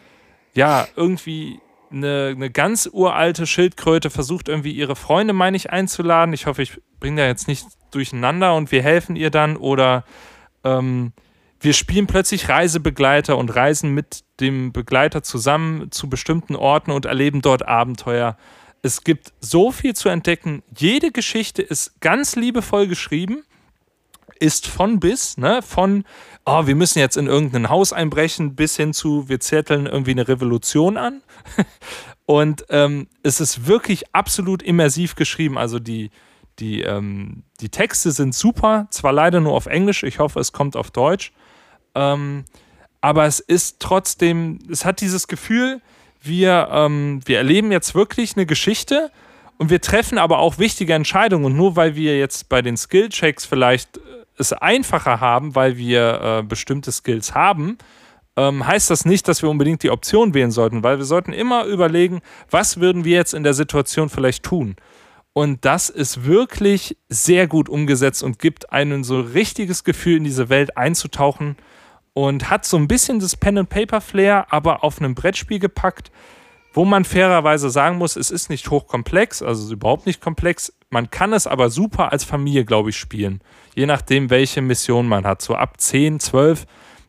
ja 0.54 0.88
irgendwie 0.96 1.60
eine, 1.92 2.34
eine 2.36 2.50
ganz 2.50 2.90
uralte 2.92 3.48
Schildkröte 3.48 4.10
versucht 4.10 4.48
irgendwie 4.48 4.72
ihre 4.72 4.96
Freunde, 4.96 5.34
meine 5.34 5.58
ich, 5.58 5.72
einzuladen. 5.72 6.34
Ich 6.34 6.46
hoffe, 6.46 6.62
ich 6.62 6.80
bringe 7.00 7.22
da 7.22 7.28
jetzt 7.28 7.48
nicht 7.48 7.66
durcheinander 7.92 8.56
und 8.56 8.72
wir 8.72 8.84
helfen 8.84 9.16
ihr 9.16 9.32
dann 9.32 9.58
oder 9.58 10.04
ähm, 10.64 11.14
wir 11.60 11.74
spielen 11.74 12.08
plötzlich 12.08 12.50
Reisebegleiter 12.50 13.38
und 13.38 13.56
reisen 13.56 13.92
mit 13.92 14.24
dem 14.40 14.72
Begleiter 14.72 15.24
zusammen 15.24 15.92
zu 15.92 16.10
bestimmten 16.10 16.56
Orten 16.56 16.92
und 16.92 17.06
erleben 17.06 17.42
dort 17.42 17.68
Abenteuer. 17.68 18.38
Es 18.84 19.04
gibt 19.04 19.34
so 19.40 19.72
viel 19.72 19.96
zu 19.96 20.10
entdecken. 20.10 20.62
Jede 20.76 21.12
Geschichte 21.12 21.62
ist 21.62 22.00
ganz 22.00 22.36
liebevoll 22.36 22.88
geschrieben, 22.88 23.44
ist 24.40 24.68
von 24.68 25.00
bis, 25.00 25.38
ne? 25.38 25.62
von, 25.64 26.04
oh, 26.46 26.68
wir 26.68 26.76
müssen 26.76 27.00
jetzt 27.00 27.18
in 27.18 27.26
irgendein 27.26 27.70
Haus 27.70 27.92
einbrechen, 27.92 28.56
bis 28.56 28.76
hin 28.76 28.94
zu, 28.94 29.28
wir 29.28 29.40
zetteln 29.40 29.88
irgendwie 29.88 30.12
eine 30.12 30.28
Revolution 30.28 30.98
an. 30.98 31.22
und 32.28 32.66
ähm, 32.70 33.08
es 33.24 33.40
ist 33.40 33.66
wirklich 33.66 34.14
absolut 34.14 34.62
immersiv 34.62 35.16
geschrieben. 35.16 35.58
Also 35.58 35.80
die, 35.80 36.12
die, 36.60 36.82
ähm, 36.82 37.44
die 37.62 37.70
Texte 37.70 38.12
sind 38.12 38.36
super, 38.36 38.88
zwar 38.92 39.12
leider 39.12 39.40
nur 39.40 39.54
auf 39.54 39.66
Englisch, 39.66 40.04
ich 40.04 40.20
hoffe, 40.20 40.40
es 40.40 40.52
kommt 40.52 40.76
auf 40.76 40.92
Deutsch. 40.92 41.32
Ähm, 41.98 42.46
aber 43.02 43.26
es 43.26 43.40
ist 43.40 43.80
trotzdem, 43.80 44.60
es 44.72 44.86
hat 44.86 45.02
dieses 45.02 45.28
Gefühl, 45.28 45.82
wir, 46.22 46.70
ähm, 46.72 47.22
wir 47.26 47.38
erleben 47.38 47.72
jetzt 47.72 47.96
wirklich 47.96 48.36
eine 48.36 48.46
Geschichte 48.46 49.12
und 49.58 49.70
wir 49.70 49.82
treffen 49.82 50.18
aber 50.18 50.40
auch 50.40 50.60
wichtige 50.60 50.94
Entscheidungen. 50.94 51.46
Und 51.46 51.56
nur 51.56 51.76
weil 51.76 51.96
wir 51.96 52.18
jetzt 52.18 52.50
bei 52.50 52.62
den 52.62 52.78
Skill-Checks 52.78 53.46
vielleicht 53.46 53.98
äh, 53.98 54.02
es 54.38 54.54
einfacher 54.54 55.20
haben, 55.20 55.56
weil 55.56 55.78
wir 55.78 56.22
äh, 56.22 56.44
bestimmte 56.44 56.92
Skills 56.92 57.34
haben, 57.34 57.78
ähm, 58.36 58.68
heißt 58.68 58.90
das 58.92 59.06
nicht, 59.06 59.28
dass 59.28 59.42
wir 59.42 59.50
unbedingt 59.50 59.82
die 59.82 59.90
Option 59.90 60.36
wählen 60.36 60.52
sollten, 60.52 60.84
weil 60.84 61.00
wir 61.00 61.06
sollten 61.06 61.34
immer 61.34 61.66
überlegen, 61.66 62.22
was 62.52 62.80
würden 62.80 63.04
wir 63.04 63.16
jetzt 63.16 63.34
in 63.34 63.44
der 63.44 63.56
Situation 63.56 64.10
vielleicht 64.10 64.44
tun. 64.44 64.76
Und 65.34 65.66
das 65.66 65.90
ist 65.90 66.26
wirklich 66.26 66.98
sehr 67.10 67.48
gut 67.48 67.70
umgesetzt 67.70 68.24
und 68.24 68.40
gibt 68.40 68.72
einen 68.72 69.04
so 69.04 69.20
richtiges 69.20 69.84
Gefühl, 69.84 70.18
in 70.18 70.24
diese 70.24 70.50
Welt 70.50 70.78
einzutauchen 70.78 71.58
und 72.18 72.50
hat 72.50 72.66
so 72.66 72.78
ein 72.78 72.88
bisschen 72.88 73.20
das 73.20 73.36
Pen 73.36 73.60
and 73.60 73.70
Paper 73.70 74.02
Flair, 74.02 74.48
aber 74.50 74.84
auf 74.84 75.00
einem 75.00 75.14
Brettspiel 75.14 75.60
gepackt. 75.60 76.12
wo 76.74 76.86
man 76.86 77.06
fairerweise 77.06 77.72
sagen 77.72 77.98
muss, 77.98 78.16
es 78.16 78.30
ist 78.30 78.52
nicht 78.52 78.70
hochkomplex, 78.70 79.42
also 79.42 79.74
überhaupt 79.74 80.06
nicht 80.06 80.22
komplex. 80.22 80.72
Man 80.92 81.10
kann 81.10 81.34
es 81.34 81.48
aber 81.48 81.72
super 81.72 82.12
als 82.12 82.24
Familie, 82.24 82.66
glaube 82.66 82.92
ich, 82.92 82.98
spielen. 82.98 83.42
Je 83.74 83.88
nachdem, 83.88 84.30
welche 84.30 84.62
Mission 84.62 85.08
man 85.08 85.26
hat. 85.26 85.42
So 85.42 85.56
ab 85.56 85.80
10, 85.80 86.20
12, 86.20 86.68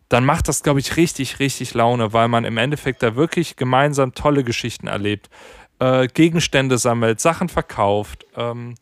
dann 0.09 0.24
macht 0.24 0.48
das, 0.48 0.62
glaube 0.62 0.80
ich, 0.80 0.96
richtig, 0.96 1.38
richtig 1.38 1.74
Laune, 1.74 2.14
weil 2.14 2.28
man 2.28 2.46
im 2.46 2.56
Endeffekt 2.56 3.02
da 3.02 3.14
wirklich 3.14 3.56
gemeinsam 3.56 4.14
tolle 4.14 4.42
Geschichten 4.42 4.86
erlebt, 4.86 5.28
äh, 5.80 6.06
Gegenstände 6.06 6.78
sammelt, 6.78 7.20
Sachen 7.20 7.50
verkauft, 7.50 8.24
ähm, 8.36 8.74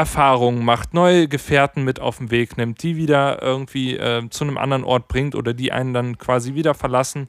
Erfahrungen 0.00 0.64
macht, 0.64 0.94
neue 0.94 1.28
Gefährten 1.28 1.84
mit 1.84 2.00
auf 2.00 2.16
den 2.16 2.30
Weg 2.30 2.56
nimmt, 2.56 2.82
die 2.82 2.96
wieder 2.96 3.42
irgendwie 3.42 3.98
äh, 3.98 4.26
zu 4.30 4.44
einem 4.44 4.56
anderen 4.56 4.82
Ort 4.82 5.08
bringt 5.08 5.34
oder 5.34 5.52
die 5.52 5.72
einen 5.72 5.92
dann 5.92 6.16
quasi 6.16 6.54
wieder 6.54 6.72
verlassen. 6.72 7.26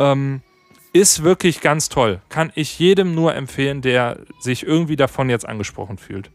Ähm, 0.00 0.42
ist 0.92 1.22
wirklich 1.22 1.60
ganz 1.60 1.88
toll. 1.88 2.20
Kann 2.28 2.50
ich 2.56 2.76
jedem 2.80 3.14
nur 3.14 3.36
empfehlen, 3.36 3.82
der 3.82 4.18
sich 4.40 4.66
irgendwie 4.66 4.96
davon 4.96 5.30
jetzt 5.30 5.48
angesprochen 5.48 5.96
fühlt. 5.96 6.28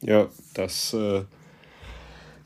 Ja, 0.00 0.28
das 0.54 0.94
äh, 0.94 1.24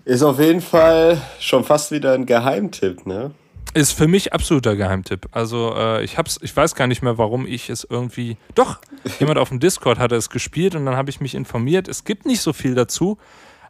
ist 0.05 0.25
auf 0.25 0.41
jeden 0.41 0.61
Fall 0.61 1.23
schon 1.39 1.63
fast 1.63 1.93
wieder 1.93 2.15
ein 2.15 2.27
Geheimtipp, 2.27 3.07
ne? 3.07 3.31
Ist 3.75 3.93
für 3.93 4.09
mich 4.09 4.33
absoluter 4.33 4.75
Geheimtipp. 4.77 5.29
Also 5.33 5.75
äh, 5.77 6.03
ich 6.05 6.17
hab's, 6.17 6.39
ich 6.43 6.57
weiß 6.57 6.75
gar 6.75 6.87
nicht 6.87 7.03
mehr, 7.03 7.19
warum 7.19 7.47
ich 7.47 7.69
es 7.69 7.87
irgendwie. 7.89 8.37
Doch, 8.55 8.79
jemand 9.21 9.39
auf 9.39 9.51
dem 9.51 9.61
Discord 9.61 9.99
hatte 9.99 10.17
es 10.17 10.31
gespielt 10.31 10.75
und 10.75 10.87
dann 10.87 10.97
habe 10.97 11.11
ich 11.11 11.21
mich 11.21 11.35
informiert. 11.35 11.89
Es 11.89 12.05
gibt 12.05 12.27
nicht 12.27 12.41
so 12.41 12.53
viel 12.53 12.75
dazu, 12.75 13.19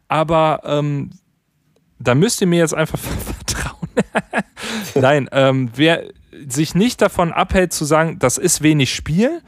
aber 0.07 0.61
ähm, 0.63 1.11
da 1.99 2.15
müsst 2.15 2.41
ihr 2.41 2.47
mir 2.47 2.59
jetzt 2.59 2.73
einfach 2.73 2.99
vertrauen. 3.45 3.89
Nein, 4.95 5.29
ähm, 5.31 5.71
wer 5.75 6.03
sich 6.47 6.75
nicht 6.75 7.01
davon 7.01 7.33
abhält 7.33 7.73
zu 7.73 7.85
sagen, 7.85 8.19
das 8.19 8.37
ist 8.37 8.61
wenig 8.61 8.93
Spiel, 8.93 9.41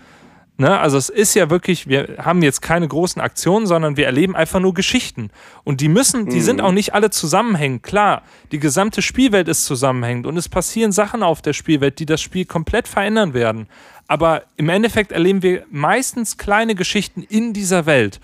Ne? 0.60 0.78
Also 0.78 0.97
es 0.97 1.07
ist 1.07 1.36
ja 1.36 1.49
wirklich, 1.49 1.88
wir 1.88 2.18
haben 2.18 2.41
jetzt 2.41 2.62
keine 2.62 2.86
großen 2.86 3.22
Aktionen, 3.22 3.66
sondern 3.66 3.95
wir 3.95 4.05
erleben 4.05 4.36
einfach 4.36 4.60
nur 4.60 4.74
Geschichten. 4.74 5.30
Und 5.64 5.80
die 5.80 5.88
müssen, 5.88 6.26
die 6.26 6.38
mhm. 6.38 6.41
sind 6.41 6.62
auch 6.62 6.74
nicht 6.74 6.93
alle 6.93 7.12
zusammenhängend. 7.12 7.82
Klar, 7.82 8.24
die 8.51 8.60
gesamte 8.60 9.01
Spielwelt 9.01 9.47
ist 9.47 9.64
zusammenhängend 9.64 10.28
und 10.28 10.36
es 10.36 10.49
passieren 10.49 10.91
Sachen 10.91 11.24
auf 11.24 11.41
der 11.41 11.53
Spielwelt, 11.53 11.99
die 11.99 12.05
das 12.05 12.22
Spiel 12.22 12.43
komplett 12.43 12.89
verändern 12.89 13.34
werden. 13.34 13.68
Aber 14.07 14.43
im 14.57 14.68
Endeffekt 14.68 15.14
erleben 15.14 15.43
wir 15.43 15.64
meistens 15.72 16.38
kleine 16.38 16.76
Geschichten 16.76 17.24
in 17.24 17.53
dieser 17.53 17.86
Welt. 17.86 18.20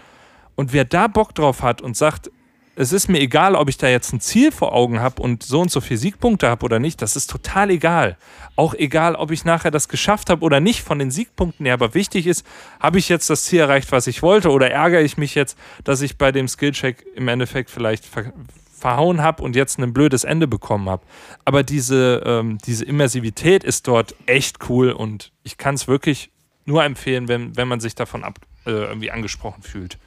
Und 0.55 0.73
wer 0.73 0.83
da 0.83 1.07
Bock 1.07 1.35
drauf 1.35 1.61
hat 1.61 1.81
und 1.81 1.95
sagt, 1.95 2.31
es 2.75 2.91
ist 2.91 3.07
mir 3.07 3.19
egal, 3.19 3.55
ob 3.55 3.69
ich 3.69 3.77
da 3.77 3.87
jetzt 3.87 4.11
ein 4.13 4.19
Ziel 4.19 4.51
vor 4.51 4.73
Augen 4.73 4.99
habe 4.99 5.21
und 5.21 5.43
so 5.43 5.61
und 5.61 5.71
so 5.71 5.79
viele 5.79 5.97
Siegpunkte 5.97 6.49
habe 6.49 6.65
oder 6.65 6.79
nicht. 6.79 7.01
Das 7.01 7.15
ist 7.15 7.29
total 7.29 7.69
egal. 7.69 8.17
Auch 8.55 8.73
egal, 8.73 9.15
ob 9.15 9.31
ich 9.31 9.45
nachher 9.45 9.71
das 9.71 9.87
geschafft 9.87 10.29
habe 10.29 10.43
oder 10.43 10.59
nicht 10.59 10.81
von 10.81 10.99
den 10.99 11.09
Siegpunkten 11.09 11.65
her. 11.65 11.75
Aber 11.75 11.93
wichtig 11.93 12.27
ist, 12.27 12.45
habe 12.79 12.99
ich 12.99 13.07
jetzt 13.07 13.29
das 13.29 13.45
Ziel 13.45 13.61
erreicht, 13.61 13.91
was 13.91 14.07
ich 14.07 14.21
wollte, 14.21 14.51
oder 14.51 14.69
ärgere 14.69 15.01
ich 15.01 15.17
mich 15.17 15.35
jetzt, 15.35 15.57
dass 15.83 16.01
ich 16.01 16.17
bei 16.17 16.31
dem 16.31 16.47
Skillcheck 16.47 17.05
im 17.15 17.27
Endeffekt 17.27 17.69
vielleicht 17.69 18.05
ver 18.05 18.33
verhauen 18.77 19.21
habe 19.21 19.41
und 19.41 19.55
jetzt 19.55 19.79
ein 19.79 19.93
blödes 19.93 20.25
Ende 20.25 20.47
bekommen 20.47 20.89
habe. 20.89 21.01
Aber 21.43 21.63
diese, 21.63 22.21
ähm, 22.23 22.59
diese 22.67 22.85
Immersivität 22.85 23.63
ist 23.63 23.87
dort 23.87 24.13
echt 24.27 24.69
cool 24.69 24.91
und 24.91 25.31
ich 25.43 25.57
kann 25.57 25.73
es 25.73 25.87
wirklich 25.87 26.29
nur 26.65 26.83
empfehlen, 26.83 27.27
wenn, 27.27 27.55
wenn 27.55 27.67
man 27.67 27.79
sich 27.79 27.95
davon 27.95 28.23
ab, 28.23 28.37
äh, 28.67 28.71
irgendwie 28.71 29.09
angesprochen 29.09 29.63
fühlt. 29.63 29.97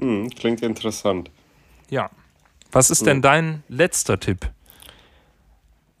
Hm, 0.00 0.30
klingt 0.30 0.62
interessant. 0.62 1.30
Ja. 1.90 2.10
Was 2.72 2.90
ist 2.90 3.04
denn 3.04 3.16
hm. 3.16 3.22
dein 3.22 3.62
letzter 3.68 4.18
Tipp? 4.18 4.48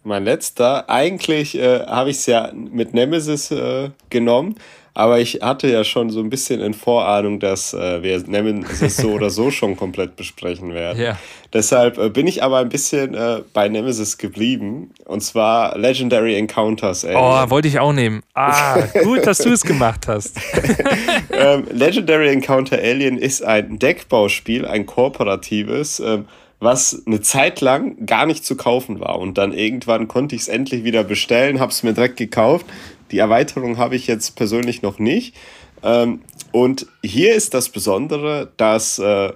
Mein 0.02 0.24
letzter, 0.24 0.88
eigentlich 0.88 1.58
äh, 1.58 1.84
habe 1.84 2.10
ich 2.10 2.18
es 2.18 2.26
ja 2.26 2.52
mit 2.54 2.94
Nemesis 2.94 3.50
äh, 3.50 3.90
genommen, 4.08 4.54
aber 5.00 5.18
ich 5.18 5.40
hatte 5.40 5.66
ja 5.66 5.82
schon 5.82 6.10
so 6.10 6.20
ein 6.20 6.28
bisschen 6.28 6.60
in 6.60 6.74
Vorahnung, 6.74 7.40
dass 7.40 7.72
äh, 7.72 8.02
wir 8.02 8.18
Nemesis 8.26 8.98
so 8.98 9.12
oder 9.12 9.30
so 9.30 9.50
schon 9.50 9.74
komplett 9.74 10.14
besprechen 10.14 10.74
werden. 10.74 11.00
Ja. 11.00 11.18
Deshalb 11.54 11.96
äh, 11.96 12.10
bin 12.10 12.26
ich 12.26 12.42
aber 12.42 12.58
ein 12.58 12.68
bisschen 12.68 13.14
äh, 13.14 13.40
bei 13.54 13.70
Nemesis 13.70 14.18
geblieben 14.18 14.90
und 15.06 15.22
zwar 15.22 15.78
Legendary 15.78 16.36
Encounters. 16.36 17.04
Ey. 17.04 17.16
Oh, 17.16 17.48
wollte 17.48 17.68
ich 17.68 17.78
auch 17.78 17.94
nehmen. 17.94 18.22
Ah, 18.34 18.78
gut, 19.02 19.26
dass 19.26 19.38
du 19.38 19.50
es 19.50 19.62
gemacht 19.62 20.06
hast. 20.06 20.38
ähm, 21.32 21.64
Legendary 21.72 22.28
Encounter 22.28 22.76
Alien 22.76 23.16
ist 23.16 23.42
ein 23.42 23.78
Deckbauspiel, 23.78 24.66
ein 24.66 24.84
kooperatives. 24.84 26.00
Ähm, 26.00 26.26
was 26.62 27.04
eine 27.06 27.22
Zeit 27.22 27.62
lang 27.62 28.04
gar 28.04 28.26
nicht 28.26 28.44
zu 28.44 28.54
kaufen 28.54 29.00
war. 29.00 29.18
Und 29.18 29.38
dann 29.38 29.54
irgendwann 29.54 30.08
konnte 30.08 30.34
ich 30.34 30.42
es 30.42 30.48
endlich 30.48 30.84
wieder 30.84 31.04
bestellen, 31.04 31.58
habe 31.58 31.72
es 31.72 31.82
mir 31.82 31.94
direkt 31.94 32.18
gekauft. 32.18 32.66
Die 33.10 33.18
Erweiterung 33.18 33.78
habe 33.78 33.96
ich 33.96 34.06
jetzt 34.06 34.36
persönlich 34.36 34.82
noch 34.82 34.98
nicht. 34.98 35.34
Ähm, 35.82 36.20
und 36.52 36.86
hier 37.02 37.34
ist 37.34 37.54
das 37.54 37.68
Besondere, 37.68 38.52
dass 38.56 38.98
äh, 38.98 39.32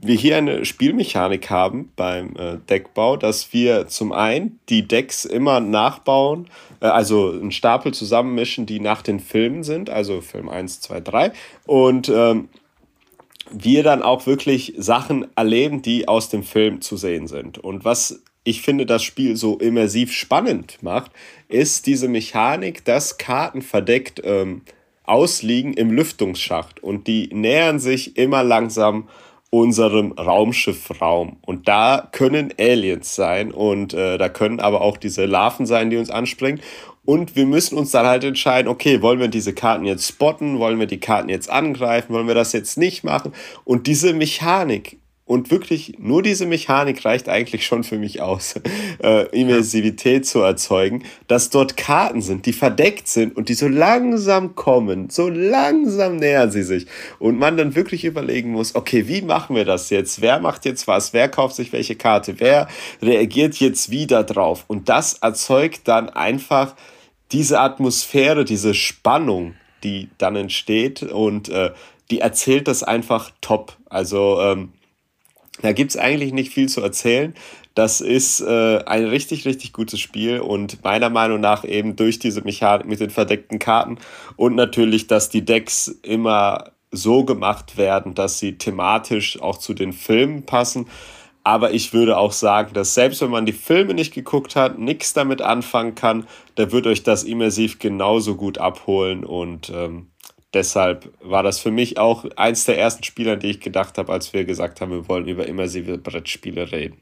wir 0.00 0.14
hier 0.14 0.36
eine 0.36 0.64
Spielmechanik 0.64 1.50
haben 1.50 1.92
beim 1.96 2.36
äh, 2.36 2.58
Deckbau, 2.68 3.16
dass 3.16 3.52
wir 3.52 3.88
zum 3.88 4.12
einen 4.12 4.60
die 4.68 4.86
Decks 4.86 5.24
immer 5.24 5.60
nachbauen, 5.60 6.48
äh, 6.80 6.86
also 6.86 7.30
einen 7.32 7.50
Stapel 7.50 7.92
zusammenmischen, 7.92 8.66
die 8.66 8.80
nach 8.80 9.02
den 9.02 9.18
Filmen 9.18 9.64
sind, 9.64 9.90
also 9.90 10.20
Film 10.20 10.48
1, 10.48 10.80
2, 10.82 11.00
3. 11.00 11.32
Und 11.66 12.08
ähm, 12.08 12.48
wir 13.50 13.82
dann 13.82 14.02
auch 14.02 14.26
wirklich 14.26 14.74
Sachen 14.76 15.26
erleben, 15.34 15.82
die 15.82 16.06
aus 16.06 16.28
dem 16.28 16.42
Film 16.42 16.80
zu 16.80 16.96
sehen 16.96 17.26
sind. 17.26 17.58
Und 17.58 17.84
was 17.84 18.22
ich 18.44 18.62
finde, 18.62 18.86
das 18.86 19.02
Spiel 19.02 19.36
so 19.36 19.58
immersiv 19.58 20.12
spannend 20.12 20.78
macht, 20.80 21.10
ist 21.48 21.86
diese 21.86 22.08
Mechanik, 22.08 22.84
dass 22.84 23.18
Karten 23.18 23.62
verdeckt 23.62 24.20
ähm, 24.24 24.62
ausliegen 25.04 25.72
im 25.72 25.90
Lüftungsschacht 25.90 26.82
und 26.82 27.06
die 27.06 27.30
nähern 27.32 27.78
sich 27.78 28.16
immer 28.16 28.42
langsam 28.42 29.08
unserem 29.50 30.12
Raumschiffraum. 30.12 31.38
Und 31.40 31.68
da 31.68 32.08
können 32.12 32.52
Aliens 32.58 33.14
sein 33.14 33.50
und 33.50 33.94
äh, 33.94 34.18
da 34.18 34.28
können 34.28 34.60
aber 34.60 34.82
auch 34.82 34.98
diese 34.98 35.24
Larven 35.24 35.64
sein, 35.64 35.88
die 35.88 35.96
uns 35.96 36.10
anspringen. 36.10 36.60
Und 37.06 37.36
wir 37.36 37.46
müssen 37.46 37.78
uns 37.78 37.90
dann 37.90 38.04
halt 38.04 38.24
entscheiden, 38.24 38.68
okay, 38.68 39.00
wollen 39.00 39.18
wir 39.18 39.28
diese 39.28 39.54
Karten 39.54 39.86
jetzt 39.86 40.06
spotten, 40.06 40.58
wollen 40.58 40.78
wir 40.78 40.86
die 40.86 41.00
Karten 41.00 41.30
jetzt 41.30 41.48
angreifen, 41.48 42.12
wollen 42.12 42.26
wir 42.26 42.34
das 42.34 42.52
jetzt 42.52 42.76
nicht 42.76 43.02
machen? 43.02 43.32
Und 43.64 43.86
diese 43.86 44.12
Mechanik 44.12 44.98
und 45.28 45.50
wirklich 45.50 45.94
nur 45.98 46.22
diese 46.22 46.46
Mechanik 46.46 47.04
reicht 47.04 47.28
eigentlich 47.28 47.66
schon 47.66 47.84
für 47.84 47.98
mich 47.98 48.22
aus, 48.22 48.54
äh, 49.02 49.26
Immersivität 49.38 50.26
zu 50.26 50.40
erzeugen, 50.40 51.04
dass 51.26 51.50
dort 51.50 51.76
Karten 51.76 52.22
sind, 52.22 52.46
die 52.46 52.54
verdeckt 52.54 53.08
sind 53.08 53.36
und 53.36 53.50
die 53.50 53.54
so 53.54 53.68
langsam 53.68 54.54
kommen, 54.54 55.10
so 55.10 55.28
langsam 55.28 56.16
nähern 56.16 56.50
sie 56.50 56.62
sich. 56.62 56.86
Und 57.18 57.38
man 57.38 57.58
dann 57.58 57.74
wirklich 57.74 58.06
überlegen 58.06 58.52
muss, 58.52 58.74
okay, 58.74 59.06
wie 59.06 59.20
machen 59.20 59.54
wir 59.54 59.66
das 59.66 59.90
jetzt? 59.90 60.22
Wer 60.22 60.40
macht 60.40 60.64
jetzt 60.64 60.88
was? 60.88 61.12
Wer 61.12 61.28
kauft 61.28 61.56
sich 61.56 61.74
welche 61.74 61.94
Karte? 61.94 62.36
Wer 62.38 62.66
reagiert 63.02 63.56
jetzt 63.56 63.90
wieder 63.90 64.24
drauf? 64.24 64.64
Und 64.66 64.88
das 64.88 65.14
erzeugt 65.14 65.82
dann 65.84 66.08
einfach 66.08 66.74
diese 67.32 67.60
Atmosphäre, 67.60 68.46
diese 68.46 68.72
Spannung, 68.72 69.56
die 69.84 70.08
dann 70.16 70.36
entsteht 70.36 71.02
und 71.02 71.50
äh, 71.50 71.72
die 72.10 72.20
erzählt 72.20 72.66
das 72.66 72.82
einfach 72.82 73.30
top. 73.42 73.76
Also 73.90 74.40
ähm, 74.40 74.72
da 75.62 75.72
gibt 75.72 75.90
es 75.90 75.96
eigentlich 75.96 76.32
nicht 76.32 76.52
viel 76.52 76.68
zu 76.68 76.80
erzählen. 76.80 77.34
Das 77.74 78.00
ist 78.00 78.40
äh, 78.40 78.82
ein 78.86 79.04
richtig, 79.04 79.44
richtig 79.44 79.72
gutes 79.72 80.00
Spiel 80.00 80.40
und 80.40 80.82
meiner 80.82 81.10
Meinung 81.10 81.40
nach 81.40 81.64
eben 81.64 81.94
durch 81.94 82.18
diese 82.18 82.42
Mechanik 82.42 82.88
mit 82.88 83.00
den 83.00 83.10
verdeckten 83.10 83.58
Karten 83.58 83.98
und 84.36 84.56
natürlich, 84.56 85.06
dass 85.06 85.28
die 85.28 85.44
Decks 85.44 85.88
immer 86.02 86.72
so 86.90 87.24
gemacht 87.24 87.76
werden, 87.76 88.14
dass 88.14 88.38
sie 88.38 88.58
thematisch 88.58 89.40
auch 89.40 89.58
zu 89.58 89.74
den 89.74 89.92
Filmen 89.92 90.44
passen. 90.44 90.86
Aber 91.44 91.72
ich 91.72 91.92
würde 91.92 92.18
auch 92.18 92.32
sagen, 92.32 92.74
dass 92.74 92.94
selbst 92.94 93.22
wenn 93.22 93.30
man 93.30 93.46
die 93.46 93.52
Filme 93.52 93.94
nicht 93.94 94.12
geguckt 94.12 94.56
hat, 94.56 94.78
nichts 94.78 95.14
damit 95.14 95.40
anfangen 95.40 95.94
kann, 95.94 96.26
da 96.56 96.72
wird 96.72 96.86
euch 96.86 97.04
das 97.04 97.24
immersiv 97.24 97.78
genauso 97.78 98.34
gut 98.34 98.58
abholen. 98.58 99.24
Und 99.24 99.70
ähm, 99.70 100.08
deshalb 100.54 101.12
war 101.20 101.42
das 101.42 101.58
für 101.58 101.70
mich 101.70 101.98
auch 101.98 102.24
eins 102.36 102.64
der 102.64 102.78
ersten 102.78 103.04
Spiele, 103.04 103.32
an 103.32 103.40
die 103.40 103.50
ich 103.50 103.60
gedacht 103.60 103.98
habe, 103.98 104.12
als 104.12 104.32
wir 104.32 104.44
gesagt 104.44 104.80
haben, 104.80 104.92
wir 104.92 105.08
wollen 105.08 105.28
über 105.28 105.46
immersive 105.46 105.98
Brettspiele 105.98 106.72
reden. 106.72 107.00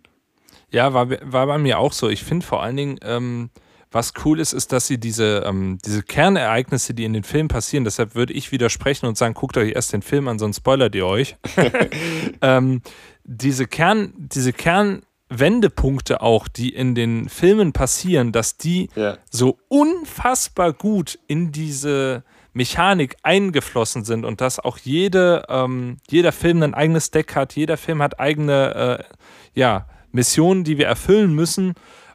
Ja, 0.70 0.92
war, 0.94 1.08
war 1.10 1.46
bei 1.46 1.58
mir 1.58 1.78
auch 1.78 1.92
so. 1.92 2.08
Ich 2.08 2.24
finde 2.24 2.44
vor 2.44 2.62
allen 2.62 2.76
Dingen, 2.76 2.98
ähm, 3.02 3.50
was 3.92 4.12
cool 4.24 4.40
ist, 4.40 4.52
ist, 4.52 4.72
dass 4.72 4.86
sie 4.86 4.98
diese, 4.98 5.44
ähm, 5.46 5.78
diese 5.84 6.02
Kernereignisse, 6.02 6.92
die 6.92 7.04
in 7.04 7.12
den 7.12 7.22
Filmen 7.22 7.48
passieren, 7.48 7.84
deshalb 7.84 8.14
würde 8.14 8.32
ich 8.32 8.52
widersprechen 8.52 9.06
und 9.06 9.16
sagen, 9.16 9.34
guckt 9.34 9.56
euch 9.56 9.72
erst 9.74 9.92
den 9.92 10.02
Film 10.02 10.28
an, 10.28 10.38
sonst 10.38 10.58
spoilert 10.58 10.94
ihr 10.94 11.06
euch. 11.06 11.36
ähm, 12.42 12.82
diese 13.24 13.66
Kern, 13.66 14.12
diese 14.16 14.52
Kernwendepunkte 14.52 16.20
auch, 16.20 16.48
die 16.48 16.70
in 16.70 16.94
den 16.94 17.28
Filmen 17.28 17.72
passieren, 17.72 18.32
dass 18.32 18.56
die 18.56 18.90
ja. 18.96 19.18
so 19.30 19.58
unfassbar 19.68 20.72
gut 20.72 21.18
in 21.28 21.52
diese 21.52 22.24
Mechanik 22.56 23.16
eingeflossen 23.22 24.04
sind 24.04 24.24
und 24.24 24.40
dass 24.40 24.58
auch 24.58 24.78
jede, 24.78 25.44
ähm, 25.50 25.98
jeder 26.08 26.32
Film 26.32 26.62
ein 26.62 26.72
eigenes 26.72 27.10
Deck 27.10 27.36
hat, 27.36 27.54
jeder 27.54 27.76
Film 27.76 28.00
hat 28.00 28.18
eigene 28.18 28.98
äh, 28.98 29.14
ja, 29.52 29.86
Missionen, 30.10 30.64
die 30.64 30.78
wir 30.78 30.86
erfüllen 30.86 31.34
müssen 31.34 31.74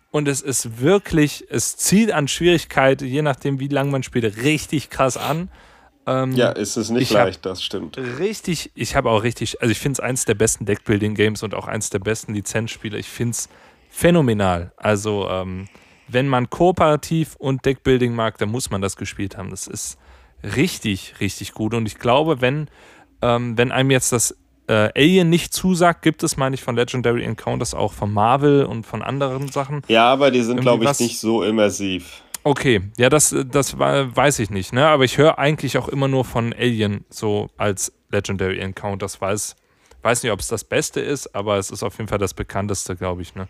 und 0.10 0.28
es 0.28 0.42
ist 0.42 0.82
wirklich, 0.82 1.46
es 1.50 1.78
zieht 1.78 2.12
an 2.12 2.28
Schwierigkeit, 2.28 3.04
je 3.04 3.22
nachdem, 3.22 3.60
wie 3.60 3.68
lange 3.68 3.92
man 3.92 4.02
spielt, 4.02 4.38
richtig 4.38 4.90
krass 4.90 5.16
an. 5.16 5.50
Ähm, 6.08 6.32
ja, 6.32 6.50
ist 6.50 6.76
es 6.76 6.90
nicht 6.90 7.12
leicht, 7.12 7.46
das 7.46 7.62
stimmt. 7.62 8.00
Richtig, 8.00 8.72
ich 8.74 8.96
habe 8.96 9.12
auch 9.12 9.22
richtig, 9.22 9.62
also 9.62 9.72
ich 9.72 9.80
finde 9.80 9.94
es 9.94 10.00
eins 10.00 10.26
der 10.26 10.34
besten 10.34 10.66
Deckbuilding-Games 10.66 11.44
und 11.44 11.54
auch 11.54 11.68
eins 11.68 11.92
der 11.92 12.00
besten 12.00 12.34
Lizenzspiele. 12.34 12.98
Ich 12.98 13.08
finde 13.08 13.32
es 13.34 13.50
phänomenal. 13.92 14.72
Also, 14.76 15.30
ähm, 15.30 15.68
wenn 16.08 16.28
man 16.28 16.50
kooperativ 16.50 17.36
und 17.36 17.64
Deckbuilding 17.64 18.16
mag, 18.16 18.40
dann 18.40 18.50
muss 18.50 18.72
man 18.72 18.82
das 18.82 18.98
gespielt 18.98 19.38
haben. 19.38 19.52
Das 19.52 19.68
ist 19.68 20.00
richtig, 20.44 21.16
richtig 21.20 21.54
gut. 21.54 21.74
Und 21.74 21.86
ich 21.86 21.98
glaube, 21.98 22.42
wenn, 22.42 22.68
ähm, 23.22 23.58
wenn 23.58 23.72
einem 23.72 23.92
jetzt 23.92 24.12
das 24.12 24.36
äh, 24.68 24.90
Alien 24.96 25.30
nicht 25.30 25.54
zusagt, 25.54 26.02
gibt 26.02 26.24
es, 26.24 26.38
meine 26.38 26.56
ich, 26.56 26.64
von 26.64 26.76
Legendary 26.76 27.24
Encounters 27.24 27.74
auch 27.74 27.94
von 27.94 28.12
Marvel 28.12 28.66
und 28.66 28.86
von 28.86 29.02
anderen 29.02 29.50
Sachen. 29.50 29.82
Ja, 29.88 30.06
aber 30.12 30.32
die 30.32 30.42
sind, 30.42 30.62
glaube 30.62 30.86
ich, 30.86 31.00
nicht 31.00 31.20
so 31.20 31.44
immersiv. 31.44 32.22
Okay, 32.44 32.82
ja, 32.98 33.10
das, 33.10 33.36
das 33.52 33.78
weiß 33.78 34.40
ich 34.40 34.50
nicht, 34.50 34.74
ne? 34.74 34.88
Aber 34.88 35.04
ich 35.04 35.18
höre 35.18 35.38
eigentlich 35.38 35.78
auch 35.78 35.88
immer 35.88 36.08
nur 36.08 36.26
von 36.26 36.54
Alien 36.54 37.06
so 37.10 37.50
als 37.58 37.94
Legendary 38.10 38.60
Encounters. 38.60 39.22
Weiß, 39.22 39.56
weiß 40.02 40.24
nicht, 40.24 40.32
ob 40.32 40.40
es 40.40 40.48
das 40.48 40.64
Beste 40.64 41.02
ist, 41.02 41.36
aber 41.36 41.58
es 41.58 41.70
ist 41.70 41.84
auf 41.84 41.98
jeden 41.98 42.08
Fall 42.08 42.18
das 42.18 42.34
bekannteste, 42.34 42.96
glaube 42.96 43.22
ich, 43.22 43.36
ne? 43.36 43.48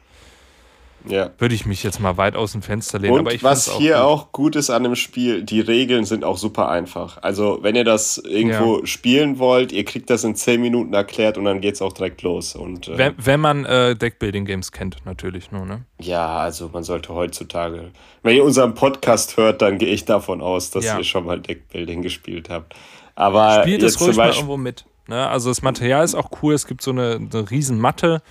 Ja. 1.07 1.31
Würde 1.37 1.55
ich 1.55 1.65
mich 1.65 1.83
jetzt 1.83 1.99
mal 1.99 2.17
weit 2.17 2.35
aus 2.35 2.51
dem 2.51 2.61
Fenster 2.61 2.99
lehnen. 2.99 3.13
Und 3.13 3.27
aber 3.27 3.41
was 3.41 3.69
auch 3.69 3.77
hier 3.77 3.95
gut. 3.95 4.01
auch 4.01 4.31
gut 4.31 4.55
ist 4.55 4.69
an 4.69 4.83
dem 4.83 4.95
Spiel, 4.95 5.43
die 5.43 5.59
Regeln 5.59 6.05
sind 6.05 6.23
auch 6.23 6.37
super 6.37 6.69
einfach. 6.69 7.17
Also, 7.21 7.59
wenn 7.61 7.75
ihr 7.75 7.83
das 7.83 8.17
irgendwo 8.17 8.79
ja. 8.79 8.85
spielen 8.85 9.39
wollt, 9.39 9.71
ihr 9.71 9.85
kriegt 9.85 10.09
das 10.09 10.23
in 10.23 10.35
10 10.35 10.61
Minuten 10.61 10.93
erklärt 10.93 11.37
und 11.37 11.45
dann 11.45 11.61
geht 11.61 11.75
es 11.75 11.81
auch 11.81 11.93
direkt 11.93 12.21
los. 12.21 12.55
Und, 12.55 12.87
äh, 12.87 12.97
wenn, 12.97 13.15
wenn 13.17 13.39
man 13.39 13.65
äh, 13.65 13.95
Deckbuilding-Games 13.95 14.71
kennt, 14.71 14.97
natürlich 15.05 15.51
nur, 15.51 15.65
ne? 15.65 15.85
Ja, 15.99 16.37
also 16.37 16.69
man 16.71 16.83
sollte 16.83 17.13
heutzutage, 17.13 17.91
wenn 18.23 18.35
ihr 18.35 18.43
unseren 18.43 18.75
Podcast 18.75 19.37
hört, 19.37 19.61
dann 19.61 19.77
gehe 19.77 19.89
ich 19.89 20.05
davon 20.05 20.41
aus, 20.41 20.71
dass 20.71 20.85
ja. 20.85 20.97
ihr 20.97 21.03
schon 21.03 21.25
mal 21.25 21.39
Deckbuilding 21.39 22.01
gespielt 22.01 22.49
habt. 22.49 22.75
Aber 23.15 23.61
Spielt 23.61 23.83
es 23.83 23.99
ruhig 23.99 24.15
mal 24.15 24.31
irgendwo 24.31 24.57
mit. 24.57 24.85
Ne? 25.07 25.27
Also 25.27 25.49
das 25.49 25.61
Material 25.61 26.03
ist 26.03 26.15
auch 26.15 26.29
cool, 26.41 26.53
es 26.53 26.67
gibt 26.67 26.81
so 26.81 26.91
eine, 26.91 27.15
eine 27.15 27.51
riesen 27.51 27.79
Matte. 27.79 28.21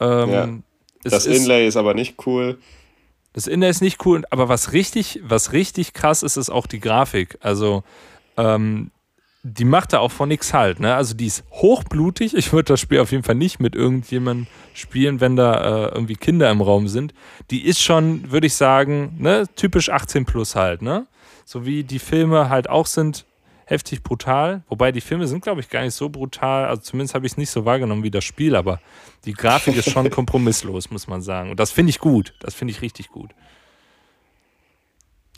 Ähm, 0.00 0.62
ja 1.12 1.18
das 1.18 1.26
Inlay 1.26 1.66
ist 1.66 1.76
aber 1.76 1.94
nicht 1.94 2.26
cool. 2.26 2.58
Das 3.32 3.46
Inlay 3.46 3.70
ist 3.70 3.82
nicht 3.82 4.04
cool, 4.06 4.24
aber 4.30 4.48
was 4.48 4.72
richtig, 4.72 5.20
was 5.22 5.52
richtig 5.52 5.92
krass 5.92 6.22
ist, 6.22 6.36
ist 6.36 6.50
auch 6.50 6.66
die 6.66 6.80
Grafik. 6.80 7.38
Also, 7.40 7.84
ähm, 8.36 8.90
die 9.44 9.64
macht 9.64 9.92
da 9.92 10.00
auch 10.00 10.10
von 10.10 10.28
nichts 10.28 10.52
halt. 10.52 10.80
Ne? 10.80 10.94
Also, 10.94 11.14
die 11.14 11.26
ist 11.26 11.44
hochblutig. 11.52 12.34
Ich 12.34 12.52
würde 12.52 12.72
das 12.72 12.80
Spiel 12.80 13.00
auf 13.00 13.12
jeden 13.12 13.22
Fall 13.22 13.36
nicht 13.36 13.60
mit 13.60 13.76
irgendjemandem 13.76 14.46
spielen, 14.74 15.20
wenn 15.20 15.36
da 15.36 15.86
äh, 15.86 15.94
irgendwie 15.94 16.16
Kinder 16.16 16.50
im 16.50 16.60
Raum 16.60 16.88
sind. 16.88 17.14
Die 17.50 17.64
ist 17.64 17.80
schon, 17.80 18.30
würde 18.30 18.46
ich 18.48 18.54
sagen, 18.54 19.16
ne, 19.18 19.44
typisch 19.54 19.90
18 19.90 20.24
plus 20.24 20.56
halt. 20.56 20.82
Ne? 20.82 21.06
So 21.44 21.64
wie 21.64 21.84
die 21.84 22.00
Filme 22.00 22.48
halt 22.48 22.68
auch 22.68 22.86
sind, 22.86 23.24
heftig 23.68 24.02
brutal. 24.02 24.62
Wobei 24.68 24.92
die 24.92 25.02
Filme 25.02 25.26
sind, 25.26 25.42
glaube 25.42 25.60
ich, 25.60 25.68
gar 25.68 25.82
nicht 25.82 25.94
so 25.94 26.08
brutal. 26.08 26.66
Also 26.66 26.80
zumindest 26.82 27.14
habe 27.14 27.26
ich 27.26 27.32
es 27.32 27.38
nicht 27.38 27.50
so 27.50 27.66
wahrgenommen 27.66 28.02
wie 28.02 28.10
das 28.10 28.24
Spiel, 28.24 28.56
aber 28.56 28.80
die 29.26 29.34
Grafik 29.34 29.76
ist 29.76 29.90
schon 29.90 30.08
kompromisslos, 30.18 30.90
muss 30.90 31.06
man 31.06 31.20
sagen. 31.20 31.50
Und 31.50 31.60
das 31.60 31.70
finde 31.70 31.90
ich 31.90 31.98
gut. 31.98 32.34
Das 32.40 32.54
finde 32.54 32.72
ich 32.72 32.80
richtig 32.80 33.08
gut. 33.08 33.30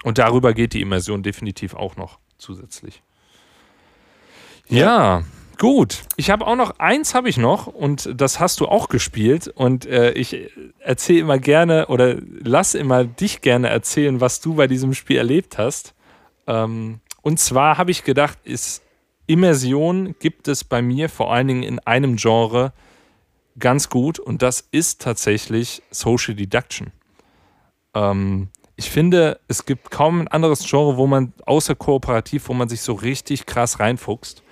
Und 0.05 0.19
darüber 0.19 0.55
geht 0.55 0.75
die 0.75 0.81
Immersion 0.81 1.25
definitiv 1.25 1.75
auch 1.75 1.97
noch 1.97 2.19
zusätzlich. 2.39 3.03
Ja, 4.69 4.79
ja 5.19 5.25
gut. 5.59 6.03
Ich 6.17 6.31
habe 6.31 6.47
auch 6.47 6.57
noch 6.57 6.79
eins 6.79 7.15
habe 7.15 7.29
ich 7.29 7.37
noch 7.37 7.67
und 7.67 8.09
das 8.15 8.39
hast 8.39 8.61
du 8.61 8.69
auch 8.69 8.89
gespielt 8.89 9.49
und 9.49 9.87
äh, 9.87 10.13
ich 10.13 10.51
erzähle 10.79 11.19
immer 11.19 11.39
gerne 11.41 11.89
oder 11.89 12.17
lass 12.43 12.75
immer 12.75 13.05
dich 13.05 13.41
gerne 13.41 13.69
erzählen, 13.69 14.21
was 14.21 14.41
du 14.41 14.55
bei 14.55 14.69
diesem 14.69 14.95
Spiel 14.95 15.17
erlebt 15.17 15.59
hast. 15.59 15.95
Ähm, 16.47 17.01
und 17.23 17.39
zwar 17.39 17.79
habe 17.79 17.91
ich 17.91 18.05
gedacht, 18.05 18.39
ist 18.45 18.83
Immersion 19.27 20.17
gibt 20.19 20.49
es 20.49 20.65
bei 20.65 20.83
mir 20.83 21.09
vor 21.09 21.33
allen 21.33 21.49
Dingen 21.49 21.63
in 21.63 21.79
einem 21.81 22.17
Genre 22.17 22.73
ganz 23.59 23.89
gut 23.89 24.19
und 24.19 24.43
das 24.43 24.67
ist 24.73 25.01
tatsächlich 25.01 25.83
Social 25.91 26.35
Deduction. 26.35 26.93
Ähm, 27.95 28.49
ich 28.77 28.91
finde, 28.91 29.39
es 29.47 29.67
gibt 29.67 29.91
kaum 29.91 30.23
ein 30.23 30.29
anderes 30.29 30.69
Genre, 30.69 30.97
wo 30.97 31.07
man 31.07 31.33
außer 31.45 31.75
kooperativ, 31.75 32.49
wo 32.49 32.55
man 32.55 32.69
sich 32.69 32.81
so 32.81 32.95
richtig 32.95 33.47
krass 33.47 33.79
reinfuchst. 33.79 34.43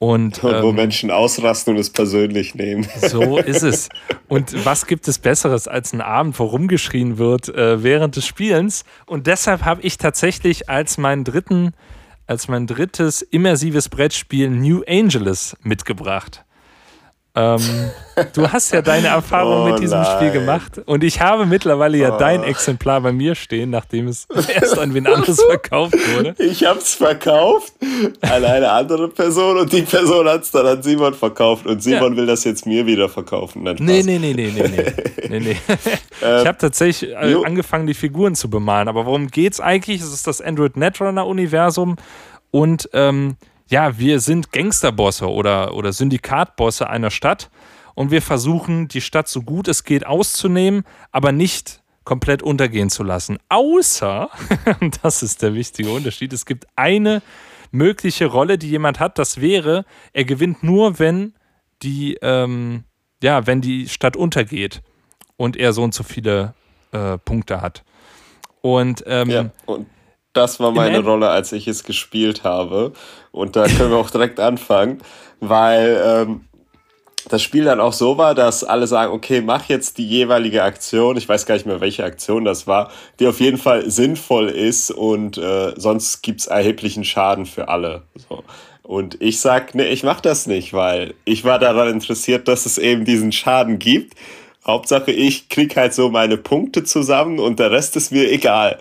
Und, 0.00 0.42
und 0.42 0.62
wo 0.62 0.70
ähm, 0.70 0.74
Menschen 0.74 1.10
ausrasten 1.10 1.74
und 1.74 1.80
es 1.80 1.90
persönlich 1.90 2.54
nehmen. 2.54 2.86
So 3.00 3.38
ist 3.38 3.62
es. 3.62 3.88
Und 4.26 4.64
was 4.64 4.86
gibt 4.86 5.06
es 5.08 5.18
Besseres 5.18 5.68
als 5.68 5.92
ein 5.92 6.00
Abend, 6.00 6.38
wo 6.38 6.44
rumgeschrien 6.44 7.18
wird 7.18 7.48
äh, 7.48 7.82
während 7.82 8.16
des 8.16 8.26
Spielens? 8.26 8.84
Und 9.06 9.26
deshalb 9.26 9.64
habe 9.64 9.82
ich 9.82 9.96
tatsächlich 9.96 10.68
als 10.68 10.98
meinen 10.98 11.24
dritten 11.24 11.72
als 12.28 12.46
mein 12.46 12.66
drittes 12.66 13.22
immersives 13.22 13.88
Brettspiel 13.88 14.50
New 14.50 14.82
Angeles 14.86 15.56
mitgebracht. 15.62 16.44
Ähm, 17.34 17.60
du 18.32 18.50
hast 18.50 18.72
ja 18.72 18.82
deine 18.82 19.08
Erfahrung 19.08 19.62
oh 19.62 19.70
mit 19.70 19.80
diesem 19.80 20.00
nein. 20.00 20.16
Spiel 20.16 20.30
gemacht 20.32 20.80
und 20.86 21.04
ich 21.04 21.20
habe 21.20 21.46
mittlerweile 21.46 21.98
ja 21.98 22.14
oh. 22.14 22.18
dein 22.18 22.42
Exemplar 22.42 23.00
bei 23.00 23.12
mir 23.12 23.34
stehen, 23.34 23.70
nachdem 23.70 24.08
es 24.08 24.26
erst 24.54 24.78
an 24.78 24.94
wen 24.94 25.06
anderes 25.06 25.40
verkauft 25.42 25.94
wurde. 26.14 26.34
Ich 26.38 26.64
habe 26.64 26.78
es 26.78 26.94
verkauft 26.94 27.72
an 28.22 28.44
eine 28.44 28.70
andere 28.70 29.08
Person 29.08 29.58
und 29.58 29.72
die 29.72 29.82
Person 29.82 30.26
hat 30.26 30.42
es 30.42 30.50
dann 30.50 30.66
an 30.66 30.82
Simon 30.82 31.14
verkauft 31.14 31.66
und 31.66 31.82
Simon 31.82 32.12
ja. 32.12 32.16
will 32.16 32.26
das 32.26 32.44
jetzt 32.44 32.66
mir 32.66 32.86
wieder 32.86 33.08
verkaufen. 33.08 33.62
Nein, 33.62 33.76
nee, 33.80 34.02
nee, 34.02 34.18
nee, 34.18 34.32
nee, 34.32 34.50
nee, 34.52 34.92
nee. 35.28 35.40
nee, 35.40 35.56
ich 36.20 36.46
habe 36.46 36.58
tatsächlich 36.58 37.12
äh, 37.12 37.36
angefangen, 37.44 37.86
die 37.86 37.94
Figuren 37.94 38.34
zu 38.34 38.50
bemalen, 38.50 38.88
aber 38.88 39.06
worum 39.06 39.28
geht 39.28 39.52
es 39.52 39.60
eigentlich? 39.60 40.00
Es 40.00 40.12
ist 40.12 40.26
das 40.26 40.40
Android 40.40 40.76
Netrunner 40.76 41.26
Universum 41.26 41.96
und 42.50 42.88
ähm, 42.94 43.36
ja, 43.68 43.98
wir 43.98 44.20
sind 44.20 44.52
Gangsterbosse 44.52 45.28
oder, 45.30 45.74
oder 45.74 45.92
Syndikatbosse 45.92 46.88
einer 46.88 47.10
Stadt 47.10 47.50
und 47.94 48.10
wir 48.10 48.22
versuchen, 48.22 48.88
die 48.88 49.00
Stadt 49.00 49.28
so 49.28 49.42
gut 49.42 49.68
es 49.68 49.84
geht 49.84 50.06
auszunehmen, 50.06 50.84
aber 51.12 51.32
nicht 51.32 51.82
komplett 52.04 52.42
untergehen 52.42 52.88
zu 52.88 53.02
lassen. 53.02 53.38
Außer, 53.50 54.30
das 55.02 55.22
ist 55.22 55.42
der 55.42 55.54
wichtige 55.54 55.90
Unterschied, 55.90 56.32
es 56.32 56.46
gibt 56.46 56.66
eine 56.74 57.22
mögliche 57.70 58.26
Rolle, 58.26 58.56
die 58.56 58.70
jemand 58.70 58.98
hat, 58.98 59.18
das 59.18 59.40
wäre, 59.40 59.84
er 60.14 60.24
gewinnt 60.24 60.62
nur, 60.62 60.98
wenn 60.98 61.34
die, 61.82 62.16
ähm, 62.22 62.84
ja, 63.22 63.46
wenn 63.46 63.60
die 63.60 63.88
Stadt 63.88 64.16
untergeht 64.16 64.82
und 65.36 65.56
er 65.56 65.74
so 65.74 65.82
und 65.82 65.92
so 65.92 66.02
viele 66.02 66.54
äh, 66.92 67.18
Punkte 67.18 67.60
hat. 67.60 67.84
Und, 68.62 69.04
ähm, 69.06 69.30
ja, 69.30 69.50
und 69.66 69.86
das 70.38 70.60
war 70.60 70.70
meine 70.70 71.00
Rolle, 71.00 71.28
als 71.28 71.52
ich 71.52 71.66
es 71.66 71.82
gespielt 71.82 72.44
habe. 72.44 72.92
Und 73.32 73.56
da 73.56 73.66
können 73.66 73.90
wir 73.90 73.98
auch 73.98 74.10
direkt 74.10 74.38
anfangen, 74.38 74.98
weil 75.40 76.00
ähm, 76.04 76.40
das 77.28 77.42
Spiel 77.42 77.64
dann 77.64 77.80
auch 77.80 77.92
so 77.92 78.16
war, 78.18 78.34
dass 78.34 78.62
alle 78.62 78.86
sagen, 78.86 79.12
okay, 79.12 79.40
mach 79.40 79.68
jetzt 79.68 79.98
die 79.98 80.06
jeweilige 80.06 80.62
Aktion, 80.62 81.16
ich 81.16 81.28
weiß 81.28 81.44
gar 81.44 81.56
nicht 81.56 81.66
mehr, 81.66 81.80
welche 81.80 82.04
Aktion 82.04 82.44
das 82.44 82.66
war, 82.66 82.90
die 83.18 83.26
auf 83.26 83.40
jeden 83.40 83.58
Fall 83.58 83.90
sinnvoll 83.90 84.48
ist 84.48 84.92
und 84.92 85.38
äh, 85.38 85.72
sonst 85.76 86.22
gibt 86.22 86.40
es 86.40 86.46
erheblichen 86.46 87.04
Schaden 87.04 87.44
für 87.44 87.68
alle. 87.68 88.02
So. 88.28 88.44
Und 88.84 89.20
ich 89.20 89.40
sag, 89.40 89.74
nee, 89.74 89.88
ich 89.88 90.04
mach 90.04 90.20
das 90.20 90.46
nicht, 90.46 90.72
weil 90.72 91.14
ich 91.24 91.44
war 91.44 91.58
daran 91.58 91.88
interessiert, 91.88 92.48
dass 92.48 92.64
es 92.64 92.78
eben 92.78 93.04
diesen 93.04 93.32
Schaden 93.32 93.78
gibt. 93.78 94.14
Hauptsache, 94.64 95.10
ich 95.10 95.48
krieg 95.48 95.76
halt 95.76 95.94
so 95.94 96.08
meine 96.08 96.36
Punkte 96.36 96.84
zusammen 96.84 97.38
und 97.40 97.58
der 97.58 97.70
Rest 97.70 97.96
ist 97.96 98.12
mir 98.12 98.30
egal. 98.30 98.78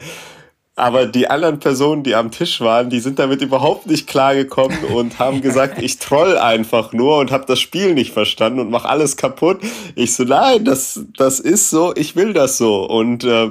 Aber 0.77 1.07
die 1.07 1.27
anderen 1.27 1.59
Personen, 1.59 2.03
die 2.03 2.13
am 2.13 2.29
Tisch 2.29 2.61
waren, 2.61 2.91
die 2.91 2.99
sind 2.99 3.17
damit 3.17 3.41
überhaupt 3.41 3.87
nicht 3.87 4.05
klargekommen 4.05 4.77
und 4.93 5.17
haben 5.17 5.41
gesagt, 5.41 5.81
ich 5.81 5.97
troll 5.97 6.37
einfach 6.37 6.93
nur 6.93 7.17
und 7.17 7.31
habe 7.31 7.45
das 7.47 7.59
Spiel 7.59 7.95
nicht 7.95 8.13
verstanden 8.13 8.59
und 8.59 8.69
mache 8.69 8.87
alles 8.87 9.17
kaputt. 9.17 9.59
Ich 9.95 10.13
so, 10.13 10.23
nein, 10.23 10.65
das, 10.65 11.01
das 11.17 11.39
ist 11.39 11.71
so, 11.71 11.93
ich 11.95 12.15
will 12.15 12.31
das 12.31 12.59
so. 12.59 12.85
Und 12.85 13.23
äh, 13.23 13.49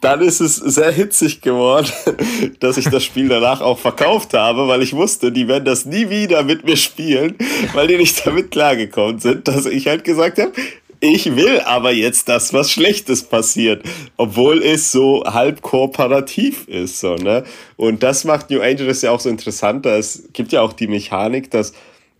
dann 0.00 0.20
ist 0.20 0.40
es 0.40 0.56
sehr 0.56 0.90
hitzig 0.90 1.42
geworden, 1.42 1.88
dass 2.60 2.78
ich 2.78 2.88
das 2.88 3.04
Spiel 3.04 3.28
danach 3.28 3.60
auch 3.60 3.78
verkauft 3.78 4.32
habe, 4.32 4.66
weil 4.66 4.80
ich 4.80 4.94
wusste, 4.94 5.30
die 5.30 5.48
werden 5.48 5.66
das 5.66 5.84
nie 5.84 6.08
wieder 6.08 6.42
mit 6.42 6.64
mir 6.64 6.76
spielen, 6.76 7.36
weil 7.74 7.86
die 7.86 7.98
nicht 7.98 8.26
damit 8.26 8.50
klargekommen 8.50 9.20
sind, 9.20 9.46
dass 9.46 9.66
ich 9.66 9.86
halt 9.88 10.04
gesagt 10.04 10.38
habe, 10.38 10.52
ich 11.02 11.34
will 11.34 11.58
aber 11.60 11.90
jetzt, 11.90 12.28
dass 12.28 12.54
was 12.54 12.70
Schlechtes 12.70 13.24
passiert, 13.24 13.82
obwohl 14.16 14.62
es 14.62 14.92
so 14.92 15.24
halb 15.24 15.60
kooperativ 15.60 16.68
ist, 16.68 17.00
so, 17.00 17.16
ne? 17.16 17.42
Und 17.76 18.04
das 18.04 18.22
macht 18.22 18.50
New 18.50 18.60
Angeles 18.60 19.02
ja 19.02 19.10
auch 19.10 19.18
so 19.18 19.28
interessant. 19.28 19.84
Es 19.84 20.28
gibt 20.32 20.52
ja 20.52 20.62
auch 20.62 20.72
die 20.72 20.86
Mechanik, 20.86 21.50
dass 21.50 21.72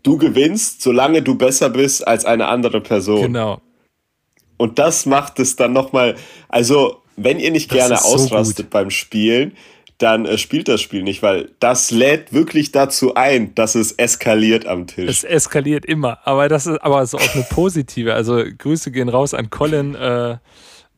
du 0.03 0.19
gewinnst, 0.19 0.83
solange 0.83 1.23
du 1.23 1.37
besser 1.37 1.71
bist 1.71 2.07
als 2.09 2.25
eine 2.25 2.49
andere 2.49 2.81
Person. 2.81 3.23
Genau. 3.23 3.61
Und 4.57 4.81
das 4.81 5.07
macht 5.07 5.39
es 5.39 5.55
dann 5.55 5.73
nochmal, 5.73 6.17
also, 6.49 7.03
wenn 7.17 7.39
ihr 7.39 7.53
nicht 7.53 7.71
das 7.71 7.79
gerne 7.79 8.05
ausrastet 8.05 8.67
so 8.67 8.71
beim 8.71 8.91
Spielen, 8.91 9.53
dann 10.03 10.27
äh, 10.27 10.39
spielt 10.39 10.69
das 10.69 10.81
Spiel 10.81 11.03
nicht, 11.03 11.23
weil 11.23 11.51
das 11.61 11.91
lädt 11.91 12.33
wirklich 12.33 12.73
dazu 12.73 13.15
ein, 13.15 13.55
dass 13.55 13.75
es 13.75 13.93
eskaliert 13.93 14.67
am 14.67 14.87
Tisch. 14.87 15.09
Es 15.09 15.25
eskaliert 15.25 15.87
immer, 15.87 16.19
aber 16.25 16.49
das 16.49 16.67
ist 16.67 16.79
aber 16.83 17.07
so 17.07 17.19
auf 17.19 17.35
eine 17.35 17.45
positive. 17.45 18.15
Also 18.15 18.43
Grüße 18.59 18.91
gehen 18.91 19.09
raus 19.09 19.35
an 19.35 19.51
Colin. 19.51 19.95
Äh, 19.95 20.39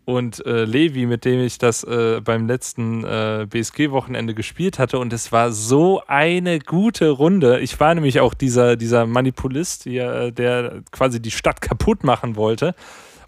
und 0.07 0.45
äh, 0.45 0.65
Levi, 0.65 1.07
mit 1.07 1.25
dem 1.25 1.41
ich 1.41 1.57
das 1.57 1.83
äh, 1.83 2.21
beim 2.23 2.47
letzten 2.47 3.05
äh, 3.05 3.47
BSG-Wochenende 3.49 4.35
gespielt 4.35 4.79
hatte. 4.79 4.99
Und 4.99 5.15
es 5.15 5.33
war 5.33 5.51
so 5.51 6.03
eine 6.07 6.59
gute 6.59 7.09
Runde. 7.09 7.61
Ich 7.61 7.81
war 7.81 7.95
nämlich 7.95 8.21
auch 8.21 8.35
dieser, 8.35 8.77
dieser 8.77 9.07
Manipulist, 9.07 9.85
hier, 9.85 10.31
der 10.31 10.83
quasi 10.91 11.23
die 11.23 11.31
Stadt 11.31 11.63
kaputt 11.63 12.05
machen 12.05 12.37
wollte. 12.37 12.75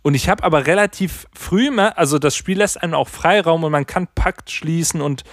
Und 0.03 0.15
ich 0.15 0.29
habe 0.29 0.45
aber 0.45 0.67
relativ 0.67 1.27
früh, 1.35 1.71
also 1.79 2.19
das 2.19 2.37
Spiel 2.37 2.59
lässt 2.59 2.81
einen 2.81 2.95
auch 2.95 3.09
Freiraum 3.09 3.65
und 3.65 3.73
man 3.73 3.87
kann 3.87 4.07
Pakt 4.15 4.51
schließen 4.51 5.01
und 5.01 5.25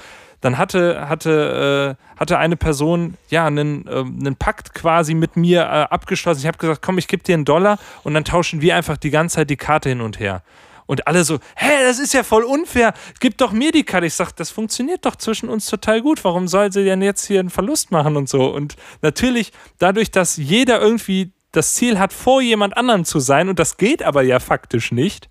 dann 0.43 0.57
hatte, 0.57 1.07
hatte, 1.07 1.97
äh, 1.97 2.19
hatte 2.19 2.37
eine 2.37 2.57
Person 2.57 3.15
ja 3.29 3.47
einen, 3.47 3.87
äh, 3.87 3.99
einen 3.99 4.35
Pakt 4.35 4.73
quasi 4.73 5.13
mit 5.13 5.37
mir 5.37 5.61
äh, 5.61 5.63
abgeschlossen. 5.63 6.41
Ich 6.41 6.47
habe 6.47 6.57
gesagt, 6.57 6.81
komm, 6.81 6.97
ich 6.97 7.07
gebe 7.07 7.23
dir 7.23 7.33
einen 7.33 7.45
Dollar 7.45 7.79
und 8.03 8.13
dann 8.13 8.25
tauschen 8.25 8.59
wir 8.61 8.75
einfach 8.75 8.97
die 8.97 9.09
ganze 9.09 9.37
Zeit 9.37 9.49
die 9.49 9.55
Karte 9.55 9.87
hin 9.87 10.01
und 10.01 10.19
her. 10.19 10.43
Und 10.85 11.07
alle 11.07 11.23
so, 11.23 11.39
hä, 11.55 11.71
das 11.83 11.97
ist 11.97 12.13
ja 12.13 12.23
voll 12.23 12.43
unfair, 12.43 12.93
gib 13.21 13.37
doch 13.37 13.53
mir 13.53 13.71
die 13.71 13.85
Karte. 13.85 14.05
Ich 14.05 14.15
sage, 14.15 14.31
das 14.35 14.49
funktioniert 14.49 15.05
doch 15.05 15.15
zwischen 15.15 15.47
uns 15.47 15.67
total 15.67 16.01
gut. 16.01 16.21
Warum 16.25 16.49
soll 16.49 16.73
sie 16.73 16.83
denn 16.83 17.01
jetzt 17.01 17.25
hier 17.25 17.39
einen 17.39 17.49
Verlust 17.49 17.91
machen 17.91 18.17
und 18.17 18.27
so? 18.27 18.53
Und 18.53 18.75
natürlich, 19.01 19.53
dadurch, 19.79 20.11
dass 20.11 20.35
jeder 20.35 20.81
irgendwie 20.81 21.31
das 21.53 21.75
Ziel 21.75 21.99
hat, 21.99 22.11
vor 22.11 22.41
jemand 22.41 22.75
anderem 22.75 23.05
zu 23.05 23.21
sein, 23.21 23.47
und 23.47 23.59
das 23.59 23.77
geht 23.77 24.03
aber 24.03 24.23
ja 24.23 24.41
faktisch 24.41 24.91
nicht, 24.91 25.29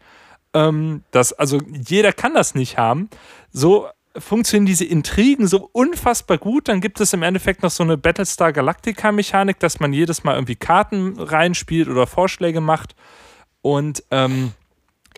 ähm, 0.55 1.03
das, 1.11 1.35
also 1.35 1.59
jeder 1.87 2.15
kann 2.15 2.33
das 2.33 2.55
nicht 2.55 2.79
haben, 2.79 3.11
so 3.53 3.89
funktionieren 4.17 4.67
diese 4.67 4.85
Intrigen 4.85 5.47
so 5.47 5.69
unfassbar 5.73 6.39
gut. 6.39 6.69
Dann 6.69 6.81
gibt 6.81 7.01
es 7.01 7.13
im 7.13 7.23
Endeffekt 7.23 7.63
noch 7.63 7.71
so 7.71 7.83
eine 7.83 7.97
Battlestar 7.97 8.53
Galactica-Mechanik, 8.53 9.59
dass 9.59 9.81
man 9.81 9.93
jedes 9.93 10.25
Mal 10.25 10.35
irgendwie 10.35 10.57
Karten 10.57 11.19
reinspielt 11.19 11.89
oder 11.89 12.07
Vorschläge 12.07 12.61
macht. 12.61 12.95
Und 13.63 14.03
ähm, 14.11 14.53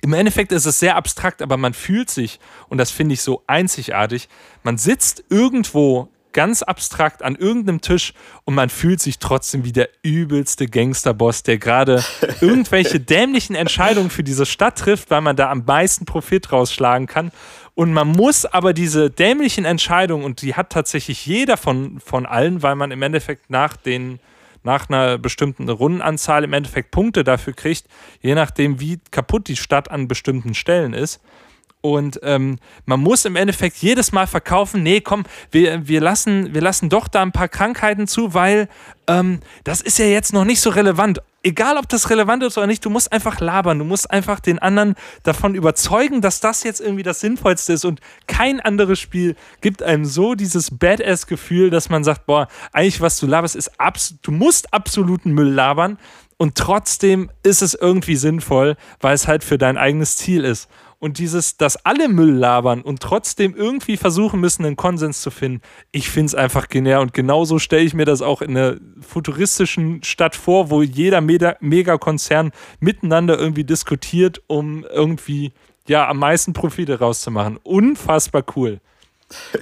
im 0.03 0.13
Endeffekt 0.13 0.53
ist 0.53 0.67
es 0.67 0.81
sehr 0.81 0.97
abstrakt, 0.97 1.41
aber 1.41 1.57
man 1.57 1.73
fühlt 1.73 2.11
sich, 2.11 2.39
und 2.69 2.79
das 2.79 2.91
finde 2.91 3.15
ich 3.15 3.23
so 3.23 3.43
einzigartig, 3.47 4.29
man 4.63 4.77
sitzt 4.77 5.25
irgendwo 5.31 6.11
ganz 6.35 6.63
abstrakt 6.63 7.23
an 7.23 7.37
irgendeinem 7.37 7.81
Tisch 7.81 8.13
und 8.45 8.55
man 8.55 8.69
fühlt 8.69 9.01
sich 9.01 9.19
trotzdem 9.19 9.65
wie 9.65 9.73
der 9.73 9.89
übelste 10.03 10.67
Gangsterboss, 10.67 11.45
der 11.45 11.57
gerade 11.57 12.05
irgendwelche 12.43 13.01
dämlichen 13.01 13.57
Entscheidungen 13.57 14.11
für 14.11 14.25
diese 14.25 14.45
Stadt 14.45 14.77
trifft, 14.77 15.11
weil 15.11 15.23
man 15.23 15.37
da 15.37 15.49
am 15.51 15.65
meisten 15.65 16.05
Profit 16.05 16.53
rausschlagen 16.53 17.07
kann. 17.07 17.33
Und 17.75 17.93
man 17.93 18.09
muss 18.09 18.45
aber 18.45 18.73
diese 18.73 19.11
dämlichen 19.11 19.65
Entscheidungen, 19.65 20.25
und 20.25 20.43
die 20.43 20.55
hat 20.55 20.71
tatsächlich 20.71 21.27
jeder 21.27 21.57
von, 21.57 21.99
von 22.01 22.25
allen, 22.25 22.63
weil 22.63 22.77
man 22.77 22.91
im 22.91 23.03
Endeffekt 23.03 23.51
nach 23.51 23.77
den 23.77 24.21
nach 24.67 24.89
einer 24.89 25.19
bestimmten 25.19 25.69
Rundenanzahl 25.69 26.43
im 26.43 26.55
Endeffekt 26.55 26.91
Punkte 26.91 27.23
dafür 27.23 27.53
kriegt, 27.53 27.87
je 28.23 28.35
nachdem, 28.35 28.81
wie 28.81 28.99
kaputt 29.11 29.47
die 29.47 29.57
Stadt 29.57 29.91
an 29.91 30.09
bestimmten 30.09 30.55
Stellen 30.55 30.95
ist. 30.95 31.21
Und 31.85 32.19
ähm, 32.23 32.57
man 32.87 33.01
muss 33.01 33.27
im 33.27 33.37
Endeffekt 33.37 33.77
jedes 33.77 34.11
Mal 34.11 34.27
verkaufen, 34.27 34.83
nee, 34.83 35.03
komm, 35.03 35.25
wir, 35.51 35.87
wir, 35.87 36.01
lassen, 36.01 36.55
wir 36.55 36.63
lassen 36.63 36.89
doch 36.89 37.09
da 37.09 37.21
ein 37.21 37.31
paar 37.31 37.49
Krankheiten 37.49 38.07
zu, 38.07 38.33
weil 38.33 38.71
ähm, 39.07 39.41
das 39.65 39.83
ist 39.83 39.99
ja 39.99 40.07
jetzt 40.07 40.33
noch 40.33 40.47
nicht 40.47 40.63
so 40.63 40.71
relevant. 40.71 41.21
Egal, 41.43 41.77
ob 41.77 41.87
das 41.91 42.09
relevant 42.09 42.43
ist 42.43 42.57
oder 42.57 42.67
nicht, 42.67 42.83
du 42.87 42.89
musst 42.89 43.13
einfach 43.13 43.39
labern. 43.39 43.79
Du 43.79 43.85
musst 43.85 44.11
einfach 44.11 44.41
den 44.41 44.59
anderen 44.61 44.95
davon 45.25 45.55
überzeugen, 45.55 46.23
dass 46.23 46.41
das 46.41 46.63
jetzt 46.63 46.81
irgendwie 46.81 47.03
das 47.03 47.21
Sinnvollste 47.21 47.75
ist. 47.75 47.85
Und 47.85 48.01
kein 48.27 48.61
anderes 48.61 48.99
Spiel 48.99 49.37
gibt 49.61 49.83
einem 49.83 50.07
so 50.07 50.35
dieses 50.35 50.71
Badass-Gefühl, 50.71 51.69
dass 51.69 51.91
man 51.91 52.03
sagt, 52.03 52.25
boah, 52.25 52.49
eigentlich 52.73 53.03
was 53.03 53.19
du 53.19 53.27
laberst, 53.27 53.57
ist 53.57 53.79
abs 53.79 54.15
du 54.23 54.31
musst 54.31 54.73
absoluten 54.73 55.33
Müll 55.33 55.53
labern. 55.53 55.99
Und 56.39 56.55
trotzdem 56.55 57.31
ist 57.43 57.61
es 57.61 57.75
irgendwie 57.75 58.17
sinnvoll, 58.17 58.77
weil 59.01 59.15
es 59.15 59.29
halt 59.29 59.45
für 59.45 59.59
dein 59.59 59.77
eigenes 59.77 60.17
Ziel 60.17 60.45
ist. 60.45 60.71
Und 61.05 61.19
dieses, 61.19 61.59
dass 61.59 61.77
alle 61.85 62.09
Müll 62.09 62.33
labern 62.33 62.81
und 62.81 63.03
trotzdem 63.03 63.55
irgendwie 63.55 63.99
versuchen 63.99 64.41
müssen, 64.41 64.65
einen 64.65 64.77
Konsens 64.77 65.21
zu 65.21 65.31
finden, 65.31 65.61
ich 65.93 66.09
finde 66.09 66.29
es 66.29 66.35
einfach 66.35 66.69
genial. 66.69 67.03
Und 67.03 67.13
genauso 67.13 67.59
stelle 67.59 67.83
ich 67.83 67.93
mir 67.93 68.07
das 68.07 68.23
auch 68.23 68.41
in 68.41 68.57
einer 68.57 68.79
futuristischen 69.03 70.03
Stadt 70.03 70.35
vor, 70.35 70.71
wo 70.71 70.81
jeder 70.81 71.21
Megakonzern 71.21 72.53
miteinander 72.81 73.39
irgendwie 73.39 73.65
diskutiert, 73.65 74.41
um 74.47 74.87
irgendwie 74.95 75.53
ja 75.87 76.09
am 76.09 76.21
meisten 76.21 76.55
Profite 76.55 76.99
rauszumachen. 76.99 77.59
Unfassbar 77.63 78.43
cool. 78.57 78.81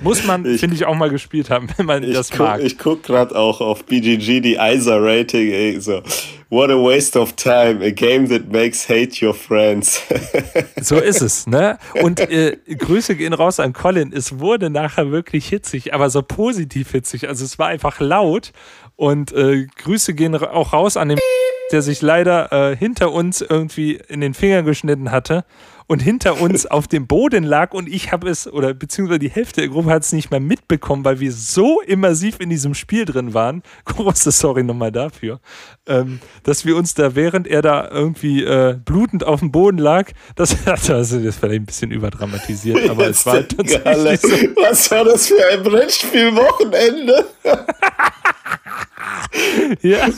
Muss 0.01 0.24
man, 0.24 0.44
finde 0.44 0.74
ich, 0.77 0.85
auch 0.85 0.94
mal 0.94 1.11
gespielt 1.11 1.51
haben, 1.51 1.69
wenn 1.77 1.86
man 1.86 2.12
das 2.12 2.31
guck, 2.31 2.40
mag. 2.40 2.61
Ich 2.62 2.78
gucke 2.78 3.03
gerade 3.03 3.36
auch 3.36 3.61
auf 3.61 3.85
BGG 3.85 4.40
die 4.40 4.55
ISA-Rating. 4.55 5.81
So, 5.81 6.03
what 6.51 6.70
a 6.70 6.74
waste 6.74 7.19
of 7.19 7.32
time. 7.35 7.85
A 7.85 7.90
game 7.90 8.28
that 8.28 8.51
makes 8.51 8.89
hate 8.89 9.24
your 9.24 9.35
friends. 9.35 10.03
so 10.81 10.97
ist 10.97 11.23
es, 11.23 11.47
ne? 11.47 11.78
Und 12.03 12.20
äh, 12.20 12.57
Grüße 12.66 13.16
gehen 13.16 13.32
raus 13.32 13.61
an 13.61 13.73
Colin. 13.73 14.12
Es 14.12 14.39
wurde 14.39 14.70
nachher 14.70 15.11
wirklich 15.11 15.49
hitzig, 15.49 15.94
aber 15.94 16.11
so 16.11 16.23
positiv 16.23 16.90
hitzig. 16.93 17.28
Also 17.28 17.44
es 17.44 17.59
war 17.59 17.69
einfach 17.69 18.01
laut. 18.01 18.53
Und 18.97 19.32
äh, 19.32 19.66
Grüße 19.82 20.15
gehen 20.15 20.36
auch 20.36 20.73
raus 20.73 20.97
an 20.97 21.09
den, 21.09 21.19
der 21.73 21.82
sich 21.82 22.03
leider 22.03 22.53
äh, 22.53 22.77
hinter 22.77 23.12
uns 23.12 23.40
irgendwie 23.40 24.01
in 24.09 24.20
den 24.20 24.35
Finger 24.35 24.62
geschnitten 24.62 25.11
hatte 25.11 25.44
und 25.87 26.01
hinter 26.01 26.41
uns 26.41 26.67
auf 26.71 26.89
dem 26.89 27.07
Boden 27.07 27.45
lag 27.45 27.73
und 27.73 27.89
ich 27.89 28.13
habe 28.13 28.29
es, 28.29 28.51
oder 28.51 28.75
beziehungsweise 28.75 29.19
die 29.19 29.31
Hälfte 29.31 29.61
der 29.63 29.71
Gruppe 29.71 29.91
hat 29.91 30.03
es 30.03 30.13
nicht 30.13 30.31
mehr 30.31 30.41
mitbekommen, 30.41 31.05
weil 31.05 31.21
wir 31.21 31.33
so 31.33 31.81
immersiv 31.81 32.37
in 32.41 32.51
diesem 32.51 32.75
Spiel 32.75 33.05
drin 33.05 33.35
waren. 33.35 33.63
Große 33.85 34.31
Sorry 34.31 34.63
nochmal 34.63 34.93
dafür. 34.93 35.41
Ähm, 35.87 36.21
dass 36.45 36.65
wir 36.65 36.77
uns 36.77 36.95
da, 36.95 37.15
während 37.15 37.47
er 37.47 37.63
da 37.63 37.89
irgendwie 37.91 38.45
äh, 38.45 38.79
blutend 38.85 39.25
auf 39.25 39.41
dem 39.41 39.51
Boden 39.53 39.79
lag, 39.79 40.11
das, 40.37 40.57
also 40.67 41.19
das 41.21 41.37
vielleicht 41.37 41.63
ein 41.63 41.67
bisschen 41.67 41.91
überdramatisiert, 41.91 42.89
aber 42.89 43.09
es 43.09 43.27
war 43.27 43.47
tatsächlich 43.47 44.21
so. 44.21 44.29
Was 44.63 44.91
war 44.91 45.05
das 45.05 45.29
für 45.29 45.47
ein 45.53 45.63
Brettspielwochenende? 45.63 47.27
ja, 49.83 50.09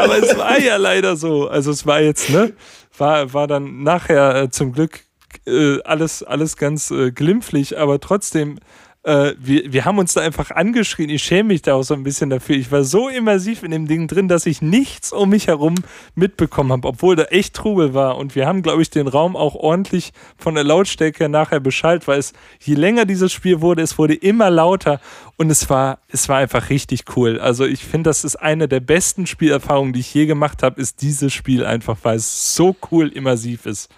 aber 0.00 0.18
es 0.18 0.36
war 0.36 0.58
ja 0.58 0.76
leider 0.76 1.16
so. 1.16 1.48
Also 1.48 1.70
es 1.70 1.86
war 1.86 2.00
jetzt, 2.00 2.30
ne? 2.30 2.52
War, 2.96 3.32
war 3.32 3.46
dann 3.46 3.82
nachher 3.82 4.34
äh, 4.42 4.50
zum 4.50 4.72
Glück 4.72 5.00
äh, 5.46 5.80
alles, 5.82 6.22
alles 6.22 6.56
ganz 6.56 6.90
äh, 6.90 7.10
glimpflich, 7.10 7.78
aber 7.78 8.00
trotzdem, 8.00 8.58
äh, 9.04 9.34
wir, 9.38 9.72
wir 9.72 9.84
haben 9.84 9.98
uns 9.98 10.14
da 10.14 10.20
einfach 10.20 10.50
angeschrien. 10.52 11.10
Ich 11.10 11.24
schäme 11.24 11.48
mich 11.48 11.62
da 11.62 11.74
auch 11.74 11.82
so 11.82 11.94
ein 11.94 12.04
bisschen 12.04 12.30
dafür. 12.30 12.56
Ich 12.56 12.70
war 12.70 12.84
so 12.84 13.08
immersiv 13.08 13.62
in 13.64 13.72
dem 13.72 13.88
Ding 13.88 14.06
drin, 14.06 14.28
dass 14.28 14.46
ich 14.46 14.62
nichts 14.62 15.12
um 15.12 15.30
mich 15.30 15.48
herum 15.48 15.74
mitbekommen 16.14 16.70
habe, 16.70 16.86
obwohl 16.86 17.16
da 17.16 17.24
echt 17.24 17.54
Trubel 17.54 17.94
war. 17.94 18.16
Und 18.16 18.36
wir 18.36 18.46
haben, 18.46 18.62
glaube 18.62 18.82
ich, 18.82 18.90
den 18.90 19.08
Raum 19.08 19.34
auch 19.34 19.56
ordentlich 19.56 20.12
von 20.36 20.54
der 20.54 20.64
Lautstärke 20.64 21.28
nachher 21.28 21.60
beschallt, 21.60 22.06
weil 22.06 22.20
es, 22.20 22.32
je 22.60 22.74
länger 22.74 23.04
dieses 23.04 23.32
Spiel 23.32 23.60
wurde, 23.60 23.82
es 23.82 23.98
wurde 23.98 24.14
immer 24.14 24.50
lauter. 24.50 25.00
Und 25.36 25.50
es 25.50 25.68
war, 25.68 25.98
es 26.08 26.28
war 26.28 26.38
einfach 26.38 26.70
richtig 26.70 27.04
cool. 27.16 27.40
Also 27.40 27.64
ich 27.64 27.84
finde, 27.84 28.10
das 28.10 28.22
ist 28.22 28.36
eine 28.36 28.68
der 28.68 28.80
besten 28.80 29.26
Spielerfahrungen, 29.26 29.92
die 29.92 30.00
ich 30.00 30.14
je 30.14 30.26
gemacht 30.26 30.62
habe, 30.62 30.80
ist 30.80 31.02
dieses 31.02 31.32
Spiel 31.32 31.64
einfach, 31.64 31.96
weil 32.04 32.16
es 32.16 32.54
so 32.54 32.76
cool 32.92 33.08
immersiv 33.08 33.66
ist. 33.66 33.90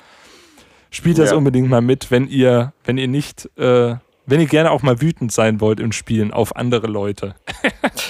Spielt 0.91 1.19
das 1.19 1.33
ja. 1.33 1.37
unbedingt 1.37 1.69
mal 1.69 1.83
mit, 1.83 2.11
wenn 2.11 2.29
ihr, 2.29 2.73
wenn 2.85 2.99
ihr 2.99 3.09
nicht, 3.09 3.51
äh, 3.59 3.97
wenn 4.27 4.41
ihr 4.41 4.47
gerne 4.47 4.71
auch 4.71 4.83
mal 4.83 5.01
wütend 5.01 5.33
sein 5.33 5.61
wollt 5.61 5.81
im 5.81 5.93
Spielen 5.93 6.33
auf 6.33 6.57
andere 6.57 6.87
Leute. 6.87 7.35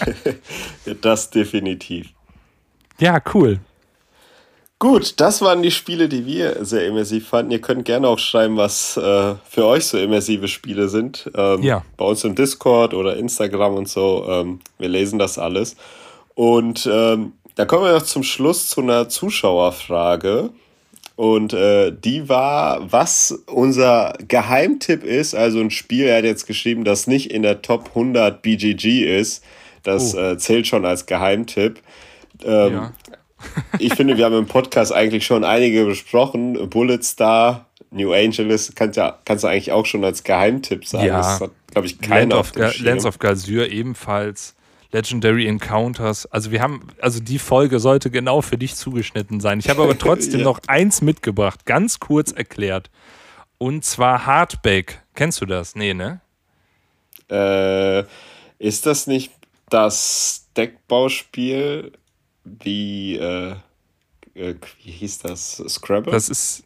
das 1.02 1.30
definitiv. 1.30 2.08
Ja, 2.98 3.20
cool. 3.34 3.60
Gut, 4.78 5.18
das 5.20 5.40
waren 5.40 5.62
die 5.62 5.70
Spiele, 5.70 6.08
die 6.08 6.26
wir 6.26 6.64
sehr 6.64 6.86
immersiv 6.86 7.28
fanden. 7.28 7.52
Ihr 7.52 7.60
könnt 7.60 7.84
gerne 7.84 8.06
auch 8.06 8.18
schreiben, 8.18 8.56
was 8.56 8.96
äh, 8.96 9.34
für 9.48 9.64
euch 9.64 9.86
so 9.86 9.98
immersive 9.98 10.48
Spiele 10.48 10.88
sind. 10.88 11.30
Ähm, 11.34 11.62
ja. 11.62 11.84
Bei 11.96 12.04
uns 12.04 12.22
im 12.24 12.34
Discord 12.34 12.92
oder 12.92 13.16
Instagram 13.16 13.76
und 13.76 13.88
so. 13.88 14.26
Ähm, 14.28 14.60
wir 14.78 14.88
lesen 14.88 15.18
das 15.18 15.38
alles. 15.38 15.76
Und 16.34 16.88
ähm, 16.92 17.32
da 17.54 17.64
kommen 17.64 17.84
wir 17.84 17.92
noch 17.92 18.02
zum 18.02 18.24
Schluss 18.24 18.68
zu 18.68 18.82
einer 18.82 19.08
Zuschauerfrage. 19.08 20.50
Und 21.16 21.52
äh, 21.52 21.92
die 21.92 22.28
war, 22.28 22.90
was 22.90 23.30
unser 23.46 24.14
Geheimtipp 24.26 25.04
ist. 25.04 25.34
Also 25.34 25.60
ein 25.60 25.70
Spiel, 25.70 26.06
er 26.06 26.18
hat 26.18 26.24
jetzt 26.24 26.46
geschrieben, 26.46 26.84
das 26.84 27.06
nicht 27.06 27.30
in 27.30 27.42
der 27.42 27.62
Top 27.62 27.90
100 27.90 28.42
BGG 28.42 29.18
ist. 29.18 29.44
Das 29.84 30.14
oh. 30.14 30.18
äh, 30.18 30.38
zählt 30.38 30.66
schon 30.66 30.84
als 30.84 31.06
Geheimtipp. 31.06 31.80
Ähm, 32.44 32.72
ja 32.72 32.92
ich 33.78 33.94
finde, 33.94 34.16
wir 34.16 34.24
haben 34.24 34.36
im 34.36 34.46
Podcast 34.46 34.92
eigentlich 34.92 35.26
schon 35.26 35.44
einige 35.44 35.84
besprochen. 35.84 36.68
Bullet 36.68 37.02
Star, 37.02 37.66
New 37.90 38.12
Angeles, 38.12 38.72
kannst, 38.74 38.96
ja, 38.96 39.18
kannst 39.24 39.44
du 39.44 39.48
eigentlich 39.48 39.72
auch 39.72 39.86
schon 39.86 40.04
als 40.04 40.24
Geheimtipp 40.24 40.86
sagen. 40.86 41.06
Ja, 41.06 41.18
das 41.18 41.40
hat, 41.40 41.50
glaube 41.70 41.86
ich, 41.86 42.00
keiner 42.00 42.36
Land 42.36 42.56
of, 42.56 42.78
Lands 42.80 43.04
of 43.04 43.18
Galsyr 43.18 43.70
ebenfalls. 43.70 44.54
Legendary 44.94 45.46
Encounters. 45.46 46.24
Also 46.26 46.50
wir 46.50 46.62
haben, 46.62 46.88
also 47.00 47.20
die 47.20 47.38
Folge 47.38 47.80
sollte 47.80 48.10
genau 48.10 48.40
für 48.40 48.56
dich 48.56 48.74
zugeschnitten 48.76 49.40
sein. 49.40 49.58
Ich 49.58 49.68
habe 49.68 49.82
aber 49.82 49.98
trotzdem 49.98 50.40
ja. 50.40 50.44
noch 50.44 50.60
eins 50.66 51.02
mitgebracht, 51.02 51.66
ganz 51.66 52.00
kurz 52.00 52.32
erklärt. 52.32 52.90
Und 53.58 53.84
zwar 53.84 54.24
Hardback. 54.24 55.02
Kennst 55.14 55.40
du 55.40 55.46
das? 55.46 55.74
Nee, 55.74 55.94
ne? 55.94 56.20
Äh, 57.30 58.04
ist 58.58 58.86
das 58.86 59.06
nicht 59.06 59.32
das 59.68 60.46
Deckbauspiel? 60.56 61.92
wie, 62.44 63.16
äh, 63.16 63.56
äh, 64.34 64.54
wie 64.82 64.90
hieß 64.90 65.18
das? 65.20 65.62
Scrabble? 65.68 66.12
Das 66.12 66.28
ist. 66.28 66.64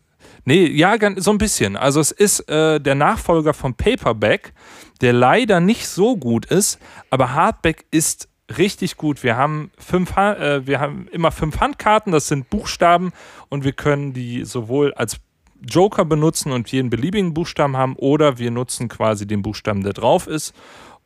Nee, 0.49 0.67
ja, 0.67 0.97
so 1.17 1.31
ein 1.31 1.37
bisschen. 1.37 1.77
Also 1.77 2.01
es 2.01 2.11
ist 2.11 2.49
äh, 2.49 2.81
der 2.81 2.95
Nachfolger 2.95 3.53
vom 3.53 3.75
Paperback, 3.75 4.55
der 5.03 5.13
leider 5.13 5.61
nicht 5.61 5.87
so 5.87 6.17
gut 6.17 6.47
ist, 6.47 6.79
aber 7.11 7.35
Hardback 7.35 7.85
ist 7.91 8.31
richtig 8.57 8.97
gut. 8.97 9.23
Wir 9.23 9.37
haben 9.37 9.71
fünf, 9.77 10.17
äh, 10.17 10.67
wir 10.67 10.81
haben 10.81 11.07
immer 11.13 11.33
fünf 11.33 11.61
Handkarten, 11.61 12.13
das 12.13 12.29
sind 12.29 12.49
Buchstaben 12.49 13.13
und 13.51 13.63
wir 13.63 13.73
können 13.73 14.15
die 14.15 14.47
sowohl 14.47 14.95
als 14.95 15.19
Joker 15.61 16.07
benutzen 16.07 16.51
und 16.51 16.73
jeden 16.73 16.89
beliebigen 16.89 17.35
Buchstaben 17.35 17.77
haben 17.77 17.95
oder 17.97 18.39
wir 18.39 18.51
nutzen 18.51 18.89
quasi 18.89 19.27
den 19.27 19.43
Buchstaben, 19.43 19.83
der 19.83 19.93
drauf 19.93 20.27
ist 20.27 20.55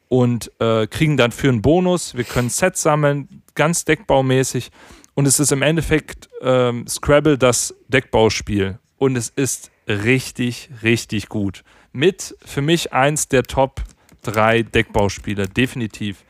und 0.06 0.52
äh, 0.60 0.86
kriegen 0.86 1.16
dann 1.16 1.32
für 1.32 1.48
einen 1.48 1.62
Bonus. 1.62 2.14
Wir 2.14 2.22
können 2.22 2.48
Sets 2.48 2.82
sammeln, 2.82 3.42
ganz 3.56 3.84
deckbaumäßig 3.86 4.70
und 5.14 5.26
es 5.26 5.40
ist 5.40 5.50
im 5.50 5.62
Endeffekt 5.62 6.28
ähm, 6.42 6.86
Scrabble 6.86 7.38
das 7.38 7.74
Deckbauspiel 7.88 8.78
und 9.02 9.16
es 9.16 9.30
ist 9.30 9.72
richtig, 9.88 10.70
richtig 10.84 11.28
gut. 11.28 11.64
Mit 11.92 12.36
für 12.44 12.62
mich 12.62 12.92
eins 12.92 13.26
der 13.26 13.42
Top 13.42 13.82
drei 14.22 14.62
Deckbauspiele, 14.62 15.48
definitiv. 15.48 16.24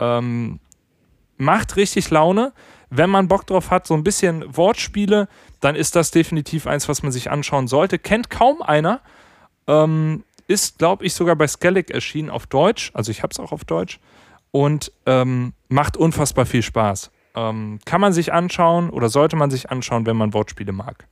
Ähm, 0.00 0.58
macht 1.36 1.76
richtig 1.76 2.10
Laune. 2.10 2.52
Wenn 2.90 3.08
man 3.08 3.28
Bock 3.28 3.46
drauf 3.46 3.70
hat, 3.70 3.86
so 3.86 3.94
ein 3.94 4.02
bisschen 4.02 4.56
Wortspiele, 4.56 5.28
dann 5.60 5.76
ist 5.76 5.94
das 5.94 6.10
definitiv 6.10 6.66
eins, 6.66 6.88
was 6.88 7.04
man 7.04 7.12
sich 7.12 7.30
anschauen 7.30 7.68
sollte. 7.68 8.00
Kennt 8.00 8.30
kaum 8.30 8.62
einer. 8.62 9.00
Ähm, 9.68 10.24
ist, 10.48 10.78
glaube 10.78 11.04
ich, 11.04 11.14
sogar 11.14 11.36
bei 11.36 11.46
Skellig 11.46 11.92
erschienen 11.92 12.30
auf 12.30 12.48
Deutsch. 12.48 12.90
Also 12.94 13.12
ich 13.12 13.22
habe 13.22 13.30
es 13.30 13.38
auch 13.38 13.52
auf 13.52 13.64
Deutsch. 13.64 14.00
Und 14.50 14.90
ähm, 15.06 15.52
macht 15.68 15.96
unfassbar 15.96 16.46
viel 16.46 16.62
Spaß. 16.64 17.12
Ähm, 17.36 17.78
kann 17.84 18.00
man 18.00 18.12
sich 18.12 18.32
anschauen 18.32 18.90
oder 18.90 19.08
sollte 19.08 19.36
man 19.36 19.52
sich 19.52 19.70
anschauen, 19.70 20.04
wenn 20.04 20.16
man 20.16 20.34
Wortspiele 20.34 20.72
mag. 20.72 21.06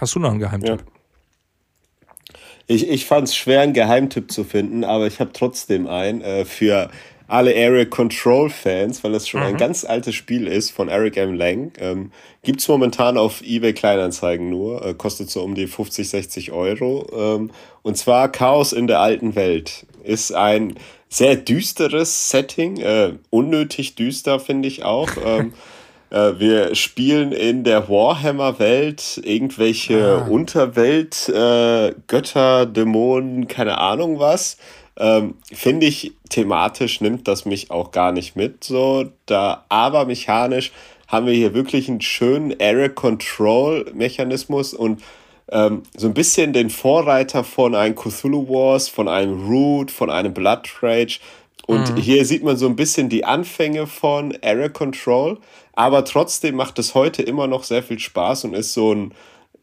Hast 0.00 0.14
du 0.14 0.20
noch 0.20 0.30
einen 0.30 0.40
Geheimtipp? 0.40 0.80
Ja. 0.80 2.34
Ich, 2.66 2.88
ich 2.88 3.06
fand 3.06 3.28
es 3.28 3.36
schwer, 3.36 3.62
einen 3.62 3.72
Geheimtipp 3.72 4.30
zu 4.30 4.44
finden, 4.44 4.84
aber 4.84 5.06
ich 5.06 5.20
habe 5.20 5.32
trotzdem 5.32 5.86
einen 5.86 6.20
äh, 6.20 6.44
für 6.44 6.90
alle 7.26 7.50
Area 7.54 7.84
Control 7.84 8.48
Fans, 8.48 9.04
weil 9.04 9.12
das 9.12 9.28
schon 9.28 9.40
mhm. 9.40 9.46
ein 9.46 9.56
ganz 9.56 9.84
altes 9.84 10.14
Spiel 10.14 10.46
ist 10.46 10.70
von 10.70 10.88
Eric 10.88 11.16
M. 11.18 11.34
Lang. 11.34 11.72
Ähm, 11.78 12.10
Gibt 12.42 12.60
es 12.60 12.68
momentan 12.68 13.18
auf 13.18 13.42
eBay 13.42 13.74
Kleinanzeigen 13.74 14.48
nur, 14.48 14.84
äh, 14.84 14.94
kostet 14.94 15.30
so 15.30 15.42
um 15.42 15.54
die 15.54 15.66
50, 15.66 16.08
60 16.08 16.52
Euro. 16.52 17.06
Ähm, 17.14 17.50
und 17.82 17.96
zwar 17.96 18.32
Chaos 18.32 18.72
in 18.72 18.86
der 18.86 19.00
alten 19.00 19.34
Welt. 19.34 19.86
Ist 20.04 20.32
ein 20.32 20.76
sehr 21.10 21.36
düsteres 21.36 22.30
Setting, 22.30 22.78
äh, 22.78 23.14
unnötig 23.30 23.94
düster 23.94 24.40
finde 24.40 24.68
ich 24.68 24.84
auch. 24.84 25.10
Ähm, 25.24 25.48
äh, 25.48 25.52
wir 26.10 26.74
spielen 26.74 27.32
in 27.32 27.64
der 27.64 27.88
Warhammer-Welt 27.88 29.20
irgendwelche 29.22 30.22
ah. 30.24 30.28
Unterwelt, 30.28 31.28
äh, 31.28 31.94
Götter, 32.06 32.66
Dämonen, 32.66 33.48
keine 33.48 33.78
Ahnung 33.78 34.18
was. 34.18 34.56
Ähm, 34.98 35.34
Finde 35.52 35.86
ich, 35.86 36.12
thematisch 36.28 37.00
nimmt 37.00 37.28
das 37.28 37.44
mich 37.44 37.70
auch 37.70 37.92
gar 37.92 38.12
nicht 38.12 38.36
mit. 38.36 38.64
So, 38.64 39.06
da, 39.26 39.64
aber 39.68 40.06
mechanisch 40.06 40.72
haben 41.06 41.26
wir 41.26 41.34
hier 41.34 41.54
wirklich 41.54 41.88
einen 41.88 42.00
schönen 42.00 42.58
Error 42.58 42.88
Control 42.88 43.90
Mechanismus 43.94 44.74
und 44.74 45.02
ähm, 45.50 45.82
so 45.96 46.06
ein 46.06 46.14
bisschen 46.14 46.52
den 46.52 46.68
Vorreiter 46.68 47.42
von 47.42 47.74
einem 47.74 47.94
Cthulhu 47.94 48.48
Wars, 48.48 48.88
von 48.88 49.08
einem 49.08 49.48
Root, 49.48 49.90
von 49.90 50.10
einem 50.10 50.34
Blood 50.34 50.68
Rage. 50.82 51.20
Und 51.68 51.94
mhm. 51.94 51.96
hier 51.98 52.24
sieht 52.24 52.42
man 52.42 52.56
so 52.56 52.66
ein 52.66 52.76
bisschen 52.76 53.10
die 53.10 53.26
Anfänge 53.26 53.86
von 53.86 54.30
Error 54.30 54.70
Control, 54.70 55.38
aber 55.74 56.02
trotzdem 56.06 56.54
macht 56.56 56.78
es 56.78 56.94
heute 56.94 57.22
immer 57.22 57.46
noch 57.46 57.62
sehr 57.62 57.82
viel 57.82 57.98
Spaß 57.98 58.44
und 58.44 58.54
ist 58.54 58.72
so 58.72 58.94
ein, 58.94 59.12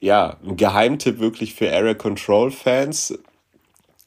ja, 0.02 0.38
ein 0.46 0.56
Geheimtipp 0.56 1.18
wirklich 1.18 1.56
für 1.56 1.66
Error 1.66 1.96
Control 1.96 2.52
Fans. 2.52 3.18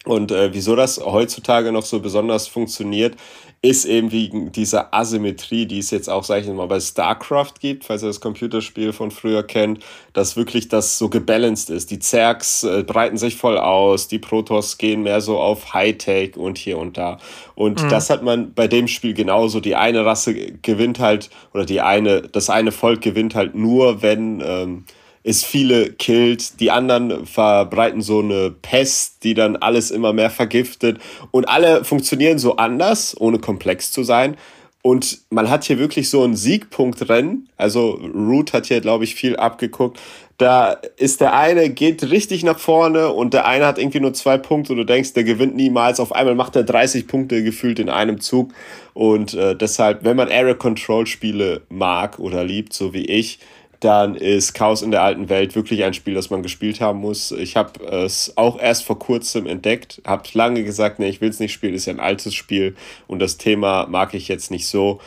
Und 0.05 0.31
äh, 0.31 0.55
wieso 0.55 0.77
das 0.77 0.99
heutzutage 1.05 1.73
noch 1.73 1.85
so 1.85 1.99
besonders 1.99 2.47
funktioniert, 2.47 3.17
ist 3.61 3.87
eben 3.87 4.13
wegen 4.13 4.53
dieser 4.53 4.95
Asymmetrie, 4.95 5.67
die 5.67 5.81
es 5.81 5.91
jetzt 5.91 6.09
auch, 6.09 6.23
sag 6.23 6.43
ich 6.43 6.49
mal, 6.49 6.69
bei 6.69 6.79
StarCraft 6.79 7.55
gibt, 7.61 7.85
falls 7.85 8.03
ihr 8.03 8.09
das 8.09 8.21
Computerspiel 8.21 8.93
von 8.93 9.11
früher 9.11 9.43
kennt, 9.43 9.81
dass 10.13 10.37
wirklich 10.37 10.69
das 10.69 10.97
so 10.97 11.09
gebalanced 11.09 11.69
ist. 11.69 11.91
Die 11.91 11.99
Zergs 11.99 12.63
äh, 12.63 12.85
breiten 12.85 13.17
sich 13.17 13.37
voll 13.37 13.59
aus, 13.59 14.07
die 14.07 14.21
Protoss 14.21 14.79
gehen 14.79 15.03
mehr 15.03 15.21
so 15.21 15.39
auf 15.41 15.75
Hightech 15.75 16.37
und 16.37 16.57
hier 16.57 16.79
und 16.79 16.97
da. 16.97 17.19
Und 17.57 17.83
mhm. 17.83 17.89
das 17.89 18.11
hat 18.11 18.23
man 18.23 18.55
bei 18.55 18.69
dem 18.69 18.87
Spiel 18.87 19.13
genauso. 19.13 19.59
Die 19.59 19.75
eine 19.75 20.05
Rasse 20.05 20.35
gewinnt 20.35 21.01
halt, 21.01 21.29
oder 21.53 21.65
die 21.65 21.81
eine, 21.81 22.23
das 22.23 22.51
eine 22.51 22.71
Volk 22.71 23.01
gewinnt 23.01 23.35
halt 23.35 23.57
nur, 23.57 24.03
wenn 24.03 24.41
ähm, 24.41 24.85
es 25.25 25.45
viele 25.45 25.93
killt, 25.93 26.61
die 26.61 26.71
anderen 26.71 27.27
verbreiten 27.27 28.01
so 28.01 28.21
eine 28.21 28.51
Pest, 28.51 29.25
die 29.25 29.35
dann 29.35 29.57
alles 29.57 29.91
immer 29.91 30.13
mehr 30.13 30.31
vergiftet 30.31 30.99
und 31.31 31.49
alle 31.49 31.85
funktionieren 31.85 32.39
so 32.39 32.57
anders, 32.57 33.17
ohne 33.21 33.39
komplex 33.39 33.91
zu 33.93 34.03
sein. 34.03 34.37
Und 34.81 35.19
man 35.31 35.51
hat 35.51 35.65
hier 35.65 35.79
wirklich 35.79 36.09
so 36.09 36.25
ein 36.25 36.37
Siegpunktrennen. 36.37 37.49
Also 37.57 38.01
Root 38.15 38.53
hat 38.53 38.67
hier, 38.67 38.81
glaube 38.81 39.05
ich, 39.05 39.17
viel 39.17 39.37
abgeguckt. 39.37 39.99
Da 40.39 40.79
ist 40.97 41.21
der 41.21 41.35
eine, 41.35 41.69
geht 41.69 42.11
richtig 42.11 42.45
nach 42.45 42.61
vorne 42.61 43.09
und 43.09 43.35
der 43.35 43.45
eine 43.47 43.67
hat 43.67 43.77
irgendwie 43.77 43.99
nur 43.99 44.15
zwei 44.15 44.39
Punkte 44.39 44.73
und 44.73 44.79
du 44.79 44.85
denkst, 44.85 45.15
der 45.15 45.25
gewinnt 45.25 45.57
niemals. 45.57 45.99
Auf 45.99 46.13
einmal 46.13 46.37
macht 46.37 46.55
er 46.55 46.63
30 46.63 47.09
Punkte 47.09 47.43
gefühlt 47.43 47.81
in 47.81 47.91
einem 47.91 48.21
Zug. 48.21 48.53
Und 48.95 49.35
äh, 49.35 49.57
deshalb, 49.57 50.05
wenn 50.05 50.17
man 50.17 50.31
Area 50.31 50.55
Control 50.55 51.07
Spiele 51.07 51.63
mag 51.69 52.21
oder 52.21 52.45
liebt, 52.45 52.73
so 52.73 52.95
wie 52.95 53.05
ich, 53.05 53.41
dann 53.81 54.15
ist 54.17 54.55
Chaos 54.55 54.83
in 54.83 54.91
der 54.91 55.03
alten 55.03 55.29
Welt 55.29 55.55
wirklich 55.55 55.85
ein 55.85 55.95
Spiel, 55.95 56.15
das 56.15 56.31
man 56.31 56.43
gespielt 56.43 56.81
haben 56.81 56.99
muss. 56.99 57.31
Ich 57.31 57.57
habe 57.57 57.85
es 57.85 58.37
auch 58.37 58.59
erst 58.59 58.85
vor 58.85 58.99
kurzem 58.99 59.47
entdeckt, 59.47 60.03
habe 60.05 60.29
lange 60.33 60.65
gesagt, 60.65 60.99
nee, 60.99 61.09
ich 61.09 61.21
will 61.21 61.31
es 61.31 61.39
nicht 61.39 61.53
spielen, 61.53 61.75
ist 61.75 61.87
ja 61.87 61.93
ein 61.93 62.01
altes 62.01 62.35
Spiel 62.35 62.75
und 63.07 63.21
das 63.21 63.37
Thema 63.37 63.87
mag 63.87 64.15
ich 64.15 64.29
jetzt 64.29 64.51
nicht 64.51 64.67
so. 64.67 65.01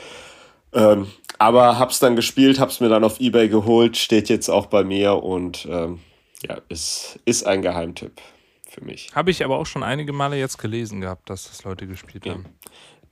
Ähm, 0.73 1.07
aber 1.37 1.79
habe 1.79 1.91
es 1.91 1.99
dann 1.99 2.15
gespielt, 2.15 2.59
habe 2.59 2.71
es 2.71 2.79
mir 2.79 2.89
dann 2.89 3.03
auf 3.03 3.19
Ebay 3.19 3.49
geholt, 3.49 3.97
steht 3.97 4.29
jetzt 4.29 4.47
auch 4.47 4.67
bei 4.67 4.83
mir 4.83 5.21
und 5.21 5.67
ähm, 5.69 5.99
ja, 6.47 6.57
es 6.69 7.19
ist 7.25 7.45
ein 7.45 7.61
Geheimtipp 7.61 8.21
für 8.69 8.83
mich. 8.85 9.09
Habe 9.13 9.31
ich 9.31 9.43
aber 9.43 9.57
auch 9.57 9.65
schon 9.65 9.83
einige 9.83 10.13
Male 10.13 10.37
jetzt 10.37 10.57
gelesen 10.57 11.01
gehabt, 11.01 11.29
dass 11.29 11.49
das 11.49 11.63
Leute 11.63 11.87
gespielt 11.87 12.25
ja. 12.25 12.33
haben. 12.33 12.45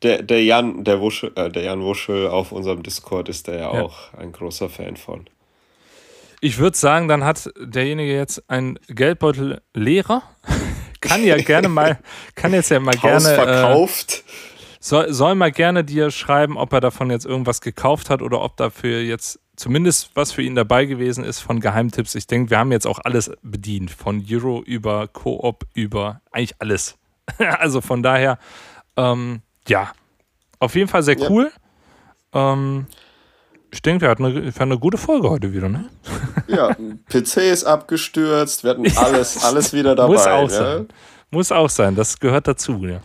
Der, 0.03 0.23
der 0.23 0.43
Jan, 0.43 0.85
der 0.85 1.01
Wuschel, 1.01 1.33
äh, 1.35 1.49
der 1.49 1.63
Jan 1.63 1.81
Wuschel 1.81 2.27
auf 2.27 2.53
unserem 2.53 2.83
Discord 2.83 3.27
ist 3.27 3.47
der 3.47 3.55
ja, 3.55 3.73
ja. 3.73 3.81
auch 3.81 4.13
ein 4.13 4.31
großer 4.31 4.69
Fan 4.69 4.95
von. 4.95 5.27
Ich 6.41 6.57
würde 6.57 6.77
sagen, 6.77 7.07
dann 7.07 7.23
hat 7.23 7.49
derjenige 7.59 8.15
jetzt 8.15 8.49
einen 8.49 8.79
Geldbeutel 8.87 9.61
leerer. 9.73 10.23
kann 11.01 11.23
ja 11.23 11.37
gerne 11.37 11.69
mal, 11.69 11.99
kann 12.35 12.53
jetzt 12.53 12.69
ja 12.69 12.79
mal 12.79 12.95
Haus 12.95 13.23
gerne. 13.23 13.31
Äh, 13.31 13.35
verkauft. 13.35 14.23
Äh, 14.25 14.31
soll, 14.81 15.13
soll 15.13 15.35
mal 15.35 15.51
gerne 15.51 15.83
dir 15.83 16.09
schreiben, 16.11 16.57
ob 16.57 16.71
er 16.71 16.79
davon 16.79 17.09
jetzt 17.11 17.25
irgendwas 17.25 17.59
gekauft 17.61 18.09
hat 18.09 18.21
oder 18.21 18.41
ob 18.41 18.55
dafür 18.55 19.01
jetzt 19.01 19.39
zumindest 19.57 20.11
was 20.15 20.31
für 20.31 20.41
ihn 20.41 20.55
dabei 20.55 20.85
gewesen 20.85 21.25
ist 21.25 21.39
von 21.39 21.59
Geheimtipps. 21.59 22.15
Ich 22.15 22.27
denke, 22.27 22.49
wir 22.49 22.59
haben 22.59 22.71
jetzt 22.71 22.87
auch 22.87 22.99
alles 23.03 23.31
bedient. 23.41 23.91
Von 23.91 24.25
Euro 24.29 24.63
über 24.63 25.07
Koop 25.09 25.65
über 25.73 26.21
eigentlich 26.31 26.55
alles. 26.59 26.97
also 27.37 27.81
von 27.81 28.01
daher, 28.01 28.39
ähm, 28.95 29.41
ja, 29.67 29.91
auf 30.59 30.75
jeden 30.75 30.87
Fall 30.87 31.03
sehr 31.03 31.19
cool. 31.29 31.51
Ja. 32.33 32.53
Ähm, 32.53 32.87
ich 33.71 33.81
denke, 33.81 34.01
wir 34.01 34.09
hatten 34.09 34.25
eine, 34.25 34.45
wir 34.45 34.61
eine 34.61 34.79
gute 34.79 34.97
Folge 34.97 35.29
heute 35.29 35.53
wieder, 35.53 35.69
ne? 35.69 35.89
Ja, 36.47 36.75
PC 37.09 37.37
ist 37.37 37.65
abgestürzt, 37.65 38.63
wir 38.63 38.71
hatten 38.71 38.85
alles, 38.97 39.43
alles 39.43 39.73
wieder 39.73 39.95
dabei. 39.95 40.13
Muss 40.13 40.27
auch 40.27 40.41
ja? 40.41 40.49
sein. 40.49 40.87
Muss 41.31 41.51
auch 41.51 41.69
sein, 41.69 41.95
das 41.95 42.19
gehört 42.19 42.47
dazu, 42.47 42.85
ja. 42.85 43.01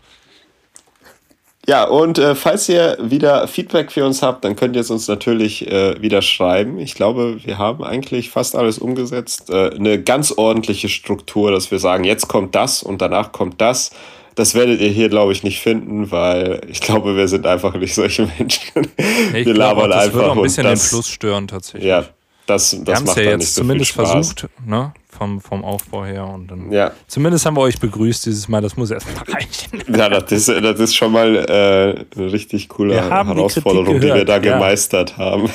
Ja, 1.67 1.85
und 1.85 2.19
äh, 2.19 2.35
falls 2.35 2.69
ihr 2.69 2.99
wieder 3.01 3.49
Feedback 3.49 3.91
für 3.91 4.05
uns 4.05 4.23
habt, 4.23 4.45
dann 4.45 4.55
könnt 4.55 4.77
ihr 4.77 4.83
es 4.83 4.91
uns 4.91 5.09
natürlich 5.09 5.67
äh, 5.71 6.01
wieder 6.01 6.21
schreiben. 6.21 6.79
Ich 6.79 6.95
glaube, 6.95 7.39
wir 7.43 7.57
haben 7.57 7.83
eigentlich 7.83 8.29
fast 8.29 8.55
alles 8.55 8.79
umgesetzt. 8.79 9.49
Äh, 9.49 9.71
eine 9.71 10.03
ganz 10.03 10.33
ordentliche 10.33 10.91
Struktur, 10.91 11.53
dass 11.53 11.71
wir 11.71 11.79
sagen, 11.79 12.05
jetzt 12.05 12.29
kommt 12.29 12.55
das 12.55 12.83
und 12.83 13.01
danach 13.01 13.33
kommt 13.33 13.63
das. 13.63 13.93
Das 14.35 14.55
werdet 14.55 14.81
ihr 14.81 14.89
hier, 14.89 15.09
glaube 15.09 15.33
ich, 15.33 15.43
nicht 15.43 15.61
finden, 15.61 16.11
weil 16.11 16.61
ich 16.69 16.81
glaube, 16.81 17.17
wir 17.17 17.29
sind 17.29 17.47
einfach 17.47 17.75
nicht 17.75 17.95
solche 17.95 18.29
Menschen. 18.39 18.89
Nee, 19.33 19.47
wir 19.47 19.55
labern 19.55 19.85
auch, 19.85 19.95
das 19.95 20.05
einfach. 20.07 20.19
Das 20.19 20.27
wird 20.27 20.37
ein 20.37 20.43
bisschen 20.43 20.65
das, 20.65 20.81
den 20.81 20.89
Fluss 20.89 21.09
stören, 21.09 21.49
tatsächlich. 21.49 21.89
Ja, 21.89 22.05
das, 22.47 22.71
das 22.71 22.87
wir 22.87 22.95
haben 22.95 23.09
es 23.09 23.15
ja 23.15 23.23
jetzt 23.23 23.55
so 23.55 23.63
zumindest 23.63 23.93
versucht, 23.93 24.49
ne? 24.67 24.93
Vom, 25.17 25.41
vom 25.41 25.65
Aufbau 25.65 26.05
her. 26.05 26.27
Und 26.27 26.51
dann 26.51 26.73
ja. 26.73 26.91
Zumindest 27.07 27.47
haben 27.47 27.57
wir 27.57 27.61
euch 27.61 27.79
begrüßt 27.79 28.27
dieses 28.27 28.49
Mal, 28.49 28.61
das 28.61 28.77
muss 28.77 28.91
erstmal 28.91 29.25
reichen. 29.33 29.83
Ja, 29.97 30.09
das 30.09 30.33
ist, 30.33 30.49
das 30.49 30.81
ist 30.81 30.97
schon 30.97 31.13
mal 31.13 31.37
äh, 31.37 32.19
eine 32.19 32.33
richtig 32.33 32.69
coole 32.69 32.97
Herausforderung, 32.97 34.01
die, 34.01 34.09
die, 34.09 34.15
wir 34.15 34.25
da 34.25 34.35
ja. 34.35 34.55
gemeistert 34.55 35.17
haben. 35.17 35.49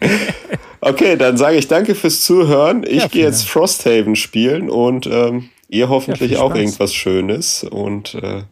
okay, 0.80 1.16
dann 1.16 1.36
sage 1.36 1.58
ich 1.58 1.68
danke 1.68 1.94
fürs 1.94 2.22
Zuhören. 2.22 2.84
Ich 2.84 3.02
ja, 3.02 3.08
gehe 3.08 3.24
jetzt 3.24 3.48
Frosthaven 3.48 4.16
spielen 4.16 4.70
und 4.70 5.06
ähm, 5.06 5.50
Ihr 5.70 5.88
hoffentlich 5.88 6.32
ja, 6.32 6.40
auch 6.40 6.54
irgendwas 6.54 6.92
Schönes 6.92 7.64
und 7.64 8.14
äh, 8.14 8.42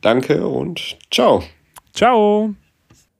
danke 0.00 0.46
und 0.46 0.96
ciao. 1.10 1.42
Ciao. 1.94 2.54